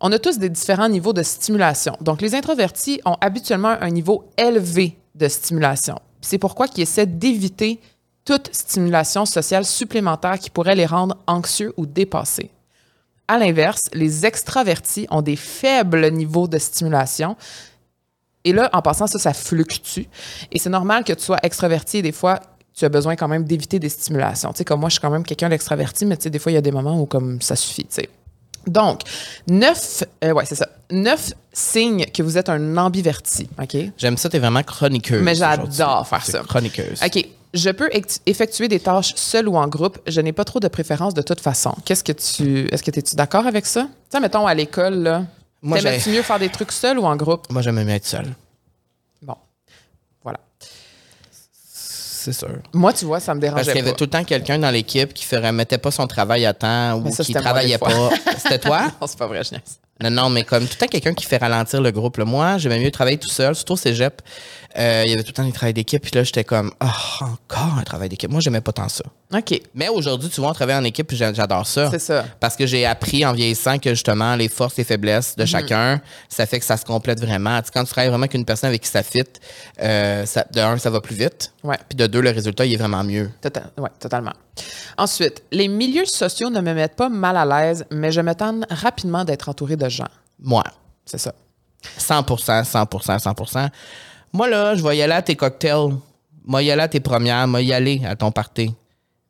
On 0.00 0.12
a 0.12 0.18
tous 0.18 0.38
des 0.38 0.50
différents 0.50 0.88
niveaux 0.88 1.12
de 1.14 1.22
stimulation. 1.22 1.96
Donc, 2.00 2.20
les 2.20 2.34
introvertis 2.34 3.00
ont 3.04 3.16
habituellement 3.20 3.76
un 3.80 3.90
niveau 3.90 4.24
élevé 4.36 4.96
de 5.14 5.28
stimulation. 5.28 5.98
C'est 6.20 6.38
pourquoi 6.38 6.66
ils 6.76 6.82
essaient 6.82 7.06
d'éviter 7.06 7.80
toute 8.24 8.50
stimulation 8.54 9.24
sociale 9.24 9.64
supplémentaire 9.64 10.38
qui 10.38 10.50
pourrait 10.50 10.74
les 10.74 10.86
rendre 10.86 11.16
anxieux 11.26 11.72
ou 11.76 11.86
dépassés. 11.86 12.50
À 13.28 13.38
l'inverse, 13.38 13.82
les 13.94 14.26
extravertis 14.26 15.06
ont 15.10 15.22
des 15.22 15.36
faibles 15.36 16.10
niveaux 16.10 16.48
de 16.48 16.58
stimulation. 16.58 17.36
Et 18.44 18.52
là, 18.52 18.68
en 18.72 18.82
passant, 18.82 19.06
ça, 19.06 19.18
ça 19.18 19.32
fluctue. 19.32 20.02
Et 20.52 20.58
c'est 20.58 20.70
normal 20.70 21.04
que 21.04 21.12
tu 21.12 21.22
sois 21.22 21.38
extraverti 21.42 21.98
et 21.98 22.02
des 22.02 22.12
fois, 22.12 22.40
tu 22.74 22.84
as 22.84 22.88
besoin 22.88 23.16
quand 23.16 23.28
même 23.28 23.44
d'éviter 23.44 23.78
des 23.78 23.88
stimulations. 23.88 24.52
Tu 24.52 24.58
sais, 24.58 24.64
comme 24.64 24.80
moi, 24.80 24.88
je 24.88 24.94
suis 24.94 25.00
quand 25.00 25.10
même 25.10 25.24
quelqu'un 25.24 25.48
d'extraverti, 25.48 26.04
mais 26.06 26.16
tu 26.16 26.24
sais, 26.24 26.30
des 26.30 26.38
fois, 26.38 26.52
il 26.52 26.56
y 26.56 26.58
a 26.58 26.62
des 26.62 26.72
moments 26.72 27.00
où 27.00 27.06
comme 27.06 27.40
ça 27.40 27.56
suffit, 27.56 27.84
tu 27.84 27.94
sais. 27.94 28.08
Donc, 28.66 29.02
neuf, 29.46 30.04
euh, 30.24 30.32
ouais, 30.32 30.44
c'est 30.46 30.54
ça. 30.54 30.68
Neuf 30.90 31.32
signes 31.52 32.06
que 32.06 32.22
vous 32.22 32.38
êtes 32.38 32.48
un 32.48 32.76
ambiverti, 32.76 33.48
OK? 33.60 33.76
J'aime 33.98 34.16
ça, 34.16 34.28
t'es 34.28 34.38
vraiment 34.38 34.62
chroniqueuse. 34.62 35.22
Mais 35.22 35.34
j'adore 35.34 36.06
faire 36.06 36.24
ça. 36.24 36.40
Chroniqueuse. 36.40 37.00
OK. 37.04 37.26
Je 37.52 37.70
peux 37.70 37.88
effectuer 38.26 38.66
des 38.66 38.80
tâches 38.80 39.14
seul 39.14 39.48
ou 39.48 39.56
en 39.56 39.68
groupe. 39.68 39.98
Je 40.08 40.20
n'ai 40.20 40.32
pas 40.32 40.44
trop 40.44 40.58
de 40.58 40.66
préférence 40.66 41.14
de 41.14 41.22
toute 41.22 41.40
façon. 41.40 41.72
Qu'est-ce 41.84 42.02
que 42.02 42.10
tu. 42.10 42.66
Est-ce 42.72 42.82
que 42.82 42.90
tu 42.90 42.98
es 42.98 43.02
d'accord 43.14 43.46
avec 43.46 43.64
ça? 43.64 43.82
Tu 43.82 43.88
sais, 44.10 44.20
mettons 44.20 44.46
à 44.46 44.54
l'école, 44.54 44.94
là. 44.94 45.24
Moi, 45.64 45.78
T'aimais-tu 45.80 46.10
mieux 46.10 46.22
faire 46.22 46.38
des 46.38 46.50
trucs 46.50 46.72
seul 46.72 46.98
ou 46.98 47.04
en 47.06 47.16
groupe? 47.16 47.50
Moi, 47.50 47.62
j'aime 47.62 47.82
mieux 47.82 47.88
être 47.90 48.04
seul. 48.04 48.26
Bon. 49.22 49.34
Voilà. 50.22 50.38
C'est 50.60 52.34
sûr. 52.34 52.48
Moi, 52.74 52.92
tu 52.92 53.06
vois, 53.06 53.18
ça 53.18 53.34
me 53.34 53.40
Parce 53.40 53.50
dérangeait 53.50 53.72
qu'il 53.72 53.78
y 53.80 53.82
avait 53.82 53.90
pas. 53.92 53.96
tout 53.96 54.04
le 54.04 54.10
temps 54.10 54.24
quelqu'un 54.24 54.58
dans 54.58 54.70
l'équipe 54.70 55.14
qui 55.14 55.26
ne 55.34 55.40
remettait 55.40 55.78
pas 55.78 55.90
son 55.90 56.06
travail 56.06 56.44
à 56.44 56.52
temps 56.52 56.98
ou 56.98 57.10
ça, 57.10 57.24
qui 57.24 57.32
moi, 57.32 57.40
travaillait 57.40 57.78
pas. 57.78 58.10
C'était 58.36 58.58
toi? 58.58 58.82
Non, 59.00 59.06
c'est 59.06 59.18
pas 59.18 59.26
vrai, 59.26 59.42
je 59.42 59.52
niaise. 59.52 59.78
Non, 60.02 60.10
non, 60.10 60.28
mais 60.28 60.42
comme 60.42 60.64
tout 60.64 60.72
le 60.74 60.78
temps 60.78 60.86
quelqu'un 60.88 61.14
qui 61.14 61.24
fait 61.24 61.36
ralentir 61.36 61.80
le 61.80 61.90
groupe. 61.92 62.16
là. 62.16 62.24
Moi, 62.24 62.58
j'aimais 62.58 62.80
mieux 62.80 62.90
travailler 62.90 63.16
tout 63.16 63.28
seul, 63.28 63.54
surtout 63.54 63.74
au 63.74 63.76
cégep. 63.76 64.22
Euh, 64.76 65.02
il 65.06 65.10
y 65.10 65.14
avait 65.14 65.22
tout 65.22 65.28
le 65.28 65.34
temps 65.34 65.44
des 65.44 65.52
travails 65.52 65.72
d'équipe. 65.72 66.02
Puis 66.02 66.10
là, 66.14 66.24
j'étais 66.24 66.42
comme, 66.42 66.72
ah, 66.80 66.92
encore 67.20 67.78
un 67.78 67.82
travail 67.84 68.08
d'équipe. 68.08 68.28
Moi, 68.28 68.40
j'aimais 68.40 68.60
pas 68.60 68.72
tant 68.72 68.88
ça. 68.88 69.04
OK. 69.32 69.60
Mais 69.72 69.88
aujourd'hui, 69.88 70.28
tu 70.28 70.40
vois, 70.40 70.50
on 70.50 70.52
travaille 70.52 70.74
en 70.74 70.82
équipe, 70.82 71.06
puis 71.06 71.16
j'a- 71.16 71.32
j'adore 71.32 71.64
ça. 71.64 71.90
C'est 71.92 72.00
ça. 72.00 72.24
Parce 72.40 72.56
que 72.56 72.66
j'ai 72.66 72.84
appris 72.86 73.24
en 73.24 73.32
vieillissant 73.32 73.78
que 73.78 73.90
justement, 73.90 74.34
les 74.34 74.48
forces 74.48 74.80
et 74.80 74.84
faiblesses 74.84 75.36
de 75.36 75.44
chacun, 75.46 76.00
ça 76.28 76.44
fait 76.46 76.58
que 76.58 76.64
ça 76.64 76.76
se 76.76 76.84
complète 76.84 77.20
vraiment. 77.20 77.56
Tu 77.60 77.66
sais, 77.66 77.70
quand 77.72 77.84
tu 77.84 77.90
travailles 77.90 78.08
vraiment 78.08 78.24
avec 78.24 78.34
une 78.34 78.44
personne 78.44 78.68
avec 78.68 78.82
qui 78.82 78.88
ça 78.88 79.04
fit, 79.04 79.22
euh, 79.80 80.26
ça, 80.26 80.44
de 80.52 80.60
un, 80.60 80.76
ça 80.76 80.90
va 80.90 81.00
plus 81.00 81.14
vite. 81.14 81.52
Ouais. 81.62 81.78
Puis 81.88 81.96
de 81.96 82.08
deux, 82.08 82.20
le 82.20 82.30
résultat, 82.30 82.66
il 82.66 82.72
est 82.74 82.76
vraiment 82.78 83.04
mieux. 83.04 83.30
Total- 83.40 83.70
ouais, 83.78 83.90
totalement. 84.00 84.32
Ensuite, 84.98 85.42
les 85.50 85.68
milieux 85.68 86.04
sociaux 86.06 86.50
ne 86.50 86.60
me 86.60 86.72
mettent 86.74 86.96
pas 86.96 87.08
mal 87.08 87.36
à 87.36 87.44
l'aise, 87.44 87.84
mais 87.90 88.12
je 88.12 88.20
me 88.20 88.34
tente 88.34 88.64
rapidement 88.70 89.24
d'être 89.24 89.48
entouré 89.48 89.76
de 89.76 89.88
gens. 89.88 90.08
Moi. 90.38 90.62
C'est 91.04 91.18
ça. 91.18 91.32
100% 91.98 92.64
100% 92.64 93.18
100% 93.18 93.68
Moi, 94.32 94.48
là, 94.48 94.74
je 94.74 94.82
vais 94.82 94.96
y 94.96 95.02
aller 95.02 95.12
à 95.12 95.22
tes 95.22 95.36
cocktails. 95.36 95.94
Moi, 96.46 96.62
y 96.62 96.70
aller 96.70 96.82
à 96.82 96.88
tes 96.88 97.00
premières. 97.00 97.46
Moi, 97.46 97.62
y 97.62 97.72
aller 97.72 98.02
à 98.06 98.16
ton 98.16 98.30
party. 98.30 98.74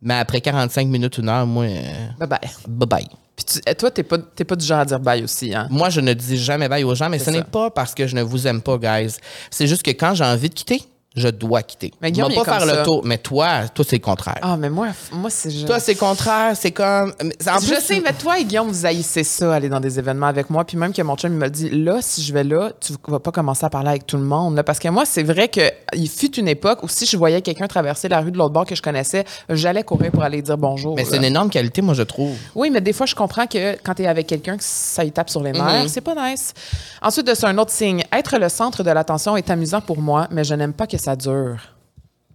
Mais 0.03 0.15
après 0.15 0.41
45 0.41 0.87
minutes, 0.87 1.19
une 1.19 1.29
heure, 1.29 1.47
moi, 1.47 1.65
euh, 1.65 1.83
Bye 2.19 2.29
bye. 2.29 2.39
bye 2.69 2.89
bye. 2.89 3.09
Puis 3.35 3.45
tu- 3.47 3.61
eh, 3.67 3.75
toi, 3.75 3.91
t'es 3.91 4.03
pas, 4.03 4.19
pas 4.19 4.55
du 4.57 4.65
genre 4.65 4.79
à 4.81 4.85
dire 4.85 5.01
bye 5.01 5.25
aussi, 5.25 5.53
hein? 5.55 5.67
Moi, 5.71 5.91
je 5.91 6.01
ne 6.01 6.13
dis 6.13 6.37
jamais 6.37 6.69
bye 6.69 6.85
aux 6.85 6.95
gens, 6.95 7.09
mais 7.09 7.19
ce 7.19 7.31
n'est 7.31 7.43
pas 7.43 7.71
parce 7.71 7.95
que 7.95 8.07
je 8.07 8.15
ne 8.15 8.23
vous 8.23 8.47
aime 8.47 8.61
pas, 8.63 8.77
guys. 8.79 9.17
C'est 9.51 9.67
juste 9.67 9.83
que 9.83 9.91
quand 9.91 10.15
j'ai 10.15 10.25
envie 10.25 10.49
de 10.51 10.55
quitter, 10.55 10.83
je 11.17 11.29
dois 11.29 11.63
quitter. 11.63 11.93
Mais 12.03 12.11
Guillaume, 12.11 12.33
il 12.33 12.35
pas 12.43 12.59
faire 12.59 12.67
le 12.67 12.83
tour. 12.83 13.03
Mais 13.05 13.19
toi, 13.19 13.69
toi, 13.73 13.85
c'est 13.89 13.97
le 13.97 14.03
contraire. 14.03 14.39
Ah, 14.43 14.57
mais 14.57 14.69
moi, 14.71 14.89
moi 15.13 15.31
c'est. 15.31 15.51
je- 15.51 15.65
Toi, 15.67 15.79
c'est 15.79 15.93
le 15.95 15.99
contraire. 15.99 16.57
C'est 16.57 16.73
comme. 16.73 17.13
En 17.49 17.59
je 17.61 17.67
plus, 17.73 17.81
sais, 17.81 18.01
mais 18.05 18.13
toi 18.13 18.39
et 18.39 18.45
Guillaume, 18.45 18.69
vous 18.69 18.85
haïssez 18.87 19.23
ça, 19.25 19.55
aller 19.55 19.69
dans 19.69 19.81
des 19.81 19.99
événements 19.99 20.27
avec 20.27 20.51
moi. 20.51 20.65
Puis 20.65 20.77
même 20.77 20.93
que 20.93 21.03
mon 21.03 21.17
chum, 21.17 21.33
il 21.33 21.39
me 21.39 21.49
dit, 21.49 21.71
là, 21.71 21.99
si 22.01 22.23
je 22.23 22.33
vais 22.33 22.43
là, 22.45 22.73
tu 22.81 22.95
vas 23.07 23.21
pas 23.21 23.31
commencer 23.31 23.65
à 23.65 23.71
parler 23.71 23.91
avec 23.91 24.07
tout 24.07 24.17
le 24.17 24.25
monde. 24.25 24.57
Là, 24.57 24.65
parce 24.65 24.79
que 24.79 24.89
moi, 24.89 25.05
c'est 25.07 25.23
vrai 25.23 25.49
qu'il 25.49 26.09
fut 26.09 26.35
une 26.37 26.49
époque 26.49 26.83
où 26.83 26.89
si 26.89 27.07
je 27.07 27.17
voyais 27.17 27.43
quelqu'un 27.43 27.69
traverser 27.69 28.09
la 28.09 28.21
rue 28.21 28.33
de 28.33 28.39
l'autre 28.39 28.53
bord 28.53 28.67
que 28.67 28.75
je 28.75 28.83
connaissais, 28.83 29.25
j'allais 29.49 29.85
courir 29.85 30.11
pour 30.11 30.23
aller 30.25 30.43
dire 30.43 30.59
bonjour. 30.59 30.97
Mais 30.97 31.05
c'est 31.05 31.17
une 31.19 31.25
énorme 31.25 31.51
qualité, 31.51 31.81
moi, 31.81 31.95
je 31.95 32.03
trouve. 32.03 32.37
Oui, 32.57 32.71
mais 32.71 32.81
des 32.81 32.93
fois, 32.93 33.07
je 33.07 33.15
comprends 33.15 33.47
que 33.47 33.77
quand 33.85 33.95
tu 33.95 34.03
es 34.03 34.07
avec 34.09 34.27
quelqu'un, 34.27 34.57
que 34.57 34.65
ça 34.65 35.05
y 35.05 35.13
tape 35.13 35.31
sur 35.31 35.43
les 35.43 35.53
nerfs. 35.53 35.89
C'est 35.89 36.01
pas 36.01 36.15
nice. 36.31 36.55
Ensuite 37.03 37.27
de 37.27 37.35
ça, 37.35 37.49
un 37.49 37.59
autre 37.59 37.71
signe. 37.71 38.03
Être 38.13 38.39
le 38.39 38.49
centre 38.49 38.83
de 38.83 38.91
l'attention 38.91 39.37
est 39.37 39.49
amusant 39.51 39.81
pour 39.81 39.99
moi, 40.01 40.27
mais 40.33 40.43
je 40.43 40.55
n'aime 40.55 40.73
pas 40.73 40.87
que 40.89 40.97
ça 41.05 41.17
dure. 41.17 41.59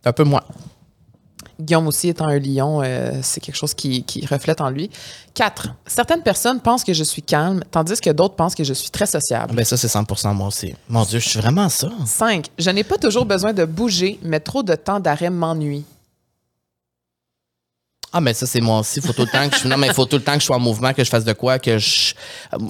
Un 0.05 0.13
peu 0.13 0.24
moi. 0.24 0.43
Guillaume 1.59 1.88
aussi 1.88 2.07
étant 2.07 2.28
un 2.28 2.39
lion, 2.39 2.82
euh, 2.82 3.20
c'est 3.22 3.41
quelque 3.41 3.55
chose 3.55 3.74
qui, 3.74 4.03
qui 4.03 4.26
reflète 4.26 4.61
en 4.61 4.70
lui. 4.70 4.89
Quatre. 5.34 5.70
Certaines 5.86 6.22
personnes 6.22 6.61
pensent 6.61 6.86
que 6.86 6.93
je 6.93 7.03
suis 7.03 7.22
calme, 7.22 7.63
tandis 7.72 7.99
que 7.99 8.11
d'autres 8.11 8.36
pensent 8.36 8.55
que 8.55 8.63
je 8.63 8.74
suis 8.74 8.89
très 8.91 9.07
sociable. 9.07 9.55
Ben, 9.55 9.65
ça, 9.65 9.76
c'est 9.76 9.89
100 9.89 10.05
moi 10.34 10.47
aussi. 10.47 10.74
Mon 10.88 11.03
Dieu, 11.03 11.20
je 11.20 11.28
suis 11.28 11.39
vraiment 11.39 11.67
ça. 11.67 11.89
Cinq. 12.05 12.47
Je 12.57 12.70
n'ai 12.70 12.86
pas 12.86 12.97
toujours 12.97 13.26
besoin 13.26 13.51
de 13.51 13.65
bouger, 13.65 14.20
mais 14.22 14.39
trop 14.39 14.63
de 14.63 14.76
temps 14.76 15.01
d'arrêt 15.01 15.30
m'ennuie. 15.30 15.84
Ah, 18.12 18.22
mais 18.22 18.34
ça, 18.34 18.45
c'est 18.47 18.62
moi 18.62 18.80
aussi. 18.80 19.01
Faut 19.01 19.14
tout 19.14 19.22
le 19.22 19.28
temps 19.32 19.47
que 19.49 19.57
je 19.57 19.68
Non, 19.68 19.78
mais 19.78 19.88
il 19.88 19.93
faut 19.93 20.05
tout 20.05 20.18
le 20.18 20.24
temps 20.24 20.34
que 20.34 20.39
je 20.39 20.45
sois 20.45 20.55
en 20.55 20.60
mouvement, 20.60 20.93
que 20.93 21.03
je 21.03 21.10
fasse 21.10 21.24
de 21.26 21.34
quoi, 21.34 21.60
que 21.60 21.78
je. 21.78 22.14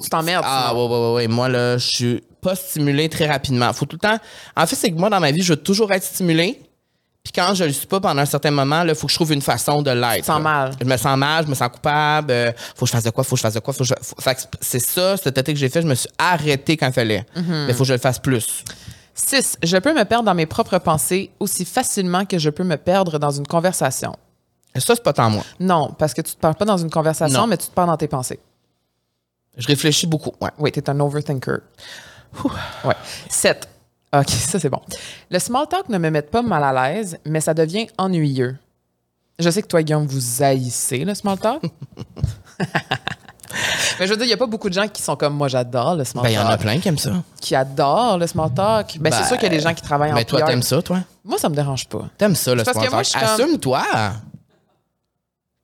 Tu 0.02 0.10
t'emmerdes. 0.10 0.44
Ah, 0.46 0.74
ouais, 0.74 0.80
ouais, 0.86 0.88
ouais, 0.98 1.12
ouais. 1.14 1.28
Moi, 1.28 1.48
là, 1.48 1.78
je 1.78 1.86
suis 1.86 2.24
pas 2.42 2.54
stimulé 2.54 3.08
très 3.08 3.26
rapidement. 3.26 3.72
Faut 3.72 3.86
tout 3.86 3.96
le 4.00 4.08
temps. 4.08 4.18
En 4.56 4.66
fait, 4.66 4.76
c'est 4.76 4.90
que 4.90 4.96
moi, 4.98 5.08
dans 5.10 5.20
ma 5.20 5.30
vie, 5.30 5.42
je 5.42 5.52
veux 5.54 5.60
toujours 5.62 5.90
être 5.92 6.04
stimulé. 6.04 6.60
Puis 7.22 7.32
quand 7.34 7.54
je 7.54 7.64
le 7.64 7.72
suis 7.72 7.86
pas 7.86 8.00
pendant 8.00 8.22
un 8.22 8.26
certain 8.26 8.50
moment, 8.50 8.82
il 8.82 8.94
faut 8.94 9.06
que 9.06 9.12
je 9.12 9.16
trouve 9.18 9.32
une 9.32 9.42
façon 9.42 9.82
de 9.82 9.90
l'être. 9.90 10.20
te 10.22 10.26
sens 10.26 10.36
là. 10.36 10.40
mal. 10.42 10.70
Je 10.80 10.86
me 10.86 10.96
sens 10.96 11.18
mal, 11.18 11.44
je 11.44 11.50
me 11.50 11.54
sens 11.54 11.68
coupable. 11.68 12.30
euh, 12.32 12.52
faut 12.74 12.86
que 12.86 12.86
je 12.86 12.92
fasse 12.92 13.04
de 13.04 13.10
quoi, 13.10 13.24
faut 13.24 13.34
que 13.34 13.38
je 13.38 13.42
fasse 13.42 13.54
de 13.54 13.60
quoi. 13.60 13.74
Faut 13.74 13.80
que 13.84 13.88
je... 13.88 13.94
faut- 14.00 14.16
Fait 14.20 14.34
que 14.34 14.40
c'est 14.62 14.78
ça, 14.78 15.18
cet 15.18 15.36
été 15.36 15.52
que 15.52 15.58
j'ai 15.58 15.68
fait, 15.68 15.82
je 15.82 15.86
me 15.86 15.94
suis 15.94 16.08
arrêté 16.18 16.78
quand 16.78 16.86
il 16.86 16.92
fallait. 16.94 17.26
Mhm. 17.36 17.64
Mais 17.66 17.72
faut 17.74 17.80
que 17.80 17.88
je 17.88 17.92
le 17.92 17.98
fasse 17.98 18.18
plus. 18.18 18.64
Six. 19.14 19.58
Je 19.62 19.76
peux 19.76 19.92
me 19.92 20.04
perdre 20.04 20.24
dans 20.24 20.34
mes 20.34 20.46
propres 20.46 20.78
pensées 20.78 21.30
aussi 21.40 21.66
facilement 21.66 22.24
que 22.24 22.38
je 22.38 22.48
peux 22.48 22.64
me 22.64 22.76
perdre 22.76 23.18
dans 23.18 23.30
une 23.30 23.46
conversation. 23.46 24.16
Ça, 24.76 24.94
c'est 24.94 25.02
pas 25.02 25.12
tant 25.12 25.30
moi. 25.30 25.42
Non, 25.58 25.94
parce 25.98 26.14
que 26.14 26.20
tu 26.22 26.34
te 26.34 26.40
parles 26.40 26.54
pas 26.54 26.64
dans 26.64 26.76
une 26.78 26.90
conversation, 26.90 27.40
Non. 27.40 27.46
mais 27.46 27.56
tu 27.56 27.66
te 27.66 27.72
parles 27.72 27.88
dans 27.88 27.96
tes 27.96 28.08
pensées. 28.08 28.38
Je 29.56 29.66
réfléchis 29.66 30.06
beaucoup. 30.06 30.32
Ouais. 30.40 30.50
Oui, 30.58 30.70
tu 30.72 30.78
es 30.80 30.88
un 30.90 31.00
overthinker. 31.00 31.58
Ouais. 32.84 32.94
7. 33.28 33.68
OK, 34.12 34.28
ça 34.30 34.58
c'est 34.60 34.68
bon. 34.68 34.80
Le 35.30 35.38
small 35.38 35.66
talk 35.68 35.88
ne 35.88 35.98
me 35.98 36.10
met 36.10 36.22
pas 36.22 36.42
mal 36.42 36.62
à 36.64 36.72
l'aise, 36.92 37.18
mais 37.24 37.40
ça 37.40 37.54
devient 37.54 37.86
ennuyeux. 37.98 38.56
Je 39.38 39.48
sais 39.50 39.62
que 39.62 39.68
toi, 39.68 39.82
Guillaume, 39.82 40.06
vous 40.06 40.42
haïssez 40.42 41.04
le 41.04 41.14
small 41.14 41.38
talk. 41.38 41.62
mais 43.98 44.06
je 44.06 44.10
veux 44.10 44.16
dire, 44.16 44.24
il 44.24 44.28
n'y 44.28 44.32
a 44.34 44.36
pas 44.36 44.46
beaucoup 44.46 44.68
de 44.68 44.74
gens 44.74 44.86
qui 44.88 45.02
sont 45.02 45.16
comme 45.16 45.34
moi, 45.34 45.48
j'adore 45.48 45.96
le 45.96 46.04
small 46.04 46.24
Ben, 46.24 46.30
il 46.30 46.34
y 46.34 46.38
en 46.38 46.46
a 46.46 46.56
plein 46.58 46.78
qui 46.78 46.88
aiment 46.88 46.98
ça. 46.98 47.10
Qui 47.40 47.54
adorent 47.56 48.18
le 48.18 48.26
small 48.26 48.52
talk. 48.54 48.96
Ben, 49.00 49.10
c'est 49.12 49.20
Ben, 49.20 49.26
sûr 49.26 49.36
qu'il 49.38 49.44
y 49.44 49.46
a 49.46 49.56
des 49.56 49.60
gens 49.60 49.74
qui 49.74 49.82
travaillent 49.82 50.12
en 50.12 50.14
Mais 50.14 50.24
toi, 50.24 50.40
PR. 50.40 50.46
t'aimes 50.46 50.62
ça, 50.62 50.80
toi? 50.82 51.00
Moi, 51.24 51.38
ça 51.38 51.48
me 51.48 51.54
dérange 51.56 51.88
pas. 51.88 52.08
T'aimes 52.16 52.36
ça, 52.36 52.54
le 52.54 52.62
Parce 52.62 52.76
que 52.78 52.84
small 52.84 52.90
moi, 52.90 53.02
talk. 53.02 53.04
je 53.04 53.10
suis 53.10 53.18
comme- 53.20 53.46
Assume-toi. 53.46 53.82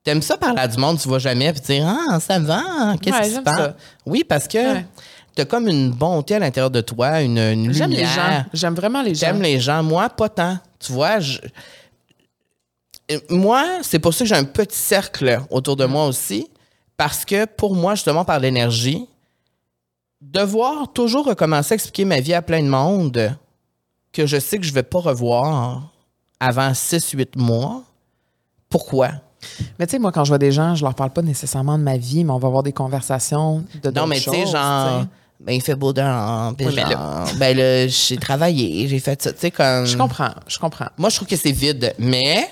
T'aimes 0.07 0.21
ça 0.21 0.37
parler 0.37 0.57
à 0.61 0.69
du 0.69 0.77
monde, 0.77 0.97
tu 0.97 1.07
vois 1.09 1.19
jamais, 1.19 1.51
puis 1.51 1.59
dire 1.61 1.85
Ah, 1.85 2.17
ça 2.21 2.39
va, 2.39 2.95
qu'est-ce 3.01 3.13
Ouais, 3.17 3.23
qui 3.27 3.35
se 3.35 3.39
passe? 3.41 3.57
ça. 3.57 3.75
Oui, 4.05 4.23
parce 4.23 4.47
que 4.47 4.75
Ouais. 4.75 4.85
t'as 5.35 5.43
comme 5.43 5.67
une 5.67 5.91
bonté 5.91 6.35
à 6.35 6.39
l'intérieur 6.39 6.71
de 6.71 6.79
toi, 6.79 7.21
une, 7.21 7.37
une 7.37 7.73
J'aime 7.73 7.91
les 7.91 8.05
gens. 8.05 8.45
J'aime 8.53 8.73
vraiment 8.73 9.01
les 9.01 9.13
gens. 9.13 9.19
J'aime 9.27 9.41
les 9.41 9.59
gens. 9.59 9.83
Moi, 9.83 10.07
pas 10.09 10.29
tant. 10.29 10.59
Tu 10.79 10.93
vois, 10.93 11.19
je- 11.19 11.39
Euh, 13.11 13.19
moi, 13.29 13.65
c'est 13.81 13.99
pour 13.99 14.13
ça 14.13 14.23
que 14.23 14.29
j'ai 14.29 14.35
un 14.35 14.45
petit 14.45 14.77
cercle 14.77 15.41
autour 15.49 15.75
de 15.75 15.83
moi 15.85 16.05
aussi. 16.07 16.47
Parce 16.95 17.25
que 17.25 17.43
pour 17.45 17.75
moi, 17.75 17.95
justement, 17.95 18.23
par 18.23 18.39
l'énergie, 18.39 19.07
devoir 20.21 20.91
toujours 20.93 21.25
recommencer 21.25 21.73
à 21.73 21.75
expliquer 21.75 22.05
ma 22.05 22.21
vie 22.21 22.33
à 22.33 22.41
plein 22.41 22.63
de 22.63 22.69
monde 22.69 23.35
que 24.13 24.25
je 24.25 24.39
sais 24.39 24.57
que 24.57 24.65
je 24.65 24.71
vais 24.73 24.83
pas 24.83 24.99
revoir 24.99 25.91
avant 26.39 26.73
6-8 26.73 27.35
mois. 27.35 27.83
Pourquoi? 28.69 29.09
Mais 29.79 29.85
tu 29.87 29.91
sais, 29.91 29.99
moi, 29.99 30.11
quand 30.11 30.23
je 30.23 30.29
vois 30.29 30.37
des 30.39 30.51
gens, 30.51 30.75
je 30.75 30.83
leur 30.83 30.95
parle 30.95 31.11
pas 31.11 31.21
nécessairement 31.21 31.77
de 31.77 31.83
ma 31.83 31.97
vie, 31.97 32.23
mais 32.23 32.31
on 32.31 32.39
va 32.39 32.47
avoir 32.47 32.63
des 32.63 32.73
conversations 32.73 33.63
de 33.83 33.89
Non, 33.91 34.07
mais 34.07 34.19
tu 34.19 34.29
sais, 34.29 34.45
genre, 34.47 35.05
ben, 35.39 35.53
il 35.53 35.61
fait 35.61 35.75
beau 35.75 35.93
dehors, 35.93 36.53
puis 36.57 36.65
Oui, 36.67 36.75
ben 37.39 37.55
là, 37.57 37.87
j'ai 37.87 38.17
travaillé, 38.17 38.87
j'ai 38.87 38.99
fait 38.99 39.21
ça, 39.21 39.31
tu 39.31 39.39
sais, 39.39 39.51
comme... 39.51 39.85
Je 39.85 39.95
comprends, 39.95 40.31
je 40.47 40.57
comprends. 40.57 40.87
Moi, 40.97 41.09
je 41.09 41.15
trouve 41.17 41.27
que 41.27 41.35
c'est 41.35 41.51
vide, 41.51 41.93
mais 41.99 42.49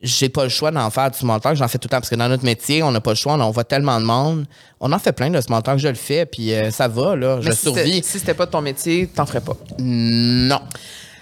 j'ai 0.00 0.28
pas 0.28 0.42
le 0.42 0.48
choix 0.50 0.70
d'en 0.72 0.90
faire 0.90 1.10
du 1.12 1.18
small 1.18 1.40
talk. 1.40 1.54
J'en 1.56 1.68
fais 1.68 1.78
tout 1.78 1.86
le 1.86 1.90
temps 1.90 1.98
parce 2.00 2.10
que 2.10 2.16
dans 2.16 2.28
notre 2.28 2.44
métier, 2.44 2.82
on 2.82 2.90
n'a 2.90 3.00
pas 3.00 3.12
le 3.12 3.16
choix. 3.16 3.34
On, 3.34 3.40
on 3.40 3.50
voit 3.52 3.62
tellement 3.64 4.00
de 4.00 4.04
monde. 4.04 4.46
On 4.80 4.90
en 4.92 4.98
fait 4.98 5.12
plein 5.12 5.30
de 5.30 5.40
small 5.40 5.62
talk. 5.62 5.78
Je 5.78 5.86
le 5.88 5.94
fais, 5.94 6.26
puis 6.26 6.52
euh, 6.52 6.70
ça 6.72 6.88
va, 6.88 7.14
là. 7.14 7.40
je 7.40 7.48
Mais 7.48 7.54
si 7.54 7.66
c'était- 7.66 7.84
survis. 7.84 8.02
Si 8.02 8.18
c'était 8.18 8.34
pas 8.34 8.48
ton 8.48 8.60
métier, 8.62 9.06
t'en 9.06 9.24
ferais 9.26 9.40
pas. 9.40 9.56
Non. 9.78 10.60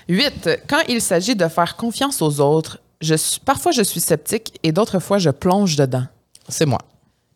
8. 0.08 0.48
Quand 0.66 0.80
il 0.88 1.00
s'agit 1.02 1.36
de 1.36 1.46
faire 1.48 1.76
confiance 1.76 2.22
aux 2.22 2.40
autres, 2.40 2.78
je 3.00 3.14
suis, 3.14 3.40
parfois 3.40 3.72
je 3.72 3.82
suis 3.82 4.00
sceptique 4.00 4.58
et 4.62 4.72
d'autres 4.72 4.98
fois 4.98 5.18
je 5.18 5.30
plonge 5.30 5.76
dedans. 5.76 6.04
C'est 6.48 6.66
moi. 6.66 6.78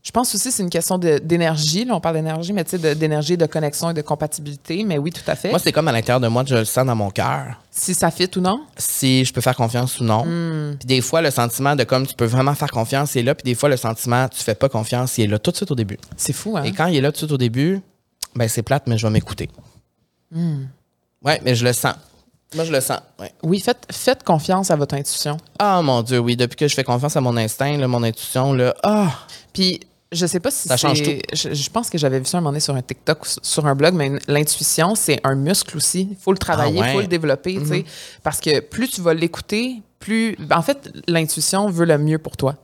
Je 0.04 0.10
pense 0.10 0.34
aussi 0.34 0.48
que 0.48 0.54
c'est 0.54 0.62
une 0.62 0.68
question 0.68 0.98
d'énergie. 0.98 1.86
Là, 1.86 1.94
on 1.94 2.00
parle 2.00 2.16
d'énergie, 2.16 2.52
mais 2.52 2.62
tu 2.62 2.78
sais, 2.78 2.94
d'énergie, 2.94 3.38
de 3.38 3.46
connexion 3.46 3.88
et 3.88 3.94
de 3.94 4.02
compatibilité. 4.02 4.84
Mais 4.84 4.98
oui, 4.98 5.10
tout 5.10 5.22
à 5.26 5.34
fait. 5.34 5.48
Moi, 5.48 5.58
c'est 5.58 5.72
comme 5.72 5.88
à 5.88 5.92
l'intérieur 5.92 6.20
de 6.20 6.28
moi, 6.28 6.44
je 6.46 6.56
le 6.56 6.66
sens 6.66 6.84
dans 6.84 6.94
mon 6.94 7.08
cœur. 7.08 7.58
si 7.70 7.94
ça 7.94 8.10
fit 8.10 8.28
ou 8.36 8.40
non? 8.40 8.60
Si 8.76 9.24
je 9.24 9.32
peux 9.32 9.40
faire 9.40 9.56
confiance 9.56 10.00
ou 10.00 10.04
non. 10.04 10.26
Hmm. 10.26 10.76
Puis 10.78 10.86
des 10.86 11.00
fois, 11.00 11.22
le 11.22 11.30
sentiment 11.30 11.74
de 11.74 11.84
comme 11.84 12.06
tu 12.06 12.14
peux 12.14 12.26
vraiment 12.26 12.54
faire 12.54 12.70
confiance, 12.70 13.14
il 13.14 13.20
est 13.20 13.22
là. 13.22 13.34
Puis 13.34 13.44
des 13.44 13.54
fois, 13.54 13.70
le 13.70 13.78
sentiment, 13.78 14.28
tu 14.28 14.42
fais 14.42 14.54
pas 14.54 14.68
confiance, 14.68 15.16
il 15.16 15.24
est 15.24 15.26
là 15.26 15.38
tout 15.38 15.50
de 15.52 15.56
suite 15.56 15.70
au 15.70 15.74
début. 15.74 15.96
C'est 16.18 16.34
fou, 16.34 16.54
hein? 16.58 16.64
Et 16.64 16.72
quand 16.72 16.88
il 16.88 16.96
est 16.96 17.00
là 17.00 17.08
tout 17.08 17.14
de 17.14 17.18
suite 17.18 17.32
au 17.32 17.38
début, 17.38 17.80
ben 18.36 18.46
c'est 18.46 18.62
plate, 18.62 18.86
mais 18.86 18.98
je 18.98 19.06
vais 19.06 19.12
m'écouter. 19.12 19.48
Hmm. 20.30 20.64
Ouais, 21.24 21.40
mais 21.42 21.54
je 21.54 21.64
le 21.64 21.72
sens. 21.72 21.94
Moi, 22.54 22.64
je 22.64 22.72
le 22.72 22.80
sens. 22.80 23.00
Ouais. 23.18 23.32
Oui, 23.42 23.60
faites, 23.60 23.86
faites 23.90 24.22
confiance 24.22 24.70
à 24.70 24.76
votre 24.76 24.94
intuition. 24.94 25.36
Ah 25.58 25.82
mon 25.82 26.02
Dieu, 26.02 26.18
oui. 26.18 26.36
Depuis 26.36 26.56
que 26.56 26.68
je 26.68 26.74
fais 26.74 26.84
confiance 26.84 27.16
à 27.16 27.20
mon 27.20 27.36
instinct, 27.36 27.76
là, 27.76 27.88
mon 27.88 28.02
intuition, 28.02 28.52
là, 28.52 28.74
ah, 28.82 29.10
Puis, 29.52 29.80
je 30.12 30.26
sais 30.26 30.38
pas 30.40 30.50
si 30.52 30.68
Ça 30.68 30.76
change 30.76 30.98
c'est- 31.02 31.22
Je, 31.32 31.52
je 31.54 31.70
pense 31.70 31.90
que 31.90 31.98
j'avais 31.98 32.18
vu 32.20 32.24
ça 32.26 32.38
un 32.38 32.40
moment 32.40 32.50
donné 32.50 32.60
sur 32.60 32.74
un 32.74 32.82
TikTok 32.82 33.22
ou 33.24 33.28
sur 33.42 33.66
un 33.66 33.74
blog, 33.74 33.94
mais 33.94 34.12
l'intuition, 34.28 34.94
c'est 34.94 35.20
un 35.24 35.34
muscle 35.34 35.76
aussi. 35.76 36.08
Il 36.12 36.16
faut 36.16 36.32
le 36.32 36.38
travailler, 36.38 36.76
il 36.76 36.82
Ah 36.82 36.86
ouais. 36.86 36.92
faut 36.94 37.00
le 37.00 37.06
développer, 37.08 37.54
tu 37.58 37.66
sais. 37.66 37.84
Parce 38.22 38.40
que 38.40 38.60
plus 38.60 38.88
tu 38.88 39.00
vas 39.00 39.14
l'écouter, 39.14 39.82
plus. 39.98 40.36
En 40.52 40.62
fait, 40.62 40.90
l'intuition 41.08 41.68
veut 41.70 41.86
le 41.86 41.98
mieux 41.98 42.18
pour 42.18 42.36
toi. 42.36 42.54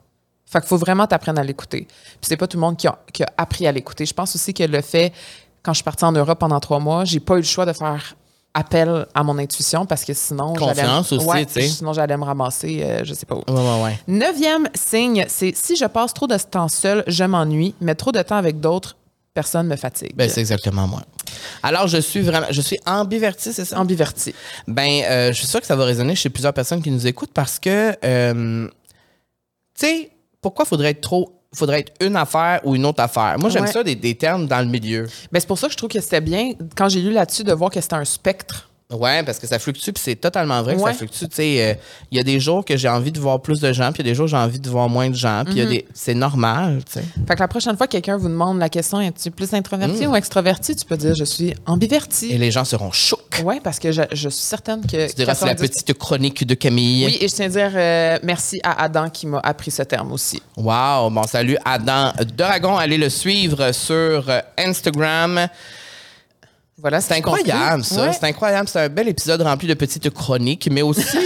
Fait 0.46 0.60
qu'il 0.60 0.68
faut 0.68 0.76
vraiment 0.78 1.06
t'apprendre 1.06 1.40
à 1.40 1.44
l'écouter. 1.44 1.86
Puis 1.86 2.18
c'est 2.22 2.36
pas 2.36 2.46
tout 2.48 2.56
le 2.56 2.60
monde 2.60 2.76
qui 2.76 2.86
a, 2.88 2.98
qui 3.12 3.22
a 3.22 3.32
appris 3.36 3.66
à 3.66 3.72
l'écouter. 3.72 4.04
Je 4.04 4.14
pense 4.14 4.34
aussi 4.34 4.52
que 4.52 4.64
le 4.64 4.80
fait, 4.80 5.12
quand 5.62 5.72
je 5.72 5.76
suis 5.78 5.84
partie 5.84 6.04
en 6.04 6.12
Europe 6.12 6.38
pendant 6.40 6.58
trois 6.60 6.80
mois, 6.80 7.04
j'ai 7.04 7.20
pas 7.20 7.34
eu 7.34 7.38
le 7.38 7.42
choix 7.44 7.64
de 7.66 7.72
faire 7.72 8.16
appel 8.54 9.06
à 9.14 9.22
mon 9.22 9.38
intuition 9.38 9.86
parce 9.86 10.04
que 10.04 10.12
sinon. 10.12 10.54
j'allais- 10.58 10.66
Confiance 10.74 11.12
aussi, 11.12 11.26
Ouais, 11.26 11.46
tu 11.46 11.52
sais. 11.54 11.68
Sinon, 11.68 11.92
j'allais 11.92 12.16
me 12.16 12.24
ramasser, 12.24 12.80
euh, 12.82 13.04
je 13.04 13.14
sais 13.14 13.26
pas 13.26 13.36
où. 13.36 13.44
ouais, 13.48 13.82
ouais. 13.84 13.98
Neuvième 14.08 14.68
signe, 14.74 15.24
c'est 15.28 15.54
si 15.56 15.76
je 15.76 15.84
passe 15.84 16.12
trop 16.14 16.26
de 16.26 16.36
temps 16.36 16.68
seul, 16.68 17.04
je 17.06 17.24
m'ennuie, 17.24 17.74
mais 17.80 17.94
trop 17.94 18.10
de 18.12 18.20
temps 18.22 18.36
avec 18.36 18.58
d'autres 18.60 18.96
personnes 19.34 19.68
me 19.68 19.76
fatigue. 19.76 20.12
Ben, 20.16 20.28
c'est 20.28 20.40
exactement 20.40 20.88
moi. 20.88 21.02
Alors, 21.62 21.86
je 21.86 21.98
suis 21.98 22.20
vraiment, 22.20 22.48
je 22.50 22.60
suis 22.60 22.78
ambiverti, 22.86 23.52
c'est 23.52 23.64
ça? 23.64 23.78
ambiverti. 23.78 24.34
Ben, 24.66 25.02
euh, 25.04 25.28
je 25.32 25.38
suis 25.38 25.46
sûr 25.46 25.60
que 25.60 25.66
ça 25.66 25.76
va 25.76 25.84
résonner 25.84 26.16
chez 26.16 26.28
plusieurs 26.30 26.52
personnes 26.52 26.82
qui 26.82 26.90
nous 26.90 27.06
écoutent 27.06 27.32
parce 27.32 27.60
que, 27.60 27.94
euh, 28.04 28.66
tu 29.78 29.86
sais, 29.86 30.10
pourquoi 30.40 30.64
faudrait 30.64 30.90
être 30.90 31.00
trop, 31.00 31.39
faudrait 31.54 31.80
être 31.80 31.92
une 32.00 32.16
affaire 32.16 32.60
ou 32.64 32.76
une 32.76 32.86
autre 32.86 33.02
affaire? 33.02 33.36
Moi, 33.38 33.50
j'aime 33.50 33.64
Ouais. 33.64 33.72
ça 33.72 33.82
des, 33.82 33.94
des 33.96 34.14
termes 34.14 34.46
dans 34.46 34.60
le 34.60 34.66
milieu. 34.66 35.06
Ben, 35.32 35.40
c'est 35.40 35.46
pour 35.48 35.58
ça 35.58 35.66
que 35.66 35.72
je 35.72 35.76
trouve 35.78 35.90
que 35.90 36.00
c'était 36.00 36.20
bien, 36.20 36.52
quand 36.76 36.88
j'ai 36.88 37.00
lu 37.02 37.10
là-dessus, 37.12 37.44
de 37.44 37.52
voir 37.52 37.70
que 37.70 37.80
c'était 37.80 37.94
un 37.96 38.04
spectre. 38.04 38.69
Ouais, 38.90 39.22
parce 39.22 39.38
que 39.38 39.46
ça 39.46 39.58
fluctue, 39.58 39.92
puis 39.92 40.02
c'est 40.04 40.16
totalement 40.16 40.62
vrai 40.62 40.74
que 40.76 40.80
Ouais. 40.80 40.92
ça 40.92 40.98
fluctue. 40.98 41.26
Tu 41.26 41.34
sais, 41.36 41.62
euh, 41.62 41.74
il 42.10 42.18
y 42.18 42.20
a 42.20 42.24
des 42.24 42.40
jours 42.40 42.64
que 42.64 42.76
j'ai 42.76 42.88
envie 42.88 43.12
de 43.12 43.20
voir 43.20 43.40
plus 43.40 43.60
de 43.60 43.72
gens, 43.72 43.92
puis 43.92 44.02
il 44.02 44.06
y 44.06 44.08
a 44.08 44.12
des 44.12 44.14
jours 44.16 44.26
que 44.26 44.30
j'ai 44.32 44.36
envie 44.36 44.58
de 44.58 44.68
voir 44.68 44.88
moins 44.88 45.08
de 45.08 45.14
gens, 45.14 45.44
puis 45.44 45.60
Mhm. 45.62 45.68
des, 45.68 45.86
c'est 45.94 46.14
normal, 46.14 46.80
tu 46.84 46.94
sais. 47.00 47.04
Fait 47.28 47.34
que 47.34 47.40
la 47.40 47.48
prochaine 47.48 47.76
fois 47.76 47.86
que 47.86 47.92
quelqu'un 47.92 48.16
vous 48.16 48.28
demande 48.28 48.58
la 48.58 48.68
question, 48.68 49.00
es-tu 49.00 49.30
plus 49.30 49.52
introverti 49.54 50.06
ou 50.06 50.16
extroverti, 50.16 50.74
tu 50.76 50.84
peux 50.84 50.96
dire 50.96 51.14
je 51.14 51.24
suis 51.24 51.48
Et 51.48 51.56
ambiverti. 51.66 52.36
les 52.36 52.50
gens 52.50 52.64
seront 52.64 52.90
chocs. 52.90 53.20
Ouais, 53.44 53.60
parce 53.62 53.78
que 53.78 53.92
je, 53.92 54.02
je 54.12 54.28
suis 54.28 54.42
certaine 54.42 54.82
que. 54.82 55.08
Tu 55.08 55.14
diras, 55.14 55.34
c'est 55.34 55.46
la 55.46 55.54
90 55.54 55.68
petite 55.82 55.98
chronique 55.98 56.46
de 56.46 56.54
Camille. 56.54 57.06
Oui, 57.06 57.18
et 57.20 57.28
je 57.28 57.34
tiens 57.34 57.46
à 57.46 57.48
dire 57.48 57.70
euh, 57.74 58.18
merci 58.22 58.60
à 58.64 58.82
Adam 58.82 59.08
qui 59.08 59.26
m'a 59.26 59.38
appris 59.42 59.70
ce 59.70 59.82
terme 59.82 60.12
aussi. 60.12 60.42
Wow, 60.56 61.10
bon 61.10 61.22
salut 61.28 61.56
Adam 61.64 62.12
Dragon, 62.36 62.76
allez 62.76 62.98
le 62.98 63.08
suivre 63.08 63.72
sur 63.72 64.28
euh, 64.28 64.40
Instagram. 64.58 65.48
Voilà, 66.80 67.00
C'est 67.00 67.14
incroyable, 67.14 67.84
ça. 67.84 68.06
Ouais. 68.06 68.12
C'est 68.12 68.24
incroyable. 68.26 68.68
C'est 68.68 68.80
un 68.80 68.88
bel 68.88 69.08
épisode 69.08 69.42
rempli 69.42 69.68
de 69.68 69.74
petites 69.74 70.08
chroniques, 70.10 70.68
mais 70.70 70.82
aussi. 70.82 71.18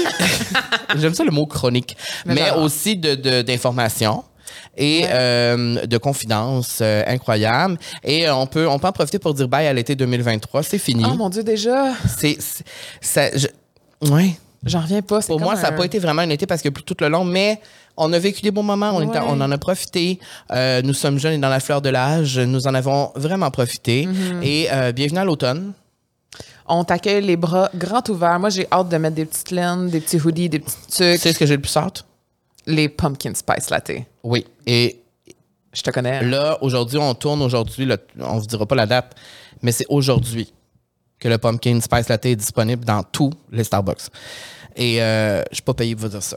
J'aime 0.97 1.15
ça 1.15 1.25
le 1.25 1.31
mot 1.31 1.47
chronique. 1.47 1.97
Mais 2.27 2.51
aussi 2.53 2.97
de, 2.97 3.15
de- 3.15 3.43
d'informations. 3.43 4.25
Et 4.77 5.05
euh, 5.09 5.87
de 5.87 5.99
confidences 5.99 6.79
euh, 6.81 7.03
incroyables. 7.07 7.79
Et 8.03 8.27
euh, 8.27 8.35
on, 8.35 8.47
peut, 8.47 8.67
on 8.69 8.79
peut 8.81 8.89
en 8.89 8.93
profiter 8.93 9.19
pour 9.21 9.33
dire 9.35 9.47
bye 9.49 9.67
à 9.69 9.73
l'été 9.73 9.95
2023. 9.95 10.63
C'est 10.65 10.79
fini. 10.79 11.05
Oh 11.09 11.15
mon 11.15 11.29
Dieu, 11.29 11.45
déjà, 11.45 11.93
c'est, 12.19 12.37
c'est- 12.41 12.65
ça, 13.01 13.37
je- 13.37 13.47
ouais. 14.11 14.31
j'en 14.65 14.81
reviens 14.81 15.03
pas. 15.03 15.21
Pour 15.21 15.39
moi, 15.41 15.55
ça 15.57 15.71
n'a 15.71 15.73
pas 15.77 15.85
été 15.85 15.99
vraiment 16.01 16.23
un 16.23 16.31
été 16.31 16.47
parce 16.47 16.61
que 16.63 16.69
tout 16.71 16.97
le 17.01 17.09
long, 17.09 17.25
mais 17.25 17.61
on 17.97 18.13
a 18.13 18.19
vécu 18.19 18.43
des 18.43 18.51
bons 18.51 18.63
moments, 18.63 18.91
on, 18.97 19.41
en 19.41 19.51
a 19.51 19.59
profité. 19.59 20.19
Euh, 20.51 20.83
nous 20.83 20.95
sommes 20.95 21.19
jeunes 21.19 21.35
et 21.35 21.39
dans 21.39 21.49
la 21.49 21.61
fleur 21.61 21.81
de 21.81 21.89
l'âge, 21.91 22.39
nous 22.39 22.67
en 22.67 22.75
avons 22.75 23.13
vraiment 23.15 23.51
profité. 23.51 24.07
Mm-hmm. 24.07 24.43
Et 24.43 24.69
euh, 24.73 24.93
bienvenue 24.93 25.19
à 25.21 25.25
l'automne. 25.25 25.73
On 26.67 26.83
t'accueille 26.85 27.23
les 27.25 27.37
bras 27.37 27.71
grands 27.75 28.03
ouverts. 28.09 28.41
Moi, 28.41 28.49
j'ai 28.51 28.67
hâte 28.73 28.89
de 28.89 28.97
mettre 28.97 29.17
des 29.17 29.27
petites 29.27 29.51
laines, 29.51 29.89
des 29.91 30.01
petits 30.01 30.19
hoodies, 30.21 30.49
des 30.49 30.59
petits 30.61 30.77
Tu 30.87 30.93
trucs. 30.93 31.21
sais 31.21 31.33
ce 31.33 31.39
que 31.39 31.47
j'ai 31.47 31.57
le 31.57 31.63
plus 31.63 31.77
hâte? 31.77 32.05
Les 32.67 32.89
pumpkin 32.89 33.35
spice 33.35 33.69
latte. 33.71 33.93
Oui. 34.23 34.47
Et 34.67 35.01
Je 35.73 35.83
te 35.83 35.91
connais. 35.91 36.19
hein. 36.19 36.23
là, 36.23 36.59
aujourd'hui, 36.63 36.99
on 36.99 37.15
tourne 37.15 37.43
aujourd'hui, 37.43 37.85
le- 37.85 37.99
on 38.21 38.39
vous 38.39 38.47
dira 38.47 38.65
pas 38.65 38.75
la 38.77 38.87
date, 38.87 39.15
mais 39.63 39.73
c'est 39.73 39.87
aujourd'hui 39.89 40.53
que 41.19 41.29
le 41.29 41.39
Pumpkin 41.39 41.81
Spice 41.81 42.09
Latte 42.09 42.27
est 42.27 42.37
disponible 42.37 42.85
dans 42.85 43.03
tous 43.03 43.31
les 43.51 43.65
Starbucks. 43.65 44.09
Et 44.77 45.01
euh, 45.03 45.43
je 45.51 45.55
suis 45.57 45.63
pas 45.63 45.73
payé 45.75 45.95
pour 45.95 46.03
vous 46.03 46.09
dire 46.11 46.23
ça. 46.23 46.37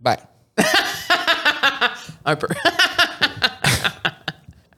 Ben, 0.00 0.16
Un 2.24 2.36
peu. 2.36 2.48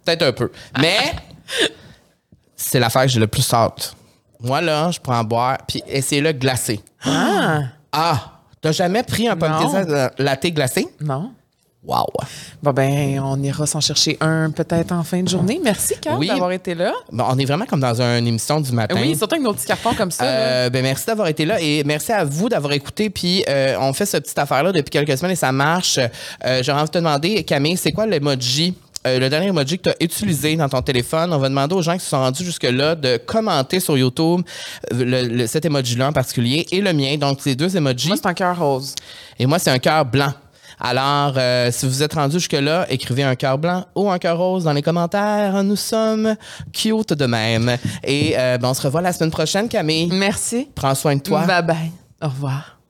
peut-être 0.04 0.22
un 0.22 0.32
peu. 0.32 0.50
Mais 0.80 1.14
c'est 2.56 2.80
l'affaire 2.80 3.02
que 3.02 3.08
j'ai 3.08 3.20
le 3.20 3.26
plus 3.26 3.52
hâte. 3.52 3.94
Moi, 4.40 4.60
là, 4.60 4.90
je 4.90 5.00
prends 5.00 5.18
en 5.18 5.24
boire, 5.24 5.58
puis 5.66 5.82
essayez-le 5.86 6.32
glacé. 6.32 6.80
Ah, 7.04 7.60
Ah! 7.92 8.28
T'as 8.60 8.72
jamais 8.72 9.02
pris 9.02 9.26
un 9.26 9.36
pumpkin 9.36 10.10
latte 10.18 10.46
glacé? 10.46 10.86
non. 11.00 11.32
Wow! 11.84 12.06
Bon, 12.62 12.70
ben, 12.72 13.18
on 13.24 13.42
ira 13.42 13.66
s'en 13.66 13.80
chercher 13.80 14.16
un 14.20 14.52
peut-être 14.52 14.92
en 14.92 15.02
fin 15.02 15.20
de 15.22 15.28
journée. 15.28 15.60
Merci, 15.64 15.94
Carl, 16.00 16.16
Oui. 16.20 16.28
d'avoir 16.28 16.52
été 16.52 16.76
là. 16.76 16.92
Bon, 17.10 17.24
on 17.28 17.36
est 17.38 17.44
vraiment 17.44 17.66
comme 17.66 17.80
dans 17.80 18.00
une 18.00 18.24
émission 18.28 18.60
du 18.60 18.70
matin. 18.70 18.94
Oui, 19.00 19.16
surtout 19.16 19.34
avec 19.34 19.44
nos 19.44 19.52
petits 19.52 19.66
cartons 19.66 19.92
comme 19.94 20.12
ça. 20.12 20.22
Euh, 20.24 20.70
ben 20.70 20.80
merci 20.82 21.06
d'avoir 21.06 21.26
été 21.26 21.44
là 21.44 21.60
et 21.60 21.82
merci 21.82 22.12
à 22.12 22.24
vous 22.24 22.48
d'avoir 22.48 22.72
écouté. 22.72 23.10
Puis 23.10 23.44
euh, 23.48 23.74
on 23.80 23.92
fait 23.92 24.06
cette 24.06 24.22
petite 24.22 24.38
affaire-là 24.38 24.70
depuis 24.70 24.90
quelques 24.90 25.18
semaines 25.18 25.32
et 25.32 25.36
ça 25.36 25.50
marche. 25.50 25.98
Euh, 26.44 26.62
J'aurais 26.62 26.78
envie 26.82 26.88
de 26.88 26.92
te 26.92 26.98
demander, 26.98 27.42
Camille, 27.42 27.76
c'est 27.76 27.90
quoi 27.90 28.06
l'emoji? 28.06 28.74
euh, 29.04 29.18
le 29.18 29.28
dernier 29.28 29.48
emoji 29.48 29.78
que 29.78 29.82
tu 29.82 29.88
as 29.90 29.96
utilisé 30.00 30.54
dans 30.54 30.68
ton 30.68 30.80
téléphone, 30.82 31.32
on 31.32 31.38
va 31.38 31.48
demander 31.48 31.74
aux 31.74 31.82
gens 31.82 31.94
qui 31.94 32.04
se 32.04 32.10
sont 32.10 32.20
rendus 32.20 32.44
jusque-là 32.44 32.94
de 32.94 33.16
commenter 33.16 33.80
sur 33.80 33.98
YouTube 33.98 34.42
le- 34.92 35.26
le- 35.26 35.46
cet 35.48 35.64
emoji-là 35.64 36.06
en 36.10 36.12
particulier 36.12 36.64
et 36.70 36.80
le 36.80 36.92
mien. 36.92 37.16
Donc, 37.16 37.40
ces 37.40 37.56
deux 37.56 37.76
emojis. 37.76 38.06
Moi, 38.06 38.16
c'est 38.16 38.28
un 38.28 38.34
cœur 38.34 38.56
rose. 38.56 38.94
Et 39.40 39.46
moi, 39.46 39.58
c'est 39.58 39.70
un 39.72 39.80
cœur 39.80 40.04
blanc. 40.04 40.32
Alors, 40.84 41.34
euh, 41.36 41.70
si 41.70 41.86
vous 41.86 42.02
êtes 42.02 42.14
rendu 42.14 42.34
jusque-là, 42.34 42.86
écrivez 42.90 43.22
un 43.22 43.36
cœur 43.36 43.56
blanc 43.56 43.84
ou 43.94 44.10
un 44.10 44.18
cœur 44.18 44.36
rose 44.36 44.64
dans 44.64 44.72
les 44.72 44.82
commentaires. 44.82 45.62
Nous 45.62 45.76
sommes 45.76 46.34
cute 46.72 47.12
de 47.12 47.26
même. 47.26 47.76
Et 48.02 48.34
euh, 48.36 48.58
ben, 48.58 48.70
on 48.70 48.74
se 48.74 48.82
revoit 48.82 49.00
la 49.00 49.12
semaine 49.12 49.30
prochaine, 49.30 49.68
Camille. 49.68 50.08
Merci. 50.12 50.68
Prends 50.74 50.96
soin 50.96 51.14
de 51.14 51.22
toi. 51.22 51.46
Bye 51.46 51.62
bye. 51.62 51.92
Au 52.20 52.28
revoir. 52.28 52.81